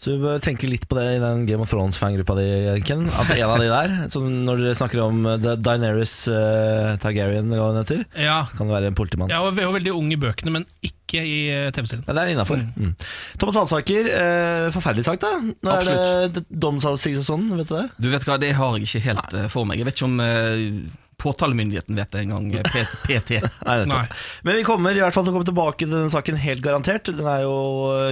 Så 0.00 0.14
du 0.14 0.24
bør 0.24 0.40
tenke 0.42 0.68
litt 0.70 0.88
på 0.90 0.98
det 0.98 1.06
i 1.16 1.22
den 1.22 1.44
Game 1.48 1.62
of 1.62 1.70
Thrones-fangruppa 1.70 2.38
di, 2.40 2.48
Ken. 2.86 3.06
At 3.12 3.30
en 3.36 3.46
av 3.46 3.60
de 3.62 3.70
der, 3.70 3.94
som 4.12 4.26
når 4.46 4.64
dere 4.64 4.78
snakker 4.78 5.04
om 5.04 5.22
Daenerys 5.44 5.94
Dineris 5.94 6.14
uh, 6.28 6.96
Targaryen, 7.02 7.48
eller 7.48 7.62
hva 7.62 7.70
hun 7.70 7.80
heter, 7.80 8.04
Ja, 8.20 8.44
kan 8.54 8.68
det 8.68 8.76
være 8.76 8.90
en 8.90 8.98
politimann. 8.98 9.32
Ja, 9.32 9.42
og 9.44 9.54
veldig 9.56 9.94
ung 9.94 10.10
i 10.12 10.18
bøkene, 10.20 10.52
men 10.58 10.66
ikke 10.84 11.22
i 11.22 11.38
eh, 11.52 11.70
TV-serien. 11.74 12.04
Ja, 12.08 12.14
det 12.16 12.22
er 12.24 12.32
innafor. 12.32 12.62
Mm. 12.74 12.94
Thomas 13.38 13.58
Hansaker, 13.60 14.08
uh, 14.10 14.72
forferdelig 14.74 15.06
sagt, 15.06 15.24
da. 15.24 15.33
Når 15.64 15.88
er 15.94 16.28
det, 16.34 16.44
domsavsigelse 16.50 17.24
og 17.24 17.30
sånn, 17.30 17.48
vet 17.58 17.68
du 17.70 17.74
det? 17.76 17.86
Du 18.00 18.08
vet 18.12 18.26
hva, 18.28 18.36
Det 18.40 18.52
har 18.56 18.76
jeg 18.78 18.86
ikke 18.88 19.02
helt 19.08 19.34
eh, 19.40 19.48
for 19.52 19.64
meg. 19.68 19.78
Jeg 19.80 19.86
vet 19.88 19.98
ikke 19.98 20.08
om 20.10 20.20
eh, 20.24 20.90
påtalemyndigheten 21.24 21.96
vet 21.96 22.10
det 22.12 22.20
engang. 22.24 22.48
eh, 22.58 22.94
PT. 23.06 23.40
Nei. 23.68 23.78
Nei. 23.88 24.02
Men 24.44 24.58
vi 24.60 24.64
kommer 24.66 24.96
i 24.96 25.00
hvert 25.04 25.14
fall 25.14 25.24
til 25.24 25.32
å 25.32 25.36
komme 25.38 25.48
tilbake 25.48 25.78
til 25.86 25.92
den 25.94 26.10
saken 26.12 26.36
helt 26.42 26.62
garantert. 26.64 27.08
Den 27.10 27.26
er 27.26 27.44
jo 27.46 27.54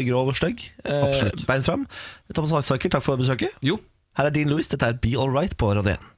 grov 0.08 0.32
og 0.32 0.38
stygg. 0.38 0.62
Eh, 0.84 1.30
Bein 1.48 1.62
fram. 1.66 1.86
Thomas 2.32 2.54
Hansaker, 2.56 2.92
takk 2.96 3.04
for 3.04 3.20
besøket. 3.20 3.52
Jo, 3.62 3.78
Her 4.18 4.28
er 4.28 4.34
Dean 4.34 4.50
Lewis, 4.52 4.68
dette 4.68 4.84
er 4.92 4.98
Be 5.00 5.14
Alright 5.16 5.56
på 5.56 5.70
Radio 5.74 5.94
1. 5.96 6.08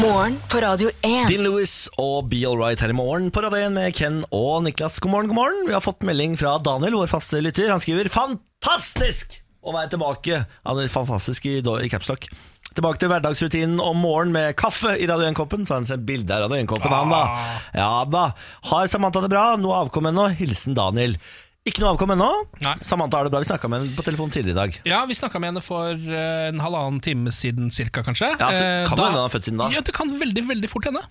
Morgen 0.00 0.36
på 0.48 0.60
Radio 0.64 0.88
1. 1.04 1.26
Dean 1.28 1.42
Lewis 1.44 1.74
og 2.00 2.30
Be 2.30 2.38
Alright 2.48 2.80
her 2.80 2.92
i 2.92 2.96
morgen 2.96 3.26
på 3.34 3.42
Radio 3.44 3.58
1 3.66 3.74
med 3.74 3.92
Ken 3.98 4.22
og 4.32 4.62
Niklas. 4.64 4.96
God 5.02 5.12
morgen, 5.12 5.28
god 5.32 5.36
morgen. 5.36 5.62
Vi 5.68 5.74
har 5.76 5.84
fått 5.84 6.04
melding 6.08 6.38
fra 6.40 6.54
Daniel, 6.64 6.96
vår 7.02 7.10
faste 7.10 7.40
lytter. 7.44 7.68
Han 7.72 7.82
skriver 7.84 8.08
'Fantastisk 8.08 9.40
å 9.62 9.72
være 9.76 9.90
tilbake'. 9.92 10.46
Han 10.66 10.78
er 10.78 10.88
fantastisk 10.88 11.46
i, 11.46 11.58
i 11.60 11.88
capslock. 11.92 12.28
Tilbake 12.70 12.98
til 13.02 13.08
hverdagsrutinen 13.10 13.80
om 13.82 13.96
morgenen 13.98 14.32
med 14.32 14.56
kaffe 14.56 14.94
i 14.96 15.06
Radio 15.10 15.26
1-koppen. 15.32 15.66
Så 15.66 15.74
har 15.74 15.80
han 15.82 15.86
sendt 15.90 16.06
bilde 16.06 16.30
av 16.32 16.46
Radio 16.48 16.62
1-koppen, 16.64 16.90
han 16.94 17.10
da. 17.10 17.22
Ja 17.74 18.04
da. 18.06 18.32
Har 18.70 18.86
Samantha 18.86 19.20
det 19.24 19.30
bra? 19.32 19.56
Noe 19.58 19.80
avkom 19.84 20.06
ennå? 20.06 20.28
Hilsen 20.38 20.74
Daniel. 20.78 21.16
Ikke 21.66 21.82
noe 21.82 21.90
avkom 21.92 22.14
ennå? 22.14 22.28
Samantha 22.80 23.18
har 23.18 23.26
det 23.28 23.32
bra. 23.34 23.40
Vi 23.42 23.50
snakka 23.50 23.68
med 23.68 23.82
henne 23.82 23.96
på 23.98 24.04
telefon 24.06 24.30
tidligere 24.32 24.54
i 24.54 24.60
dag. 24.62 24.78
Ja, 24.88 25.02
Vi 25.10 25.14
snakka 25.18 25.40
med 25.42 25.50
henne 25.50 25.62
for 25.66 25.90
eh, 25.92 26.46
en 26.48 26.60
halvannen 26.62 27.02
time 27.04 27.30
siden 27.34 27.68
cirka, 27.74 28.00
kanskje. 28.06 28.30
Ja, 28.38 28.48
så 28.54 28.64
Eh, 28.64 28.86
kan 28.88 28.96
da- 28.96 29.10
hende 29.10 29.18
han 29.20 29.26
er 29.28 29.34
født 29.34 29.44
siden 29.50 29.58
da. 29.58 29.68
Ja, 29.74 29.80
Det 29.84 29.92
kan 29.92 30.08
veldig 30.18 30.46
veldig 30.48 30.70
fort 30.70 30.84
hende. 30.88 31.02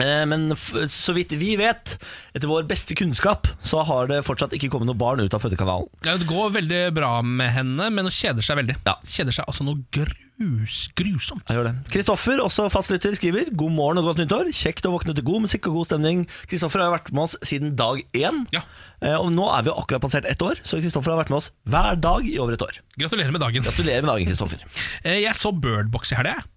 Eh, 0.00 0.24
Men 0.26 0.54
så 0.56 1.12
vidt 1.14 1.34
vi 1.36 1.54
vet, 1.60 1.98
etter 2.34 2.48
vår 2.48 2.64
beste 2.66 2.94
kunnskap, 2.96 3.46
så 3.62 3.82
har 3.84 4.06
det 4.08 4.22
fortsatt 4.24 4.54
ikke 4.56 4.70
kommet 4.72 4.88
noe 4.88 4.96
barn 4.98 5.20
ut 5.20 5.34
av 5.36 5.42
fødekanalen. 5.44 5.88
Ja, 6.06 6.16
det 6.16 6.26
går 6.30 6.50
veldig 6.54 6.80
bra 6.96 7.18
med 7.22 7.50
henne, 7.52 7.90
men 7.92 8.08
hun 8.08 8.14
kjeder 8.14 8.42
seg 8.42 8.56
veldig. 8.62 8.78
Ja. 8.88 8.96
Kjeder 9.04 9.36
seg 9.36 9.44
altså 9.50 9.66
noe 9.68 9.76
grus, 9.92 10.78
grusomt. 10.98 11.44
Jeg 11.46 11.58
gjør 11.60 11.68
det. 11.68 11.74
Kristoffer, 11.92 12.40
også 12.42 12.66
fastlytter, 12.72 13.14
skriver 13.18 13.52
God 13.54 13.74
morgen 13.76 14.00
og 14.00 14.08
godt 14.10 14.22
nyttår. 14.24 14.48
Kjekt 14.56 14.88
å 14.88 14.94
våkne 14.94 15.14
til 15.14 15.26
god 15.28 15.44
musikk 15.44 15.68
og 15.70 15.76
god 15.82 15.90
stemning. 15.90 16.24
Kristoffer 16.50 16.82
har 16.82 16.88
jo 16.90 16.96
vært 16.96 17.12
med 17.12 17.26
oss 17.28 17.36
siden 17.46 17.76
dag 17.78 18.00
én. 18.16 18.42
Ja. 18.56 18.64
Eh, 19.02 19.18
Og 19.20 19.28
nå 19.36 19.44
er 19.52 19.62
vi 19.66 19.70
jo 19.70 19.76
akkurat 19.82 20.02
passert 20.02 20.24
ett 20.26 20.40
år, 20.42 20.56
så 20.64 20.80
Kristoffer 20.80 21.12
har 21.12 21.20
vært 21.20 21.30
med 21.30 21.42
oss 21.42 21.52
hver 21.68 22.00
dag 22.00 22.26
i 22.26 22.38
over 22.42 22.56
et 22.56 22.64
år. 22.64 22.80
Gratulerer 22.98 23.30
med 23.36 23.44
dagen. 23.44 23.62
Gratulerer 23.68 24.02
med 24.02 24.10
dagen, 24.14 24.26
Kristoffer. 24.32 24.64
Eh, 25.04 25.20
Jeg 25.22 25.34
så 25.36 25.52
Birdbox 25.52 26.12
i 26.12 26.16
helga. 26.18 26.38
jeg. 26.40 26.48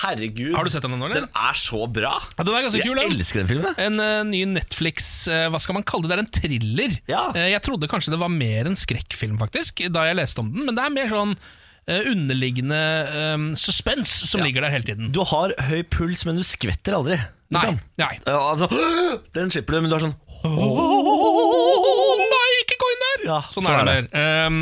Herregud. 0.00 0.54
Har 0.56 0.66
du 0.66 0.72
sett 0.72 0.84
den 0.84 0.96
ennå, 0.96 1.08
eller? 1.08 1.26
Den 1.26 1.42
er 1.48 1.58
så 1.60 1.82
bra. 1.90 2.14
Ja, 2.36 2.46
den 2.46 2.54
er 2.54 2.66
ganske 2.66 2.82
kul, 2.82 2.96
Jeg 2.96 3.10
den. 3.10 3.20
elsker 3.20 3.42
den 3.42 3.50
filmen. 3.50 3.76
En 3.82 4.02
uh, 4.02 4.22
ny 4.28 4.42
Netflix 4.56 5.26
uh, 5.30 5.46
Hva 5.52 5.60
skal 5.62 5.78
man 5.78 5.86
kalle 5.86 6.08
det? 6.08 6.12
Det 6.12 6.16
er 6.18 6.24
en 6.24 6.34
thriller. 6.40 6.96
Ja. 7.10 7.22
Uh, 7.36 7.44
jeg 7.50 7.62
trodde 7.66 7.90
kanskje 7.90 8.14
det 8.14 8.20
var 8.22 8.32
mer 8.32 8.70
en 8.70 8.78
skrekkfilm, 8.78 9.38
faktisk, 9.42 9.84
da 9.94 10.08
jeg 10.08 10.18
leste 10.18 10.42
om 10.42 10.50
den. 10.52 10.66
Men 10.68 10.78
det 10.78 10.84
er 10.84 10.98
mer 10.98 11.12
sånn 11.12 11.38
underliggende 11.86 12.78
um, 13.36 13.42
suspense 13.54 14.26
som 14.26 14.40
ligger 14.42 14.64
der 14.64 14.72
hele 14.74 14.88
tiden. 14.88 15.12
Du 15.14 15.20
har 15.30 15.52
høy 15.68 15.84
puls, 15.86 16.24
men 16.26 16.34
du 16.34 16.42
skvetter 16.42 16.96
aldri. 16.98 17.14
Nei. 17.46 17.60
Liksom. 17.60 17.76
Nei. 18.02 18.14
Ja, 18.26 18.40
altså, 18.50 18.66
den 19.38 19.52
slipper 19.54 19.76
du, 19.76 19.84
men 19.84 19.92
du 19.92 19.94
har 19.94 20.02
sånn 20.08 20.16
Åh, 20.46 22.24
nei, 22.34 22.48
ikke 22.62 22.76
gå 22.82 22.90
inn 22.92 23.04
der! 23.04 23.15
Ja, 23.26 23.40
sånn, 23.50 23.66
er 23.68 23.82
det 23.88 23.94
der. 24.12 24.46
Um, 24.46 24.58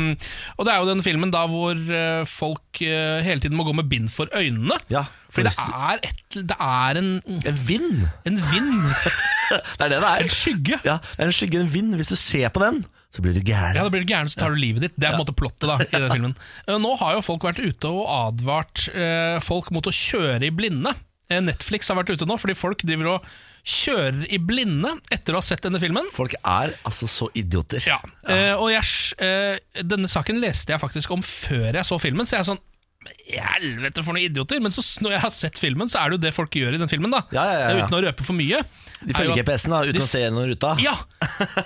og 0.57 0.65
det 0.67 0.73
er 0.73 0.81
jo 0.81 0.87
den 0.89 1.03
filmen 1.05 1.31
da 1.33 1.43
hvor 1.51 1.77
eh, 1.77 2.23
folk 2.29 2.81
uh, 2.81 3.21
hele 3.25 3.43
tiden 3.43 3.55
må 3.59 3.65
gå 3.67 3.75
med 3.77 3.87
bind 3.91 4.09
for 4.13 4.31
øynene. 4.35 4.77
Ja, 4.91 5.05
for 5.29 5.45
Fordi 5.45 5.53
det 5.53 5.77
er, 5.77 6.01
et, 6.09 6.37
det 6.51 6.57
er 6.65 6.99
en, 7.01 7.09
En 7.45 7.61
vind. 7.69 8.03
en 8.25 8.37
vind, 8.51 8.75
Det 9.77 9.85
er 9.85 9.89
det 9.93 10.01
det 10.01 10.09
er. 10.09 10.25
en 10.25 10.33
skygge. 10.33 10.79
Ja, 10.87 10.97
det 11.15 11.21
er 11.23 11.29
en 11.29 11.35
skygge, 11.37 11.59
en 11.61 11.71
vind. 11.73 11.95
Hvis 11.99 12.09
du 12.09 12.15
ser 12.17 12.49
på 12.55 12.63
den, 12.63 12.81
så 13.13 13.21
blir 13.23 13.35
du 13.37 13.43
gæren. 13.45 13.77
Ja, 13.77 13.83
da 13.85 13.91
blir 13.93 14.01
du 14.05 14.09
gæren, 14.09 14.27
så 14.31 14.39
tar 14.41 14.55
du 14.55 14.59
livet 14.59 14.87
ditt. 14.87 14.95
Det 14.97 15.07
er 15.07 15.13
på 15.15 15.21
en 15.21 15.25
måte 15.27 15.35
plottet 15.37 15.69
da, 15.69 15.77
i 15.85 16.01
den 16.01 16.11
filmen. 16.17 16.37
Eh, 16.67 16.79
Nå 16.81 16.95
har 16.99 17.15
jo 17.19 17.25
folk 17.27 17.45
vært 17.47 17.61
ute 17.61 17.91
og 17.91 18.07
advart 18.09 18.87
folk 19.45 19.69
mot 19.75 19.85
å 19.87 19.93
kjøre 19.93 20.47
i 20.49 20.53
blinde. 20.55 20.95
Eh, 21.29 21.41
Netflix 21.41 21.89
har 21.89 21.97
vært 21.97 22.13
ute 22.13 22.27
nå, 22.29 22.37
fordi 22.41 22.55
folk 22.57 22.83
driver 22.85 23.15
og 23.15 23.29
kjører 23.65 24.27
i 24.29 24.37
blinde 24.37 24.91
etter 25.13 25.33
å 25.33 25.41
ha 25.41 25.45
sett 25.45 25.63
denne 25.65 25.81
filmen. 25.81 26.11
Folk 26.13 26.35
er 26.37 26.75
altså 26.85 27.09
så 27.09 27.31
idioter. 27.37 27.81
Ja, 27.89 27.97
eh, 28.29 28.53
og 28.53 28.69
jeg, 28.69 28.85
eh, 29.25 29.81
Denne 29.81 30.11
saken 30.11 30.37
leste 30.41 30.75
jeg 30.75 30.83
faktisk 30.83 31.11
om 31.15 31.25
før 31.25 31.71
jeg 31.73 31.85
så 31.87 31.97
filmen, 32.01 32.29
så 32.29 32.37
jeg 32.37 32.45
er 32.45 32.51
sånn 32.53 32.63
Helvete, 33.25 34.03
for 34.05 34.15
noen 34.15 34.25
idioter! 34.27 34.61
Men 34.63 34.73
så, 34.73 34.83
når 35.03 35.15
jeg 35.15 35.23
har 35.23 35.33
sett 35.33 35.59
filmen, 35.61 35.89
så 35.91 36.01
er 36.01 36.11
det 36.11 36.19
jo 36.19 36.23
det 36.27 36.33
folk 36.35 36.55
gjør 36.55 36.77
i 36.77 36.81
den 36.81 36.91
filmen. 36.91 37.13
da 37.13 37.23
Ja, 37.35 37.45
ja, 37.49 37.59
ja. 37.65 37.85
Uten 37.85 37.97
å 37.97 38.01
røpe 38.05 38.25
for 38.25 38.37
mye. 38.37 38.61
De 39.01 39.11
er 39.11 39.17
følger 39.17 39.41
GPS-en 39.41 39.73
da, 39.75 39.81
uten 39.85 39.97
De 39.97 40.03
å 40.03 40.09
se 40.09 40.21
gjennom 40.23 40.47
ruta. 40.49 40.73
Ja, 40.81 40.93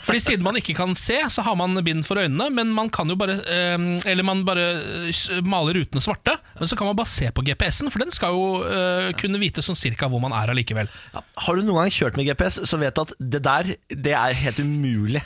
fordi 0.05 0.21
siden 0.23 0.45
man 0.45 0.57
ikke 0.59 0.75
kan 0.77 0.95
se, 0.97 1.19
så 1.31 1.45
har 1.45 1.57
man 1.59 1.77
bind 1.85 2.05
for 2.07 2.19
øynene, 2.21 2.49
men 2.53 2.73
man 2.75 2.91
kan 2.93 3.11
jo 3.11 3.17
bare 3.19 3.37
eh, 3.43 3.75
Eller 4.09 4.25
man 4.25 4.43
bare 4.47 4.65
eh, 5.11 5.39
maler 5.45 5.79
rutene 5.79 6.03
svarte, 6.03 6.35
men 6.59 6.71
så 6.71 6.79
kan 6.79 6.89
man 6.89 6.97
bare 6.99 7.11
se 7.11 7.29
på 7.35 7.45
GPS-en, 7.47 7.91
for 7.93 8.03
den 8.03 8.13
skal 8.15 8.35
jo 8.35 8.47
eh, 8.67 9.09
kunne 9.19 9.41
vite 9.41 9.63
sånn 9.65 9.77
cirka 9.79 10.09
hvor 10.11 10.23
man 10.23 10.35
er 10.35 10.53
allikevel. 10.53 10.89
Ja. 11.13 11.23
Har 11.45 11.59
du 11.59 11.63
noen 11.65 11.83
gang 11.83 11.93
kjørt 11.93 12.19
med 12.19 12.27
GPS, 12.29 12.63
så 12.69 12.79
vet 12.81 12.97
du 12.97 13.05
at 13.05 13.15
det 13.19 13.43
der 13.45 13.75
Det 13.89 14.15
er 14.15 14.39
helt 14.43 14.59
umulig. 14.63 15.23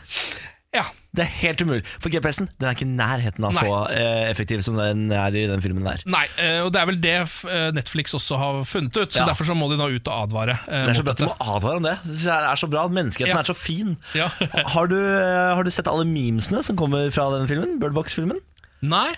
Ja, 0.73 0.83
Det 1.13 1.21
er 1.27 1.29
helt 1.43 1.61
umulig 1.61 1.83
For 2.01 2.09
GPS-en 2.09 2.47
den 2.57 2.65
er 2.65 2.73
ikke 2.73 2.87
i 2.87 2.93
nærheten 2.97 3.45
av 3.45 3.53
Nei. 3.53 3.61
så 3.61 3.75
eh, 3.93 4.23
effektiv 4.31 4.63
som 4.65 4.75
den 4.79 5.03
er 5.13 5.35
i 5.37 5.43
den 5.49 5.61
filmen 5.61 5.85
der. 5.85 6.01
Nei, 6.09 6.23
eh, 6.41 6.61
og 6.65 6.71
det 6.73 6.81
er 6.81 6.87
vel 6.89 6.97
det 7.03 7.13
eh, 7.21 7.67
Netflix 7.77 8.15
også 8.17 8.39
har 8.41 8.63
funnet 8.65 8.97
ut, 8.97 9.13
så 9.13 9.21
Ja. 9.21 9.27
derfor 9.29 9.45
så 9.45 9.53
må 9.55 9.69
de 9.69 9.77
da 9.77 9.85
ut 9.93 10.07
og 10.09 10.23
advare. 10.27 10.55
eh, 10.67 10.85
Det 10.87 10.95
er 10.95 10.99
så 11.01 11.05
bra 11.05 11.13
at 11.13 11.21
de 11.21 11.27
må 11.29 11.35
advare 11.55 11.75
om 11.77 11.83
det. 11.83 11.93
Det 12.03 12.25
er 12.39 12.55
så 12.63 12.69
bra 12.73 12.87
Menneskeheten 12.89 13.35
Ja. 13.35 13.39
er 13.39 13.51
så 13.51 13.55
fin. 13.55 13.97
Ja. 14.17 14.29
har, 14.73 14.87
du, 14.89 14.97
eh, 14.97 15.53
har 15.55 15.63
du 15.63 15.69
sett 15.69 15.87
alle 15.87 16.05
memesene 16.09 16.63
som 16.65 16.75
kommer 16.75 17.11
fra 17.13 17.29
den 17.37 17.45
filmen? 17.47 17.77
Birdbox-filmen? 17.79 18.41
Nei? 18.81 19.11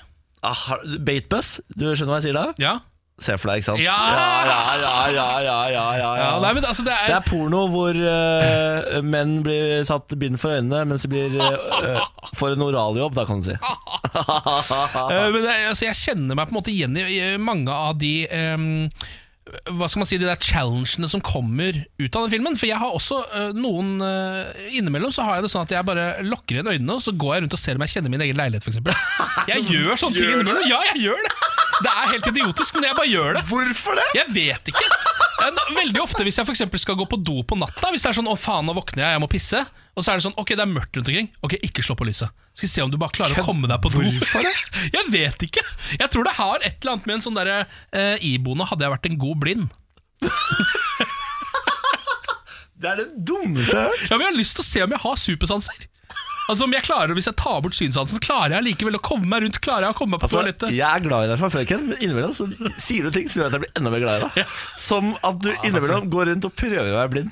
Ah, 0.43 0.75
Baitbus, 0.99 1.61
du 1.75 1.87
skjønner 1.95 2.11
hva 2.17 2.19
jeg 2.21 2.27
sier 2.27 2.37
da? 2.37 2.45
Ja? 2.61 2.75
Se 3.21 3.37
for 3.39 3.47
deg, 3.47 3.61
ikke 3.61 3.67
sant? 3.69 3.79
Ja! 3.79 3.93
ja, 4.11 4.25
ja, 4.43 4.55
ja, 4.83 5.25
ja, 5.39 5.57
ja, 5.71 5.83
ja, 5.95 6.07
ja. 6.19 6.29
nei, 6.43 6.49
men 6.57 6.65
altså, 6.67 6.83
det 6.83 6.91
Det 7.07 7.13
er 7.13 7.21
er 7.21 7.27
porno 7.29 7.61
hvor 7.71 7.95
eh, 7.95 8.97
menn 9.07 9.37
blir 9.45 9.85
satt 9.87 10.11
bind 10.19 10.35
for 10.41 10.57
øynene 10.57 10.81
mens 10.89 11.05
de 11.07 11.11
blir 11.13 11.37
uh, 11.39 12.01
får 12.35 12.57
en 12.57 12.65
oraljobb, 12.67 13.15
da 13.15 13.23
kan 13.29 13.39
du 13.39 13.47
si. 13.53 13.55
Eh, 13.55 15.29
men 15.31 15.39
det, 15.45 15.51
er- 15.53 15.69
altså, 15.71 15.85
jeg 15.87 15.95
kjenner 16.01 16.35
meg 16.35 16.49
på 16.49 16.55
en 16.55 16.59
måte 16.59 16.73
igjen 16.75 16.97
i, 16.99 17.05
i 17.15 17.29
mange 17.39 17.71
av 17.71 17.95
de 18.03 18.11
ehm, 18.27 18.67
hva 19.77 19.87
skal 19.87 20.01
man 20.01 20.07
si, 20.09 20.17
de 20.19 20.25
der 20.27 20.39
challengene 20.41 21.07
som 21.11 21.21
kommer 21.23 21.77
ut 22.01 22.15
av 22.17 22.25
den 22.25 22.33
filmen. 22.33 22.55
For 22.59 22.67
jeg 22.67 22.79
har 22.81 22.95
også 22.97 23.19
eh, 23.29 23.51
noen 23.55 23.95
eh, 24.03 24.71
Innimellom 24.79 25.13
så 25.13 25.23
har 25.27 25.37
jeg 25.39 25.45
det 25.47 25.51
sånn 25.53 25.63
at 25.67 25.73
jeg 25.75 25.85
bare 25.87 26.07
lukker 26.25 26.57
igjen 26.59 26.71
øynene, 26.73 26.97
og 26.97 27.03
så 27.05 27.13
går 27.15 27.35
jeg 27.37 27.45
rundt 27.45 27.55
og 27.59 27.61
ser 27.63 27.77
om 27.79 27.85
jeg 27.85 27.93
kjenner 27.95 28.11
min 28.15 28.25
egen 28.25 28.39
leilighet, 28.41 28.65
f.eks. 28.65 28.81
Jeg 29.53 29.67
gjør 29.71 30.01
sånne 30.03 30.17
ting 30.19 30.33
innimellom. 30.35 30.65
Ja, 30.67 30.81
jeg 30.91 31.05
gjør 31.07 31.23
det! 31.29 31.35
Det 31.83 31.91
er 31.91 32.11
helt 32.13 32.27
idiotisk, 32.31 32.75
men 32.77 32.87
jeg 32.87 32.95
bare 32.95 33.09
gjør 33.09 33.37
det. 33.37 33.43
Hvorfor 33.49 33.97
det? 33.99 34.05
Jeg 34.15 34.31
vet 34.35 34.71
ikke. 34.71 34.85
Veldig 35.75 36.01
ofte 36.01 36.23
hvis 36.25 36.37
jeg 36.39 36.47
for 36.47 36.79
skal 36.81 36.97
gå 36.97 37.05
på 37.11 37.19
do 37.19 37.41
på 37.47 37.57
natta, 37.59 37.91
hvis 37.91 38.05
det 38.05 38.09
er 38.11 38.17
sånn 38.17 38.29
'Å, 38.31 38.35
faen, 38.39 38.65
nå 38.65 38.73
våkner 38.77 39.03
jeg, 39.03 39.11
jeg 39.15 39.21
må 39.21 39.27
pisse', 39.29 39.61
og 39.95 40.03
så 40.03 40.11
er 40.11 40.17
det 40.17 40.25
sånn 40.25 40.37
'Ok, 40.39 40.55
det 40.55 40.63
er 40.63 40.71
mørkt 40.71 40.95
rundt 40.95 41.09
omkring', 41.11 41.29
ok, 41.43 41.57
ikke 41.67 41.83
slå 41.83 41.97
på 41.99 42.07
lyset. 42.07 42.31
Skal 42.55 42.67
vi 42.67 42.71
se 42.71 42.81
om 42.81 42.91
du 42.91 42.97
bare 42.97 43.11
klarer 43.11 43.35
å 43.35 43.45
komme 43.45 43.67
deg 43.67 43.81
på 43.83 43.91
do. 43.91 43.99
Hvorfor 43.99 44.41
det? 44.47 44.55
Jeg 44.95 45.11
vet 45.11 45.47
ikke. 45.49 45.63
Jeg 45.99 46.09
tror 46.09 46.23
det 46.23 46.37
har 46.39 46.57
et 46.63 46.79
eller 46.79 46.95
annet 46.95 47.05
med 47.05 47.15
en 47.15 47.25
sånn 47.27 47.35
derre 47.35 47.67
eh, 47.91 48.15
iboende 48.23 48.65
'hadde 48.65 48.87
jeg 48.87 48.95
vært 48.95 49.09
en 49.11 49.19
god 49.19 49.37
blind'. 49.43 49.69
Det 52.75 52.89
er 52.91 52.97
det 52.99 53.25
dummeste 53.25 53.71
jeg 53.71 53.81
har 53.81 53.91
hørt. 53.91 54.09
Ja, 54.09 54.17
men 54.17 54.25
Jeg 54.25 54.33
har 54.33 54.39
lyst 54.39 54.55
til 54.57 54.63
å 54.63 54.67
se 54.67 54.81
om 54.83 54.91
jeg 54.91 54.99
har 54.99 55.15
supersanser. 55.15 55.85
Altså 56.45 56.67
om 56.67 56.73
jeg 56.75 56.83
klarer, 56.85 57.13
Hvis 57.17 57.25
jeg 57.25 57.35
tar 57.41 57.61
bort 57.65 57.73
synssansen, 57.73 58.19
klarer 58.21 58.53
jeg 58.59 58.65
likevel 58.67 58.97
å 58.99 59.01
komme 59.01 59.25
meg 59.31 59.41
rundt? 59.45 59.57
Klarer 59.65 59.87
jeg 59.87 59.95
å 59.95 59.97
komme 59.97 60.13
meg 60.13 60.21
på 60.21 60.27
Altså, 60.27 60.37
toalettet? 60.43 60.75
jeg 60.77 60.85
er 60.85 61.01
glad 61.05 61.25
i 61.25 61.29
deg 61.31 61.39
fra 61.41 61.49
før, 61.55 61.63
Ken, 61.71 61.87
men 61.89 61.97
innimellom 62.05 62.35
så 62.37 62.45
sier 62.77 63.07
du 63.07 63.11
ting 63.15 63.25
som 63.31 63.41
gjør 63.41 63.47
at 63.49 63.55
jeg 63.57 63.63
blir 63.65 63.73
enda 63.81 63.89
mer 63.95 64.03
glad 64.03 64.15
i 64.19 64.27
deg. 64.27 64.53
Som 64.77 65.03
at 65.25 65.39
du 65.41 65.49
innimellom 65.65 66.05
går 66.13 66.29
rundt 66.31 66.45
og 66.45 66.53
prøver 66.59 66.91
å 66.91 66.99
være 66.99 67.13
blind. 67.15 67.29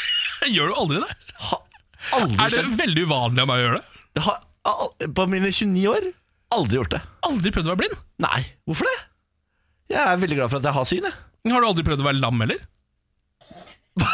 Gjør 0.54 0.70
du 0.70 0.74
aldri 0.84 1.00
det? 1.02 1.10
Ha, 1.48 1.58
aldri 2.20 2.38
Er 2.38 2.50
det 2.54 2.60
skjønt. 2.62 2.78
veldig 2.84 3.02
uvanlig 3.10 3.42
av 3.42 3.50
meg 3.50 3.56
å 3.58 3.64
gjøre 3.66 3.80
det? 3.80 3.86
Jeg 4.20 4.24
har, 4.28 4.38
på 5.18 5.26
mine 5.32 5.50
29 5.50 5.86
år 5.96 6.08
aldri 6.52 6.78
gjort 6.80 6.94
det. 6.94 7.02
Aldri 7.30 7.52
prøvd 7.56 7.66
å 7.66 7.72
være 7.74 7.82
blind? 7.82 7.98
Nei, 8.22 8.40
hvorfor 8.68 8.86
det? 8.90 8.96
Jeg 9.96 10.02
er 10.06 10.22
veldig 10.22 10.38
glad 10.38 10.50
for 10.54 10.58
at 10.62 10.66
jeg 10.70 10.76
har 10.78 10.86
syn. 10.92 11.06
Jeg. 11.10 11.14
Har 11.50 11.62
du 11.62 11.68
aldri 11.72 11.84
prøvd 11.90 12.02
å 12.04 12.08
være 12.12 12.22
lam 12.22 12.42
heller? 12.46 12.62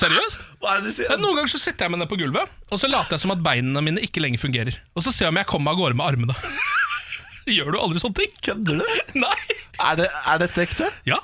Seriøst? 0.00 0.40
Hva 0.60 0.74
er 0.76 0.82
det 0.82 0.90
du 0.90 0.96
sier? 0.98 1.16
Noen 1.16 1.38
ganger 1.38 1.50
så 1.54 1.58
setter 1.60 1.86
jeg 1.86 1.94
meg 1.94 2.02
ned 2.02 2.08
på 2.10 2.18
gulvet 2.20 2.50
Og 2.68 2.80
så 2.82 2.88
later 2.90 3.16
jeg 3.16 3.22
som 3.22 3.32
at 3.32 3.40
beina 3.44 3.80
mine 3.84 4.02
ikke 4.04 4.20
lenger 4.20 4.42
fungerer. 4.42 4.76
Og 4.92 5.04
så 5.06 5.12
ser 5.14 5.26
jeg 5.26 5.32
om 5.32 5.40
jeg 5.40 5.48
kommer 5.48 5.70
meg 5.70 5.78
av 5.78 5.80
gårde 5.80 5.96
med 5.96 6.06
armene. 6.10 6.34
Gjør 7.56 7.72
du 7.72 7.78
aldri 7.80 8.02
sånne 8.02 8.18
ting? 8.20 8.34
Kødder 8.44 8.80
du? 8.82 8.84
Nei! 9.24 9.38
Er, 9.80 9.94
det, 10.02 10.10
er 10.12 10.42
dette 10.42 10.66
ekte? 10.66 10.90
Ja. 11.08 11.16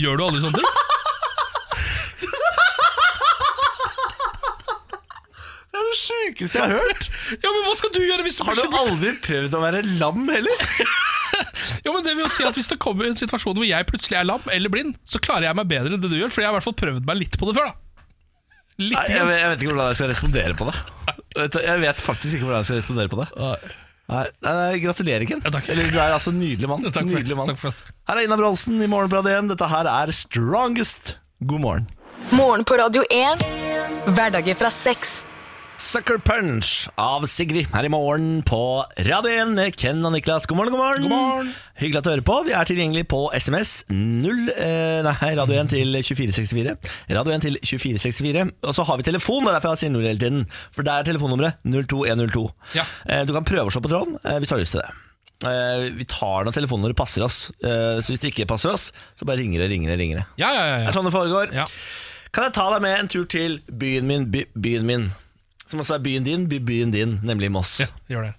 Gjør 0.00 0.16
du 0.16 0.24
aldri 0.30 0.44
sånne 0.46 0.62
ting? 0.62 0.68
Det 5.68 5.76
er 5.76 5.84
det 5.84 5.98
sjukeste 6.00 6.58
jeg 6.58 6.64
har 6.64 6.80
hørt. 6.80 7.04
Ja, 7.42 7.50
men 7.52 7.60
Hva 7.68 7.74
skal 7.78 7.92
du 7.94 7.98
gjøre 8.00 8.24
hvis 8.24 8.38
du 8.40 8.42
Har 8.48 8.56
du 8.56 8.76
aldri 8.80 9.12
prøvd 9.22 9.52
å 9.54 9.60
være 9.62 9.82
lam 10.00 10.24
heller? 10.32 10.64
Ja, 11.84 11.92
men 11.92 12.00
det 12.02 12.14
vil 12.16 12.24
jo 12.24 12.30
si 12.32 12.46
at 12.48 12.56
Hvis 12.56 12.70
det 12.72 12.80
kommer 12.82 13.06
en 13.06 13.18
situasjon 13.20 13.54
hvor 13.54 13.68
jeg 13.68 13.86
plutselig 13.86 14.16
er 14.18 14.26
lam 14.26 14.48
eller 14.50 14.72
blind, 14.72 14.96
så 15.06 15.20
klarer 15.22 15.46
jeg 15.50 15.58
meg 15.60 15.68
bedre 15.70 15.94
enn 15.94 16.02
det 16.02 16.10
du 16.10 16.16
gjør, 16.18 16.32
for 16.32 16.42
jeg 16.42 16.48
har 16.48 16.56
i 16.56 16.58
hvert 16.58 16.66
fall 16.66 16.78
prøvd 16.80 17.06
meg 17.06 17.20
litt 17.20 17.38
på 17.38 17.50
det 17.50 17.54
før. 17.60 17.68
da 17.70 17.87
Litt 18.78 18.94
Nei, 18.94 19.04
jeg, 19.10 19.26
vet- 19.26 19.40
jeg 19.42 19.48
vet 19.50 19.62
ikke 19.64 19.72
hvordan 19.74 19.88
jeg 19.90 19.98
skal 19.98 20.10
respondere 20.12 20.54
på 20.58 20.66
det. 20.68 20.76
Jeg 21.66 21.80
vet 21.82 22.00
faktisk 22.02 22.34
ikke 22.38 22.46
hvordan 22.46 22.60
jeg 22.62 22.68
skal 22.68 22.78
respondere 22.78 23.10
på 23.10 23.18
det. 23.22 23.28
Nei, 24.08 24.22
nei, 24.46 24.78
Gratulerer, 24.80 25.26
Ken. 25.28 25.42
Ja, 25.44 25.50
takk. 25.52 25.66
Eller, 25.74 25.90
du 25.92 25.98
er 26.00 26.14
altså 26.14 26.30
en 26.32 26.38
nydelig 26.40 26.68
mann. 26.70 26.86
Ja, 26.86 27.02
nydelig 27.04 27.36
mann. 27.36 27.50
takk 27.50 27.58
for 27.60 27.74
det. 27.74 27.96
Her 28.08 28.20
er 28.22 28.28
Ina 28.28 28.38
Brolsen 28.40 28.78
i 28.80 28.88
Morgenbladet 28.88 29.34
1. 29.36 29.50
Dette 29.52 29.68
her 29.68 29.90
er 29.92 30.12
Strongest. 30.16 31.18
God 31.44 31.60
morgen. 31.60 31.88
Morgen 32.32 32.64
på 32.64 32.78
Radio 32.80 33.02
1. 33.10 33.42
Hverdager 34.14 34.56
fra 34.62 34.70
seks. 34.72 35.18
Sucker 35.78 36.18
Punch 36.18 36.88
av 36.98 37.22
Sigrid 37.30 37.68
her 37.70 37.86
i 37.86 37.90
morgen 37.92 38.40
på 38.42 38.58
Radio 39.06 39.30
1 39.30 39.52
med 39.54 39.76
Ken 39.78 40.00
og 40.04 40.10
Niklas. 40.10 40.48
God 40.50 40.58
morgen, 40.58 40.74
god 40.74 40.80
morgen. 40.80 41.04
God 41.04 41.12
morgen. 41.12 41.52
Hyggelig 41.78 42.00
at 42.00 42.06
du 42.06 42.10
hører 42.10 42.24
på. 42.26 42.38
Vi 42.48 42.54
er 42.58 42.66
tilgjengelig 42.66 43.04
på 43.12 43.20
SMS 43.38 43.72
0, 43.94 44.50
eh, 44.56 44.98
nei, 45.06 45.30
Radio 45.38 45.60
1 45.62 45.70
til 45.70 45.94
2464. 46.02 46.74
Radio 47.14 47.34
1 47.36 47.44
til 47.46 47.58
2464. 47.62 48.44
Og 48.66 48.74
så 48.74 48.86
har 48.88 48.98
vi 48.98 49.06
telefon, 49.06 49.46
det 49.46 49.52
er 49.52 49.58
derfor 49.60 49.76
jeg 49.76 49.84
sier 49.84 49.92
0 49.94 50.08
hele 50.08 50.22
tiden. 50.24 50.42
For 50.74 50.82
der 50.88 50.98
er 51.04 51.06
telefonnummeret 51.12 51.62
02102. 51.62 52.42
Ja. 52.74 52.86
Eh, 53.06 53.22
du 53.28 53.32
kan 53.38 53.46
prøve 53.46 53.70
å 53.70 53.76
slå 53.76 53.84
på 53.86 53.92
tråden 53.94 54.18
eh, 54.24 54.40
hvis 54.42 54.50
du 54.50 54.56
har 54.56 54.62
lyst 54.64 54.74
til 54.74 54.82
det. 54.82 54.90
Eh, 55.46 55.86
vi 55.94 56.08
tar 56.10 56.42
noen 56.42 56.58
telefoner 56.58 56.88
når 56.88 56.96
det 56.96 57.00
passer 57.04 57.22
oss. 57.28 57.38
Eh, 57.62 58.02
så 58.02 58.16
hvis 58.16 58.26
det 58.26 58.34
ikke 58.34 58.48
passer 58.50 58.74
oss, 58.74 58.90
så 59.14 59.30
bare 59.30 59.38
ringer 59.44 59.62
det, 59.62 59.70
ringer 59.70 59.94
det, 59.94 60.00
ringer 60.02 60.24
det. 60.24 60.26
Ja, 60.42 60.50
ja, 60.50 60.66
ja, 60.66 60.74
Det 60.74 60.82
ja. 60.82 60.90
er 60.90 60.98
sånn 60.98 61.06
det 61.06 61.14
foregår. 61.14 61.54
Ja. 61.54 61.70
Kan 62.34 62.50
jeg 62.50 62.58
ta 62.58 62.66
deg 62.74 62.82
med 62.84 62.98
en 62.98 63.14
tur 63.14 63.30
til 63.30 63.60
byen 63.70 64.10
min, 64.10 64.26
by, 64.34 64.42
byen 64.58 64.84
min 64.90 65.08
Som 65.68 65.82
også 65.84 65.98
er 65.98 66.04
byen 66.04 66.24
din, 66.26 66.46
by, 66.50 66.58
byen 66.64 66.92
din, 66.94 67.18
nemlig 67.28 67.50
Moss 67.52 67.78
ja 67.82 67.88
gjør 68.08 68.30
det. 68.30 68.34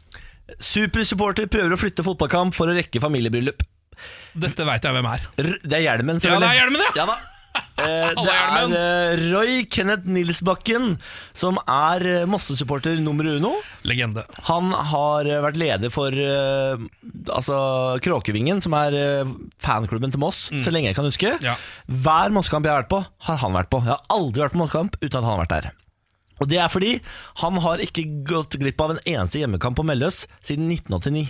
Supersupporter 0.59 1.45
prøver 1.51 1.75
å 1.75 1.77
flytte 1.79 2.05
fotballkamp 2.05 2.55
for 2.57 2.71
å 2.71 2.77
rekke 2.77 3.01
familiebryllup 3.03 3.61
Dette 4.39 4.65
veit 4.65 4.85
jeg 4.87 4.95
hvem 4.95 5.07
er. 5.11 5.25
R 5.43 5.49
Det 5.61 5.75
er 5.77 5.83
Hjelmen, 5.85 6.21
Ja, 6.23 6.39
det 6.41 6.47
er 6.53 6.57
Hjelmen, 6.63 6.85
ja. 6.89 6.95
ja 7.03 7.09
da. 7.11 7.19
Eh, 7.79 8.11
det 8.13 8.33
er 8.35 8.73
eh, 8.77 9.21
Roy 9.31 9.53
Kenneth 9.71 10.05
Nilsbakken 10.11 10.97
Som 11.35 11.57
er 11.63 12.03
eh, 12.05 12.25
Mosse-supporter 12.29 12.99
nummer 13.01 13.25
uno 13.31 13.53
Legende. 13.87 14.25
Han 14.49 14.69
har 14.91 15.25
eh, 15.27 15.39
vært 15.43 15.57
leder 15.59 15.91
for 15.91 16.11
eh, 16.13 16.83
Altså 17.33 17.57
Kråkevingen 18.05 18.59
Som 18.63 18.75
er 18.77 18.95
eh, 18.99 19.31
fanklubben 19.63 20.11
til 20.13 20.21
Moss 20.21 20.45
Så 20.61 20.75
lenge 20.75 20.91
jeg 20.91 20.99
kan 20.99 21.07
huske 21.09 21.33
Mm. 21.39 21.43
Ja. 21.49 21.55
Hver 22.05 22.35
Mossekamp 22.35 22.67
jeg 22.67 22.73
har 22.75 22.83
vært 22.83 22.91
på, 22.93 23.01
har 23.27 23.41
han 23.41 23.55
vært 23.57 23.71
på 23.73 23.81
Jeg 23.87 23.95
har 23.95 24.05
aldri 24.13 24.43
vært 24.45 24.55
på 24.55 24.61
Mossekamp 24.61 24.99
uten 25.01 25.15
at 25.15 25.23
han 25.23 25.31
har 25.33 25.41
vært 25.45 25.55
der 25.57 25.71
Og 26.39 26.49
det 26.51 26.59
er 26.63 26.71
fordi 26.71 26.93
han 27.41 27.59
har 27.63 27.81
ikke 27.83 28.05
gått 28.27 28.57
glipp 28.61 28.79
av 28.83 28.95
en 28.95 29.01
eneste 29.03 29.41
hjemmekamp 29.41 29.77
på 29.79 29.85
Melløs 29.87 30.23
Siden 30.45 30.69
1989 30.71 31.27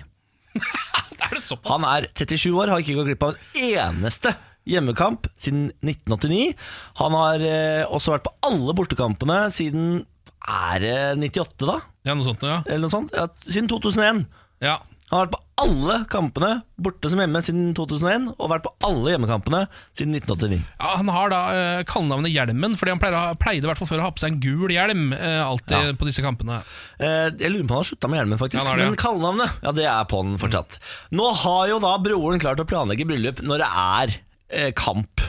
Er 1.26 1.34
det 1.36 1.41
såpass? 1.45 1.72
Han 1.76 1.86
er 1.88 2.07
37 2.18 2.47
år, 2.55 2.72
har 2.72 2.82
ikke 2.84 2.95
gått 2.99 3.10
glipp 3.12 3.26
av 3.28 3.36
en 3.36 3.66
eneste 3.74 4.34
hjemmekamp 4.70 5.28
siden 5.39 5.70
1989. 5.82 6.53
Han 6.99 7.16
har 7.18 7.43
eh, 7.45 7.84
også 7.89 8.14
vært 8.16 8.28
på 8.28 8.34
alle 8.49 8.76
bortekampene 8.78 9.38
siden 9.53 10.03
Er 10.45 10.82
det 10.84 10.97
98, 11.22 11.66
da? 11.68 11.78
Ja, 12.07 12.16
noe 12.16 12.28
sånt, 12.28 12.45
ja. 12.45 12.62
Eller 12.66 12.86
noe 12.86 12.93
sånt? 12.93 13.14
Ja, 13.18 13.28
siden 13.45 13.70
2001. 13.72 14.24
ja. 14.66 14.80
Han 15.10 15.18
har 15.18 15.26
vært 15.26 15.34
på 15.39 15.45
alle 15.60 15.95
kampene 16.12 16.49
borte 16.80 17.10
som 17.12 17.20
hjemme 17.22 17.41
siden 17.43 17.74
2001, 17.78 18.30
og 18.39 18.49
vært 18.51 18.64
på 18.66 18.72
alle 18.88 19.12
hjemmekampene 19.14 19.62
siden 19.97 20.16
1989. 20.18 20.60
Ja, 20.80 20.91
han 20.99 21.12
har 21.14 21.32
da 21.34 21.39
eh, 21.55 21.82
kallenavnet 21.89 22.32
Hjelmen, 22.34 22.78
fordi 22.80 22.93
han 22.95 23.01
pleier, 23.01 23.36
pleide 23.41 23.68
i 23.68 23.70
hvert 23.70 23.82
fall 23.82 23.89
før 23.91 24.01
å 24.03 24.05
ha 24.07 24.12
på 24.16 24.24
seg 24.24 24.34
en 24.36 24.41
gul 24.43 24.72
hjelm 24.74 25.10
eh, 25.18 25.39
alltid 25.43 25.76
Ja. 25.76 25.95
på 25.99 26.07
disse 26.10 26.24
kampene. 26.26 26.62
Eh, 26.99 27.28
jeg 27.39 27.51
lurer 27.53 27.66
på 27.66 27.74
om 27.74 27.76
han 27.78 27.84
har 27.84 27.89
slutta 27.91 28.12
med 28.14 28.22
hjelmen, 28.22 28.41
faktisk. 28.41 28.64
Ja, 28.66 28.76
det, 28.80 28.86
ja. 28.88 28.91
Men 28.93 29.01
kallenavnet, 29.03 29.60
ja, 29.68 29.76
det 29.82 29.88
er 29.91 30.07
på 30.12 30.24
den 30.26 30.39
fortsatt. 30.41 30.80
Nå 31.16 31.30
har 31.43 31.68
jo 31.74 31.82
da 31.84 31.95
broren 32.03 32.39
klart 32.43 32.64
å 32.64 32.68
planlegge 32.70 33.07
bryllup 33.10 33.43
når 33.45 33.64
det 33.66 33.70
er 33.86 34.16
eh, 34.64 34.72
kamp. 34.80 35.26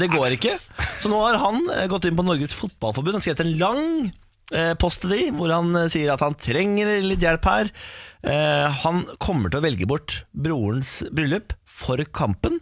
Det 0.00 0.08
går 0.10 0.34
ikke. 0.38 0.56
Så 1.02 1.10
nå 1.12 1.18
har 1.26 1.38
han 1.42 1.62
gått 1.92 2.06
inn 2.08 2.16
på 2.16 2.24
Norges 2.24 2.54
Fotballforbund 2.56 3.18
og 3.18 3.24
skrevet 3.26 3.42
en 3.44 3.56
lang 3.60 4.12
post 4.80 5.04
til 5.04 5.12
de, 5.14 5.18
hvor 5.36 5.52
han 5.54 5.76
sier 5.92 6.08
at 6.10 6.22
han 6.24 6.34
trenger 6.34 6.88
litt 7.04 7.22
hjelp 7.22 7.44
her. 7.46 7.68
Eh, 8.26 8.68
han 8.84 9.04
kommer 9.22 9.48
til 9.52 9.60
å 9.60 9.64
velge 9.64 9.88
bort 9.88 10.22
brorens 10.36 11.00
bryllup 11.14 11.54
for 11.64 12.00
kampen, 12.12 12.60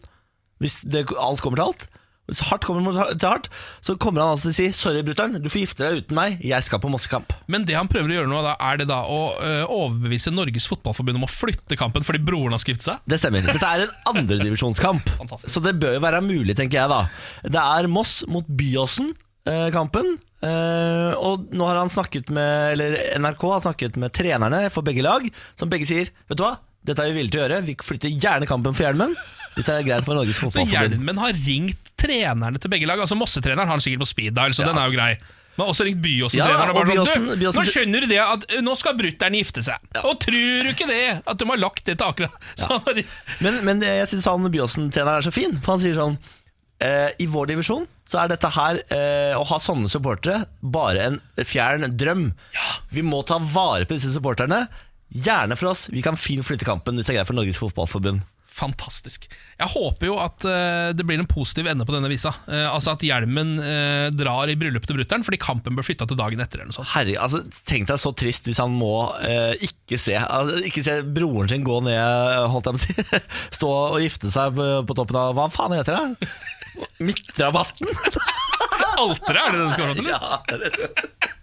hvis 0.63 0.81
det, 0.87 1.09
alt 1.19 1.43
kommer 1.43 1.59
til 1.59 1.71
alt. 1.71 1.89
hvis 2.29 2.43
hardt 2.45 2.67
kommer 2.69 2.93
til 2.93 3.25
hardt, 3.25 3.47
så 3.81 3.95
kommer 3.97 4.21
han 4.21 4.35
altså 4.35 4.51
til 4.51 4.53
å 4.53 4.57
si 4.59 4.67
'sorry, 4.77 5.01
brutter'n, 5.01 5.39
du 5.41 5.49
får 5.49 5.63
gifte 5.63 5.81
deg 5.81 6.03
uten 6.03 6.15
meg, 6.19 6.43
jeg 6.45 6.63
skal 6.63 6.79
på 6.79 6.91
Mossekamp'. 6.93 7.33
Men 7.49 7.65
det 7.65 7.73
han 7.75 7.89
prøver 7.89 8.11
å 8.13 8.17
gjøre 8.19 8.29
nå, 8.29 8.43
da, 8.45 8.53
er 8.61 8.77
det 8.77 8.89
da 8.91 8.99
å 9.09 9.33
øh, 9.41 9.65
overbevise 9.65 10.31
Norges 10.31 10.69
Fotballforbund 10.69 11.17
om 11.17 11.25
å 11.25 11.31
flytte 11.33 11.79
kampen 11.81 12.05
fordi 12.05 12.21
broren 12.21 12.53
har 12.53 12.61
skiftet 12.61 12.85
seg? 12.85 13.01
Det 13.09 13.17
stemmer. 13.19 13.49
Dette 13.49 13.65
er 13.65 13.87
en 13.87 14.13
andredivisjonskamp, 14.13 15.09
så 15.55 15.65
det 15.65 15.79
bør 15.81 15.97
jo 15.97 16.05
være 16.05 16.21
mulig, 16.21 16.55
tenker 16.55 16.83
jeg 16.83 16.93
da. 16.93 17.01
Det 17.49 17.65
er 17.65 17.89
Moss 17.89 18.21
mot 18.29 18.45
Byåsen-kampen. 18.45 19.25
Eh, 19.49 21.13
og 21.19 21.49
nå 21.51 21.67
har 21.67 21.81
han 21.81 21.91
snakket 21.91 22.29
med 22.31 22.77
Eller 22.77 22.93
NRK 23.19 23.41
har 23.57 23.63
snakket 23.65 23.97
med 23.99 24.13
trenerne 24.15 24.61
for 24.71 24.87
begge 24.87 25.03
lag, 25.03 25.25
som 25.59 25.67
begge 25.73 25.89
sier 25.89 26.13
Vet 26.31 26.39
du 26.39 26.45
hva, 26.45 26.53
dette 26.87 27.03
er 27.03 27.11
vi 27.11 27.19
villige 27.19 27.35
til 27.35 27.41
å 27.41 27.47
gjøre. 27.49 27.59
Vi 27.67 27.75
flytter 27.83 28.13
gjerne 28.15 28.47
kampen 28.49 28.77
for 28.77 28.87
Hjelmen. 28.87 29.17
Hvis 29.57 29.67
det 29.67 29.75
er 29.75 29.89
greit 29.89 30.07
for 30.07 30.15
Norges 30.15 30.39
Fotballforbund. 30.45 30.95
Hjelmen 30.95 31.19
har 31.25 31.35
ringt 31.49 31.91
trenerne 31.99 32.61
til 32.63 32.71
begge 32.71 32.87
lag. 32.87 33.03
Altså 33.03 33.19
Mossetreneren 33.19 33.67
har 33.67 33.75
han 33.75 33.83
sikkert 33.83 34.05
på 34.07 34.11
speed 34.13 34.37
dial, 34.39 34.55
så 34.55 34.69
den 34.69 34.79
er 34.79 34.87
jo 34.87 34.95
grei. 34.95 35.11
Men 35.59 35.73
også 35.73 35.89
ringt 35.89 35.99
Byåsen-treneren. 36.05 36.71
Ja, 36.71 37.03
sånn, 37.03 37.25
Byåsen- 37.27 37.41
Byåsen- 37.43 37.59
nå 37.59 37.65
skjønner 37.67 38.05
du 38.05 38.07
det 38.13 38.21
at 38.23 38.45
nå 38.63 38.77
skal 38.79 38.95
brutter'n 39.01 39.35
gifte 39.41 39.65
seg. 39.67 39.89
Og 40.07 40.21
tror 40.23 40.69
du 40.69 40.71
ikke 40.71 40.87
det? 40.87 41.01
At 41.27 41.41
de 41.43 41.49
har 41.51 41.59
lagt 41.59 41.83
det 41.91 41.97
til 41.99 42.07
akkurat 42.07 42.31
ja. 42.63 43.03
Men, 43.43 43.59
men 43.67 43.83
jeg 43.83 44.07
syns 44.13 44.29
han 44.31 44.47
Byåsen-treneren 44.55 45.19
er 45.19 45.27
så 45.27 45.35
fin, 45.35 45.59
for 45.59 45.75
han 45.75 45.83
sier 45.83 45.99
sånn 45.99 46.15
eh, 46.85 47.11
I 47.19 47.29
vår 47.31 47.53
divisjon 47.53 47.87
så 48.09 48.23
er 48.23 48.31
dette 48.33 48.49
her 48.55 48.79
eh, 48.95 49.35
Å 49.37 49.45
ha 49.51 49.59
sånne 49.61 49.91
supportere 49.93 50.47
bare 50.65 51.03
en 51.11 51.19
fjern 51.45 51.85
drøm. 52.01 52.31
Vi 52.95 53.05
må 53.05 53.21
ta 53.29 53.37
vare 53.43 53.85
på 53.85 53.99
disse 53.99 54.15
supporterne. 54.15 54.65
Gjerne 55.13 55.57
for 55.61 55.73
oss. 55.75 55.87
Vi 55.93 56.05
kan 56.05 56.17
fint 56.21 56.47
flytte 56.47 56.69
kampen 56.69 56.97
hvis 56.97 57.09
det 57.09 57.15
er 57.15 57.21
greit 57.21 57.31
for 57.31 57.37
Norges 57.39 57.61
Fotballforbund. 57.61 58.25
Fantastisk. 58.59 59.29
Jeg 59.59 59.71
håper 59.71 60.09
jo 60.09 60.17
at 60.19 60.43
uh, 60.49 60.91
det 60.97 61.05
blir 61.07 61.21
en 61.21 61.29
positiv 61.31 61.69
ende 61.71 61.87
på 61.87 61.95
denne 61.95 62.11
visa. 62.11 62.33
Uh, 62.49 62.67
altså 62.73 62.97
at 62.97 63.05
hjelmen 63.07 63.55
uh, 63.63 64.09
drar 64.15 64.51
i 64.51 64.57
bryllupet 64.59 64.91
til 64.91 64.99
brutter'n 64.99 65.27
fordi 65.27 65.39
kampen 65.43 65.79
bør 65.79 65.87
flytta 65.87 66.09
til 66.11 66.19
dagen 66.19 66.43
etter. 66.43 66.63
eller 66.63 66.73
noe 66.73 66.79
sånt. 66.81 66.91
Herre, 66.97 67.15
altså, 67.23 67.45
Tenk 67.69 67.89
deg 67.91 68.01
så 68.03 68.13
trist 68.19 68.49
hvis 68.49 68.61
han 68.63 68.75
må 68.75 68.93
ikke, 69.63 69.99
se, 70.01 70.17
altså, 70.19 70.59
ikke 70.67 70.85
se 70.87 70.99
broren 71.03 71.51
sin 71.51 71.67
gå 71.67 71.79
ned 71.85 71.99
Holdt 72.53 72.71
jeg 72.71 72.75
på 72.75 72.81
å 72.81 72.85
si 72.85 73.21
Stå 73.59 73.71
og 73.71 74.01
gifte 74.03 74.31
seg 74.33 74.57
på, 74.57 74.69
på 74.89 74.97
toppen 74.99 75.19
av 75.21 75.35
Hva 75.37 75.49
faen 75.53 75.77
heter 75.77 75.99
det? 75.99 76.31
Midtrabatten? 77.03 77.91
Alteret, 78.99 79.43
er 79.43 79.55
det 79.55 79.59
det 79.59 79.67
du 79.67 79.75
skal 79.75 79.91
ha 79.91 79.95
til? 79.99 80.09
ja, 80.11 80.21
det, 80.49 80.55
er 80.55 81.19
Det 81.29 81.38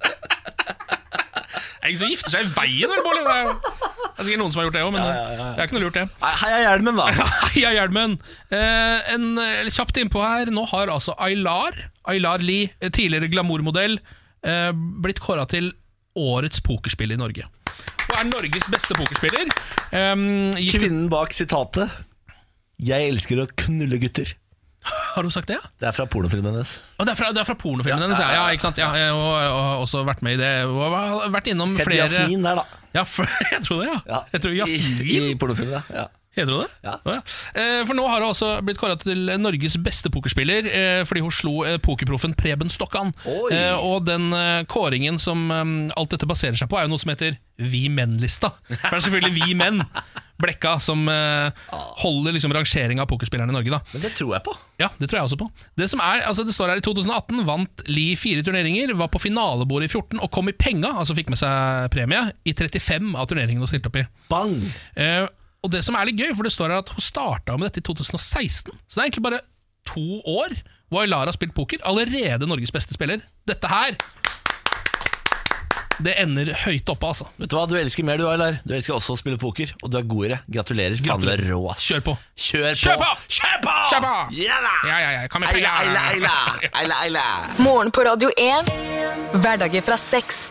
er 1.85 1.91
ingen 1.93 2.01
som 2.01 2.11
gifter 2.11 2.33
seg 2.33 2.47
i 2.47 2.53
veien, 2.55 2.91
vel, 2.91 3.03
Bård? 3.05 3.21
Det 3.25 3.35
er 3.35 3.95
det 4.15 4.21
er 4.23 4.27
sikkert 4.29 4.39
noen 4.45 4.53
som 4.53 4.61
har 4.61 4.67
gjort 4.69 4.75
det 4.77 4.81
òg, 4.85 4.91
men 4.95 5.01
eh, 5.03 5.39
det 5.43 5.59
er 5.59 5.67
ikke 5.67 5.75
noe 5.75 5.83
lurt, 5.83 5.97
det. 5.97 6.29
Heia 6.39 6.59
hjelmen, 6.63 6.99
da! 7.01 7.25
Heia 7.51 7.71
hjelmen! 7.75 8.13
Eh, 8.47 9.09
en, 9.11 9.25
eh, 9.43 9.71
kjapt 9.75 9.99
innpå 9.99 10.21
her, 10.23 10.51
nå 10.55 10.63
har 10.71 10.91
altså 10.93 11.17
Aylar, 11.19 11.75
Aylar 12.07 12.45
Lie, 12.45 12.69
eh, 12.79 12.93
tidligere 12.95 13.27
glamourmodell, 13.33 13.97
eh, 14.47 14.69
blitt 15.03 15.19
kåra 15.19 15.43
til 15.51 15.73
årets 16.15 16.63
pokerspill 16.63 17.11
i 17.11 17.19
Norge. 17.19 17.49
Og 18.05 18.15
er 18.15 18.29
Norges 18.29 18.69
beste 18.71 18.95
pokerspiller. 18.95 19.51
Eh, 19.91 20.15
Kvinnen 20.71 21.09
bak 21.11 21.35
sitatet 21.35 21.91
'Jeg 22.79 23.11
elsker 23.11 23.43
å 23.43 23.47
knulle 23.51 23.99
gutter'. 23.99 24.31
Har 24.85 25.23
hun 25.25 25.33
sagt 25.33 25.49
det, 25.49 25.57
ja? 25.59 25.71
Det 25.81 25.89
er 25.89 25.95
fra 25.95 26.05
pornofilmen 26.09 26.51
hennes. 26.53 26.75
Og 26.99 27.07
det 27.07 27.15
er 27.15 27.19
fra, 27.19 27.31
det 27.35 27.41
er 27.41 27.47
fra 27.47 27.57
pornofilmen 27.59 28.05
hennes, 28.07 28.21
ja, 28.21 28.31
ja, 28.37 28.43
ikke 28.53 28.67
sant? 28.67 28.81
Ja, 28.81 28.91
har 28.93 29.15
og, 29.15 29.31
og, 29.45 29.85
også 29.85 30.03
vært 30.07 30.21
med 30.25 30.37
i 30.37 30.41
det. 30.41 30.51
Og 30.69 30.83
har 30.95 31.31
vært 31.33 31.49
innom 31.53 31.77
Het 31.79 31.89
flere 31.89 32.05
Jasmin 32.05 32.45
der, 32.45 32.61
da. 32.61 32.83
Ja, 32.95 33.07
for, 33.07 33.29
jeg 33.53 33.63
tror 33.65 33.81
det, 33.83 33.89
ja. 33.95 34.21
Jeg 34.35 34.45
tror 34.45 34.59
Jasmin. 34.61 35.01
I, 35.05 35.17
i 35.31 35.39
pornofilmen, 35.41 35.79
ja. 35.79 36.03
ja. 36.03 36.11
Heter 36.35 36.51
hun 36.51 36.65
det? 36.65 36.71
Ja. 36.83 36.95
Å, 36.99 37.13
ja. 37.15 37.21
Eh, 37.55 37.81
For 37.87 37.95
nå 37.95 38.05
har 38.11 38.19
hun 38.19 38.33
også 38.33 38.49
blitt 38.67 38.79
kåret 38.79 39.05
til 39.07 39.31
Norges 39.39 39.77
beste 39.83 40.11
pokerspiller 40.11 40.67
eh, 40.67 41.01
fordi 41.07 41.23
hun 41.23 41.33
slo 41.33 41.55
eh, 41.67 41.77
pokerproffen 41.83 42.35
Preben 42.35 42.71
Stokkan. 42.71 43.13
Oi. 43.29 43.55
Og 43.79 44.03
den 44.07 44.27
kåringen 44.71 45.19
som 45.21 45.47
alt 45.51 46.11
dette 46.11 46.27
baserer 46.27 46.59
seg 46.59 46.69
på, 46.71 46.79
er 46.79 46.87
jo 46.87 46.93
noe 46.93 47.01
som 47.01 47.13
heter 47.13 47.39
Vi 47.55 47.85
menn-lista. 47.93 48.51
For 48.67 48.89
det 48.91 48.99
er 48.99 49.05
selvfølgelig 49.07 49.45
Vi 49.45 49.57
menn, 49.57 49.83
Blekka, 50.41 50.75
som 50.83 51.05
eh, 51.11 51.63
holder 52.01 52.35
liksom 52.35 52.53
rangeringa 52.55 53.05
av 53.05 53.09
pokerspillerne 53.11 53.53
i 53.53 53.55
Norge. 53.55 53.71
da 53.71 53.79
Men 53.93 54.03
det 54.03 54.11
tror 54.17 54.33
jeg 54.35 54.43
på. 54.43 54.55
ja, 54.81 54.89
det 54.99 55.07
tror 55.07 55.19
jeg 55.21 55.29
også 55.29 55.39
på. 55.39 55.47
Det 55.79 55.87
som 55.91 56.03
er, 56.03 56.25
altså 56.27 56.43
det 56.47 56.55
står 56.55 56.73
her 56.73 56.81
I 56.81 56.85
2018 56.85 57.45
vant 57.47 57.85
Lie 57.87 58.17
fire 58.19 58.43
turneringer, 58.43 58.91
var 58.99 59.07
på 59.13 59.21
finalebordet 59.23 59.87
i 59.89 59.93
14 59.93 60.19
og 60.19 60.31
kom 60.35 60.51
i 60.51 60.57
penga, 60.57 60.91
altså 60.99 61.15
fikk 61.17 61.31
med 61.31 61.39
seg 61.39 61.87
premie, 61.95 62.21
i 62.43 62.53
35 62.53 63.13
av 63.15 63.29
turneringene 63.31 63.63
hun 63.63 63.71
stilte 63.71 63.91
opp 63.91 63.99
i. 64.01 64.05
Bang! 64.31 64.57
Eh, 64.99 65.25
og 65.65 65.71
det 65.73 65.81
som 65.87 65.95
er 65.97 66.09
litt 66.11 66.19
gøy, 66.21 66.33
for 66.37 66.45
det 66.45 66.53
står 66.53 66.69
her 66.75 66.83
at 66.83 66.91
hun 66.93 67.01
starta 67.01 67.55
med 67.57 67.71
dette 67.71 67.81
i 67.81 67.87
2016. 67.87 68.75
Så 68.75 68.97
det 68.97 69.01
er 69.01 69.07
egentlig 69.07 69.25
bare 69.25 69.41
to 69.87 70.19
år 70.29 70.53
hvor 70.91 71.01
Aylar 71.01 71.25
har 71.25 71.33
spilt 71.33 71.55
poker. 71.57 71.81
Allerede 71.87 72.45
Norges 72.45 72.73
beste 72.73 72.93
spiller. 72.93 73.23
Dette 73.49 73.69
her 73.71 73.95
Det 76.03 76.13
ender 76.19 76.51
høyt 76.65 76.89
oppe, 76.91 77.07
altså. 77.13 77.27
Vet 77.39 77.51
du 77.51 77.55
hva, 77.57 77.65
du 77.69 77.75
elsker 77.79 78.03
mer 78.07 78.19
du, 78.19 78.25
Aylar. 78.29 78.57
Du 78.67 78.73
elsker 78.75 78.95
også 78.97 79.15
å 79.15 79.19
spille 79.19 79.39
poker, 79.41 79.71
og 79.81 79.91
du 79.93 79.97
er 79.99 80.07
god 80.09 80.25
i 80.25 80.31
det. 80.33 80.39
Gratulerer. 80.57 80.97
Faen, 81.05 81.23
du 81.23 81.29
er 81.31 81.43
rå, 81.47 81.61
ass. 81.71 81.85
Kjør 81.87 82.03
på. 82.09 82.17
Kjør 82.35 82.67
på! 82.73 82.75
Kjør 82.83 82.99
på! 82.99 83.11
Kjør 83.37 83.63
på! 83.63 83.77
Kjør 83.93 84.03
på! 84.07 84.13
Ja 84.41 84.59
da! 84.65 84.73
Ja, 84.89 84.97
ja, 85.05 85.13
ja. 85.19 85.23
Kom 85.31 85.45
igjen, 85.47 85.61
Eila, 85.61 85.77
eila, 85.85 86.03
eila! 86.11 86.35
ja. 86.65 86.73
Eila, 86.81 86.99
eila. 87.07 87.25
Morgen 87.63 87.93
på 87.95 88.03
Radio 88.07 88.31
1. 88.35 88.69
Hverdager 89.39 89.85
fra 89.85 89.97
seks. 90.01 90.47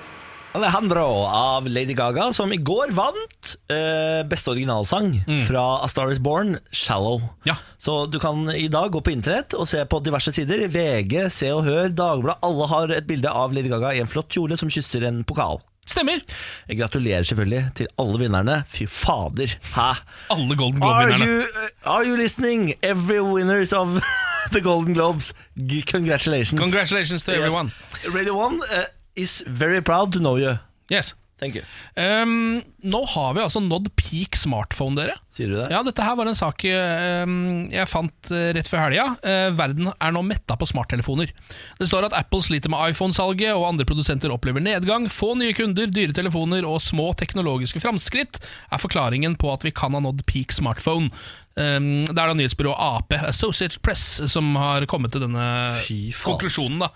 Alejandro 0.55 1.05
av 1.27 1.67
Lady 1.69 1.95
Gaga, 1.99 2.29
som 2.33 2.53
i 2.55 2.57
går 2.63 2.93
vant 2.95 3.55
eh, 3.75 4.21
beste 4.31 4.53
originalsang 4.53 5.17
fra 5.49 5.65
A 5.83 5.89
Star 5.91 6.13
Is 6.15 6.21
Born, 6.23 6.55
'Shallow'. 6.71 7.25
Ja. 7.45 7.57
Så 7.79 8.07
du 8.07 8.21
kan 8.23 8.47
i 8.55 8.69
dag 8.71 8.93
gå 8.95 9.01
på 9.03 9.11
internett 9.11 9.55
og 9.59 9.67
se 9.69 9.83
på 9.85 9.99
diverse 10.05 10.31
sider. 10.33 10.69
VG, 10.71 11.27
Se 11.35 11.51
og 11.53 11.65
Hør, 11.67 11.89
Dagbladet. 11.91 12.39
Alle 12.47 12.69
har 12.71 12.95
et 12.95 13.07
bilde 13.11 13.31
av 13.35 13.51
Lady 13.53 13.69
Gaga 13.73 13.95
i 13.95 14.01
en 14.05 14.07
flott 14.07 14.31
kjole 14.31 14.55
som 14.57 14.71
kysser 14.71 15.03
en 15.11 15.25
pokal. 15.27 15.59
Stemmer. 15.91 16.23
Jeg 16.71 16.79
gratulerer 16.79 17.27
selvfølgelig 17.27 17.65
til 17.83 17.91
alle 17.99 18.23
vinnerne. 18.23 18.61
Fy 18.71 18.87
fader. 18.87 19.59
Hæ? 19.75 19.91
Alle 20.31 20.55
Golden 20.57 20.81
Globe-vinnerne. 20.81 21.27
you, 21.27 21.43
uh, 21.43 21.91
are 21.99 22.07
you 22.07 22.17
listening? 22.17 22.75
Every 22.81 23.19
winners 23.21 23.73
of 23.75 23.99
the 24.55 24.61
Golden 24.63 24.95
Globes. 24.95 25.35
Congratulations. 25.91 26.61
Congratulations 26.61 27.25
to 27.25 27.33
Yes. 27.33 27.41
everyone. 27.43 27.73
Radio 28.15 28.39
1 28.39 28.63
uh, 28.63 28.85
is 29.17 29.43
very 29.47 29.83
proud 29.83 30.13
to 30.13 30.19
know 30.19 30.37
you. 30.37 30.59
Yes. 30.91 31.15
Thank 31.45 31.57
you. 31.59 31.65
Um, 31.99 32.63
nå 32.87 33.01
har 33.11 33.35
vi 33.35 33.43
altså 33.43 33.61
nådd 33.61 33.91
peak 33.99 34.37
smartphone, 34.39 34.95
dere. 34.97 35.17
Sier 35.35 35.51
du 35.51 35.57
det? 35.59 35.67
Ja, 35.75 35.81
dette 35.85 36.05
her 36.07 36.15
var 36.17 36.31
en 36.31 36.39
sak 36.39 36.63
um, 36.63 37.35
jeg 37.73 37.91
fant 37.91 38.31
uh, 38.31 38.53
rett 38.55 38.71
før 38.71 38.85
helga. 38.87 39.07
Uh, 39.21 39.51
verden 39.59 39.91
er 39.93 40.15
nå 40.15 40.23
metta 40.25 40.57
på 40.57 40.69
smarttelefoner. 40.71 41.33
Det 41.81 41.89
står 41.91 42.07
at 42.07 42.17
Apple 42.17 42.45
sliter 42.47 42.73
med 42.73 42.95
iPhone-salget, 42.95 43.51
og 43.53 43.67
andre 43.73 43.87
produsenter 43.89 44.33
opplever 44.33 44.63
nedgang. 44.63 45.11
Få 45.13 45.33
nye 45.41 45.57
kunder, 45.59 45.91
dyre 45.91 46.15
telefoner 46.17 46.69
og 46.69 46.79
små 46.85 47.11
teknologiske 47.19 47.83
framskritt 47.83 48.39
er 48.39 48.81
forklaringen 48.81 49.35
på 49.41 49.51
at 49.53 49.67
vi 49.67 49.75
kan 49.75 49.99
ha 49.99 50.05
nådd 50.07 50.23
peak 50.31 50.55
smartphone. 50.55 51.11
Um, 51.59 52.07
det 52.07 52.15
er 52.15 52.31
da 52.31 52.39
nyhetsbyrået 52.39 52.79
AP, 52.79 53.19
Associated 53.35 53.83
Press, 53.83 54.07
som 54.31 54.55
har 54.59 54.87
kommet 54.91 55.13
til 55.13 55.27
denne 55.27 55.51
konklusjonen. 56.23 56.87
da 56.87 56.95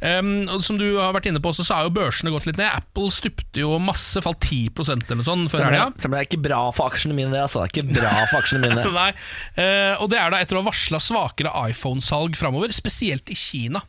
Um, 0.00 0.44
som 0.64 0.78
du 0.80 0.86
har 0.98 1.14
vært 1.16 1.30
inne 1.30 1.40
på, 1.42 1.52
så, 1.56 1.64
så 1.66 1.78
har 1.78 1.88
jo 1.88 1.94
børsene 1.96 2.32
gått 2.34 2.48
litt 2.48 2.60
ned. 2.60 2.68
Apple 2.68 3.08
stupte 3.14 3.62
jo 3.62 3.78
masse, 3.82 4.20
falt 4.24 4.40
10 4.44 4.84
eller 4.84 5.20
noe 5.20 5.26
sånt? 5.26 5.50
Stemmer 5.52 5.76
det? 5.76 6.04
Det 6.04 6.12
er 6.12 6.28
ikke 6.28 6.42
bra 6.44 6.62
for 6.76 6.92
aksjene 6.92 7.16
mine, 7.16 7.32
det. 7.32 7.42
Altså. 7.46 7.64
Det 7.64 7.70
er 7.70 7.74
ikke 7.74 8.00
bra 8.00 8.14
for 8.30 8.40
aksjene 8.42 8.68
mine. 8.68 8.86
Nei, 9.00 9.10
uh, 9.58 10.04
og 10.04 10.10
det 10.12 10.20
er 10.20 10.32
da 10.32 10.42
etter 10.44 10.58
å 10.58 10.64
ha 10.64 10.70
varsla 10.70 11.02
svakere 11.02 11.54
iPhone-salg 11.70 12.38
framover, 12.38 12.74
spesielt 12.76 13.32
i 13.32 13.38
Kina. 13.38 13.82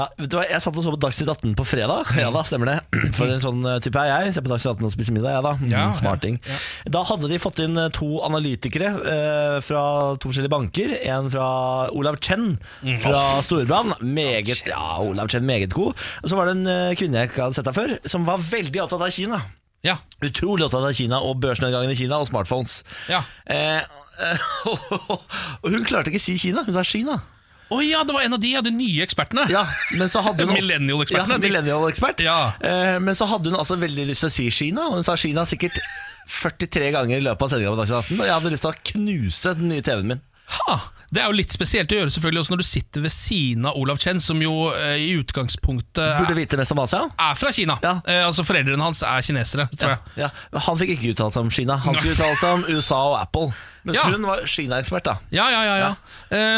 Ja, 0.00 0.06
vet 0.16 0.30
du 0.32 0.36
hva, 0.38 0.46
Jeg 0.48 0.62
satt 0.64 0.76
og 0.80 0.84
så 0.86 0.92
på 0.94 0.98
Dagsnytt 1.02 1.28
18 1.28 1.50
på 1.58 1.64
fredag. 1.68 2.08
Ja 2.16 2.30
da, 2.32 2.40
stemmer 2.48 2.70
det. 2.70 2.76
For 3.18 3.28
en 3.28 3.42
sånn 3.44 3.58
eh, 3.68 3.80
type 3.84 4.00
er 4.00 4.08
jeg. 4.24 4.32
Ser 4.36 4.44
på 4.46 4.52
Dagsnytt 4.54 4.78
18 4.78 4.86
og 4.88 4.94
spiser 4.94 5.16
middag, 5.16 5.34
jeg 5.36 5.44
da. 5.44 5.52
Mm, 5.60 5.68
Ja, 5.74 5.82
Smarting. 5.98 6.38
Da 6.94 7.02
hadde 7.10 7.28
de 7.28 7.40
fått 7.42 7.60
inn 7.66 7.76
eh, 7.76 7.90
to 7.98 8.08
analytikere 8.24 8.94
eh, 8.96 9.56
fra 9.66 9.82
to 10.16 10.30
forskjellige 10.30 10.54
banker. 10.54 10.94
En 11.12 11.28
fra 11.34 11.48
Olav 11.92 12.16
Chen 12.24 12.54
fra 13.04 13.22
Storbrann. 13.44 13.92
Meget, 14.00 14.62
ja, 14.70 14.80
Olav 15.04 15.28
Chen, 15.34 15.44
meget 15.48 15.74
god. 15.76 15.92
Og 16.24 16.32
så 16.32 16.38
var 16.38 16.48
det 16.48 16.56
en 16.56 16.70
eh, 16.72 16.94
kvinne 16.96 17.20
jeg 17.20 17.32
ikke 17.34 17.44
hadde 17.50 17.58
sett 17.60 17.68
her 17.68 17.76
før, 17.76 17.96
som 18.08 18.24
var 18.30 18.40
veldig 18.40 18.86
opptatt 18.86 19.04
av 19.04 19.12
Kina. 19.12 19.42
Ja, 19.84 19.98
Utrolig 20.24 20.64
opptatt 20.66 20.84
av 20.88 20.96
Kina 20.96 21.20
og 21.24 21.38
børsnedgangen 21.44 21.92
i 21.92 21.98
Kina 22.00 22.18
og 22.20 22.26
smartphones. 22.30 22.80
ja. 23.12 23.20
Eh, 23.52 23.84
og 24.70 25.68
hun 25.72 25.84
klarte 25.88 26.10
ikke 26.12 26.20
å 26.20 26.24
si 26.24 26.34
Kina, 26.40 26.64
hun 26.66 26.74
sa 26.76 26.82
Kina. 26.84 27.14
Å 27.70 27.80
ja, 27.86 28.00
det 28.02 28.14
var 28.16 28.24
en 28.26 28.34
av 28.34 28.40
de, 28.42 28.50
ja, 28.56 28.60
de 28.66 28.72
nye 28.74 29.04
ekspertene. 29.04 29.44
Ja, 29.52 29.62
men 29.98 30.10
så 30.10 30.22
hadde 30.26 30.42
hun 30.46 30.54
Millennial-ekspertene. 30.58 31.36
Ja, 31.38 31.42
millennial-ekspert. 31.44 32.22
Ja. 32.26 32.38
Eh, 32.66 32.96
men 33.02 33.14
så 33.18 33.28
hadde 33.30 33.52
hun 33.52 33.58
altså 33.60 33.78
veldig 33.78 34.08
lyst 34.10 34.24
til 34.26 34.30
å 34.30 34.34
si 34.34 34.48
Kina, 34.54 34.88
og 34.90 34.98
hun 34.98 35.06
sa 35.06 35.14
Kina 35.20 35.44
sikkert 35.46 35.78
43 36.30 36.90
ganger 36.94 37.20
i 37.20 37.24
løpet 37.24 37.46
av 37.46 37.52
sendinga 37.52 37.74
på 37.74 37.78
Dagsnytt 37.82 38.10
18. 38.10 38.18
Og 38.20 38.26
jeg 38.26 38.34
hadde 38.36 38.52
lyst 38.56 38.66
til 38.66 38.72
å 38.74 38.82
knuse 38.92 39.54
den 39.60 39.70
nye 39.70 39.86
TV-en 39.86 40.10
min. 40.14 40.24
Ha, 40.56 40.76
Det 41.10 41.18
er 41.22 41.26
jo 41.26 41.34
litt 41.34 41.50
spesielt 41.50 41.90
å 41.90 41.96
gjøre 41.98 42.12
selvfølgelig 42.14 42.40
også 42.44 42.52
når 42.54 42.60
du 42.62 42.66
sitter 42.68 43.02
ved 43.02 43.10
siden 43.14 43.64
av 43.66 43.74
Olav 43.80 43.98
Chen, 43.98 44.20
som 44.22 44.38
jo 44.42 44.52
eh, 44.70 44.94
i 45.02 45.08
utgangspunktet 45.18 45.98
Burde 45.98 46.30
er, 46.30 46.38
vite 46.38 46.58
mest 46.60 46.70
om 46.70 46.78
Asia. 46.84 47.00
er 47.18 47.34
fra 47.40 47.50
Kina. 47.56 47.76
Ja. 47.82 47.96
Eh, 48.06 48.20
altså 48.28 48.44
Foreldrene 48.46 48.84
hans 48.86 49.02
er 49.02 49.24
kinesere, 49.26 49.66
tror 49.74 49.96
jeg. 49.96 50.14
Ja, 50.22 50.28
men 50.52 50.62
Han 50.68 50.78
fikk 50.78 50.92
ikke 50.94 51.10
uttale 51.16 51.34
seg 51.34 51.42
om 51.48 51.50
Kina. 51.50 51.76
Han 51.82 51.98
skulle 51.98 52.14
uttale 52.14 52.38
seg 52.38 52.60
om 52.60 52.64
USA 52.76 53.00
og 53.10 53.16
Apple. 53.24 53.50
Mens 53.82 53.96
Ja. 53.98 54.04
hun 54.12 54.22
var 54.28 54.44
Kina-ekspert. 54.46 55.04
da 55.08 55.16
Ja, 55.34 55.48
ja, 55.50 55.60
ja, 55.64 55.76
ja. 55.80 55.90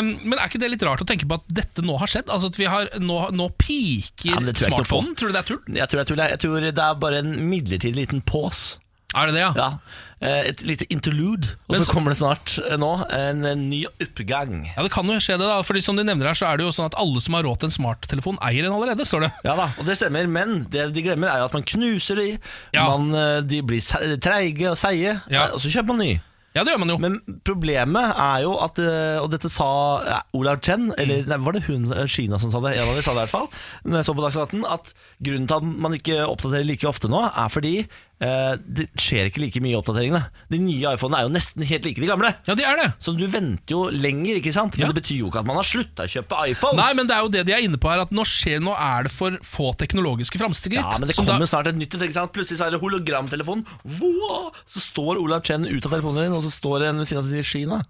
Um, 0.01 0.13
men 0.27 0.37
er 0.39 0.49
ikke 0.51 0.59
det 0.61 0.73
litt 0.75 0.83
rart 0.83 1.01
å 1.01 1.07
tenke 1.09 1.25
på 1.31 1.39
at 1.39 1.49
dette 1.49 1.81
nå 1.87 1.97
har 2.03 2.11
skjedd? 2.11 2.29
Altså 2.29 2.51
at 2.53 2.59
vi 2.59 2.67
har 2.69 2.91
Nå, 2.99 3.19
nå 3.33 3.49
piker 3.57 4.33
Ja, 4.35 4.41
men 4.41 4.51
det 4.51 4.57
tror 4.59 4.69
jeg 4.69 4.73
ikke 4.73 4.83
noe 4.83 4.85
på. 4.85 4.85
smartphonen? 4.85 5.17
Tror 5.17 5.31
du 5.31 5.33
det 5.33 5.43
er 5.45 5.49
tull? 5.49 5.63
Jeg 5.81 5.89
tror, 5.89 6.03
jeg, 6.03 6.07
tror 6.13 6.23
jeg 6.29 6.43
tror 6.43 6.61
det 6.69 6.85
er 6.91 6.95
bare 7.07 7.23
en 7.23 7.33
midlertidig 7.49 7.97
liten 8.03 8.21
pause. 8.27 8.82
Er 9.15 9.27
det 9.29 9.35
det, 9.37 9.41
ja? 9.45 9.53
Ja. 9.57 9.79
Eh, 10.23 10.49
Et 10.49 10.63
lite 10.63 10.87
interlude. 10.89 11.57
Og 11.69 11.77
så 11.77 11.85
så- 11.85 11.93
kommer 11.93 12.11
det 12.15 12.19
snart 12.19 12.59
eh, 12.71 12.77
nå 12.79 12.93
en, 13.13 13.45
en 13.45 13.69
ny 13.69 13.85
oppgang. 14.01 14.67
Ja, 14.77 14.83
Det 14.83 14.93
kan 14.93 15.05
jo 15.07 15.19
skje 15.19 15.37
det, 15.39 15.49
da. 15.51 15.61
Fordi 15.63 15.83
som 15.83 15.97
de 15.97 16.05
nevner 16.05 16.27
her, 16.31 16.35
så 16.39 16.47
er 16.53 16.57
det 16.57 16.65
jo 16.65 16.73
sånn 16.73 16.87
at 16.89 16.95
alle 16.97 17.21
som 17.21 17.35
har 17.35 17.43
råd 17.45 17.59
til 17.61 17.67
en 17.69 17.77
smarttelefon, 17.77 18.39
eier 18.41 18.65
en 18.65 18.73
allerede, 18.73 19.05
står 19.05 19.27
det. 19.27 19.33
Ja 19.45 19.57
da, 19.59 19.71
og 19.79 19.85
det 19.85 19.99
stemmer, 19.99 20.27
men 20.29 20.65
det 20.71 20.93
de 20.95 21.03
glemmer 21.03 21.29
er 21.29 21.43
jo 21.43 21.51
at 21.51 21.53
man 21.59 21.63
knuser 21.65 22.17
de, 22.17 22.39
Ja. 22.73 22.87
man, 22.97 23.15
eh, 23.15 23.41
de 23.43 23.61
blir 23.63 23.81
treige 24.23 24.71
og 24.71 24.77
seige, 24.79 25.21
Ja. 25.29 25.49
og 25.53 25.61
så 25.61 25.69
kjøper 25.69 25.87
man 25.97 25.99
ny. 26.07 26.21
Ja, 26.55 26.65
det 26.65 26.75
gjør 26.75 26.81
man 26.85 26.89
jo. 26.93 26.99
Men 26.99 27.15
problemet 27.49 28.13
er 28.15 28.43
jo 28.43 28.51
at 28.61 28.77
Og 29.23 29.31
dette 29.31 29.49
sa 29.49 30.05
ja, 30.05 30.19
Olav 30.35 30.61
Chen, 30.61 30.93
eller 30.99 31.25
nei, 31.25 31.37
var 31.41 31.53
det 31.57 31.63
hun 31.65 31.87
Kina 32.07 32.39
som 32.39 32.51
sa 32.53 32.61
det? 32.61 32.75
En 32.77 32.89
av 32.91 32.95
de 32.95 33.01
sa 33.01 33.15
det 33.15 33.23
i 33.23 33.25
hvert 33.25 33.31
fall. 33.31 33.49
Når 33.87 33.97
jeg 34.03 34.05
så 34.05 34.15
på 34.15 34.25
Dagsnytt 34.27 34.53
18, 34.61 34.65
at 34.69 34.93
grunnen 35.25 35.49
til 35.49 35.57
at 35.57 35.63
man 35.65 35.93
ikke 35.97 36.19
oppdaterer 36.29 36.67
like 36.69 36.85
ofte 36.85 37.09
nå, 37.09 37.23
er 37.25 37.49
fordi 37.49 37.89
det 38.23 38.85
skjer 39.03 39.27
ikke 39.27 39.41
like 39.43 39.61
mye 39.65 39.73
i 39.73 39.79
oppdateringene. 39.81 40.21
De 40.53 40.59
nye 40.63 40.93
iPhonene 40.95 41.19
er 41.19 41.27
jo 41.27 41.33
nesten 41.35 41.65
helt 41.67 41.87
like 41.89 41.99
de 41.99 42.07
gamle. 42.07 42.29
Ja, 42.47 42.55
de 42.55 42.63
er 42.69 42.77
det. 42.79 42.87
Så 43.03 43.15
du 43.19 43.25
venter 43.27 43.75
jo 43.75 43.81
lenger, 43.91 44.37
ikke 44.39 44.53
sant? 44.55 44.77
Men 44.79 44.87
Ja. 44.87 44.93
det 44.93 45.03
betyr 45.03 45.19
jo 45.25 45.31
ikke 45.33 45.41
at 45.43 45.49
man 45.49 45.57
har 45.59 45.67
slutta 45.67 46.07
å 46.07 46.11
kjøpe 46.13 46.39
iPhones. 46.53 46.79
Nei, 46.79 46.93
men 46.95 47.09
det 47.11 47.17
er 47.17 47.23
jo 47.27 47.33
det 47.35 47.43
de 47.49 47.53
er 47.57 47.65
inne 47.67 47.81
på 47.83 47.91
her, 47.91 48.05
at 48.05 48.13
nå, 48.15 48.23
skjer, 48.23 48.61
nå 48.63 48.77
er 48.79 49.09
det 49.09 49.13
for 49.13 49.31
få 49.43 49.73
teknologiske 49.77 50.39
framskritt. 50.39 50.79
Ja, 50.79 50.99
men 50.99 51.09
det 51.11 51.17
kommer 51.19 51.39
da- 51.43 51.47
snart 51.51 51.67
et 51.73 51.75
nytt 51.81 51.91
ikke 51.99 52.13
sant? 52.15 52.33
Plutselig 52.33 52.59
så 52.63 52.67
er 52.69 52.77
det 52.77 52.81
hologramtelefon. 52.81 53.67
Wow! 53.99 54.53
Så 54.67 54.79
står 54.87 55.19
Olav 55.19 55.43
Chen 55.43 55.67
ut 55.67 55.85
av 55.87 55.91
telefonen 55.97 56.23
din, 56.29 56.33
og 56.39 56.43
så 56.47 56.51
står 56.55 56.79
det 56.81 56.89
en 56.93 56.99
ved 57.03 57.07
siden 57.11 57.25
av 57.25 57.31
sier 57.33 57.43
Kina. 57.43 57.83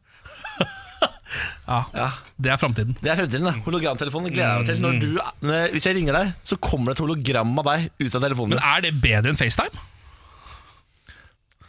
ja, 1.69 1.85
Ja. 1.95 2.09
Det 2.43 2.51
er 2.53 2.57
framtiden. 2.61 2.97
Det 3.01 3.11
er 3.13 3.17
fremtiden. 3.21 3.45
da. 3.47 3.53
Hologramtelefonen 3.65 4.33
gleder 4.33 4.49
jeg 4.49 4.65
meg 4.65 4.67
til. 4.67 4.83
Når 4.83 4.99
du, 5.01 5.73
hvis 5.77 5.87
jeg 5.87 5.97
ringer 5.97 6.13
deg, 6.19 6.33
så 6.45 6.57
kommer 6.59 6.91
det 6.93 6.99
et 6.99 7.05
hologram 7.05 7.53
av 7.63 7.65
deg 7.71 7.91
ut 8.01 8.15
av 8.17 8.21
telefonen 8.25 8.57
Men 8.57 8.65
er 8.65 8.81
det 8.89 8.95
bedre 9.03 9.31
enn 9.33 9.39
FaceTime? 9.39 9.89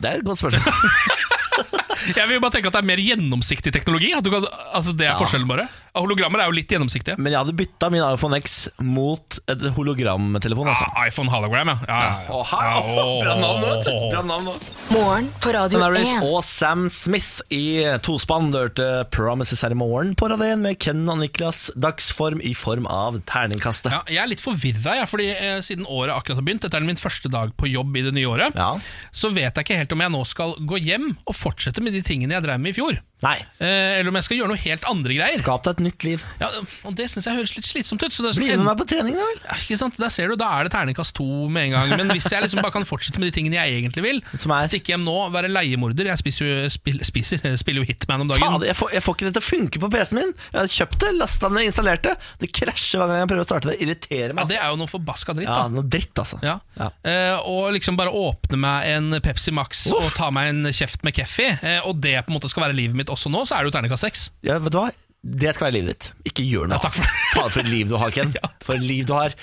Det 0.03 0.11
er 0.11 0.19
et 0.19 0.27
godt 0.27 0.41
spørsmål. 0.43 0.73
Jeg 2.17 2.27
vil 2.27 2.41
bare 2.43 2.51
tenke 2.51 2.67
at 2.67 2.75
det 2.75 2.81
er 2.81 2.87
mer 2.89 2.99
gjennomsiktig 2.99 3.71
teknologi. 3.71 4.09
At 4.17 4.25
du 4.25 4.31
kan, 4.33 4.45
altså 4.75 4.91
Det 4.97 5.07
er 5.07 5.15
forskjellen 5.19 5.47
bare. 5.47 5.69
Hologrammer 5.93 6.41
er 6.41 6.47
jo 6.49 6.55
litt 6.57 6.71
gjennomsiktige. 6.73 7.19
Men 7.21 7.35
jeg 7.35 7.43
hadde 7.43 7.53
bytta 7.53 7.87
min 7.93 8.01
iPhone 8.01 8.37
X 8.41 8.53
mot 8.81 9.35
et 9.51 9.61
hologramtelefon. 9.75 10.71
Altså. 10.71 10.87
Ah, 10.89 11.03
iPhone 11.05 11.29
hologram, 11.29 11.69
ja. 11.69 11.75
ja, 11.85 11.97
ja, 12.01 12.23
ja. 12.25 12.79
Oh, 12.97 13.19
bra 13.23 13.35
navn 13.37 13.61
du. 13.85 13.91
Bra 14.09 14.23
navn. 14.25 14.49
Morgen 14.89 15.27
på 15.43 15.53
Radio 15.53 15.83
Harris 15.83 16.09
1. 16.15 16.25
og 16.25 16.39
Sam 16.47 16.87
Smith 16.89 17.43
i 17.53 17.61
tospann. 18.05 18.49
Du 18.53 18.57
hørte 18.63 18.87
Promises 19.13 19.61
her 19.61 19.75
i 19.75 19.77
morgen 19.77 20.15
på 20.17 20.31
Radio 20.33 20.49
1 20.55 20.63
med 20.65 20.79
Ken 20.81 21.05
og 21.13 21.21
Niklas. 21.21 21.67
Dagsform 21.77 22.41
i 22.41 22.55
form 22.57 22.89
av 22.89 23.21
terningkastet. 23.29 23.93
Ja, 23.93 24.01
jeg 24.09 24.23
er 24.25 24.33
litt 24.33 24.41
forvirra, 24.41 24.97
jeg, 25.03 25.11
fordi 25.13 25.29
eh, 25.35 25.61
siden 25.65 25.85
året 25.85 26.15
akkurat 26.17 26.41
har 26.41 26.47
begynt, 26.49 26.65
dette 26.65 26.81
er 26.81 26.89
min 26.89 26.97
første 26.99 27.29
dag 27.33 27.53
på 27.59 27.69
jobb 27.69 28.01
i 28.01 28.07
det 28.09 28.17
nye 28.17 28.33
året, 28.33 28.57
Ja. 28.57 28.73
så 29.13 29.29
vet 29.29 29.53
jeg 29.53 29.61
ikke 29.69 29.77
helt 29.83 29.93
om 29.93 30.01
jeg 30.07 30.17
nå 30.17 30.25
skal 30.25 30.57
gå 30.73 30.81
hjem 30.89 31.11
og 31.29 31.37
fortsette 31.37 31.85
med 31.85 31.93
de 31.93 32.01
tingene 32.05 32.33
jeg 32.39 32.49
drev 32.49 32.57
med 32.65 32.73
i 32.73 32.79
fjor. 32.81 32.97
Nei. 33.23 33.37
Eh, 33.63 33.99
eller 33.99 34.11
om 34.11 34.17
jeg 34.19 34.27
skal 34.27 34.37
gjøre 34.41 34.51
noe 34.51 34.61
helt 34.63 34.87
andre 34.89 35.15
greier. 35.17 35.39
Skap 35.39 35.63
deg 35.65 35.77
et 35.77 35.83
nytt 35.87 36.05
liv. 36.07 36.23
Ja, 36.41 36.49
og 36.83 36.95
Det 36.97 37.07
syns 37.11 37.27
jeg 37.29 37.37
høres 37.39 37.53
litt 37.55 37.67
slitsomt 37.67 38.03
ut. 38.03 38.17
Bli 38.37 38.49
med 38.57 38.65
meg 38.67 38.77
på 38.81 38.87
trening, 38.89 39.15
da 39.17 39.25
vel. 39.29 39.39
Ja, 39.45 39.57
ikke 39.61 39.77
sant? 39.79 39.97
Der 40.01 40.11
ser 40.13 40.27
du, 40.33 40.35
Da 40.39 40.49
er 40.59 40.67
det 40.67 40.73
terningkast 40.75 41.15
to 41.17 41.27
med 41.47 41.69
en 41.69 41.75
gang. 41.77 41.93
Men 42.03 42.11
hvis 42.13 42.27
jeg 42.31 42.43
liksom 42.43 42.61
bare 42.63 42.73
kan 42.75 42.85
fortsette 42.87 43.21
med 43.21 43.31
de 43.31 43.35
tingene 43.37 43.57
jeg 43.59 43.79
egentlig 43.79 44.03
vil, 44.03 44.21
Som 44.37 44.51
er? 44.55 44.67
stikke 44.67 44.93
hjem 44.93 45.05
nå, 45.07 45.15
være 45.33 45.49
leiemorder 45.51 46.09
Jeg 46.11 46.19
spiser 46.21 46.45
jo, 46.49 46.69
spill, 46.73 46.99
spiser, 47.07 47.41
spiller 47.63 47.83
jo 47.83 47.87
Hitman 47.89 48.25
om 48.25 48.31
dagen. 48.33 48.43
Fader, 48.43 48.67
jeg, 48.69 48.77
får, 48.79 48.93
jeg 48.97 49.05
får 49.07 49.17
ikke 49.17 49.29
det 49.29 49.33
til 49.37 49.43
å 49.43 49.47
funke 49.47 49.83
på 49.83 49.91
PC-en 49.95 50.19
min. 50.19 50.33
Jeg 50.51 50.59
har 50.59 50.73
kjøpt 50.77 50.99
det, 51.05 51.13
lasta 51.21 51.49
det 51.49 51.57
ned, 51.59 51.69
installert 51.71 52.03
det. 52.09 52.15
Det 52.43 52.51
krasjer 52.59 53.01
hver 53.01 53.13
gang 53.13 53.23
jeg 53.23 53.31
prøver 53.31 53.45
å 53.45 53.49
starte 53.49 53.71
det. 53.71 53.77
Irriterer 53.85 54.35
meg. 54.35 54.43
Ja. 54.43 54.49
Det 54.53 54.59
er 54.59 54.73
jo 54.73 54.81
noe 54.83 54.91
forbaska 54.91 55.35
dritt, 55.37 55.47
Ja, 55.49 55.67
noe 55.71 55.85
dritt, 55.87 56.13
altså. 56.19 56.39
Ja. 56.43 56.57
Ja. 56.79 56.89
Eh, 57.07 57.37
og 57.47 57.71
liksom 57.77 57.97
bare 57.99 58.11
åpne 58.13 58.59
meg 58.59 58.89
en 58.97 59.19
Pepsi 59.23 59.53
Max 59.55 59.85
og 59.93 60.05
ta 60.17 60.29
meg 60.33 60.49
en 60.51 60.71
kjeft 60.73 61.03
med 61.05 61.15
keffi, 61.15 61.47
eh, 61.61 61.79
og 61.87 62.01
det 62.03 62.15
på 62.25 62.33
en 62.33 62.37
måte 62.39 62.49
skal 62.51 62.65
være 62.67 62.77
livet 62.77 62.97
mitt 62.97 63.11
også 63.15 63.31
nå, 63.33 63.45
så 63.47 63.57
er 63.57 63.63
det 63.63 63.71
jo 63.71 63.77
terningkast 63.77 64.07
seks. 64.07 64.27
Ja, 64.45 64.59
vet 64.61 64.73
du 64.73 64.79
hva? 64.81 64.89
Det 65.23 65.53
skal 65.55 65.69
være 65.69 65.77
livet 65.77 65.93
ditt. 65.93 66.07
Ikke 66.33 66.43
gjør 66.43 66.67
noe. 66.67 66.75
Ja, 66.75 66.83
takk 66.83 66.97
for 66.97 67.07
det. 67.07 67.19
Faen, 67.31 67.51
for 67.53 67.61
et 67.63 67.69
liv 67.71 67.87
du 67.87 67.95
har, 67.95 68.11
Ken. 68.11 68.33
For 68.65 68.75
et 68.75 68.83
liv 68.83 69.05
du 69.07 69.13
har. 69.15 69.35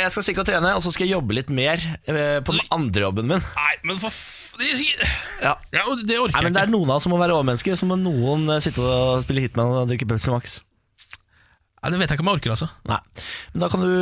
Jeg 0.00 0.12
skal 0.12 0.24
stikke 0.24 0.40
og 0.40 0.48
trene, 0.48 0.70
og 0.76 0.80
så 0.84 0.92
skal 0.92 1.04
jeg 1.06 1.14
jobbe 1.14 1.36
litt 1.36 1.52
mer 1.52 1.80
eh, 2.08 2.38
på 2.44 2.54
den 2.56 2.64
andre 2.74 3.04
jobben 3.06 3.28
min. 3.28 3.44
Nei, 3.56 3.74
men 3.88 4.00
for 4.00 4.12
f... 4.12 4.48
Det, 4.58 4.72
Ja. 5.44 5.52
ja, 5.70 5.82
det 6.02 6.16
orker 6.18 6.34
Nei, 6.34 6.48
men 6.48 6.56
Det 6.56 6.62
er 6.64 6.72
noen 6.72 6.90
av 6.90 6.96
oss 6.98 7.04
som 7.06 7.12
må 7.14 7.20
være 7.20 7.36
overmennesker. 7.36 7.76
Så 7.78 7.86
må 7.88 7.96
noen 8.00 8.48
eh, 8.50 8.62
sitte 8.64 8.82
og 8.82 9.22
spille 9.26 9.44
Hitman 9.44 9.70
og 9.84 9.92
drikke 9.92 10.08
Pepsi 10.08 10.32
Max. 10.32 10.56
Nei, 11.78 11.92
det 11.92 12.00
vet 12.00 12.10
jeg 12.10 12.18
ikke 12.18 12.24
om 12.26 12.32
jeg 12.32 12.40
orker, 12.40 12.54
altså. 12.56 12.68
Nei, 12.90 12.98
men 13.52 13.62
da 13.62 13.68
kan 13.70 13.84
du 13.84 13.92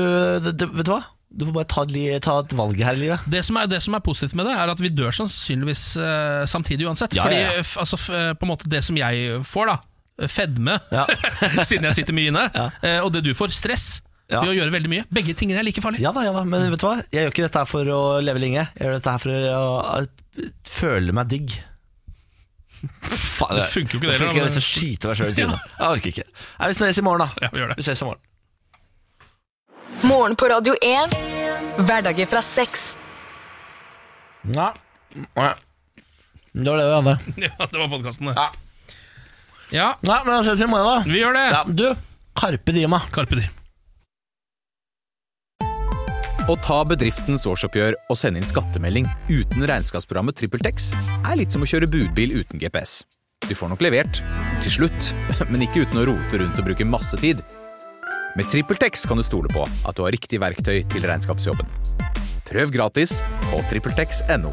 det, 0.47 0.55
det, 0.63 0.71
Vet 0.79 0.89
du 0.89 0.95
hva? 0.95 1.03
Du 1.31 1.45
får 1.49 1.53
bare 1.57 1.67
ta, 1.69 1.83
ta 2.23 2.35
et 2.45 2.53
valg 2.57 2.79
her 2.81 2.95
i 2.97 3.01
livet. 3.03 3.25
Det 3.29 3.43
som, 3.45 3.57
er, 3.61 3.67
det 3.69 3.81
som 3.83 3.95
er 3.99 4.01
positivt 4.05 4.37
med 4.39 4.47
det, 4.47 4.55
er 4.57 4.71
at 4.73 4.81
vi 4.81 4.89
dør 4.95 5.11
sannsynligvis 5.13 5.83
uh, 5.99 6.45
samtidig 6.49 6.87
uansett. 6.87 7.17
Ja, 7.19 7.27
Fordi 7.27 7.41
ja, 7.43 7.53
ja. 7.59 7.65
f- 7.67 7.77
Altså, 7.83 7.99
eh, 8.15 8.31
på 8.39 8.47
en 8.47 8.53
måte 8.55 8.71
det 8.71 8.85
som 8.87 8.97
jeg 8.97 9.43
får, 9.45 9.73
da 9.75 10.27
fedme, 10.33 10.79
Ja. 10.95 11.03
siden 11.69 11.85
jeg 11.91 11.99
sitter 11.99 12.15
mye 12.17 12.31
inne, 12.33 12.47
eh, 12.81 13.01
og 13.05 13.11
det 13.13 13.21
du 13.27 13.35
får, 13.37 13.53
stress. 13.53 13.89
Ja. 14.31 14.41
Ved 14.43 14.55
å 14.55 14.57
gjøre 14.57 14.73
veldig 14.75 14.89
mye. 14.91 15.05
Begge 15.13 15.35
tingene 15.39 15.61
er 15.61 15.67
like 15.67 15.83
farlige. 15.85 16.03
Ja 16.03 16.11
da, 16.17 16.23
ja 16.27 16.33
da, 16.35 16.41
men 16.49 16.65
vet 16.73 16.81
du 16.83 16.87
hva? 16.89 16.97
Jeg 17.13 17.27
gjør 17.27 17.35
ikke 17.35 17.45
dette 17.45 17.61
her 17.63 17.69
for 17.71 17.91
å 17.95 18.01
leve 18.25 18.41
lenge. 18.43 18.65
Jeg 18.79 18.87
gjør 18.89 18.97
dette 18.97 19.13
her 19.13 19.23
for 19.23 19.51
å 19.53 20.49
føle 20.67 21.15
meg 21.15 21.29
digg. 21.31 21.59
Faen, 23.07 23.57
Det 23.61 23.69
funker 23.73 23.97
jo 23.97 24.01
ikke 24.01 24.09
det. 24.09 24.17
Jeg 25.79 25.87
orker 25.91 26.11
ikke. 26.13 26.25
Nei, 26.59 26.69
Vi 26.73 26.79
ses 26.81 26.99
i 27.01 27.05
morgen, 27.07 27.23
da. 27.27 27.45
Ja, 27.47 27.53
vi 27.53 27.61
gjør 27.63 27.71
det. 27.73 27.77
Vi 27.79 27.87
ses 27.87 28.03
i 28.03 28.09
morgen. 28.09 28.21
Morgen 30.09 30.37
på 30.37 30.45
Radio 30.49 30.75
1. 30.83 31.15
Hverdager 31.87 32.27
fra 32.27 32.43
seks. 32.43 32.97
Ja. 34.55 34.73
Det 35.15 36.71
var 36.71 36.79
det 36.79 36.87
vi 36.87 36.95
hadde. 36.95 37.19
Ja, 37.47 37.67
det 37.71 37.79
var 37.79 37.89
podkasten, 37.89 38.27
det. 38.27 38.35
Ja. 38.37 38.51
Ja, 39.75 39.87
Nei, 40.07 40.21
men 40.25 40.31
da 40.31 40.41
ses 40.47 40.61
vi 40.61 40.65
i 40.65 40.71
morgen, 40.71 40.87
da. 40.87 41.11
vi 41.11 41.19
gjør 41.19 41.35
det. 41.35 41.45
Ja, 41.51 41.63
du, 41.67 41.87
Karpe 42.39 42.75
Dima. 42.77 43.01
Carpe 43.15 43.41
Diem. 43.41 43.51
Å 46.47 46.55
ta 46.63 46.77
bedriftens 46.87 47.43
årsoppgjør 47.51 47.97
og 48.07 48.19
sende 48.21 48.39
inn 48.39 48.47
skattemelding 48.47 49.09
uten 49.27 49.67
regnskapsprogrammet 49.67 50.39
TrippelTex 50.39 50.93
er 51.27 51.41
litt 51.41 51.51
som 51.51 51.67
å 51.67 51.71
kjøre 51.71 51.89
budbil 51.91 52.37
uten 52.39 52.63
GPS. 52.63 53.01
Du 53.49 53.55
får 53.59 53.73
nok 53.75 53.83
levert, 53.83 54.23
til 54.63 54.77
slutt, 54.79 55.11
men 55.51 55.67
ikke 55.67 55.83
uten 55.83 56.05
å 56.05 56.07
rote 56.13 56.39
rundt 56.45 56.63
og 56.63 56.71
bruke 56.71 56.87
masse 56.87 57.19
tid. 57.19 57.43
Med 58.37 58.51
TrippelTex 58.53 59.07
kan 59.09 59.17
du 59.17 59.25
stole 59.25 59.49
på 59.49 59.63
at 59.65 59.97
du 59.97 60.05
har 60.05 60.13
riktig 60.13 60.37
verktøy 60.43 60.83
til 60.93 61.07
regnskapsjobben. 61.09 61.71
Prøv 62.45 62.73
gratis 62.75 63.23
på 63.49 63.63
TrippelTex.no. 63.71 64.53